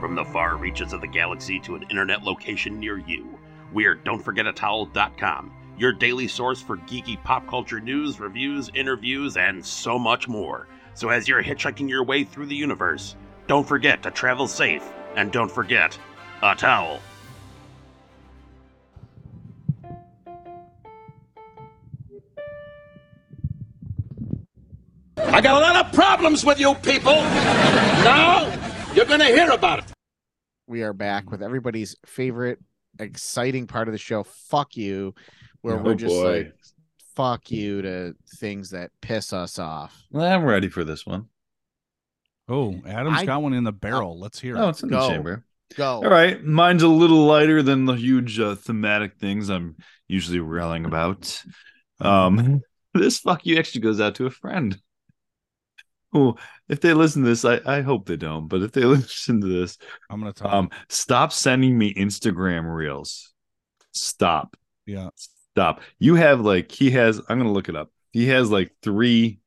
From 0.10 0.16
the 0.16 0.26
far 0.26 0.58
reaches 0.58 0.92
of 0.92 1.02
the 1.02 1.08
galaxy 1.08 1.60
to 1.60 1.76
an 1.76 1.84
internet 1.84 2.24
location 2.24 2.80
near 2.80 2.98
you, 2.98 3.38
we're 3.72 3.96
don'tforgetatowel.com, 3.96 5.52
your 5.78 5.94
daily 5.94 6.28
source 6.28 6.60
for 6.60 6.78
geeky 6.78 7.24
pop 7.24 7.46
culture 7.46 7.80
news, 7.80 8.20
reviews, 8.20 8.72
interviews, 8.74 9.38
and 9.38 9.64
so 9.64 10.00
much 10.00 10.28
more. 10.28 10.68
So 10.96 11.10
as 11.10 11.28
you're 11.28 11.44
hitchhiking 11.44 11.88
your 11.88 12.04
way 12.04 12.24
through 12.24 12.48
the 12.48 12.56
universe, 12.56 13.16
don't 13.46 13.68
forget 13.68 14.02
to 14.02 14.10
travel 14.10 14.48
safe, 14.48 14.82
and 15.16 15.32
don't 15.32 15.52
forget 15.52 15.96
a 16.42 16.56
towel. 16.56 17.00
I 25.18 25.40
got 25.40 25.56
a 25.56 25.60
lot 25.60 25.86
of 25.86 25.94
problems 25.94 26.44
with 26.44 26.60
you 26.60 26.74
people. 26.74 27.14
Now, 28.04 28.52
you're 28.96 29.06
gonna 29.06 29.26
hear 29.26 29.52
about 29.52 29.80
it. 29.80 29.89
We 30.70 30.84
are 30.84 30.94
back 30.94 31.32
with 31.32 31.42
everybody's 31.42 31.96
favorite 32.06 32.60
exciting 33.00 33.66
part 33.66 33.88
of 33.88 33.92
the 33.92 33.98
show. 33.98 34.22
Fuck 34.24 34.78
you, 34.78 35.16
where 35.62 35.80
Oh, 35.80 35.82
we're 35.82 35.96
just 35.96 36.14
boy. 36.14 36.38
like 36.38 36.54
fuck 37.16 37.50
you 37.50 37.82
to 37.82 38.14
things 38.36 38.70
that 38.70 38.92
piss 39.02 39.34
us 39.34 39.58
off. 39.58 40.00
Well, 40.12 40.32
I'm 40.32 40.46
ready 40.46 40.70
for 40.70 40.84
this 40.84 41.08
one. 41.08 41.26
Oh, 42.48 42.76
Adam's 42.86 43.18
I- 43.22 43.26
got 43.26 43.42
one 43.42 43.54
in 43.54 43.64
the 43.64 43.72
barrel. 43.72 44.20
Let's 44.20 44.40
hear 44.40 44.56
it. 44.56 44.60
Oh, 44.60 44.70
it's 44.70 44.84
in 44.84 44.90
Go. 44.90 45.02
the 45.02 45.08
chamber. 45.10 45.44
Go. 45.76 45.96
All 46.04 46.10
right, 46.10 46.44
mine's 46.44 46.84
a 46.84 46.88
little 46.88 47.26
lighter 47.26 47.64
than 47.64 47.86
the 47.86 47.94
huge 47.94 48.40
uh, 48.40 48.54
thematic 48.54 49.18
things 49.18 49.50
I'm 49.50 49.76
usually 50.08 50.40
railing 50.40 50.86
about. 50.86 51.44
Um, 52.02 52.62
this 52.94 53.20
fuck 53.20 53.46
you 53.46 53.58
actually 53.58 53.82
goes 53.82 54.00
out 54.00 54.16
to 54.16 54.26
a 54.26 54.30
friend. 54.30 54.80
Who, 56.12 56.36
if 56.68 56.82
they 56.82 56.94
listen 56.94 57.24
to 57.24 57.30
this, 57.30 57.46
I, 57.46 57.60
I 57.66 57.82
hope 57.82 58.06
they 58.08 58.16
don't, 58.16 58.48
but 58.48 58.62
if 58.62 58.72
they 58.72 58.82
listen 58.86 59.42
to 59.42 59.48
this, 59.48 59.78
I'm 60.10 60.20
gonna 60.20 60.34
tell. 60.34 60.54
um, 60.54 60.70
stop 60.90 61.32
sending 61.32 61.78
me 61.78 61.94
Instagram 61.94 62.74
reels. 62.74 63.34
Stop, 63.92 64.56
yeah. 64.86 65.10
stop. 65.16 65.82
You 66.00 66.16
have 66.16 66.42
like 66.42 66.72
he 66.72 66.92
has. 66.92 67.20
I'm 67.30 67.38
gonna 67.38 67.52
look 67.52 67.70
it 67.70 67.76
up. 67.76 67.92
He 68.12 68.28
has 68.28 68.50
like 68.50 68.72
three, 68.82 69.40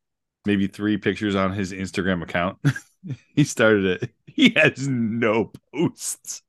maybe 0.47 0.69
three 0.69 0.99
pictures 0.99 1.35
on 1.35 1.53
his 1.53 1.73
Instagram 1.73 2.23
account. 2.23 2.59
he 3.35 3.45
started 3.45 4.03
it. 4.03 4.11
He 4.35 4.55
has 4.57 4.89
no 4.89 5.53
posts. 5.75 6.41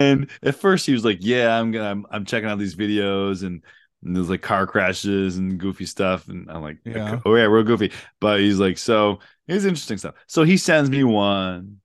And 0.00 0.28
at 0.42 0.56
first 0.56 0.86
he 0.86 0.92
was 0.92 1.04
like, 1.04 1.18
"Yeah, 1.20 1.56
I'm 1.56 1.70
gonna, 1.70 1.88
I'm, 1.88 2.06
I'm 2.10 2.24
checking 2.24 2.48
out 2.48 2.58
these 2.58 2.74
videos 2.74 3.44
and, 3.44 3.62
and 4.02 4.16
there's 4.16 4.30
like 4.30 4.42
car 4.42 4.66
crashes 4.66 5.36
and 5.36 5.58
goofy 5.58 5.86
stuff." 5.86 6.28
And 6.28 6.50
I'm 6.50 6.62
like, 6.62 6.78
Yeah. 6.84 7.20
"Oh 7.24 7.34
yeah, 7.34 7.44
real 7.44 7.64
goofy." 7.64 7.92
But 8.20 8.40
he's 8.40 8.58
like, 8.58 8.78
"So 8.78 9.20
here's 9.46 9.64
interesting 9.64 9.98
stuff." 9.98 10.14
So 10.26 10.42
he 10.44 10.56
sends 10.56 10.90
me 10.90 11.04
one. 11.04 11.78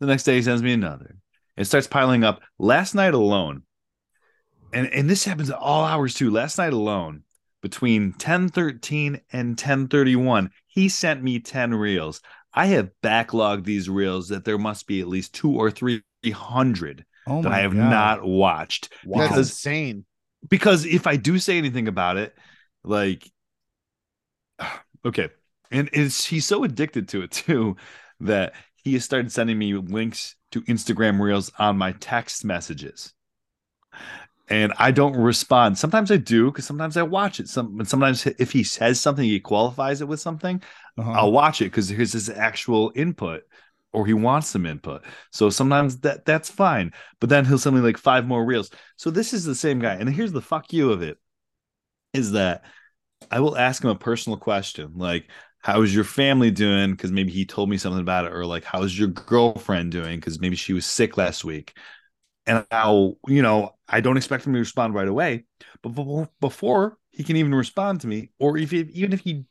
The 0.00 0.06
next 0.06 0.24
day 0.24 0.36
he 0.36 0.42
sends 0.42 0.62
me 0.62 0.72
another. 0.72 1.16
It 1.56 1.64
starts 1.66 1.86
piling 1.86 2.24
up. 2.24 2.42
Last 2.58 2.94
night 2.94 3.14
alone, 3.14 3.62
and 4.72 4.86
and 4.88 5.08
this 5.08 5.24
happens 5.24 5.50
at 5.50 5.56
all 5.58 5.84
hours 5.84 6.14
too. 6.14 6.30
Last 6.30 6.58
night 6.58 6.72
alone, 6.72 7.22
between 7.62 8.12
10:13 8.14 9.20
and 9.32 9.56
10:31, 9.56 10.50
he 10.66 10.88
sent 10.88 11.22
me 11.22 11.38
10 11.40 11.74
reels. 11.74 12.20
I 12.52 12.66
have 12.66 12.90
backlogged 13.02 13.64
these 13.64 13.88
reels 13.88 14.28
that 14.28 14.44
there 14.44 14.58
must 14.58 14.86
be 14.86 15.00
at 15.00 15.08
least 15.08 15.34
two 15.34 15.52
or 15.52 15.70
three 15.70 16.02
hundred 16.32 17.04
Oh 17.26 17.42
that 17.42 17.52
I 17.52 17.58
have 17.60 17.72
God. 17.74 17.90
not 17.90 18.24
watched. 18.24 18.92
That's 19.12 19.28
Because 19.28 19.38
insane. 19.38 20.04
Because 20.48 20.84
if 20.84 21.06
I 21.06 21.16
do 21.16 21.38
say 21.38 21.58
anything 21.58 21.88
about 21.88 22.16
it, 22.16 22.34
like 22.82 23.30
okay, 25.04 25.28
and 25.70 25.88
it's 25.92 26.24
he's 26.24 26.46
so 26.46 26.64
addicted 26.64 27.08
to 27.08 27.22
it 27.22 27.30
too 27.32 27.76
that 28.20 28.54
he 28.76 28.92
has 28.94 29.04
started 29.04 29.32
sending 29.32 29.58
me 29.58 29.74
links 29.74 30.36
to 30.52 30.62
Instagram 30.62 31.20
reels 31.20 31.50
on 31.58 31.76
my 31.76 31.92
text 31.92 32.44
messages. 32.44 33.12
And 34.48 34.74
I 34.78 34.90
don't 34.90 35.16
respond. 35.16 35.78
Sometimes 35.78 36.10
I 36.10 36.18
do 36.18 36.50
because 36.50 36.66
sometimes 36.66 36.98
I 36.98 37.02
watch 37.02 37.40
it. 37.40 37.48
Some 37.48 37.80
and 37.80 37.88
sometimes 37.88 38.26
if 38.26 38.52
he 38.52 38.62
says 38.62 39.00
something, 39.00 39.24
he 39.24 39.40
qualifies 39.40 40.02
it 40.02 40.08
with 40.08 40.20
something. 40.20 40.62
Uh-huh. 40.98 41.12
I'll 41.12 41.32
watch 41.32 41.62
it 41.62 41.66
because 41.66 41.88
here's 41.88 42.12
his 42.12 42.28
actual 42.28 42.92
input, 42.94 43.44
or 43.94 44.06
he 44.06 44.14
wants 44.14 44.48
some 44.48 44.66
input. 44.66 45.04
So 45.30 45.50
sometimes 45.50 45.98
that 46.00 46.24
that's 46.24 46.50
fine. 46.50 46.92
But 47.20 47.30
then 47.30 47.44
he'll 47.44 47.58
send 47.58 47.76
me 47.76 47.82
like 47.82 47.96
five 47.96 48.26
more 48.26 48.44
reels. 48.44 48.70
So 48.96 49.10
this 49.10 49.32
is 49.32 49.44
the 49.44 49.54
same 49.54 49.78
guy. 49.78 49.94
And 49.94 50.08
here's 50.08 50.32
the 50.32 50.42
fuck 50.42 50.72
you 50.72 50.92
of 50.92 51.02
it 51.02 51.18
is 52.12 52.32
that 52.32 52.64
I 53.30 53.40
will 53.40 53.56
ask 53.56 53.82
him 53.82 53.90
a 53.90 53.94
personal 53.94 54.38
question 54.38 54.92
like, 54.96 55.30
how's 55.60 55.94
your 55.94 56.04
family 56.04 56.50
doing? 56.50 56.90
Because 56.90 57.10
maybe 57.10 57.32
he 57.32 57.46
told 57.46 57.70
me 57.70 57.78
something 57.78 58.02
about 58.02 58.26
it, 58.26 58.32
or 58.32 58.44
like, 58.44 58.64
how's 58.64 58.98
your 58.98 59.08
girlfriend 59.08 59.92
doing? 59.92 60.20
Because 60.20 60.38
maybe 60.38 60.56
she 60.56 60.74
was 60.74 60.84
sick 60.84 61.16
last 61.16 61.44
week. 61.44 61.74
And 62.46 62.66
I'll, 62.70 63.14
you 63.26 63.40
know, 63.40 63.76
I 63.88 64.02
don't 64.02 64.18
expect 64.18 64.46
him 64.46 64.52
to 64.52 64.58
respond 64.58 64.94
right 64.94 65.08
away, 65.08 65.46
but 65.82 66.28
before, 66.40 66.98
he 67.10 67.24
can 67.24 67.36
even 67.36 67.54
respond 67.54 68.02
to 68.02 68.06
me, 68.06 68.30
or 68.38 68.58
if 68.58 68.72
even 68.72 69.12
if 69.12 69.20
he 69.20 69.44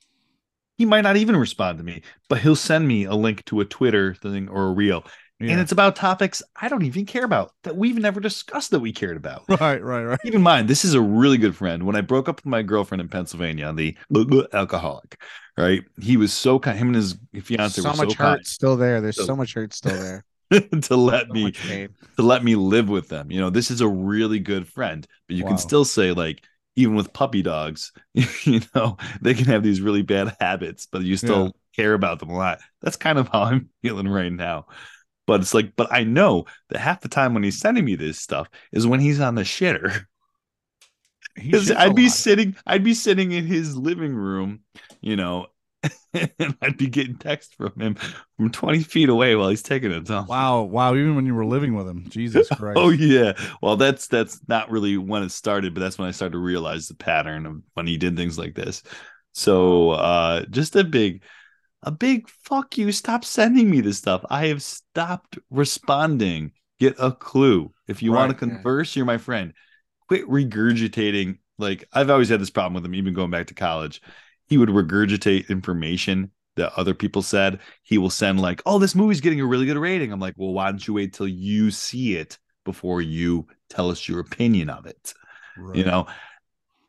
he 0.78 0.86
might 0.86 1.02
not 1.02 1.18
even 1.18 1.36
respond 1.36 1.78
to 1.78 1.84
me, 1.84 2.02
but 2.30 2.40
he'll 2.40 2.56
send 2.56 2.88
me 2.88 3.06
a 3.06 3.14
link 3.14 3.44
to 3.46 3.60
a 3.62 3.66
Twitter 3.66 4.16
thing 4.16 4.50
or 4.50 4.68
a 4.68 4.72
reel. 4.72 5.06
Yeah. 5.40 5.52
And 5.52 5.62
it's 5.62 5.72
about 5.72 5.96
topics 5.96 6.42
I 6.62 6.70
don't 6.70 6.84
even 6.84 7.06
care 7.06 7.26
about 7.26 7.52
that 7.64 7.76
we've 7.76 7.98
never 7.98 8.20
discussed 8.20 8.72
that 8.72 8.80
we 8.80 8.94
cared 8.94 9.18
about. 9.18 9.44
right, 9.50 9.84
right, 9.84 10.04
right. 10.04 10.20
Keep 10.22 10.36
in 10.36 10.42
mind, 10.42 10.68
this 10.70 10.86
is 10.86 10.94
a 10.94 11.02
really 11.02 11.38
good 11.38 11.56
friend. 11.56 11.84
When 11.84 11.96
I 11.96 12.02
broke 12.02 12.30
up 12.30 12.38
with 12.38 12.46
my 12.46 12.62
girlfriend 12.62 13.02
in 13.02 13.10
Pennsylvania, 13.10 13.74
the 13.74 13.98
alcoholic, 14.54 15.20
right? 15.58 15.84
He 16.02 16.18
was 16.18 16.32
so 16.34 16.60
kind. 16.60 16.78
Him 16.78 16.88
and 16.88 16.96
his 16.96 17.18
fiance 17.44 17.82
So 17.82 17.90
were 17.90 17.96
so 17.96 18.04
much 18.06 18.14
hurt 18.14 18.36
kind. 18.36 18.48
still 18.48 18.78
there. 18.78 19.02
There's 19.02 19.18
So- 19.18 19.26
so 19.26 19.36
much 19.36 19.54
hurt 19.54 19.74
still 19.74 20.00
there. 20.00 20.24
to 20.82 20.96
let 20.96 21.28
So 21.28 21.34
me 21.34 21.52
to 21.52 21.90
let 22.20 22.44
me 22.44 22.56
live 22.56 22.88
with 22.88 23.10
them. 23.10 23.32
You 23.32 23.40
know, 23.40 23.50
this 23.50 23.72
is 23.72 23.82
a 23.82 23.88
really 23.88 24.40
good 24.40 24.68
friend, 24.68 25.06
but 25.28 25.36
you 25.36 25.44
Wow. 25.44 25.50
can 25.50 25.58
still 25.58 25.84
say 25.84 26.12
like 26.14 26.44
even 26.76 26.96
with 26.96 27.14
puppy 27.14 27.42
dogs, 27.42 27.92
you 28.14 28.62
know, 28.76 28.98
they 29.22 29.34
can 29.34 29.46
have 29.46 29.64
these 29.64 29.82
really 29.82 30.02
bad 30.02 30.36
habits, 30.40 30.88
but 30.92 31.04
you 31.04 31.18
still 31.18 31.56
care 31.76 31.94
about 31.94 32.20
them 32.20 32.30
a 32.30 32.38
lot. 32.38 32.60
That's 32.82 32.98
kind 32.98 33.18
of 33.18 33.28
how 33.32 33.44
I'm 33.44 33.70
feeling 33.82 34.08
right 34.08 34.32
now. 34.32 34.68
But 35.26 35.42
it's 35.42 35.54
like, 35.54 35.76
but 35.76 35.92
I 35.92 36.04
know 36.04 36.46
that 36.70 36.80
half 36.80 37.02
the 37.02 37.10
time 37.10 37.34
when 37.34 37.44
he's 37.44 37.60
sending 37.60 37.86
me 37.86 37.96
this 37.96 38.20
stuff 38.20 38.50
is 38.72 38.86
when 38.88 39.00
he's 39.00 39.22
on 39.22 39.36
the 39.36 39.44
shitter. 39.44 40.06
Because 41.36 41.72
I'd 41.72 41.96
be 41.96 42.04
lot. 42.04 42.12
sitting, 42.12 42.56
I'd 42.66 42.84
be 42.84 42.94
sitting 42.94 43.32
in 43.32 43.46
his 43.46 43.76
living 43.76 44.14
room, 44.14 44.62
you 45.02 45.16
know, 45.16 45.48
and 46.14 46.56
I'd 46.62 46.78
be 46.78 46.88
getting 46.88 47.18
text 47.18 47.56
from 47.56 47.74
him 47.80 47.96
from 48.38 48.52
20 48.52 48.84
feet 48.84 49.10
away 49.10 49.36
while 49.36 49.50
he's 49.50 49.64
taking 49.64 49.92
a 49.92 50.02
dump. 50.02 50.30
Wow, 50.30 50.64
wow! 50.64 50.96
Even 50.96 51.16
when 51.16 51.26
you 51.26 51.36
were 51.36 51.46
living 51.46 51.76
with 51.76 51.88
him, 51.88 52.06
Jesus 52.10 52.50
Christ! 52.50 52.82
Oh 52.82 52.90
yeah. 52.90 53.34
Well, 53.62 53.76
that's 53.76 54.08
that's 54.08 54.40
not 54.48 54.72
really 54.72 54.98
when 54.98 55.24
it 55.24 55.32
started, 55.32 55.74
but 55.74 55.82
that's 55.82 55.98
when 55.98 56.08
I 56.08 56.12
started 56.12 56.34
to 56.34 56.40
realize 56.40 56.88
the 56.88 56.96
pattern 56.96 57.46
of 57.46 57.62
when 57.74 57.88
he 57.88 57.98
did 57.98 58.16
things 58.16 58.38
like 58.38 58.56
this. 58.56 58.82
So 59.34 59.92
uh 59.92 60.46
just 60.50 60.76
a 60.76 60.84
big 60.84 61.22
a 61.84 61.92
big 61.92 62.30
fuck 62.30 62.78
you. 62.78 62.92
Stop 62.92 63.26
sending 63.26 63.70
me 63.70 63.82
this 63.82 63.98
stuff. 64.00 64.26
I 64.30 64.48
have 64.48 64.64
stopped 64.64 65.40
responding. 65.50 66.54
Get 66.80 66.96
a 67.00 67.12
clue. 67.12 67.74
If 67.88 68.04
you 68.04 68.14
want 68.14 68.32
to 68.32 68.36
Right. 68.36 68.40
converse, 68.40 68.96
you're 68.96 69.06
my 69.06 69.18
friend. 69.18 69.54
Quit 70.08 70.28
regurgitating. 70.28 71.40
Like 71.58 71.88
I've 71.94 72.10
always 72.10 72.30
had 72.30 72.42
this 72.42 72.50
problem 72.50 72.76
with 72.76 72.86
him, 72.86 72.96
even 72.96 73.14
going 73.14 73.32
back 73.32 73.48
to 73.48 73.54
college. 73.54 74.02
He 74.54 74.58
would 74.60 74.70
regurgitate 74.70 75.50
information 75.50 76.30
that 76.58 76.72
other 76.78 76.94
people 76.94 77.24
said. 77.24 77.60
He 77.82 77.98
will 77.98 78.12
send 78.12 78.40
like, 78.40 78.62
"Oh, 78.68 78.78
this 78.78 78.94
movie's 78.94 79.20
getting 79.20 79.42
a 79.42 79.48
really 79.48 79.66
good 79.66 79.78
rating." 79.78 80.12
I'm 80.12 80.20
like, 80.20 80.36
"Well, 80.38 80.54
why 80.54 80.70
don't 80.70 80.88
you 80.88 80.94
wait 80.94 81.12
till 81.12 81.28
you 81.28 81.72
see 81.72 82.18
it 82.18 82.38
before 82.66 83.02
you 83.02 83.48
tell 83.68 83.90
us 83.90 84.08
your 84.08 84.20
opinion 84.20 84.70
of 84.70 84.86
it?" 84.86 85.16
Right. 85.58 85.76
You 85.76 85.86
know. 85.86 86.06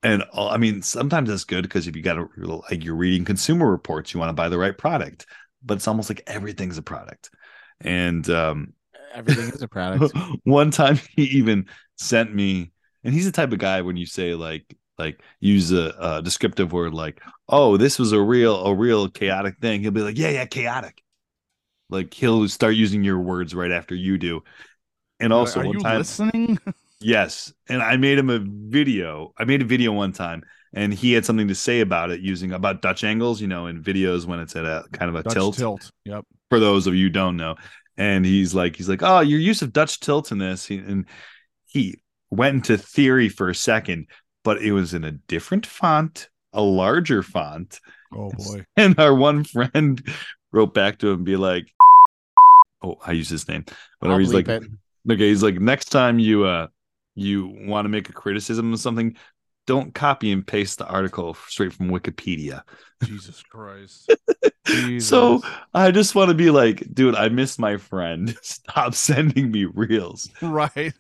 And 0.03 0.25
uh, 0.35 0.49
I 0.49 0.59
mean, 0.59 0.83
sometimes 0.83 1.31
that's 1.31 1.45
good 1.45 1.63
because 1.63 1.89
if 1.89 1.97
you 1.97 2.03
got 2.03 2.17
to 2.17 2.29
like 2.69 2.85
you're 2.85 2.95
reading 2.95 3.25
consumer 3.25 3.71
reports, 3.71 4.13
you 4.13 4.21
want 4.21 4.29
to 4.29 4.35
buy 4.35 4.51
the 4.51 4.59
right 4.59 4.77
product. 4.77 5.25
But 5.65 5.77
it's 5.77 5.89
almost 5.89 6.11
like 6.11 6.23
everything's 6.27 6.77
a 6.77 6.83
product. 6.83 7.31
And 7.81 8.29
um, 8.29 8.75
Everything 9.15 9.49
is 9.49 9.63
a 9.63 9.69
product. 9.69 10.15
one 10.45 10.71
time 10.71 11.01
he 11.17 11.23
even 11.39 11.65
sent 11.97 12.35
me, 12.35 12.73
and 13.03 13.15
he's 13.15 13.25
the 13.25 13.33
type 13.33 13.53
of 13.53 13.59
guy 13.59 13.81
when 13.81 13.97
you 13.97 14.05
say 14.05 14.35
like 14.35 14.77
like 14.99 15.21
use 15.41 15.73
a, 15.73 15.95
a 15.99 16.23
descriptive 16.23 16.73
word 16.73 16.95
like, 16.95 17.21
"Oh, 17.49 17.77
this 17.77 17.99
was 17.99 18.13
a 18.13 18.21
real 18.21 18.65
a 18.65 18.75
real 18.75 19.09
chaotic 19.09 19.59
thing," 19.59 19.81
he'll 19.81 19.91
be 19.91 20.03
like, 20.03 20.19
"Yeah, 20.19 20.31
yeah, 20.31 20.47
chaotic." 20.47 21.03
Like 21.91 22.15
he'll 22.15 22.49
start 22.49 22.75
using 22.75 23.05
your 23.05 23.21
words 23.21 23.55
right 23.55 23.71
after 23.71 23.95
you 23.95 24.19
do. 24.19 24.43
And 25.21 25.33
also, 25.33 25.61
are 25.61 25.67
one 25.67 25.79
time, 25.79 25.99
listening? 25.99 26.59
Yes. 27.01 27.53
And 27.69 27.83
I 27.83 27.99
made 27.99 28.19
him 28.19 28.31
a 28.31 28.39
video. 28.43 29.35
I 29.37 29.45
made 29.45 29.61
a 29.61 29.67
video 29.67 29.93
one 29.93 30.13
time 30.13 30.43
and 30.73 30.93
he 30.93 31.13
had 31.13 31.25
something 31.25 31.49
to 31.49 31.55
say 31.55 31.81
about 31.81 32.11
it 32.11 32.21
using 32.21 32.53
about 32.53 32.83
Dutch 32.83 33.05
angles, 33.05 33.41
you 33.41 33.47
know, 33.47 33.67
in 33.67 33.83
videos 33.83 34.27
when 34.27 34.41
it's 34.41 34.57
at 34.57 34.65
a 34.65 34.85
kind 34.93 35.09
of 35.09 35.15
a 35.15 35.23
Dutch 35.23 35.35
tilt, 35.35 35.57
tilt. 35.57 35.91
Yep. 36.05 36.25
for 36.49 36.59
those 36.59 36.87
of 36.87 36.95
you 36.95 37.07
who 37.07 37.11
don't 37.11 37.37
know. 37.37 37.57
And 37.97 38.25
he's 38.25 38.55
like, 38.55 38.75
he's 38.75 38.89
like, 38.89 39.03
oh, 39.03 39.21
your 39.21 39.39
use 39.39 39.63
of 39.63 39.73
Dutch 39.73 40.01
tilt 40.01 40.33
in 40.33 40.39
this. 40.39 40.67
He, 40.67 40.79
and 40.79 41.07
he 41.67 42.01
went 42.31 42.57
into 42.57 42.77
theory 42.77 43.29
for 43.29 43.51
a 43.51 43.55
second, 43.55 44.09
but 44.45 44.63
it 44.63 44.73
was 44.73 44.95
in 44.95 45.05
a 45.05 45.13
different 45.13 45.67
font, 45.67 46.29
a 46.53 46.63
larger 46.63 47.23
font. 47.23 47.81
Oh 48.13 48.31
boy. 48.37 48.65
And 48.77 48.99
our 49.01 49.15
one 49.15 49.43
friend 49.43 50.07
wrote 50.53 50.75
back 50.75 50.99
to 50.99 51.09
him 51.09 51.17
and 51.17 51.25
be 51.25 51.37
like, 51.37 51.67
oh, 52.83 52.99
I 53.05 53.13
use 53.13 53.29
his 53.29 53.49
name. 53.49 53.65
Whatever. 53.99 54.21
He's 54.21 54.33
like, 54.33 54.49
it. 54.49 54.63
okay, 55.11 55.29
he's 55.29 55.43
like, 55.43 55.57
next 55.57 55.87
time 55.87 56.19
you 56.19 56.45
uh 56.45 56.69
you 57.17 57.47
want 57.67 57.85
to 57.85 57.89
make 57.89 58.09
a 58.09 58.13
criticism 58.13 58.73
of 58.73 58.81
something, 58.81 59.17
don't 59.67 59.95
copy 59.95 60.33
and 60.33 60.47
paste 60.47 60.79
the 60.79 60.87
article 60.87 61.35
straight 61.49 61.73
from 61.73 61.89
Wikipedia. 61.89 62.63
Jesus 63.03 63.43
Christ. 63.43 64.13
Jesus. 64.67 65.09
So 65.09 65.43
I 65.73 65.91
just 65.91 66.15
want 66.15 66.29
to 66.29 66.35
be 66.35 66.51
like, 66.51 66.83
dude, 66.93 67.15
I 67.15 67.29
miss 67.29 67.59
my 67.59 67.77
friend. 67.77 68.37
Stop 68.43 68.95
sending 68.95 69.51
me 69.51 69.65
reels. 69.65 70.29
right. 70.43 70.93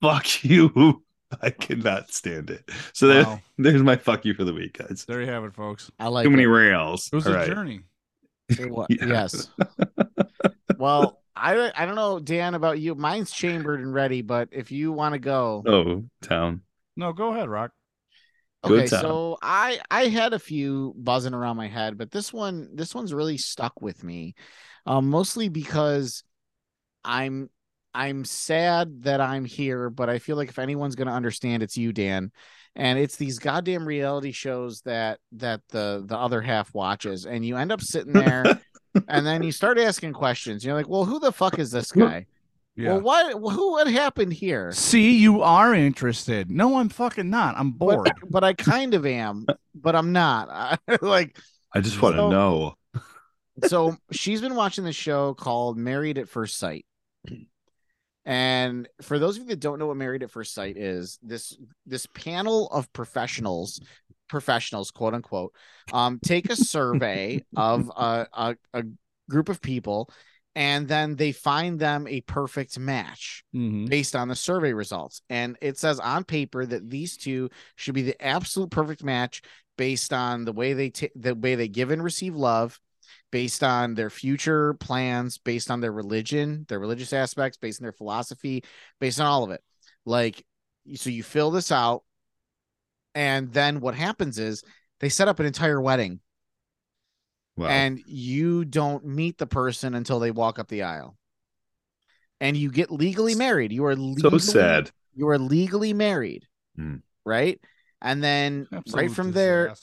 Fuck 0.00 0.44
you. 0.44 1.02
I 1.42 1.50
cannot 1.50 2.10
stand 2.12 2.50
it. 2.50 2.68
So 2.92 3.06
there, 3.08 3.24
Wow. 3.24 3.40
there's 3.58 3.82
my 3.82 3.96
fuck 3.96 4.24
you 4.24 4.34
for 4.34 4.44
the 4.44 4.54
week, 4.54 4.78
guys. 4.78 5.04
There 5.06 5.20
you 5.20 5.28
have 5.28 5.44
it, 5.44 5.54
folks. 5.54 5.90
I 5.98 6.08
like 6.08 6.24
Too 6.24 6.30
many 6.30 6.44
it. 6.44 6.46
rails. 6.46 7.08
It 7.12 7.16
was 7.16 7.26
All 7.26 7.32
a 7.32 7.36
right. 7.36 7.46
journey. 7.46 7.80
It 8.58 8.70
wa- 8.70 8.86
Yeah. 8.90 9.06
Yes. 9.06 9.48
well, 10.78 11.20
I 11.36 11.70
I 11.76 11.86
don't 11.86 11.94
know, 11.96 12.18
Dan, 12.18 12.54
about 12.54 12.78
you. 12.80 12.94
Mine's 12.94 13.30
chambered 13.30 13.80
and 13.80 13.92
ready, 13.92 14.22
but 14.22 14.48
if 14.52 14.70
you 14.72 14.92
want 14.92 15.12
to 15.14 15.18
go, 15.18 15.62
Oh, 15.66 16.04
town. 16.22 16.62
No, 16.96 17.12
go 17.12 17.32
ahead, 17.32 17.48
Rock. 17.48 17.72
Good 18.64 18.80
okay. 18.80 18.88
time. 18.88 19.00
So 19.02 19.38
I 19.40 19.80
I 19.90 20.08
had 20.08 20.32
a 20.32 20.38
few 20.38 20.94
buzzing 20.96 21.34
around 21.34 21.56
my 21.56 21.68
head, 21.68 21.96
but 21.96 22.10
this 22.10 22.32
one 22.32 22.74
this 22.74 22.94
one's 22.94 23.14
really 23.14 23.38
stuck 23.38 23.80
with 23.80 24.02
me, 24.02 24.34
um, 24.84 25.10
mostly 25.10 25.48
because 25.48 26.24
I'm 27.04 27.50
I'm 27.98 28.24
sad 28.24 29.02
that 29.02 29.20
I'm 29.20 29.44
here, 29.44 29.90
but 29.90 30.08
I 30.08 30.20
feel 30.20 30.36
like 30.36 30.50
if 30.50 30.60
anyone's 30.60 30.94
gonna 30.94 31.12
understand, 31.12 31.64
it's 31.64 31.76
you, 31.76 31.92
Dan. 31.92 32.30
And 32.76 32.96
it's 32.96 33.16
these 33.16 33.40
goddamn 33.40 33.84
reality 33.84 34.30
shows 34.30 34.82
that 34.82 35.18
that 35.32 35.62
the 35.70 36.04
the 36.06 36.16
other 36.16 36.40
half 36.40 36.72
watches, 36.72 37.26
and 37.26 37.44
you 37.44 37.56
end 37.56 37.72
up 37.72 37.80
sitting 37.80 38.12
there, 38.12 38.60
and 39.08 39.26
then 39.26 39.42
you 39.42 39.50
start 39.50 39.78
asking 39.78 40.12
questions. 40.12 40.64
You're 40.64 40.74
like, 40.76 40.88
well, 40.88 41.04
who 41.04 41.18
the 41.18 41.32
fuck 41.32 41.58
is 41.58 41.72
this 41.72 41.90
guy? 41.90 42.26
Yeah. 42.76 42.92
Well, 42.92 43.00
what 43.00 43.32
who 43.52 43.72
what 43.72 43.88
happened 43.88 44.32
here? 44.32 44.70
See, 44.70 45.18
you 45.18 45.42
are 45.42 45.74
interested. 45.74 46.52
No, 46.52 46.76
I'm 46.78 46.90
fucking 46.90 47.28
not. 47.28 47.56
I'm 47.58 47.72
bored. 47.72 48.04
But, 48.04 48.14
but 48.30 48.44
I 48.44 48.52
kind 48.52 48.94
of 48.94 49.06
am, 49.06 49.44
but 49.74 49.96
I'm 49.96 50.12
not. 50.12 50.48
I, 50.48 50.98
like 51.02 51.36
I 51.74 51.80
just 51.80 52.00
want 52.00 52.14
to 52.14 52.20
So- 52.20 52.30
know. 52.30 52.74
so 53.66 53.96
she's 54.12 54.40
been 54.40 54.54
watching 54.54 54.84
the 54.84 54.92
show 54.92 55.34
called 55.34 55.76
Married 55.76 56.16
at 56.18 56.28
First 56.28 56.58
Sight. 56.58 56.84
And 58.28 58.86
for 59.00 59.18
those 59.18 59.36
of 59.36 59.44
you 59.44 59.48
that 59.48 59.60
don't 59.60 59.78
know 59.78 59.86
what 59.86 59.96
Married 59.96 60.22
at 60.22 60.30
First 60.30 60.52
Sight 60.52 60.76
is, 60.76 61.18
this 61.22 61.56
this 61.86 62.04
panel 62.12 62.68
of 62.68 62.92
professionals, 62.92 63.80
professionals, 64.28 64.90
quote 64.90 65.14
unquote, 65.14 65.54
um, 65.94 66.20
take 66.22 66.50
a 66.50 66.56
survey 66.56 67.42
of 67.56 67.90
a, 67.96 68.26
a, 68.34 68.56
a 68.74 68.82
group 69.30 69.48
of 69.48 69.62
people, 69.62 70.10
and 70.54 70.86
then 70.86 71.16
they 71.16 71.32
find 71.32 71.78
them 71.80 72.06
a 72.06 72.20
perfect 72.20 72.78
match 72.78 73.44
Mhm. 73.56 73.88
based 73.88 74.14
on 74.14 74.28
the 74.28 74.36
survey 74.36 74.74
results. 74.74 75.22
And 75.30 75.56
it 75.62 75.78
says 75.78 75.98
on 75.98 76.24
paper 76.24 76.66
that 76.66 76.90
these 76.90 77.16
two 77.16 77.48
should 77.76 77.94
be 77.94 78.02
the 78.02 78.22
absolute 78.22 78.70
perfect 78.70 79.02
match 79.02 79.40
based 79.78 80.12
on 80.12 80.44
the 80.44 80.52
way 80.52 80.74
they 80.74 80.90
ta- 80.90 81.06
the 81.14 81.34
way 81.34 81.54
they 81.54 81.68
give 81.68 81.90
and 81.90 82.04
receive 82.04 82.34
love, 82.36 82.78
based 83.30 83.62
on 83.62 83.94
their 83.94 84.10
future 84.10 84.74
plans, 84.74 85.38
based 85.38 85.70
on 85.70 85.80
their 85.80 85.92
religion, 85.92 86.64
their 86.68 86.78
religious 86.78 87.12
aspects, 87.12 87.58
based 87.58 87.80
on 87.80 87.84
their 87.84 87.92
philosophy, 87.92 88.64
based 89.00 89.20
on 89.20 89.26
all 89.26 89.44
of 89.44 89.50
it. 89.50 89.62
Like 90.06 90.44
so 90.94 91.10
you 91.10 91.22
fill 91.22 91.50
this 91.50 91.70
out 91.70 92.02
and 93.14 93.52
then 93.52 93.80
what 93.80 93.94
happens 93.94 94.38
is 94.38 94.62
they 95.00 95.08
set 95.10 95.28
up 95.28 95.38
an 95.40 95.46
entire 95.46 95.80
wedding 95.80 96.20
Wow. 97.56 97.66
and 97.66 98.00
you 98.06 98.64
don't 98.64 99.04
meet 99.04 99.36
the 99.36 99.46
person 99.46 99.94
until 99.94 100.20
they 100.20 100.30
walk 100.30 100.58
up 100.58 100.68
the 100.68 100.84
aisle. 100.84 101.16
And 102.40 102.56
you 102.56 102.70
get 102.70 102.90
legally 102.92 103.34
married. 103.34 103.72
You 103.72 103.84
are 103.86 103.96
so 104.18 104.38
sad. 104.38 104.92
You 105.14 105.28
are 105.28 105.38
legally 105.38 105.92
married, 105.92 106.46
Hmm. 106.76 106.98
right? 107.26 107.60
And 108.00 108.22
then 108.22 108.68
right 108.70 108.78
Absolute 108.78 109.10
from 109.12 109.32
there, 109.32 109.74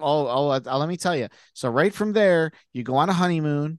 oh, 0.00 0.60
oh, 0.66 0.78
let 0.78 0.88
me 0.88 0.96
tell 0.96 1.16
you. 1.16 1.28
So 1.52 1.68
right 1.68 1.92
from 1.92 2.12
there, 2.12 2.52
you 2.72 2.82
go 2.82 2.96
on 2.96 3.08
a 3.08 3.12
honeymoon, 3.12 3.78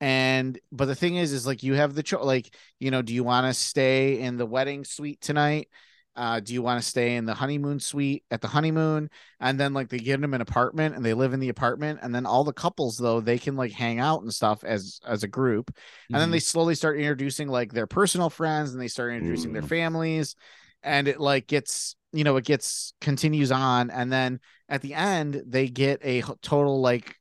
and 0.00 0.58
but 0.70 0.86
the 0.86 0.94
thing 0.94 1.16
is, 1.16 1.32
is 1.32 1.46
like 1.46 1.62
you 1.62 1.74
have 1.74 1.94
the 1.94 2.02
choice. 2.02 2.24
like 2.24 2.54
you 2.78 2.90
know, 2.90 3.02
do 3.02 3.14
you 3.14 3.24
want 3.24 3.46
to 3.46 3.54
stay 3.54 4.20
in 4.20 4.36
the 4.36 4.46
wedding 4.46 4.84
suite 4.84 5.20
tonight? 5.20 5.68
Uh, 6.16 6.40
do 6.40 6.52
you 6.52 6.62
want 6.62 6.82
to 6.82 6.88
stay 6.88 7.14
in 7.14 7.26
the 7.26 7.34
honeymoon 7.34 7.78
suite 7.78 8.24
at 8.32 8.40
the 8.40 8.48
honeymoon? 8.48 9.08
And 9.38 9.58
then 9.58 9.72
like 9.72 9.88
they 9.88 9.98
give 9.98 10.20
them 10.20 10.34
an 10.34 10.40
apartment 10.40 10.96
and 10.96 11.04
they 11.04 11.14
live 11.14 11.32
in 11.32 11.38
the 11.38 11.48
apartment, 11.48 12.00
and 12.02 12.12
then 12.12 12.26
all 12.26 12.42
the 12.42 12.52
couples 12.52 12.98
though 12.98 13.20
they 13.20 13.38
can 13.38 13.54
like 13.56 13.72
hang 13.72 14.00
out 14.00 14.22
and 14.22 14.34
stuff 14.34 14.64
as 14.64 14.98
as 15.06 15.22
a 15.22 15.28
group, 15.28 15.70
and 16.12 16.20
then 16.20 16.30
they 16.30 16.40
slowly 16.40 16.74
start 16.74 16.98
introducing 16.98 17.48
like 17.48 17.72
their 17.72 17.86
personal 17.86 18.30
friends 18.30 18.72
and 18.72 18.82
they 18.82 18.88
start 18.88 19.12
introducing 19.12 19.52
their 19.52 19.62
families, 19.62 20.34
and 20.82 21.06
it 21.06 21.20
like 21.20 21.46
gets 21.46 21.94
you 22.12 22.24
know 22.24 22.36
it 22.36 22.44
gets 22.44 22.94
continues 23.00 23.52
on, 23.52 23.90
and 23.90 24.12
then 24.12 24.40
at 24.68 24.82
the 24.82 24.94
end 24.94 25.42
they 25.46 25.68
get 25.68 26.00
a 26.04 26.22
total 26.42 26.80
like 26.80 27.16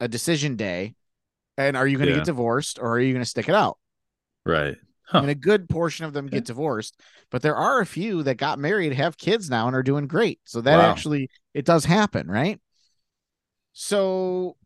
a 0.00 0.08
decision 0.08 0.56
day 0.56 0.94
and 1.58 1.76
are 1.76 1.86
you 1.86 1.98
going 1.98 2.06
to 2.06 2.12
Yeah. 2.12 2.18
get 2.18 2.24
divorced 2.24 2.78
or 2.78 2.92
are 2.92 3.00
you 3.00 3.12
going 3.12 3.22
to 3.22 3.28
stick 3.28 3.48
it 3.48 3.54
out 3.54 3.78
Right. 4.44 4.76
Huh. 5.02 5.22
and 5.22 5.30
a 5.30 5.34
good 5.34 5.68
portion 5.68 6.04
of 6.06 6.12
them 6.12 6.26
get 6.26 6.44
divorced 6.44 6.98
but 7.30 7.42
there 7.42 7.56
are 7.56 7.80
a 7.80 7.86
few 7.86 8.22
that 8.22 8.36
got 8.36 8.58
married 8.58 8.92
have 8.92 9.18
kids 9.18 9.50
now 9.50 9.66
and 9.66 9.76
are 9.76 9.82
doing 9.82 10.06
great 10.06 10.40
so 10.44 10.60
that 10.60 10.78
Wow. 10.78 10.90
actually 10.90 11.28
it 11.52 11.64
does 11.64 11.84
happen 11.84 12.28
right 12.28 12.60
so 13.72 14.56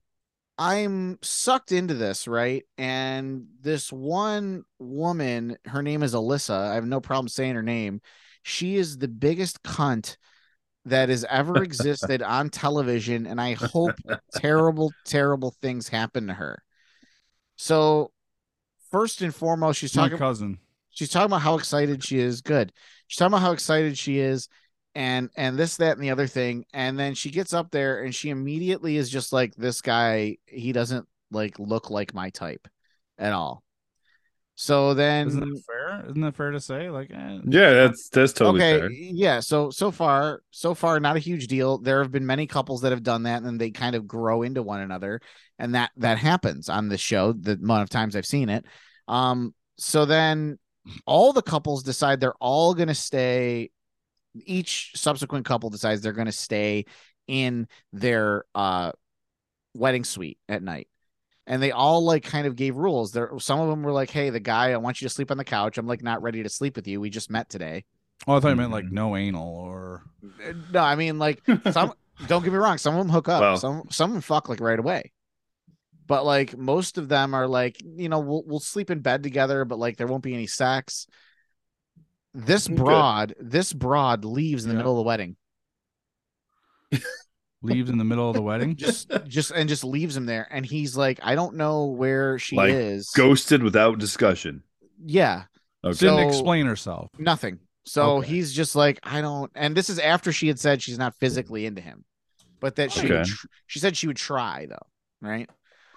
I'm 0.59 1.19
sucked 1.23 1.73
into 1.73 1.95
this, 1.95 2.29
right? 2.29 2.65
And 2.79 3.47
this 3.61 3.93
one 3.93 4.65
woman, 4.79 5.57
her 5.67 5.83
name 5.83 6.03
is 6.03 6.15
Alyssa. 6.15 6.71
I 6.71 6.75
have 6.77 6.87
no 6.87 7.01
problem 7.01 7.29
saying 7.29 7.55
her 7.57 7.63
name. 7.63 8.01
She 8.45 8.77
is 8.77 8.99
the 8.99 9.09
biggest 9.09 9.63
cunt 9.63 10.17
that 10.85 11.09
has 11.09 11.25
ever 11.31 11.63
existed 11.63 12.23
on 12.23 12.51
television, 12.51 13.27
and 13.27 13.41
I 13.41 13.55
hope 13.55 13.95
terrible, 14.35 14.93
terrible 15.07 15.55
things 15.63 15.89
happen 15.89 16.27
to 16.27 16.35
her. 16.35 16.63
So, 17.57 18.13
first 18.91 19.23
and 19.23 19.35
foremost, 19.35 19.81
she's 19.81 19.93
talking. 19.93 20.13
My 20.13 20.19
cousin. 20.19 20.59
she's 20.91 21.09
talking 21.09 21.27
about 21.27 21.41
how 21.41 21.57
excited 21.57 22.05
she 22.05 22.19
is. 22.19 22.43
Good. 22.43 22.71
She's 23.07 23.19
talking 23.19 23.33
about 23.33 23.43
how 23.43 23.53
excited 23.53 23.97
she 23.97 24.19
is, 24.19 24.49
and 24.95 25.31
and 25.37 25.59
this, 25.59 25.79
that, 25.79 25.97
and 25.97 26.03
the 26.03 26.11
other 26.11 26.27
thing. 26.27 26.67
And 26.75 26.99
then 26.99 27.15
she 27.15 27.31
gets 27.31 27.55
up 27.55 27.71
there 27.71 28.03
and 28.03 28.15
she 28.15 28.29
immediately 28.29 28.99
is 28.99 29.09
just 29.09 29.33
like, 29.33 29.55
this 29.55 29.81
guy, 29.81 30.37
he 30.45 30.73
doesn't 30.73 31.09
like 31.31 31.59
look 31.59 31.89
like 31.89 32.13
my 32.13 32.29
type 32.29 32.69
at 33.19 33.33
all. 33.33 33.63
So 34.57 34.95
then 34.95 35.27
Isn't 35.27 35.41
that 35.41 35.63
fair? 35.67 36.05
Isn't 36.09 36.21
that 36.21 36.35
fair 36.37 36.51
to 36.53 36.61
say? 36.61 36.89
Like, 36.89 37.11
eh, 37.11 37.41
Yeah, 37.45 37.71
that's 37.73 38.09
that's 38.09 38.33
totally 38.33 38.63
okay, 38.63 38.79
fair. 38.79 38.91
yeah. 38.93 39.41
So 39.41 39.71
so 39.71 39.91
far, 39.91 40.43
so 40.51 40.75
far, 40.75 41.01
not 41.01 41.17
a 41.17 41.21
huge 41.21 41.49
deal. 41.49 41.79
There 41.79 42.01
have 42.03 42.13
been 42.13 42.25
many 42.27 42.47
couples 42.47 42.83
that 42.83 42.93
have 42.93 43.03
done 43.03 43.25
that, 43.25 43.39
and 43.39 43.47
then 43.47 43.59
they 43.59 43.71
kind 43.71 43.97
of 43.97 44.07
grow 44.07 44.43
into 44.43 44.63
one 44.63 44.81
another, 44.81 45.21
and 45.59 45.75
that 45.75 45.91
that 45.97 46.19
happens 46.19 46.69
on 46.69 46.89
the 46.89 46.99
show. 46.99 47.33
The 47.33 47.53
amount 47.53 47.83
of 47.83 47.91
times 47.91 48.15
I've 48.15 48.27
seen 48.27 48.49
it. 48.49 48.65
Um. 49.09 49.55
So 49.77 50.05
then, 50.05 50.61
all 51.05 51.33
the 51.33 51.43
couples 51.43 51.83
decide 51.83 52.21
they're 52.21 52.33
all 52.35 52.75
going 52.75 52.89
to 52.89 52.95
stay. 52.95 53.71
Each 54.37 54.93
subsequent 54.95 55.47
couple 55.47 55.71
decides 55.71 56.01
they're 56.01 56.13
going 56.13 56.27
to 56.27 56.33
stay 56.33 56.85
in 57.27 57.67
their 57.93 58.45
uh 58.55 58.93
wedding 59.75 60.05
suite 60.05 60.39
at 60.49 60.63
night. 60.63 60.87
And 61.47 61.63
they 61.63 61.73
all 61.73 62.03
like 62.05 62.25
kind 62.25 62.47
of 62.47 62.57
gave 62.57 62.77
rules. 62.77 63.13
There, 63.13 63.31
some 63.39 63.61
of 63.61 63.69
them 63.69 63.83
were 63.83 63.93
like, 63.93 64.11
"Hey, 64.11 64.31
the 64.31 64.41
guy, 64.41 64.73
I 64.73 64.77
want 64.79 65.01
you 65.01 65.09
to 65.09 65.15
sleep 65.15 65.31
on 65.31 65.37
the 65.37 65.45
couch. 65.45 65.77
I'm 65.77 65.87
like 65.87 66.03
not 66.03 66.23
ready 66.23 66.43
to 66.43 66.49
sleep 66.49 66.77
with 66.77 66.87
you. 66.87 67.01
We 67.01 67.11
just 67.11 67.31
met 67.31 67.49
today." 67.51 67.85
oh, 68.27 68.37
I 68.37 68.41
thought 68.41 68.49
you 68.49 68.57
meant 68.57 68.73
like 68.73 68.87
mm-hmm. 68.87 68.95
no 68.95 69.17
anal 69.17 69.49
or 69.49 70.05
uh, 70.25 70.53
No, 70.73 70.81
I 70.81 70.95
mean 70.95 71.19
like 71.19 71.43
some. 71.71 71.93
don't 72.27 72.43
get 72.43 72.53
me 72.53 72.59
wrong. 72.59 72.79
Some 72.79 72.95
of 72.95 73.05
them 73.05 73.11
hook 73.11 73.29
up. 73.29 73.41
Well- 73.41 73.57
some 73.57 73.85
some 73.91 74.11
of 74.11 74.15
them 74.15 74.23
fuck 74.23 74.49
like 74.49 74.61
right 74.61 74.79
away. 74.79 75.13
But 76.07 76.27
like 76.27 76.57
most 76.57 76.99
of 76.99 77.09
them 77.09 77.35
are 77.35 77.49
like 77.49 77.77
you 77.83 78.09
know 78.09 78.21
we'll 78.21 78.43
we'll 78.47 78.61
sleep 78.61 78.91
in 78.91 79.01
bed 79.01 79.23
together, 79.23 79.65
but 79.65 79.79
like 79.79 79.97
there 79.97 80.07
won't 80.07 80.23
be 80.23 80.35
any 80.35 80.47
sex. 80.47 81.07
This 82.35 82.67
Good. 82.67 82.77
broad, 82.77 83.35
this 83.39 83.73
broad 83.73 84.25
leaves 84.25 84.65
in 84.65 84.71
the 84.71 84.75
Yeah. 84.75 84.79
middle 84.79 84.93
of 84.93 84.99
the 84.99 85.03
wedding. 85.03 85.37
leaves 87.65 87.91
in 87.91 87.99
the 87.99 88.05
middle 88.05 88.29
of 88.29 88.35
the 88.37 88.43
wedding. 88.43 88.77
Just 88.77 89.11
just 89.27 89.51
and 89.51 89.69
just 89.69 89.83
leaves 89.85 90.17
him 90.17 90.27
there, 90.27 90.47
and 90.51 90.65
he's 90.65 90.97
like, 90.97 91.19
I 91.23 91.35
don't 91.35 91.57
know 91.57 91.87
where 91.87 92.39
she 92.39 92.57
Like, 92.57 92.73
is. 92.73 93.11
Ghosted 93.11 93.63
without 93.63 93.99
discussion. 93.99 94.63
Yeah, 95.05 95.45
Okay. 95.85 95.99
Didn't 95.99 96.21
explain 96.29 96.67
herself. 96.67 97.11
nothing. 97.19 97.59
So 97.85 98.19
Okay. 98.19 98.29
he's 98.29 98.53
just 98.55 98.75
like, 98.75 98.99
I 99.03 99.21
don't. 99.21 99.51
And 99.55 99.77
this 99.77 99.91
is 99.91 99.99
after 99.99 100.33
she 100.33 100.49
had 100.49 100.59
said 100.59 100.81
she's 100.81 100.99
not 100.99 101.15
physically 101.21 101.67
into 101.67 101.83
him, 101.83 102.05
but 102.61 102.77
that 102.77 102.91
she 102.93 103.07
Okay. 103.13 103.25
tr- 103.25 103.47
she 103.67 103.79
said 103.79 103.97
she 103.97 104.07
would 104.07 104.17
try 104.17 104.67
though, 104.67 104.87
right? 105.21 105.51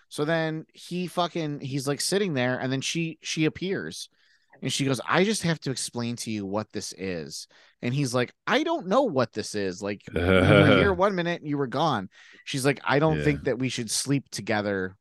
So 0.10 0.26
then 0.26 0.66
he 0.74 1.08
fucking 1.08 1.60
he's 1.62 1.88
like 1.88 2.02
sitting 2.02 2.34
there, 2.34 2.58
and 2.60 2.72
then 2.72 2.82
she 2.82 3.20
she 3.22 3.46
appears, 3.46 4.10
and 4.62 4.72
she 4.74 4.86
goes, 4.86 5.00
"I 5.08 5.24
just 5.24 5.44
have 5.44 5.60
to 5.62 5.72
explain 5.72 6.16
to 6.18 6.32
you 6.32 6.46
what 6.46 6.72
this 6.72 6.94
is." 6.98 7.48
And 7.82 7.94
he's 7.94 8.14
like, 8.14 8.34
"I 8.48 8.64
don't 8.64 8.88
know 8.88 9.04
what 9.04 9.34
this 9.34 9.56
is. 9.56 9.82
Like 9.82 10.02
you 10.14 10.22
were 10.22 10.78
here 10.78 10.94
one 10.94 11.16
minute 11.16 11.42
and 11.42 11.50
you 11.50 11.58
were 11.58 11.68
gone." 11.68 12.10
She's 12.46 12.66
like, 12.66 12.80
"I 12.84 13.00
don't 13.00 13.18
Yeah. 13.18 13.24
think 13.24 13.44
that 13.46 13.60
we 13.60 13.70
should 13.70 13.92
sleep 13.92 14.30
together." 14.30 14.96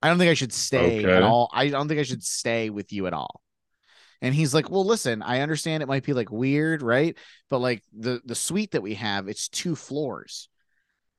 I 0.00 0.08
don't 0.08 0.18
think 0.18 0.30
I 0.30 0.34
should 0.34 0.52
stay 0.52 1.10
at 1.12 1.22
all. 1.22 1.50
I 1.52 1.68
don't 1.68 1.88
think 1.88 1.98
I 2.00 2.04
should 2.04 2.22
stay 2.22 2.70
with 2.70 2.92
you 2.92 3.06
at 3.08 3.12
all. 3.12 3.40
And 4.20 4.34
he's 4.34 4.54
like, 4.54 4.70
"Well, 4.70 4.84
listen, 4.84 5.22
I 5.22 5.40
understand 5.40 5.82
it 5.82 5.86
might 5.88 6.04
be 6.04 6.12
like 6.12 6.30
weird, 6.30 6.82
right? 6.82 7.16
But 7.50 7.58
like 7.58 7.82
the 7.96 8.20
the 8.24 8.34
suite 8.34 8.72
that 8.72 8.82
we 8.82 8.94
have, 8.94 9.28
it's 9.28 9.48
two 9.48 9.74
floors. 9.76 10.48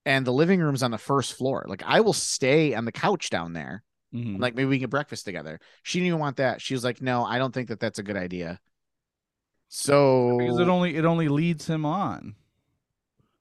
And 0.05 0.25
the 0.25 0.33
living 0.33 0.59
room's 0.61 0.83
on 0.83 0.91
the 0.91 0.97
first 0.97 1.33
floor. 1.33 1.65
Like 1.67 1.83
I 1.85 2.01
will 2.01 2.13
stay 2.13 2.73
on 2.73 2.85
the 2.85 2.91
couch 2.91 3.29
down 3.29 3.53
there. 3.53 3.83
Mhm. 4.13 4.39
Like 4.39 4.55
maybe 4.55 4.65
we 4.67 4.77
can 4.77 4.83
get 4.83 4.89
breakfast 4.89 5.25
together." 5.25 5.59
She 5.83 5.99
didn't 5.99 6.07
even 6.07 6.19
want 6.19 6.37
that. 6.37 6.61
She 6.61 6.73
was 6.73 6.83
like, 6.83 7.01
"No, 7.01 7.23
I 7.25 7.37
don't 7.37 7.53
think 7.53 7.67
that 7.69 7.79
that's 7.79 7.99
a 7.99 8.03
good 8.03 8.17
idea." 8.17 8.59
So 9.67 10.37
because 10.39 10.59
it 10.59 10.67
only 10.67 10.95
it 10.95 11.05
only 11.05 11.27
leads 11.27 11.67
him 11.67 11.85
on 11.85 12.35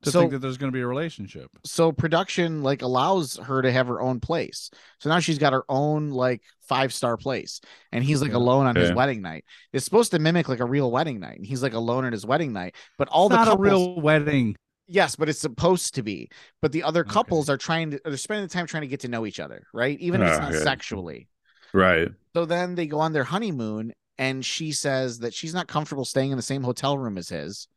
to 0.02 0.10
So- 0.10 0.20
think 0.20 0.32
that 0.32 0.38
there's 0.40 0.58
going 0.58 0.70
to 0.70 0.76
be 0.76 0.82
a 0.82 0.86
relationship. 0.86 1.50
so 1.64 1.90
production 1.90 2.62
like 2.62 2.82
allows 2.82 3.36
her 3.38 3.62
to 3.62 3.72
have 3.72 3.86
her 3.88 4.00
own 4.00 4.20
place. 4.20 4.70
So 5.00 5.08
now 5.08 5.18
she's 5.20 5.38
got 5.38 5.52
her 5.54 5.64
own 5.68 6.10
like 6.10 6.42
five 6.60 6.92
star 6.92 7.16
place, 7.16 7.60
and 7.90 8.04
he's 8.04 8.20
like 8.20 8.30
Yeah. 8.32 8.36
alone 8.36 8.66
on 8.66 8.76
his 8.76 8.92
wedding 8.92 9.22
night. 9.22 9.44
It's 9.72 9.84
supposed 9.86 10.10
to 10.12 10.18
mimic 10.18 10.48
like 10.48 10.60
a 10.60 10.66
real 10.66 10.90
wedding 10.90 11.18
night, 11.18 11.38
and 11.38 11.46
he's 11.46 11.62
like 11.62 11.72
alone 11.72 12.04
at 12.04 12.12
his 12.12 12.26
wedding 12.26 12.52
night. 12.52 12.74
But 12.98 13.08
all 13.08 13.26
It's 13.26 13.32
the 13.32 13.36
not 13.36 13.44
couples, 13.48 13.66
a 13.66 13.70
real 13.70 14.00
wedding. 14.00 14.56
Yes, 14.88 15.16
but 15.16 15.28
it's 15.28 15.40
supposed 15.40 15.94
to 15.94 16.02
be. 16.02 16.30
But 16.60 16.72
the 16.72 16.82
other 16.82 17.04
Okay. 17.04 17.12
couples 17.12 17.48
are 17.48 17.56
trying 17.56 17.92
to 17.92 18.00
they're 18.04 18.16
spending 18.16 18.46
the 18.46 18.52
time 18.52 18.66
trying 18.66 18.82
to 18.82 18.88
get 18.88 19.00
to 19.00 19.08
know 19.08 19.26
each 19.26 19.40
other, 19.40 19.66
right? 19.72 19.98
Even 20.00 20.20
if 20.20 20.28
it's 20.28 20.38
ah, 20.38 20.40
not 20.40 20.54
Okay. 20.54 20.62
sexually. 20.62 21.28
right. 21.72 22.12
So 22.34 22.44
then 22.46 22.74
they 22.74 22.86
go 22.86 23.00
on 23.00 23.12
their 23.12 23.24
honeymoon, 23.24 23.92
and 24.16 24.44
she 24.44 24.72
says 24.72 25.18
that 25.20 25.34
she's 25.34 25.54
not 25.54 25.68
comfortable 25.68 26.04
staying 26.04 26.30
in 26.30 26.36
the 26.36 26.42
same 26.42 26.62
hotel 26.62 26.96
room 26.96 27.18
as 27.18 27.28
his, 27.28 27.68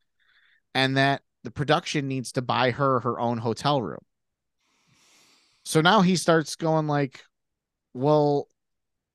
and 0.74 0.96
that 0.96 1.22
the 1.44 1.50
production 1.52 2.08
needs 2.08 2.32
to 2.32 2.42
buy 2.42 2.72
her 2.72 3.00
her 3.00 3.20
own 3.20 3.38
hotel 3.38 3.82
room. 3.82 4.04
So 5.64 5.80
now 5.80 6.00
he 6.00 6.16
starts 6.16 6.56
going 6.56 6.86
like, 6.86 7.22
well, 7.94 8.48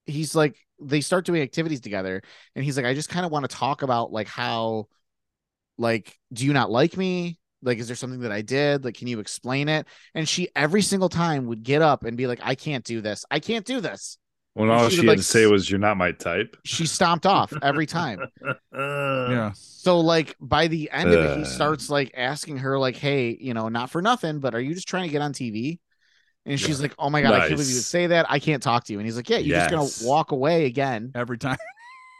he's 0.06 0.36
like, 0.36 0.58
they 0.82 1.02
start 1.02 1.26
doing 1.26 1.42
activities 1.42 1.82
together, 1.82 2.22
and 2.56 2.66
he's 2.66 2.78
like, 2.78 2.88
I 2.88 2.94
just 2.96 3.10
kind 3.10 3.26
of 3.26 3.32
want 3.32 3.50
to 3.50 3.56
talk 3.56 3.84
about 3.84 4.12
like 4.12 4.28
how, 4.28 4.88
like, 5.78 6.18
do 6.34 6.46
you 6.46 6.54
not 6.54 6.72
like 6.72 6.98
me? 6.98 7.40
Like, 7.62 7.80
is 7.80 7.88
there 7.88 7.96
something 7.96 8.20
that 8.22 8.32
I 8.32 8.42
did? 8.42 8.86
Like, 8.86 8.96
can 8.96 9.08
you 9.08 9.20
explain 9.20 9.68
it? 9.70 9.88
And 10.14 10.28
she 10.30 10.50
every 10.56 10.82
single 10.82 11.10
time 11.10 11.48
would 11.48 11.64
get 11.64 11.82
up 11.82 12.04
and 12.06 12.16
be 12.18 12.28
like, 12.28 12.40
I 12.44 12.56
can't 12.56 12.84
do 12.86 13.02
this. 13.02 13.26
I 13.32 13.40
can't 13.40 13.66
do 13.66 13.82
this. 13.82 14.18
When 14.54 14.70
all 14.72 14.90
she 14.90 14.96
she, 14.96 15.02
would, 15.02 15.06
had 15.06 15.08
like, 15.10 15.18
to 15.20 15.24
say 15.24 15.46
was, 15.46 15.70
"You're 15.70 15.80
not 15.80 15.98
my 15.98 16.12
type." 16.14 16.58
She 16.66 16.88
stomped 16.88 17.26
off 17.28 17.54
every 17.62 17.86
time. 17.86 18.20
Yeah. 18.74 19.52
So 19.56 20.00
like 20.00 20.36
by 20.40 20.68
the 20.68 20.90
end 20.92 21.10
of 21.14 21.24
it, 21.26 21.38
he 21.38 21.44
Uh. 21.44 21.46
starts 21.46 21.90
like 21.90 22.12
asking 22.16 22.58
her 22.58 22.78
like, 22.80 22.96
"Hey, 22.96 23.38
you 23.40 23.54
know, 23.54 23.70
not 23.70 23.90
for 23.90 24.02
nothing, 24.02 24.40
but 24.40 24.56
are 24.56 24.60
you 24.62 24.74
just 24.74 24.88
trying 24.88 25.04
to 25.04 25.12
get 25.12 25.22
on 25.22 25.34
TV?" 25.34 25.80
And 26.46 26.60
she's 26.60 26.82
like, 26.82 26.94
"Oh 26.98 27.10
my 27.10 27.22
god, 27.22 27.34
I 27.34 27.40
can't 27.40 27.52
believe 27.52 27.70
you 27.70 27.76
would 27.76 27.84
say 27.84 28.08
that. 28.08 28.26
I 28.30 28.40
can't 28.40 28.64
talk 28.64 28.86
to 28.86 28.94
you." 28.94 29.00
And 29.00 29.06
he's 29.08 29.16
like, 29.16 29.30
"Yeah, 29.30 29.38
you're 29.38 29.58
Yes. 29.58 29.70
just 29.72 30.02
gonna 30.02 30.10
walk 30.10 30.32
away 30.32 30.66
again. 30.66 31.12
Every 31.16 31.38
time. 31.38 31.58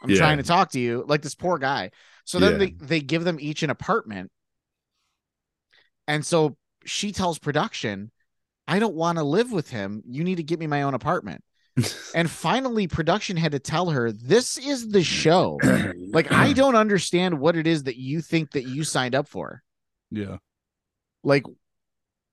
I'm 0.02 0.10
Yeah. 0.10 0.18
trying 0.18 0.36
to 0.38 0.44
talk 0.44 0.70
to 0.72 0.80
you." 0.80 1.04
Like 1.08 1.22
this 1.22 1.34
poor 1.34 1.58
guy. 1.58 1.90
So 2.24 2.38
then 2.38 2.52
Yeah. 2.52 2.58
they 2.58 2.70
they 2.72 3.00
give 3.00 3.24
them 3.24 3.38
each 3.40 3.62
an 3.62 3.70
apartment, 3.70 4.30
and 6.08 6.26
so 6.26 6.56
she 6.84 7.12
tells 7.12 7.38
production, 7.38 8.10
"I 8.66 8.80
don't 8.80 8.96
want 8.96 9.18
to 9.18 9.24
live 9.24 9.52
with 9.52 9.70
him. 9.70 10.02
You 10.04 10.24
need 10.24 10.36
to 10.36 10.42
get 10.42 10.58
me 10.58 10.66
my 10.66 10.82
own 10.82 10.94
apartment." 10.94 11.44
and 12.14 12.28
finally, 12.28 12.88
production 12.88 13.36
had 13.36 13.52
to 13.52 13.60
tell 13.60 13.90
her, 13.90 14.10
"This 14.10 14.58
is 14.58 14.88
the 14.88 15.04
show." 15.04 15.60
Like 16.10 16.32
I 16.32 16.54
don't 16.54 16.74
understand 16.74 17.38
what 17.38 17.54
it 17.54 17.66
is 17.66 17.82
that 17.82 17.96
you 17.96 18.22
think 18.22 18.52
that 18.52 18.66
you 18.66 18.82
signed 18.82 19.14
up 19.14 19.28
for. 19.28 19.62
Yeah. 20.10 20.38
Like 21.22 21.44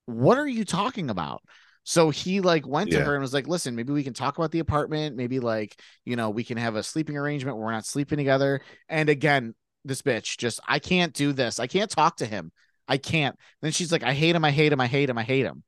what 0.06 0.38
are 0.38 0.47
you 0.47 0.65
talking 0.65 1.10
about? 1.10 1.41
So 1.84 2.10
he 2.10 2.41
like 2.41 2.65
went 2.65 2.89
to 2.91 3.03
her 3.03 3.14
and 3.14 3.22
was 3.22 3.34
like, 3.34 3.47
"Listen, 3.47 3.76
maybe 3.76 3.93
we 3.93 4.03
can 4.03 4.14
talk 4.14 4.38
about 4.38 4.52
the 4.52 4.60
apartment. 4.60 5.15
Maybe 5.15 5.39
like, 5.39 5.80
you 6.03 6.15
know, 6.15 6.31
we 6.31 6.43
can 6.43 6.57
have 6.57 6.76
a 6.76 6.84
sleeping 6.84 7.18
arrangement 7.18 7.57
where 7.57 7.65
we're 7.65 7.73
not 7.73 7.85
sleeping 7.85 8.18
together." 8.18 8.61
And 8.89 9.10
again, 9.10 9.53
this 9.84 10.02
bitch 10.02 10.38
just 10.38 10.60
I 10.68 10.80
can't 10.80 11.14
do 11.14 11.31
this. 11.31 11.60
I 11.60 11.68
can't 11.68 11.91
talk 11.91 12.18
to 12.18 12.26
him. 12.26 12.52
I 12.87 12.97
can't. 12.97 13.35
Then 13.61 13.71
she's 13.71 13.91
like, 13.91 14.03
"I 14.03 14.13
hate 14.13 14.35
him. 14.35 14.45
I 14.45 14.51
hate 14.51 14.71
him. 14.71 14.79
I 14.81 14.87
hate 14.87 15.09
him. 15.09 15.17
I 15.17 15.23
hate 15.23 15.45
him." 15.45 15.63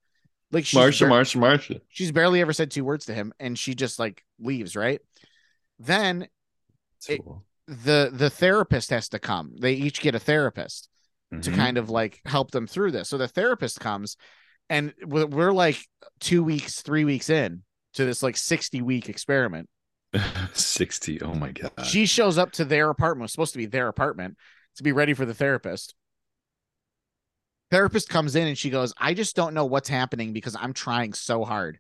Like 0.52 0.65
she's 0.65 0.80
Marsha, 0.80 1.10
bar- 1.10 1.22
Marsha, 1.22 1.38
Marsha. 1.39 1.81
she's 1.89 2.11
barely 2.11 2.39
ever 2.41 2.53
said 2.53 2.72
two 2.72 2.85
words 2.85 3.06
to 3.06 3.14
him 3.14 3.34
and 3.38 3.60
she 3.60 3.76
just 3.76 3.99
like 3.99 4.23
leaves, 4.39 4.76
right? 4.77 5.02
Then 5.80 6.27
It- 7.10 7.22
the 7.68 8.10
the 8.14 8.30
therapist 8.30 8.89
has 8.91 9.10
to 9.10 9.19
come. 9.19 9.56
They 9.60 9.73
each 9.73 9.99
get 9.99 10.15
a 10.15 10.19
therapist 10.19 10.88
to 11.31 11.52
Mhm. 11.52 11.56
kind 11.56 11.77
of 11.77 11.89
like 11.89 12.22
help 12.26 12.52
them 12.52 12.65
through 12.65 12.91
this. 12.91 13.10
So 13.10 13.18
the 13.18 13.27
therapist 13.27 13.81
comes, 13.81 14.15
and 14.69 14.94
we're, 15.03 15.26
we're 15.26 15.52
like 15.52 15.77
two 16.22 16.44
weeks, 16.44 16.81
three 16.81 17.03
weeks 17.03 17.30
in 17.30 17.64
to 17.95 18.06
this 18.06 18.23
like 18.23 18.38
sixty 18.38 18.81
week 18.81 19.10
experiment. 19.10 19.68
sixty. 20.53 21.22
Oh 21.22 21.34
my 21.34 21.52
god. 21.52 21.73
She 21.85 22.06
shows 22.06 22.38
up 22.38 22.53
to 22.53 22.64
their 22.65 22.89
apartment. 22.89 23.23
It 23.23 23.26
was 23.26 23.31
supposed 23.34 23.53
to 23.53 23.57
be 23.60 23.65
their 23.65 23.89
apartment 23.89 24.38
to 24.77 24.84
be 24.84 24.94
ready 24.94 25.14
for 25.14 25.26
the 25.26 25.34
therapist. 25.34 25.94
Therapist 27.69 28.10
comes 28.10 28.35
in 28.35 28.48
and 28.48 28.57
she 28.57 28.69
goes, 28.69 28.94
"I 28.98 29.14
just 29.14 29.35
don't 29.35 29.53
know 29.53 29.65
what's 29.65 29.89
happening 29.89 30.34
because 30.34 30.56
I'm 30.60 30.73
trying 30.73 31.14
so 31.14 31.44
hard." 31.44 31.80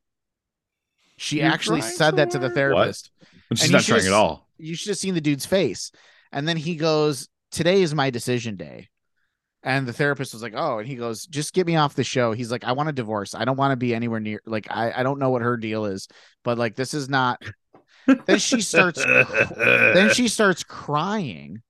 She 1.17 1.37
You're 1.37 1.51
actually 1.51 1.81
said 1.81 2.11
so 2.11 2.15
that 2.17 2.31
to 2.31 2.39
the 2.39 2.49
therapist. 2.49 3.11
But 3.49 3.57
she's 3.57 3.65
and 3.65 3.73
not 3.73 3.83
trying 3.83 4.01
should've 4.01 4.13
at 4.13 4.17
all. 4.17 4.47
you 4.57 4.75
should 4.75 4.89
have 4.89 4.97
seen 4.97 5.15
the 5.15 5.21
dude's 5.21 5.45
face. 5.45 5.91
And 6.31 6.47
then 6.47 6.57
he 6.57 6.75
goes, 6.75 7.29
Today 7.51 7.81
is 7.81 7.95
my 7.95 8.09
decision 8.09 8.55
day. 8.55 8.89
And 9.63 9.87
the 9.87 9.93
therapist 9.93 10.33
was 10.33 10.43
like, 10.43 10.53
"Oh," 10.55 10.77
and 10.77 10.87
he 10.87 10.95
goes, 10.95 11.25
"Just 11.25 11.53
get 11.53 11.65
me 11.65 11.75
off 11.75 11.95
the 11.95 12.03
show." 12.03 12.31
He's 12.31 12.51
like, 12.51 12.63
"I 12.63 12.73
want 12.73 12.89
a 12.89 12.93
divorce. 12.93 13.33
I 13.33 13.43
don't 13.43 13.57
want 13.57 13.71
to 13.71 13.75
be 13.75 13.93
anywhere 13.93 14.19
near. 14.19 14.39
Like, 14.45 14.67
I 14.69 14.93
I 14.95 15.03
don't 15.03 15.19
know 15.19 15.29
what 15.29 15.41
her 15.41 15.57
deal 15.57 15.85
is, 15.85 16.07
but 16.43 16.57
like, 16.57 16.75
this 16.75 16.93
is 16.93 17.09
not." 17.09 17.41
then 18.27 18.37
she 18.37 18.61
starts. 18.61 19.03
then 19.57 20.13
she 20.13 20.27
starts 20.27 20.63
crying, 20.63 21.63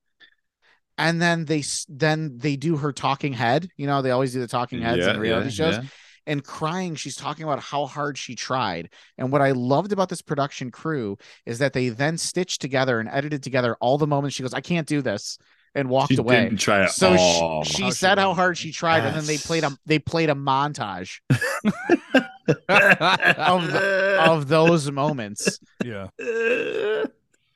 and 0.97 1.21
then 1.21 1.45
they 1.45 1.63
then 1.89 2.37
they 2.37 2.55
do 2.55 2.77
her 2.77 2.91
talking 2.91 3.33
head. 3.33 3.69
You 3.77 3.87
know, 3.87 4.01
they 4.01 4.11
always 4.11 4.33
do 4.33 4.39
the 4.39 4.47
talking 4.47 4.81
heads 4.81 5.05
in 5.05 5.19
reality 5.19 5.49
shows 5.51 5.79
and 6.25 6.43
crying. 6.43 6.95
She's 6.95 7.15
talking 7.15 7.43
about 7.45 7.61
how 7.61 7.85
hard 7.85 8.17
she 8.17 8.35
tried. 8.35 8.89
And 9.17 9.31
what 9.31 9.41
I 9.41 9.51
loved 9.51 9.91
about 9.93 10.09
this 10.09 10.21
production 10.21 10.71
crew 10.71 11.17
is 11.45 11.59
that 11.59 11.73
they 11.73 11.89
then 11.89 12.17
stitched 12.17 12.59
together 12.61 12.99
and 12.99 13.07
edited 13.09 13.43
together 13.43 13.77
all 13.79 13.97
the 13.97 14.07
moments 14.07 14.35
she 14.35 14.43
goes, 14.43 14.53
I 14.53 14.59
can't 14.61 14.87
do 14.87 15.01
this, 15.01 15.37
and 15.73 15.87
walked 15.89 16.11
She 16.13 16.17
away. 16.17 16.43
didn't 16.43 16.59
try 16.59 16.83
at 16.83 16.91
So 16.91 17.15
all. 17.17 17.63
she, 17.63 17.73
she 17.75 17.83
How 17.83 17.89
she 17.89 17.95
said 17.95 18.17
how 18.17 18.33
hard 18.33 18.57
she 18.57 18.71
tried, 18.71 19.05
and 19.05 19.15
then 19.15 19.25
they 19.25 19.37
played 19.37 19.63
a 19.63 19.71
they 19.85 19.99
played 19.99 20.29
a 20.29 20.35
montage 20.35 21.19
of 22.69 23.69
of 23.75 24.47
those 24.47 24.91
moments. 24.91 25.59
Yeah. 25.83 26.07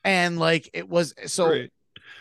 And 0.04 0.36
like 0.36 0.68
it 0.74 0.88
was 0.88 1.14
so 1.26 1.46
Great. 1.46 1.70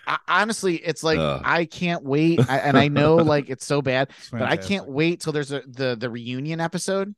I, 0.07 0.17
honestly, 0.27 0.77
it's 0.77 1.03
like 1.03 1.19
Ugh. 1.19 1.41
I 1.43 1.65
can't 1.65 2.03
wait. 2.03 2.41
I, 2.49 2.57
and 2.59 2.77
I 2.77 2.87
know 2.87 3.17
like 3.21 3.49
it's 3.49 3.65
so 3.65 3.81
bad, 3.81 4.09
It's 4.17 4.29
but 4.37 4.47
I 4.47 4.57
can't 4.57 4.87
wait 4.87 5.21
till 5.21 5.33
there's 5.33 5.51
a 5.51 5.61
the 5.67 5.95
the 5.95 6.09
reunion 6.09 6.59
episode 6.59 7.15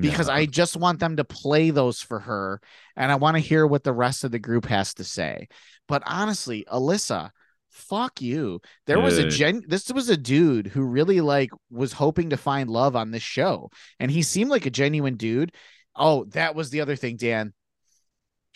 because 0.00 0.28
No. 0.28 0.34
I 0.34 0.46
just 0.46 0.76
want 0.76 1.00
them 1.00 1.16
to 1.16 1.24
play 1.24 1.70
those 1.70 2.00
for 2.00 2.20
her 2.20 2.60
and 2.96 3.12
I 3.12 3.16
want 3.16 3.36
to 3.36 3.40
hear 3.42 3.66
what 3.66 3.84
the 3.84 3.92
rest 3.92 4.24
of 4.24 4.32
the 4.32 4.38
group 4.38 4.66
has 4.66 4.94
to 4.94 5.04
say. 5.04 5.48
But 5.88 6.02
honestly, 6.06 6.64
Alyssa, 6.72 7.30
fuck 7.70 8.20
you. 8.22 8.60
There 8.86 9.00
was 9.00 9.18
a 9.18 9.28
gen 9.28 9.62
this 9.68 9.92
was 9.92 10.08
a 10.08 10.16
dude 10.16 10.68
who 10.68 10.82
really 10.82 11.20
like 11.20 11.50
was 11.70 11.92
hoping 11.92 12.30
to 12.30 12.36
find 12.36 12.70
love 12.70 12.96
on 12.96 13.10
this 13.10 13.22
show 13.22 13.70
and 14.00 14.10
he 14.10 14.22
seemed 14.22 14.50
like 14.50 14.66
a 14.66 14.70
genuine 14.70 15.16
dude. 15.16 15.52
Oh, 15.96 16.24
that 16.26 16.54
was 16.54 16.70
the 16.70 16.80
other 16.80 16.96
thing, 16.96 17.16
Dan. 17.16 17.52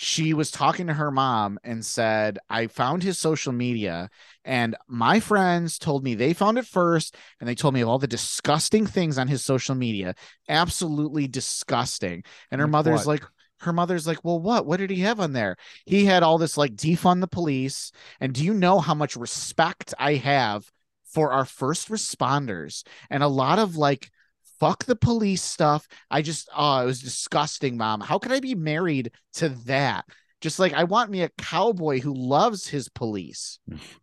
She 0.00 0.32
was 0.32 0.52
talking 0.52 0.86
to 0.86 0.94
her 0.94 1.10
mom 1.10 1.58
and 1.64 1.84
said, 1.84 2.38
I 2.48 2.68
found 2.68 3.02
his 3.02 3.18
social 3.18 3.52
media 3.52 4.10
and 4.44 4.76
my 4.86 5.18
friends 5.18 5.76
told 5.76 6.04
me 6.04 6.14
they 6.14 6.32
found 6.34 6.56
it 6.56 6.66
first 6.66 7.16
and 7.40 7.48
they 7.48 7.56
told 7.56 7.74
me 7.74 7.80
of 7.80 7.88
all 7.88 7.98
the 7.98 8.06
disgusting 8.06 8.86
things 8.86 9.18
on 9.18 9.26
his 9.26 9.44
social 9.44 9.74
media 9.74 10.14
absolutely 10.48 11.26
disgusting. 11.26 12.22
And 12.52 12.60
her 12.60 12.66
Like 12.66 12.72
mother's 12.72 13.06
what? 13.06 13.08
like, 13.08 13.24
her 13.62 13.72
mother's 13.72 14.06
like, 14.06 14.24
well, 14.24 14.38
what? 14.40 14.66
What 14.66 14.76
did 14.76 14.90
he 14.90 15.00
have 15.00 15.18
on 15.18 15.32
there? 15.32 15.56
He 15.84 16.04
had 16.04 16.22
all 16.22 16.38
this 16.38 16.56
like 16.56 16.76
defund 16.76 17.20
the 17.20 17.26
police. 17.26 17.90
And 18.20 18.32
do 18.32 18.44
you 18.44 18.54
know 18.54 18.78
how 18.78 18.94
much 18.94 19.16
respect 19.16 19.94
I 19.98 20.14
have 20.14 20.70
for 21.06 21.32
our 21.32 21.44
first 21.44 21.88
responders 21.88 22.84
and 23.10 23.24
a 23.24 23.28
lot 23.28 23.58
of 23.58 23.76
like 23.76 24.10
fuck 24.58 24.84
the 24.84 24.96
police 24.96 25.42
stuff? 25.42 25.86
I 26.10 26.22
just, 26.22 26.48
oh, 26.56 26.80
it 26.80 26.86
was 26.86 27.00
disgusting, 27.00 27.76
mom. 27.76 28.00
How 28.00 28.18
could 28.18 28.32
I 28.32 28.40
be 28.40 28.54
married 28.54 29.12
to 29.34 29.50
that? 29.66 30.04
Just 30.40 30.58
like 30.58 30.72
I 30.72 30.84
want 30.84 31.10
me 31.10 31.22
a 31.22 31.30
cowboy 31.30 32.00
who 32.00 32.14
loves 32.14 32.68
his 32.68 32.88
police. 32.88 33.58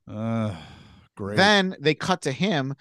Uh, 0.10 0.56
great. 1.16 1.38
Then 1.38 1.76
they 1.80 1.96
cut 1.96 2.24
to 2.24 2.32
him 2.32 2.76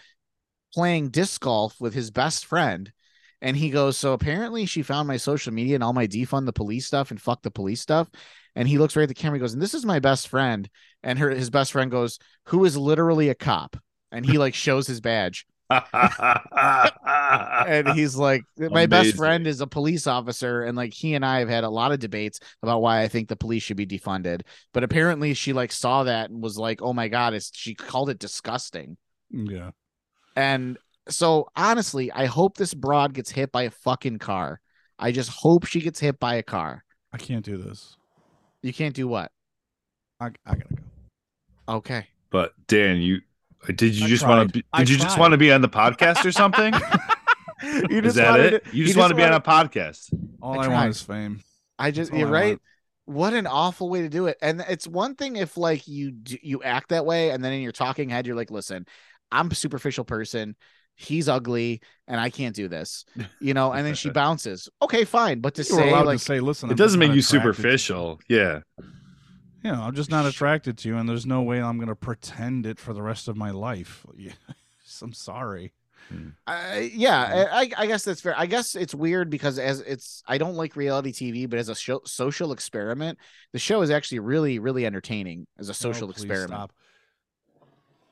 playing 0.72 1.10
disc 1.10 1.40
golf 1.40 1.80
with 1.80 1.94
his 1.94 2.10
best 2.10 2.46
friend. 2.46 2.92
And 3.40 3.56
he 3.56 3.70
goes, 3.70 3.96
So 3.96 4.12
apparently 4.12 4.66
she 4.66 4.82
found 4.82 5.06
my 5.06 5.18
social 5.18 5.52
media 5.52 5.76
and 5.76 5.84
all 5.84 5.92
my 5.92 6.06
defund 6.06 6.46
the 6.46 6.52
police 6.52 6.86
stuff 6.86 7.10
and 7.10 7.20
fuck 7.20 7.42
the 7.42 7.50
police 7.50 7.80
stuff. 7.80 8.08
And 8.56 8.66
he 8.66 8.78
looks 8.78 8.96
right 8.96 9.02
at 9.02 9.08
the 9.08 9.14
camera, 9.14 9.38
he 9.38 9.40
goes, 9.40 9.52
and 9.52 9.62
this 9.62 9.74
is 9.74 9.84
my 9.84 9.98
best 9.98 10.28
friend. 10.28 10.68
And 11.02 11.18
her 11.18 11.30
his 11.30 11.50
best 11.50 11.72
friend 11.72 11.90
goes, 11.90 12.18
Who 12.46 12.64
is 12.64 12.76
literally 12.76 13.28
a 13.28 13.34
cop? 13.34 13.76
And 14.10 14.24
he 14.24 14.38
like 14.38 14.54
shows 14.54 14.86
his 14.86 15.00
badge. 15.00 15.46
And 17.66 17.88
he's 17.90 18.16
like, 18.16 18.44
My 18.58 18.86
best 18.86 19.16
friend 19.16 19.46
is 19.46 19.60
a 19.60 19.66
police 19.66 20.06
officer. 20.06 20.62
And 20.64 20.76
like 20.76 20.92
he 20.92 21.14
and 21.14 21.24
I 21.24 21.40
have 21.40 21.48
had 21.48 21.64
a 21.64 21.70
lot 21.70 21.92
of 21.92 21.98
debates 21.98 22.40
about 22.62 22.82
why 22.82 23.02
I 23.02 23.08
think 23.08 23.28
the 23.28 23.36
police 23.36 23.62
should 23.62 23.76
be 23.76 23.86
defunded. 23.86 24.42
But 24.72 24.84
apparently 24.84 25.34
she 25.34 25.52
like 25.52 25.72
saw 25.72 26.04
that 26.04 26.30
and 26.30 26.42
was 26.42 26.56
like, 26.58 26.82
Oh 26.82 26.92
my 26.92 27.08
God, 27.08 27.34
it's 27.34 27.50
she 27.54 27.74
called 27.74 28.10
it 28.10 28.18
disgusting. 28.18 28.96
yeah. 29.30 29.70
And 30.36 30.78
so 31.08 31.48
honestly, 31.56 32.10
I 32.10 32.26
hope 32.26 32.56
this 32.56 32.74
broad 32.74 33.14
gets 33.14 33.30
hit 33.30 33.52
by 33.52 33.62
a 33.64 33.70
fucking 33.70 34.18
car. 34.18 34.60
I 34.98 35.12
just 35.12 35.30
hope 35.30 35.66
she 35.66 35.80
gets 35.80 36.00
hit 36.00 36.18
by 36.18 36.36
a 36.36 36.42
car. 36.42 36.84
I 37.12 37.18
can't 37.18 37.44
do 37.44 37.56
this. 37.56 37.96
You 38.62 38.72
can't 38.72 38.94
do 38.94 39.06
what? 39.06 39.30
I, 40.20 40.30
I 40.46 40.54
gotta 40.54 40.74
go. 40.74 40.82
Okay. 41.76 42.06
but 42.30 42.52
Dan, 42.66 42.98
you 42.98 43.20
did 43.72 43.94
you 43.94 44.06
I 44.06 44.08
just 44.08 44.26
want 44.26 44.48
to? 44.48 44.58
Be, 44.58 44.64
I 44.72 44.80
did 44.80 44.90
you 44.90 44.98
just 44.98 45.18
want 45.18 45.32
to 45.32 45.38
be 45.38 45.52
on 45.52 45.60
the 45.60 45.68
podcast 45.68 46.24
or 46.24 46.32
something? 46.32 46.74
You 47.62 48.00
Is 48.02 48.16
that 48.16 48.38
it? 48.40 48.64
to- 48.64 48.76
You 48.76 48.84
just 48.84 48.98
want 48.98 49.08
to 49.10 49.14
be 49.14 49.22
on 49.22 49.32
a 49.32 49.40
podcast. 49.40 50.12
All 50.42 50.60
I 50.60 50.64
I, 50.64 50.68
want 50.68 50.90
is 50.90 51.00
fame. 51.00 51.40
I 51.78 51.92
just 51.92 52.10
That's 52.10 52.20
you're 52.20 52.28
I 52.28 52.32
right. 52.32 52.48
want. 52.48 52.62
What 53.06 53.32
an 53.32 53.46
awful 53.46 53.88
way 53.88 54.02
to 54.02 54.08
do 54.10 54.26
it. 54.26 54.36
And 54.42 54.62
it's 54.68 54.86
one 54.86 55.14
thing 55.14 55.36
if 55.36 55.56
like 55.56 55.88
you 55.88 56.10
do, 56.10 56.36
you 56.42 56.62
act 56.62 56.90
that 56.90 57.06
way 57.06 57.30
and 57.30 57.42
then 57.42 57.52
in 57.54 57.62
your 57.62 57.72
talking 57.72 58.10
head 58.10 58.26
you're 58.26 58.36
like, 58.36 58.50
"Listen, 58.50 58.84
I'm 59.32 59.50
a 59.50 59.54
superficial 59.54 60.04
person. 60.04 60.56
He's 60.94 61.26
ugly 61.28 61.80
and 62.06 62.20
I 62.20 62.28
can't 62.28 62.54
do 62.54 62.68
this." 62.68 63.06
You 63.40 63.54
know, 63.54 63.72
and 63.72 63.86
then 63.86 63.94
she 63.94 64.10
bounces. 64.22 64.68
Okay, 64.82 65.04
fine, 65.04 65.40
but 65.40 65.54
to 65.54 65.62
You 65.62 65.64
say 65.66 65.90
like 65.92 66.18
to 66.18 66.24
say, 66.24 66.40
listen, 66.40 66.68
It 66.68 66.72
I'm 66.72 66.76
doesn't 66.76 66.98
make 66.98 67.12
you 67.12 67.20
attracted 67.20 67.42
superficial. 67.54 68.20
Yeah. 68.28 68.60
You 69.64 69.72
know, 69.72 69.80
I'm 69.80 69.94
just 69.94 70.10
not 70.10 70.26
attracted 70.26 70.76
to 70.78 70.88
you, 70.88 70.98
and 70.98 71.08
there's 71.08 71.24
no 71.24 71.40
way 71.40 71.60
I'm 71.60 71.78
going 71.78 71.88
to 71.88 71.94
pretend 71.96 72.66
it 72.66 72.78
for 72.78 72.92
the 72.92 73.00
rest 73.00 73.28
of 73.28 73.36
my 73.36 73.50
life. 73.50 74.04
I'm 75.02 75.14
sorry. 75.14 75.72
Hmm. 76.10 76.28
I 76.46 76.92
yeah, 76.94 77.48
I, 77.50 77.70
I 77.78 77.86
guess 77.86 78.04
that's 78.04 78.20
fair. 78.20 78.38
I 78.38 78.44
guess 78.44 78.74
it's 78.74 78.94
weird 78.94 79.30
because 79.30 79.58
as 79.58 79.80
it's 79.80 80.22
I 80.28 80.36
don't 80.36 80.54
like 80.54 80.76
reality 80.76 81.12
TV, 81.12 81.48
but 81.48 81.58
as 81.58 81.70
a 81.70 81.74
show, 81.74 82.02
social 82.04 82.52
experiment, 82.52 83.18
the 83.52 83.58
show 83.58 83.80
is 83.80 83.90
actually 83.90 84.18
really 84.18 84.58
really 84.58 84.84
entertaining 84.84 85.46
as 85.58 85.70
a 85.70 85.74
social 85.74 86.08
No, 86.08 86.12
please 86.12 86.24
experiment. 86.24 86.50
Stop. 86.50 86.72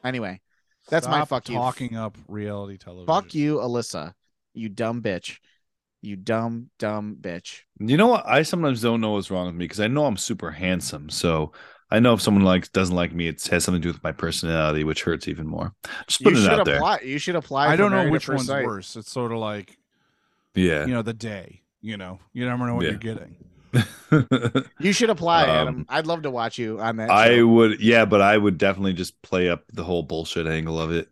Anyway, 0.02 0.40
that's 0.88 1.06
my 1.06 1.18
Stop 1.18 1.28
fuck 1.28 1.48
you. 1.50 1.56
Talking 1.56 1.96
up 1.96 2.16
reality 2.28 2.78
television. 2.78 3.06
Fuck 3.06 3.34
you, 3.34 3.56
Alyssa. 3.56 4.14
You 4.54 4.70
dumb 4.70 5.02
bitch. 5.02 5.38
You 6.02 6.16
dumb 6.16 6.68
dumb 6.78 7.16
bitch. 7.20 7.60
You 7.78 7.96
know 7.96 8.08
what? 8.08 8.26
I 8.26 8.42
sometimes 8.42 8.82
don't 8.82 9.00
know 9.00 9.12
what's 9.12 9.30
wrong 9.30 9.46
with 9.46 9.54
me 9.54 9.64
because 9.64 9.80
I 9.80 9.86
know 9.86 10.04
I'm 10.04 10.16
super 10.16 10.50
handsome. 10.50 11.08
So 11.10 11.52
I 11.92 12.00
know 12.00 12.12
if 12.14 12.20
someone 12.20 12.44
likes 12.44 12.68
doesn't 12.68 12.94
like 12.96 13.14
me, 13.14 13.28
it 13.28 13.42
has 13.46 13.62
something 13.64 13.80
to 13.80 13.88
do 13.88 13.92
with 13.92 14.02
my 14.02 14.10
personality, 14.12 14.82
which 14.82 15.04
hurts 15.04 15.28
even 15.28 15.46
more. 15.46 15.72
Just 16.08 16.20
You 16.20 16.24
putting 16.24 16.40
it 16.40 16.42
should 16.42 16.58
out 16.60 16.64
there. 16.66 16.76
apply. 16.76 17.00
You 17.04 17.18
should 17.18 17.36
apply. 17.36 17.68
I 17.68 17.76
don't 17.76 17.92
know 17.92 18.10
which 18.10 18.28
one's 18.28 18.46
Sight. 18.46 18.64
worse. 18.66 18.96
It's 18.96 19.12
sort 19.12 19.30
of 19.30 19.38
like 19.38 19.78
Yeah. 20.56 20.86
you 20.86 20.92
know 20.92 21.02
the 21.02 21.14
day. 21.14 21.62
You 21.80 21.96
know, 21.96 22.18
you 22.32 22.46
never 22.46 22.66
know 22.66 22.74
what 22.74 22.84
Yeah. 22.84 22.90
you're 22.90 22.98
getting. 22.98 23.36
You 24.80 24.92
should 24.92 25.08
apply, 25.10 25.44
Um, 25.44 25.48
Adam. 25.50 25.86
I'd 25.88 26.06
love 26.06 26.22
to 26.22 26.30
watch 26.30 26.58
you 26.58 26.78
on 26.80 26.96
that. 26.96 27.10
I 27.10 27.36
show. 27.36 27.46
would, 27.46 27.80
yeah, 27.80 28.04
but 28.04 28.20
I 28.20 28.36
would 28.36 28.58
definitely 28.58 28.92
just 28.92 29.20
play 29.22 29.48
up 29.48 29.64
the 29.72 29.84
whole 29.84 30.02
bullshit 30.02 30.46
angle 30.46 30.78
of 30.80 30.90
it. 30.90 31.08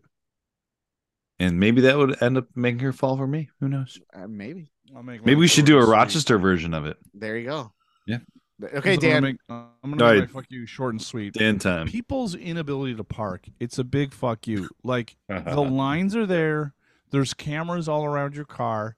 And 1.39 1.59
maybe 1.59 1.81
that 1.81 1.97
would 1.97 2.21
end 2.21 2.37
up 2.37 2.47
making 2.55 2.81
her 2.81 2.93
fall 2.93 3.17
for 3.17 3.25
me. 3.25 3.49
Who 3.59 3.67
knows? 3.69 3.99
Uh, 4.13 4.27
maybe. 4.27 4.69
I'll 4.95 5.03
make 5.03 5.25
Maybe 5.25 5.39
we 5.39 5.47
should 5.47 5.65
do 5.65 5.75
a 5.75 5.77
and 5.79 5.85
sweet. 5.87 5.93
Rochester 5.95 6.37
version 6.37 6.73
of 6.73 6.85
it. 6.85 6.97
There 7.13 7.37
you 7.37 7.45
go. 7.47 7.71
Yeah. 8.07 8.17
Okay, 8.63 8.75
I'm 8.75 8.81
gonna 8.81 8.97
Dan. 8.99 9.23
make- 9.23 9.37
uh, 9.49 9.53
I'm 9.83 9.91
gonna 9.91 10.03
All 10.05 10.11
make 10.13 10.19
right. 10.21 10.29
fuck 10.31 10.45
you 10.49 10.65
short 10.65 10.93
and 10.93 11.01
sweet. 11.01 11.33
Dan 11.33 11.57
time. 11.59 11.87
People's 11.87 12.35
inability 12.35 12.95
to 12.95 13.03
park. 13.03 13.47
It's 13.59 13.79
a 13.79 13.83
big 13.83 14.13
fuck 14.13 14.45
you. 14.47 14.69
Like 14.83 15.15
the 15.27 15.61
lines 15.61 16.15
are 16.15 16.25
there. 16.27 16.73
There's 17.09 17.33
cameras 17.33 17.89
all 17.89 18.05
around 18.05 18.35
your 18.35 18.45
car. 18.45 18.95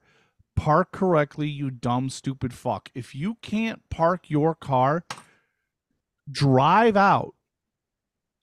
Park 0.55 0.91
correctly, 0.91 1.47
you 1.47 1.71
dumb, 1.71 2.09
stupid 2.09 2.53
fuck. 2.53 2.89
If 2.93 3.15
you 3.15 3.35
can't 3.41 3.81
park 3.89 4.29
your 4.29 4.53
car, 4.53 5.03
drive 6.29 6.95
out 6.95 7.33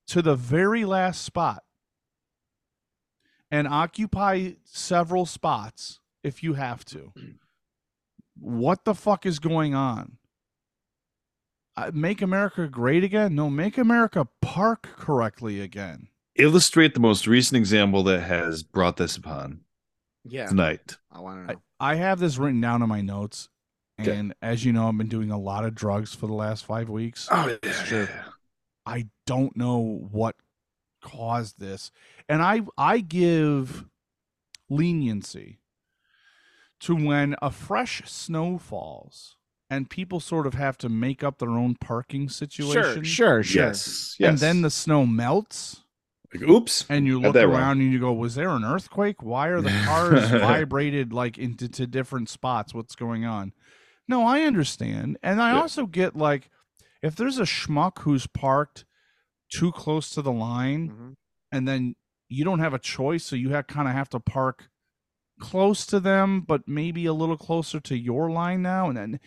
to 0.09 0.20
the 0.22 0.35
very 0.35 0.85
last 0.85 1.22
spot 1.22 1.62
and 3.51 3.68
occupy 3.68 4.52
several 4.64 5.24
spots 5.27 5.99
if 6.22 6.42
you 6.42 6.55
have 6.55 6.84
to. 6.86 7.12
What 8.38 8.84
the 8.84 8.94
fuck 8.94 9.26
is 9.26 9.38
going 9.38 9.74
on? 9.74 10.18
Uh, 11.76 11.90
make 11.94 12.20
America 12.20 12.66
great 12.68 13.05
again? 13.05 13.34
No, 13.34 13.48
make 13.48 13.78
America 13.78 14.28
park 14.42 14.88
correctly 14.97 15.60
again. 15.60 16.09
Illustrate 16.36 16.94
the 16.94 17.01
most 17.01 17.26
recent 17.26 17.56
example 17.59 18.02
that 18.05 18.20
has 18.20 18.62
brought 18.62 18.97
this 18.97 19.16
upon 19.16 19.60
Yeah, 20.24 20.47
tonight. 20.47 20.97
I 21.10 21.20
want 21.20 21.48
to 21.48 21.55
know. 21.55 21.60
I 21.78 21.94
have 21.97 22.18
this 22.18 22.38
written 22.38 22.60
down 22.60 22.82
in 22.82 22.88
my 22.88 23.01
notes. 23.01 23.48
Okay. 24.01 24.16
And 24.16 24.34
as 24.40 24.64
you 24.64 24.72
know, 24.72 24.88
I've 24.88 24.97
been 24.97 25.09
doing 25.09 25.30
a 25.30 25.38
lot 25.38 25.64
of 25.64 25.74
drugs 25.74 26.14
for 26.14 26.26
the 26.26 26.32
last 26.34 26.64
five 26.64 26.88
weeks. 26.88 27.28
Oh, 27.30 27.56
It's 27.62 27.82
true. 27.82 28.09
I 28.86 29.09
don't 29.26 29.56
know 29.56 30.09
what 30.10 30.36
caused 31.02 31.60
this. 31.60 31.90
And 32.28 32.42
I 32.42 32.62
I 32.76 33.01
give 33.01 33.84
leniency 34.68 35.59
to 36.81 36.94
when 36.94 37.36
a 37.43 37.51
fresh 37.51 38.02
snow 38.07 38.59
falls 38.59 39.36
and 39.69 39.89
people 39.90 40.19
sort 40.20 40.47
of 40.47 40.55
have 40.55 40.77
to 40.78 40.89
make 40.89 41.23
up 41.23 41.39
their 41.39 41.51
own 41.51 41.74
parking 41.77 42.28
situation. 42.28 42.73
Sure, 42.82 43.05
sure, 43.05 43.43
sure. 43.43 43.65
Yes. 43.66 44.16
Yes. 44.19 44.28
And 44.31 44.39
then 44.39 44.62
the 44.62 44.70
snow 44.70 45.07
melts. 45.07 45.82
Like, 46.32 46.48
oops. 46.48 46.86
and 46.89 47.07
you 47.07 47.20
look 47.20 47.35
around 47.35 47.51
wrong. 47.51 47.81
and 47.81 47.93
you 47.93 47.98
go, 47.98 48.12
"Was 48.12 48.36
there 48.36 48.51
an 48.51 48.65
earthquake? 48.65 49.20
Why 49.20 49.48
are 49.48 49.61
the 49.61 49.70
cars 49.85 50.31
vibrated 50.31 51.12
like 51.12 51.39
into 51.39 51.69
to 51.69 51.89
different 51.89 52.28
spots? 52.28 52.73
What's 52.73 52.94
going 52.94 53.24
on?" 53.24 53.52
No, 54.07 54.24
I 54.24 54.43
understand, 54.43 55.19
and 55.24 55.40
I 55.43 55.52
Yeah. 55.52 55.61
also 55.61 55.86
get 55.86 56.15
like, 56.16 56.48
if 57.02 57.16
there's 57.16 57.39
a 57.39 57.43
schmuck 57.44 58.01
who's 58.01 58.27
parked 58.28 58.85
too 59.52 59.73
close 59.73 60.11
to 60.11 60.23
the 60.23 60.31
line, 60.32 60.89
Mhm. 60.90 61.15
and 61.51 61.66
then 61.66 61.97
you 62.28 62.44
don't 62.44 62.61
have 62.61 62.74
a 62.74 62.78
choice, 62.78 63.24
so 63.24 63.35
you 63.35 63.51
have 63.51 63.66
kind 63.66 63.89
of 63.89 63.94
have 63.94 64.09
to 64.11 64.20
park 64.20 64.69
close 65.40 65.84
to 65.86 65.98
them, 66.00 66.42
but 66.42 66.68
maybe 66.68 67.06
a 67.06 67.12
little 67.12 67.36
closer 67.36 67.80
to 67.80 67.96
your 67.98 68.30
line 68.30 68.62
now, 68.62 68.88
and 68.88 68.96
then. 68.96 69.20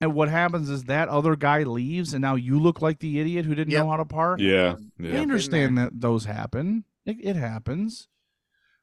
And 0.00 0.14
what 0.14 0.28
happens 0.28 0.68
is 0.68 0.84
that 0.84 1.08
other 1.08 1.36
guy 1.36 1.62
leaves, 1.62 2.12
and 2.12 2.20
now 2.22 2.34
you 2.34 2.58
look 2.58 2.82
like 2.82 2.98
the 2.98 3.20
idiot 3.20 3.44
who 3.44 3.54
didn't 3.54 3.70
Yep. 3.72 3.84
know 3.84 3.90
how 3.90 3.96
to 3.98 4.04
park. 4.04 4.40
Yeah. 4.40 4.74
I 5.00 5.16
understand 5.18 5.78
that 5.78 6.00
those 6.00 6.24
happen. 6.24 6.84
It, 7.06 7.18
it 7.22 7.36
happens. 7.36 8.08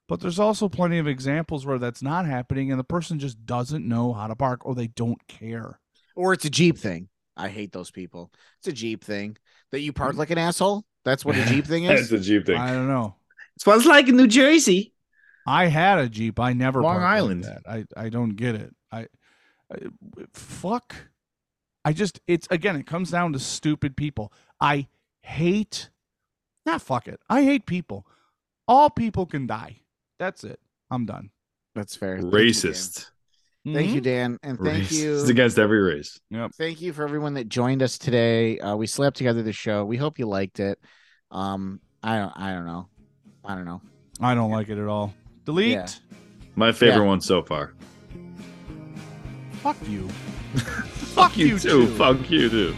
But 0.08 0.22
there's 0.22 0.40
also 0.40 0.70
plenty 0.70 0.98
of 0.98 1.08
examples 1.08 1.66
where 1.66 1.78
that's 1.78 2.02
not 2.02 2.26
happening 2.26 2.72
and 2.72 2.80
the 2.80 2.84
person 2.86 3.20
just 3.20 3.46
doesn't 3.46 3.86
know 3.88 4.14
how 4.14 4.28
to 4.28 4.36
park 4.36 4.66
or 4.66 4.74
they 4.76 4.88
don't 4.88 5.20
care. 5.28 5.80
Or 6.16 6.32
it's 6.34 6.46
a 6.46 6.50
Jeep 6.50 6.78
thing. 6.78 7.10
I 7.38 7.50
hate 7.50 7.72
those 7.74 7.92
people. 7.92 8.32
It's 8.60 8.68
a 8.70 8.74
Jeep 8.74 9.04
thing 9.04 9.38
that 9.72 9.82
you 9.82 9.94
park 9.94 10.16
like 10.16 10.32
an 10.32 10.38
asshole. 10.40 10.84
That's 11.06 11.24
what 11.26 11.36
a 11.38 11.46
Jeep 11.46 11.66
thing 11.68 11.86
That's 11.86 12.02
is. 12.04 12.10
the 12.10 12.20
Jeep 12.20 12.46
thing. 12.46 12.58
I 12.58 12.72
don't 12.74 12.88
know. 12.88 13.16
It's 13.56 13.66
what 13.66 13.76
it's 13.78 13.86
like 13.86 14.08
in 14.08 14.16
New 14.16 14.28
Jersey. 14.28 14.94
I 15.50 15.66
had 15.68 15.98
a 16.00 16.08
Jeep. 16.10 16.40
I 16.40 16.54
never 16.54 16.82
Long 16.82 16.96
parked 17.00 17.04
like 17.04 17.18
Island. 17.18 17.44
that. 17.46 17.62
I 17.68 17.86
I 17.98 18.10
don't 18.10 18.36
get 18.36 18.56
it. 18.56 18.76
I, 18.92 19.08
I 19.74 19.78
fuck. 20.34 20.96
I 21.86 21.94
just 21.94 22.20
it's 22.28 22.48
again 22.52 22.76
it 22.76 22.86
comes 22.86 23.10
down 23.12 23.34
to 23.34 23.40
stupid 23.40 23.96
people. 23.98 24.32
I 24.62 24.88
hate 25.24 25.90
not 26.66 26.82
fuck 26.82 27.08
it. 27.08 27.20
I 27.30 27.44
hate 27.44 27.66
people. 27.66 28.06
All 28.68 28.90
people 28.90 29.26
can 29.26 29.48
die. 29.48 29.82
That's 30.20 30.44
it. 30.44 30.60
I'm 30.92 31.06
done. 31.06 31.32
That's 31.74 31.96
fair. 31.96 32.18
Thank 32.20 32.26
you, 32.26 32.32
Dan. 32.32 32.48
Racist. 32.50 33.06
Thank 33.66 33.90
you, 33.92 34.02
Mhm. 34.02 34.04
Dan, 34.04 34.40
and 34.44 34.60
thank 34.60 34.84
Racist. 34.86 35.02
you. 35.02 35.14
It's 35.20 35.30
against 35.30 35.58
every 35.60 35.82
race. 35.82 36.20
Yep. 36.30 36.52
thank 36.58 36.82
you 36.82 36.94
for 36.94 37.04
everyone 37.04 37.34
that 37.36 37.50
joined 37.50 37.82
us 37.84 37.98
today. 37.98 38.60
Uh, 38.60 38.76
we 38.76 38.88
slapped 38.88 39.18
together 39.18 39.42
the 39.44 39.54
show. 39.54 39.84
We 39.86 39.98
hope 39.98 40.20
you 40.20 40.28
liked 40.28 40.60
it. 40.60 40.80
Um, 41.32 41.80
I 42.04 42.18
don't, 42.18 42.34
I 42.38 42.52
don't 42.54 42.66
know, 42.66 42.88
I 43.44 43.56
don't 43.56 43.66
know. 43.66 43.82
I 44.22 44.34
don't 44.36 44.52
like 44.52 44.70
it 44.70 44.78
at 44.78 44.88
all. 44.88 45.14
Delete. 45.46 45.72
Yeah. 45.72 45.88
My 46.56 46.72
favorite 46.72 47.04
Yeah. 47.04 47.08
one 47.08 47.22
so 47.22 47.42
far. 47.42 47.74
Fuck 49.64 49.78
you. 49.88 50.08
Fuck 51.16 51.38
you, 51.38 51.48
you 51.48 51.60
too. 51.60 51.70
too. 51.70 51.88
Fuck 51.96 52.30
you 52.30 52.50
too. 52.50 52.76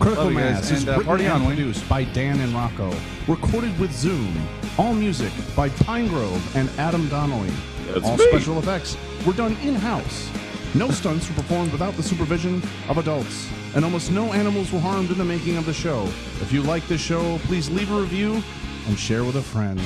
Critical 0.00 0.30
you 0.30 0.36
Mass 0.36 0.70
is 0.70 0.86
and, 0.86 0.90
uh, 0.90 0.98
written 1.10 1.26
on, 1.30 1.42
and 1.42 1.46
produced 1.46 1.88
by 1.88 2.04
Dan 2.04 2.40
and 2.40 2.52
Rocco. 2.54 2.92
Recorded 3.28 3.78
with 3.78 3.92
Zoom. 3.92 4.34
All 4.78 4.94
music 4.94 5.32
by 5.54 5.68
Pine 5.68 6.08
Grove 6.08 6.56
and 6.56 6.68
Adam 6.78 7.08
Donnelly. 7.08 7.52
That's 7.88 8.04
All 8.04 8.16
me. 8.16 8.26
special 8.28 8.58
effects 8.58 8.96
were 9.26 9.32
done 9.34 9.56
in-house. 9.62 10.30
No 10.74 10.90
stunts 10.90 11.28
were 11.28 11.34
performed 11.36 11.70
without 11.70 11.94
the 11.94 12.02
supervision 12.02 12.62
of 12.88 12.98
adults. 12.98 13.48
And 13.76 13.84
almost 13.84 14.10
no 14.10 14.32
animals 14.32 14.72
were 14.72 14.80
harmed 14.80 15.10
in 15.10 15.18
the 15.18 15.24
making 15.24 15.56
of 15.56 15.66
the 15.66 15.74
show. 15.74 16.04
If 16.40 16.50
you 16.52 16.62
like 16.62 16.86
this 16.88 17.00
show, 17.00 17.38
please 17.44 17.70
leave 17.70 17.92
a 17.92 18.00
review 18.00 18.42
and 18.88 18.98
share 18.98 19.22
with 19.24 19.36
a 19.36 19.42
friend. 19.42 19.80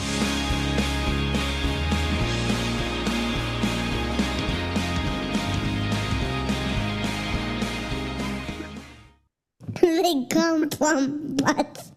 they 10.02 10.26
come 10.30 10.70
from 10.70 11.36
butts. 11.36 11.92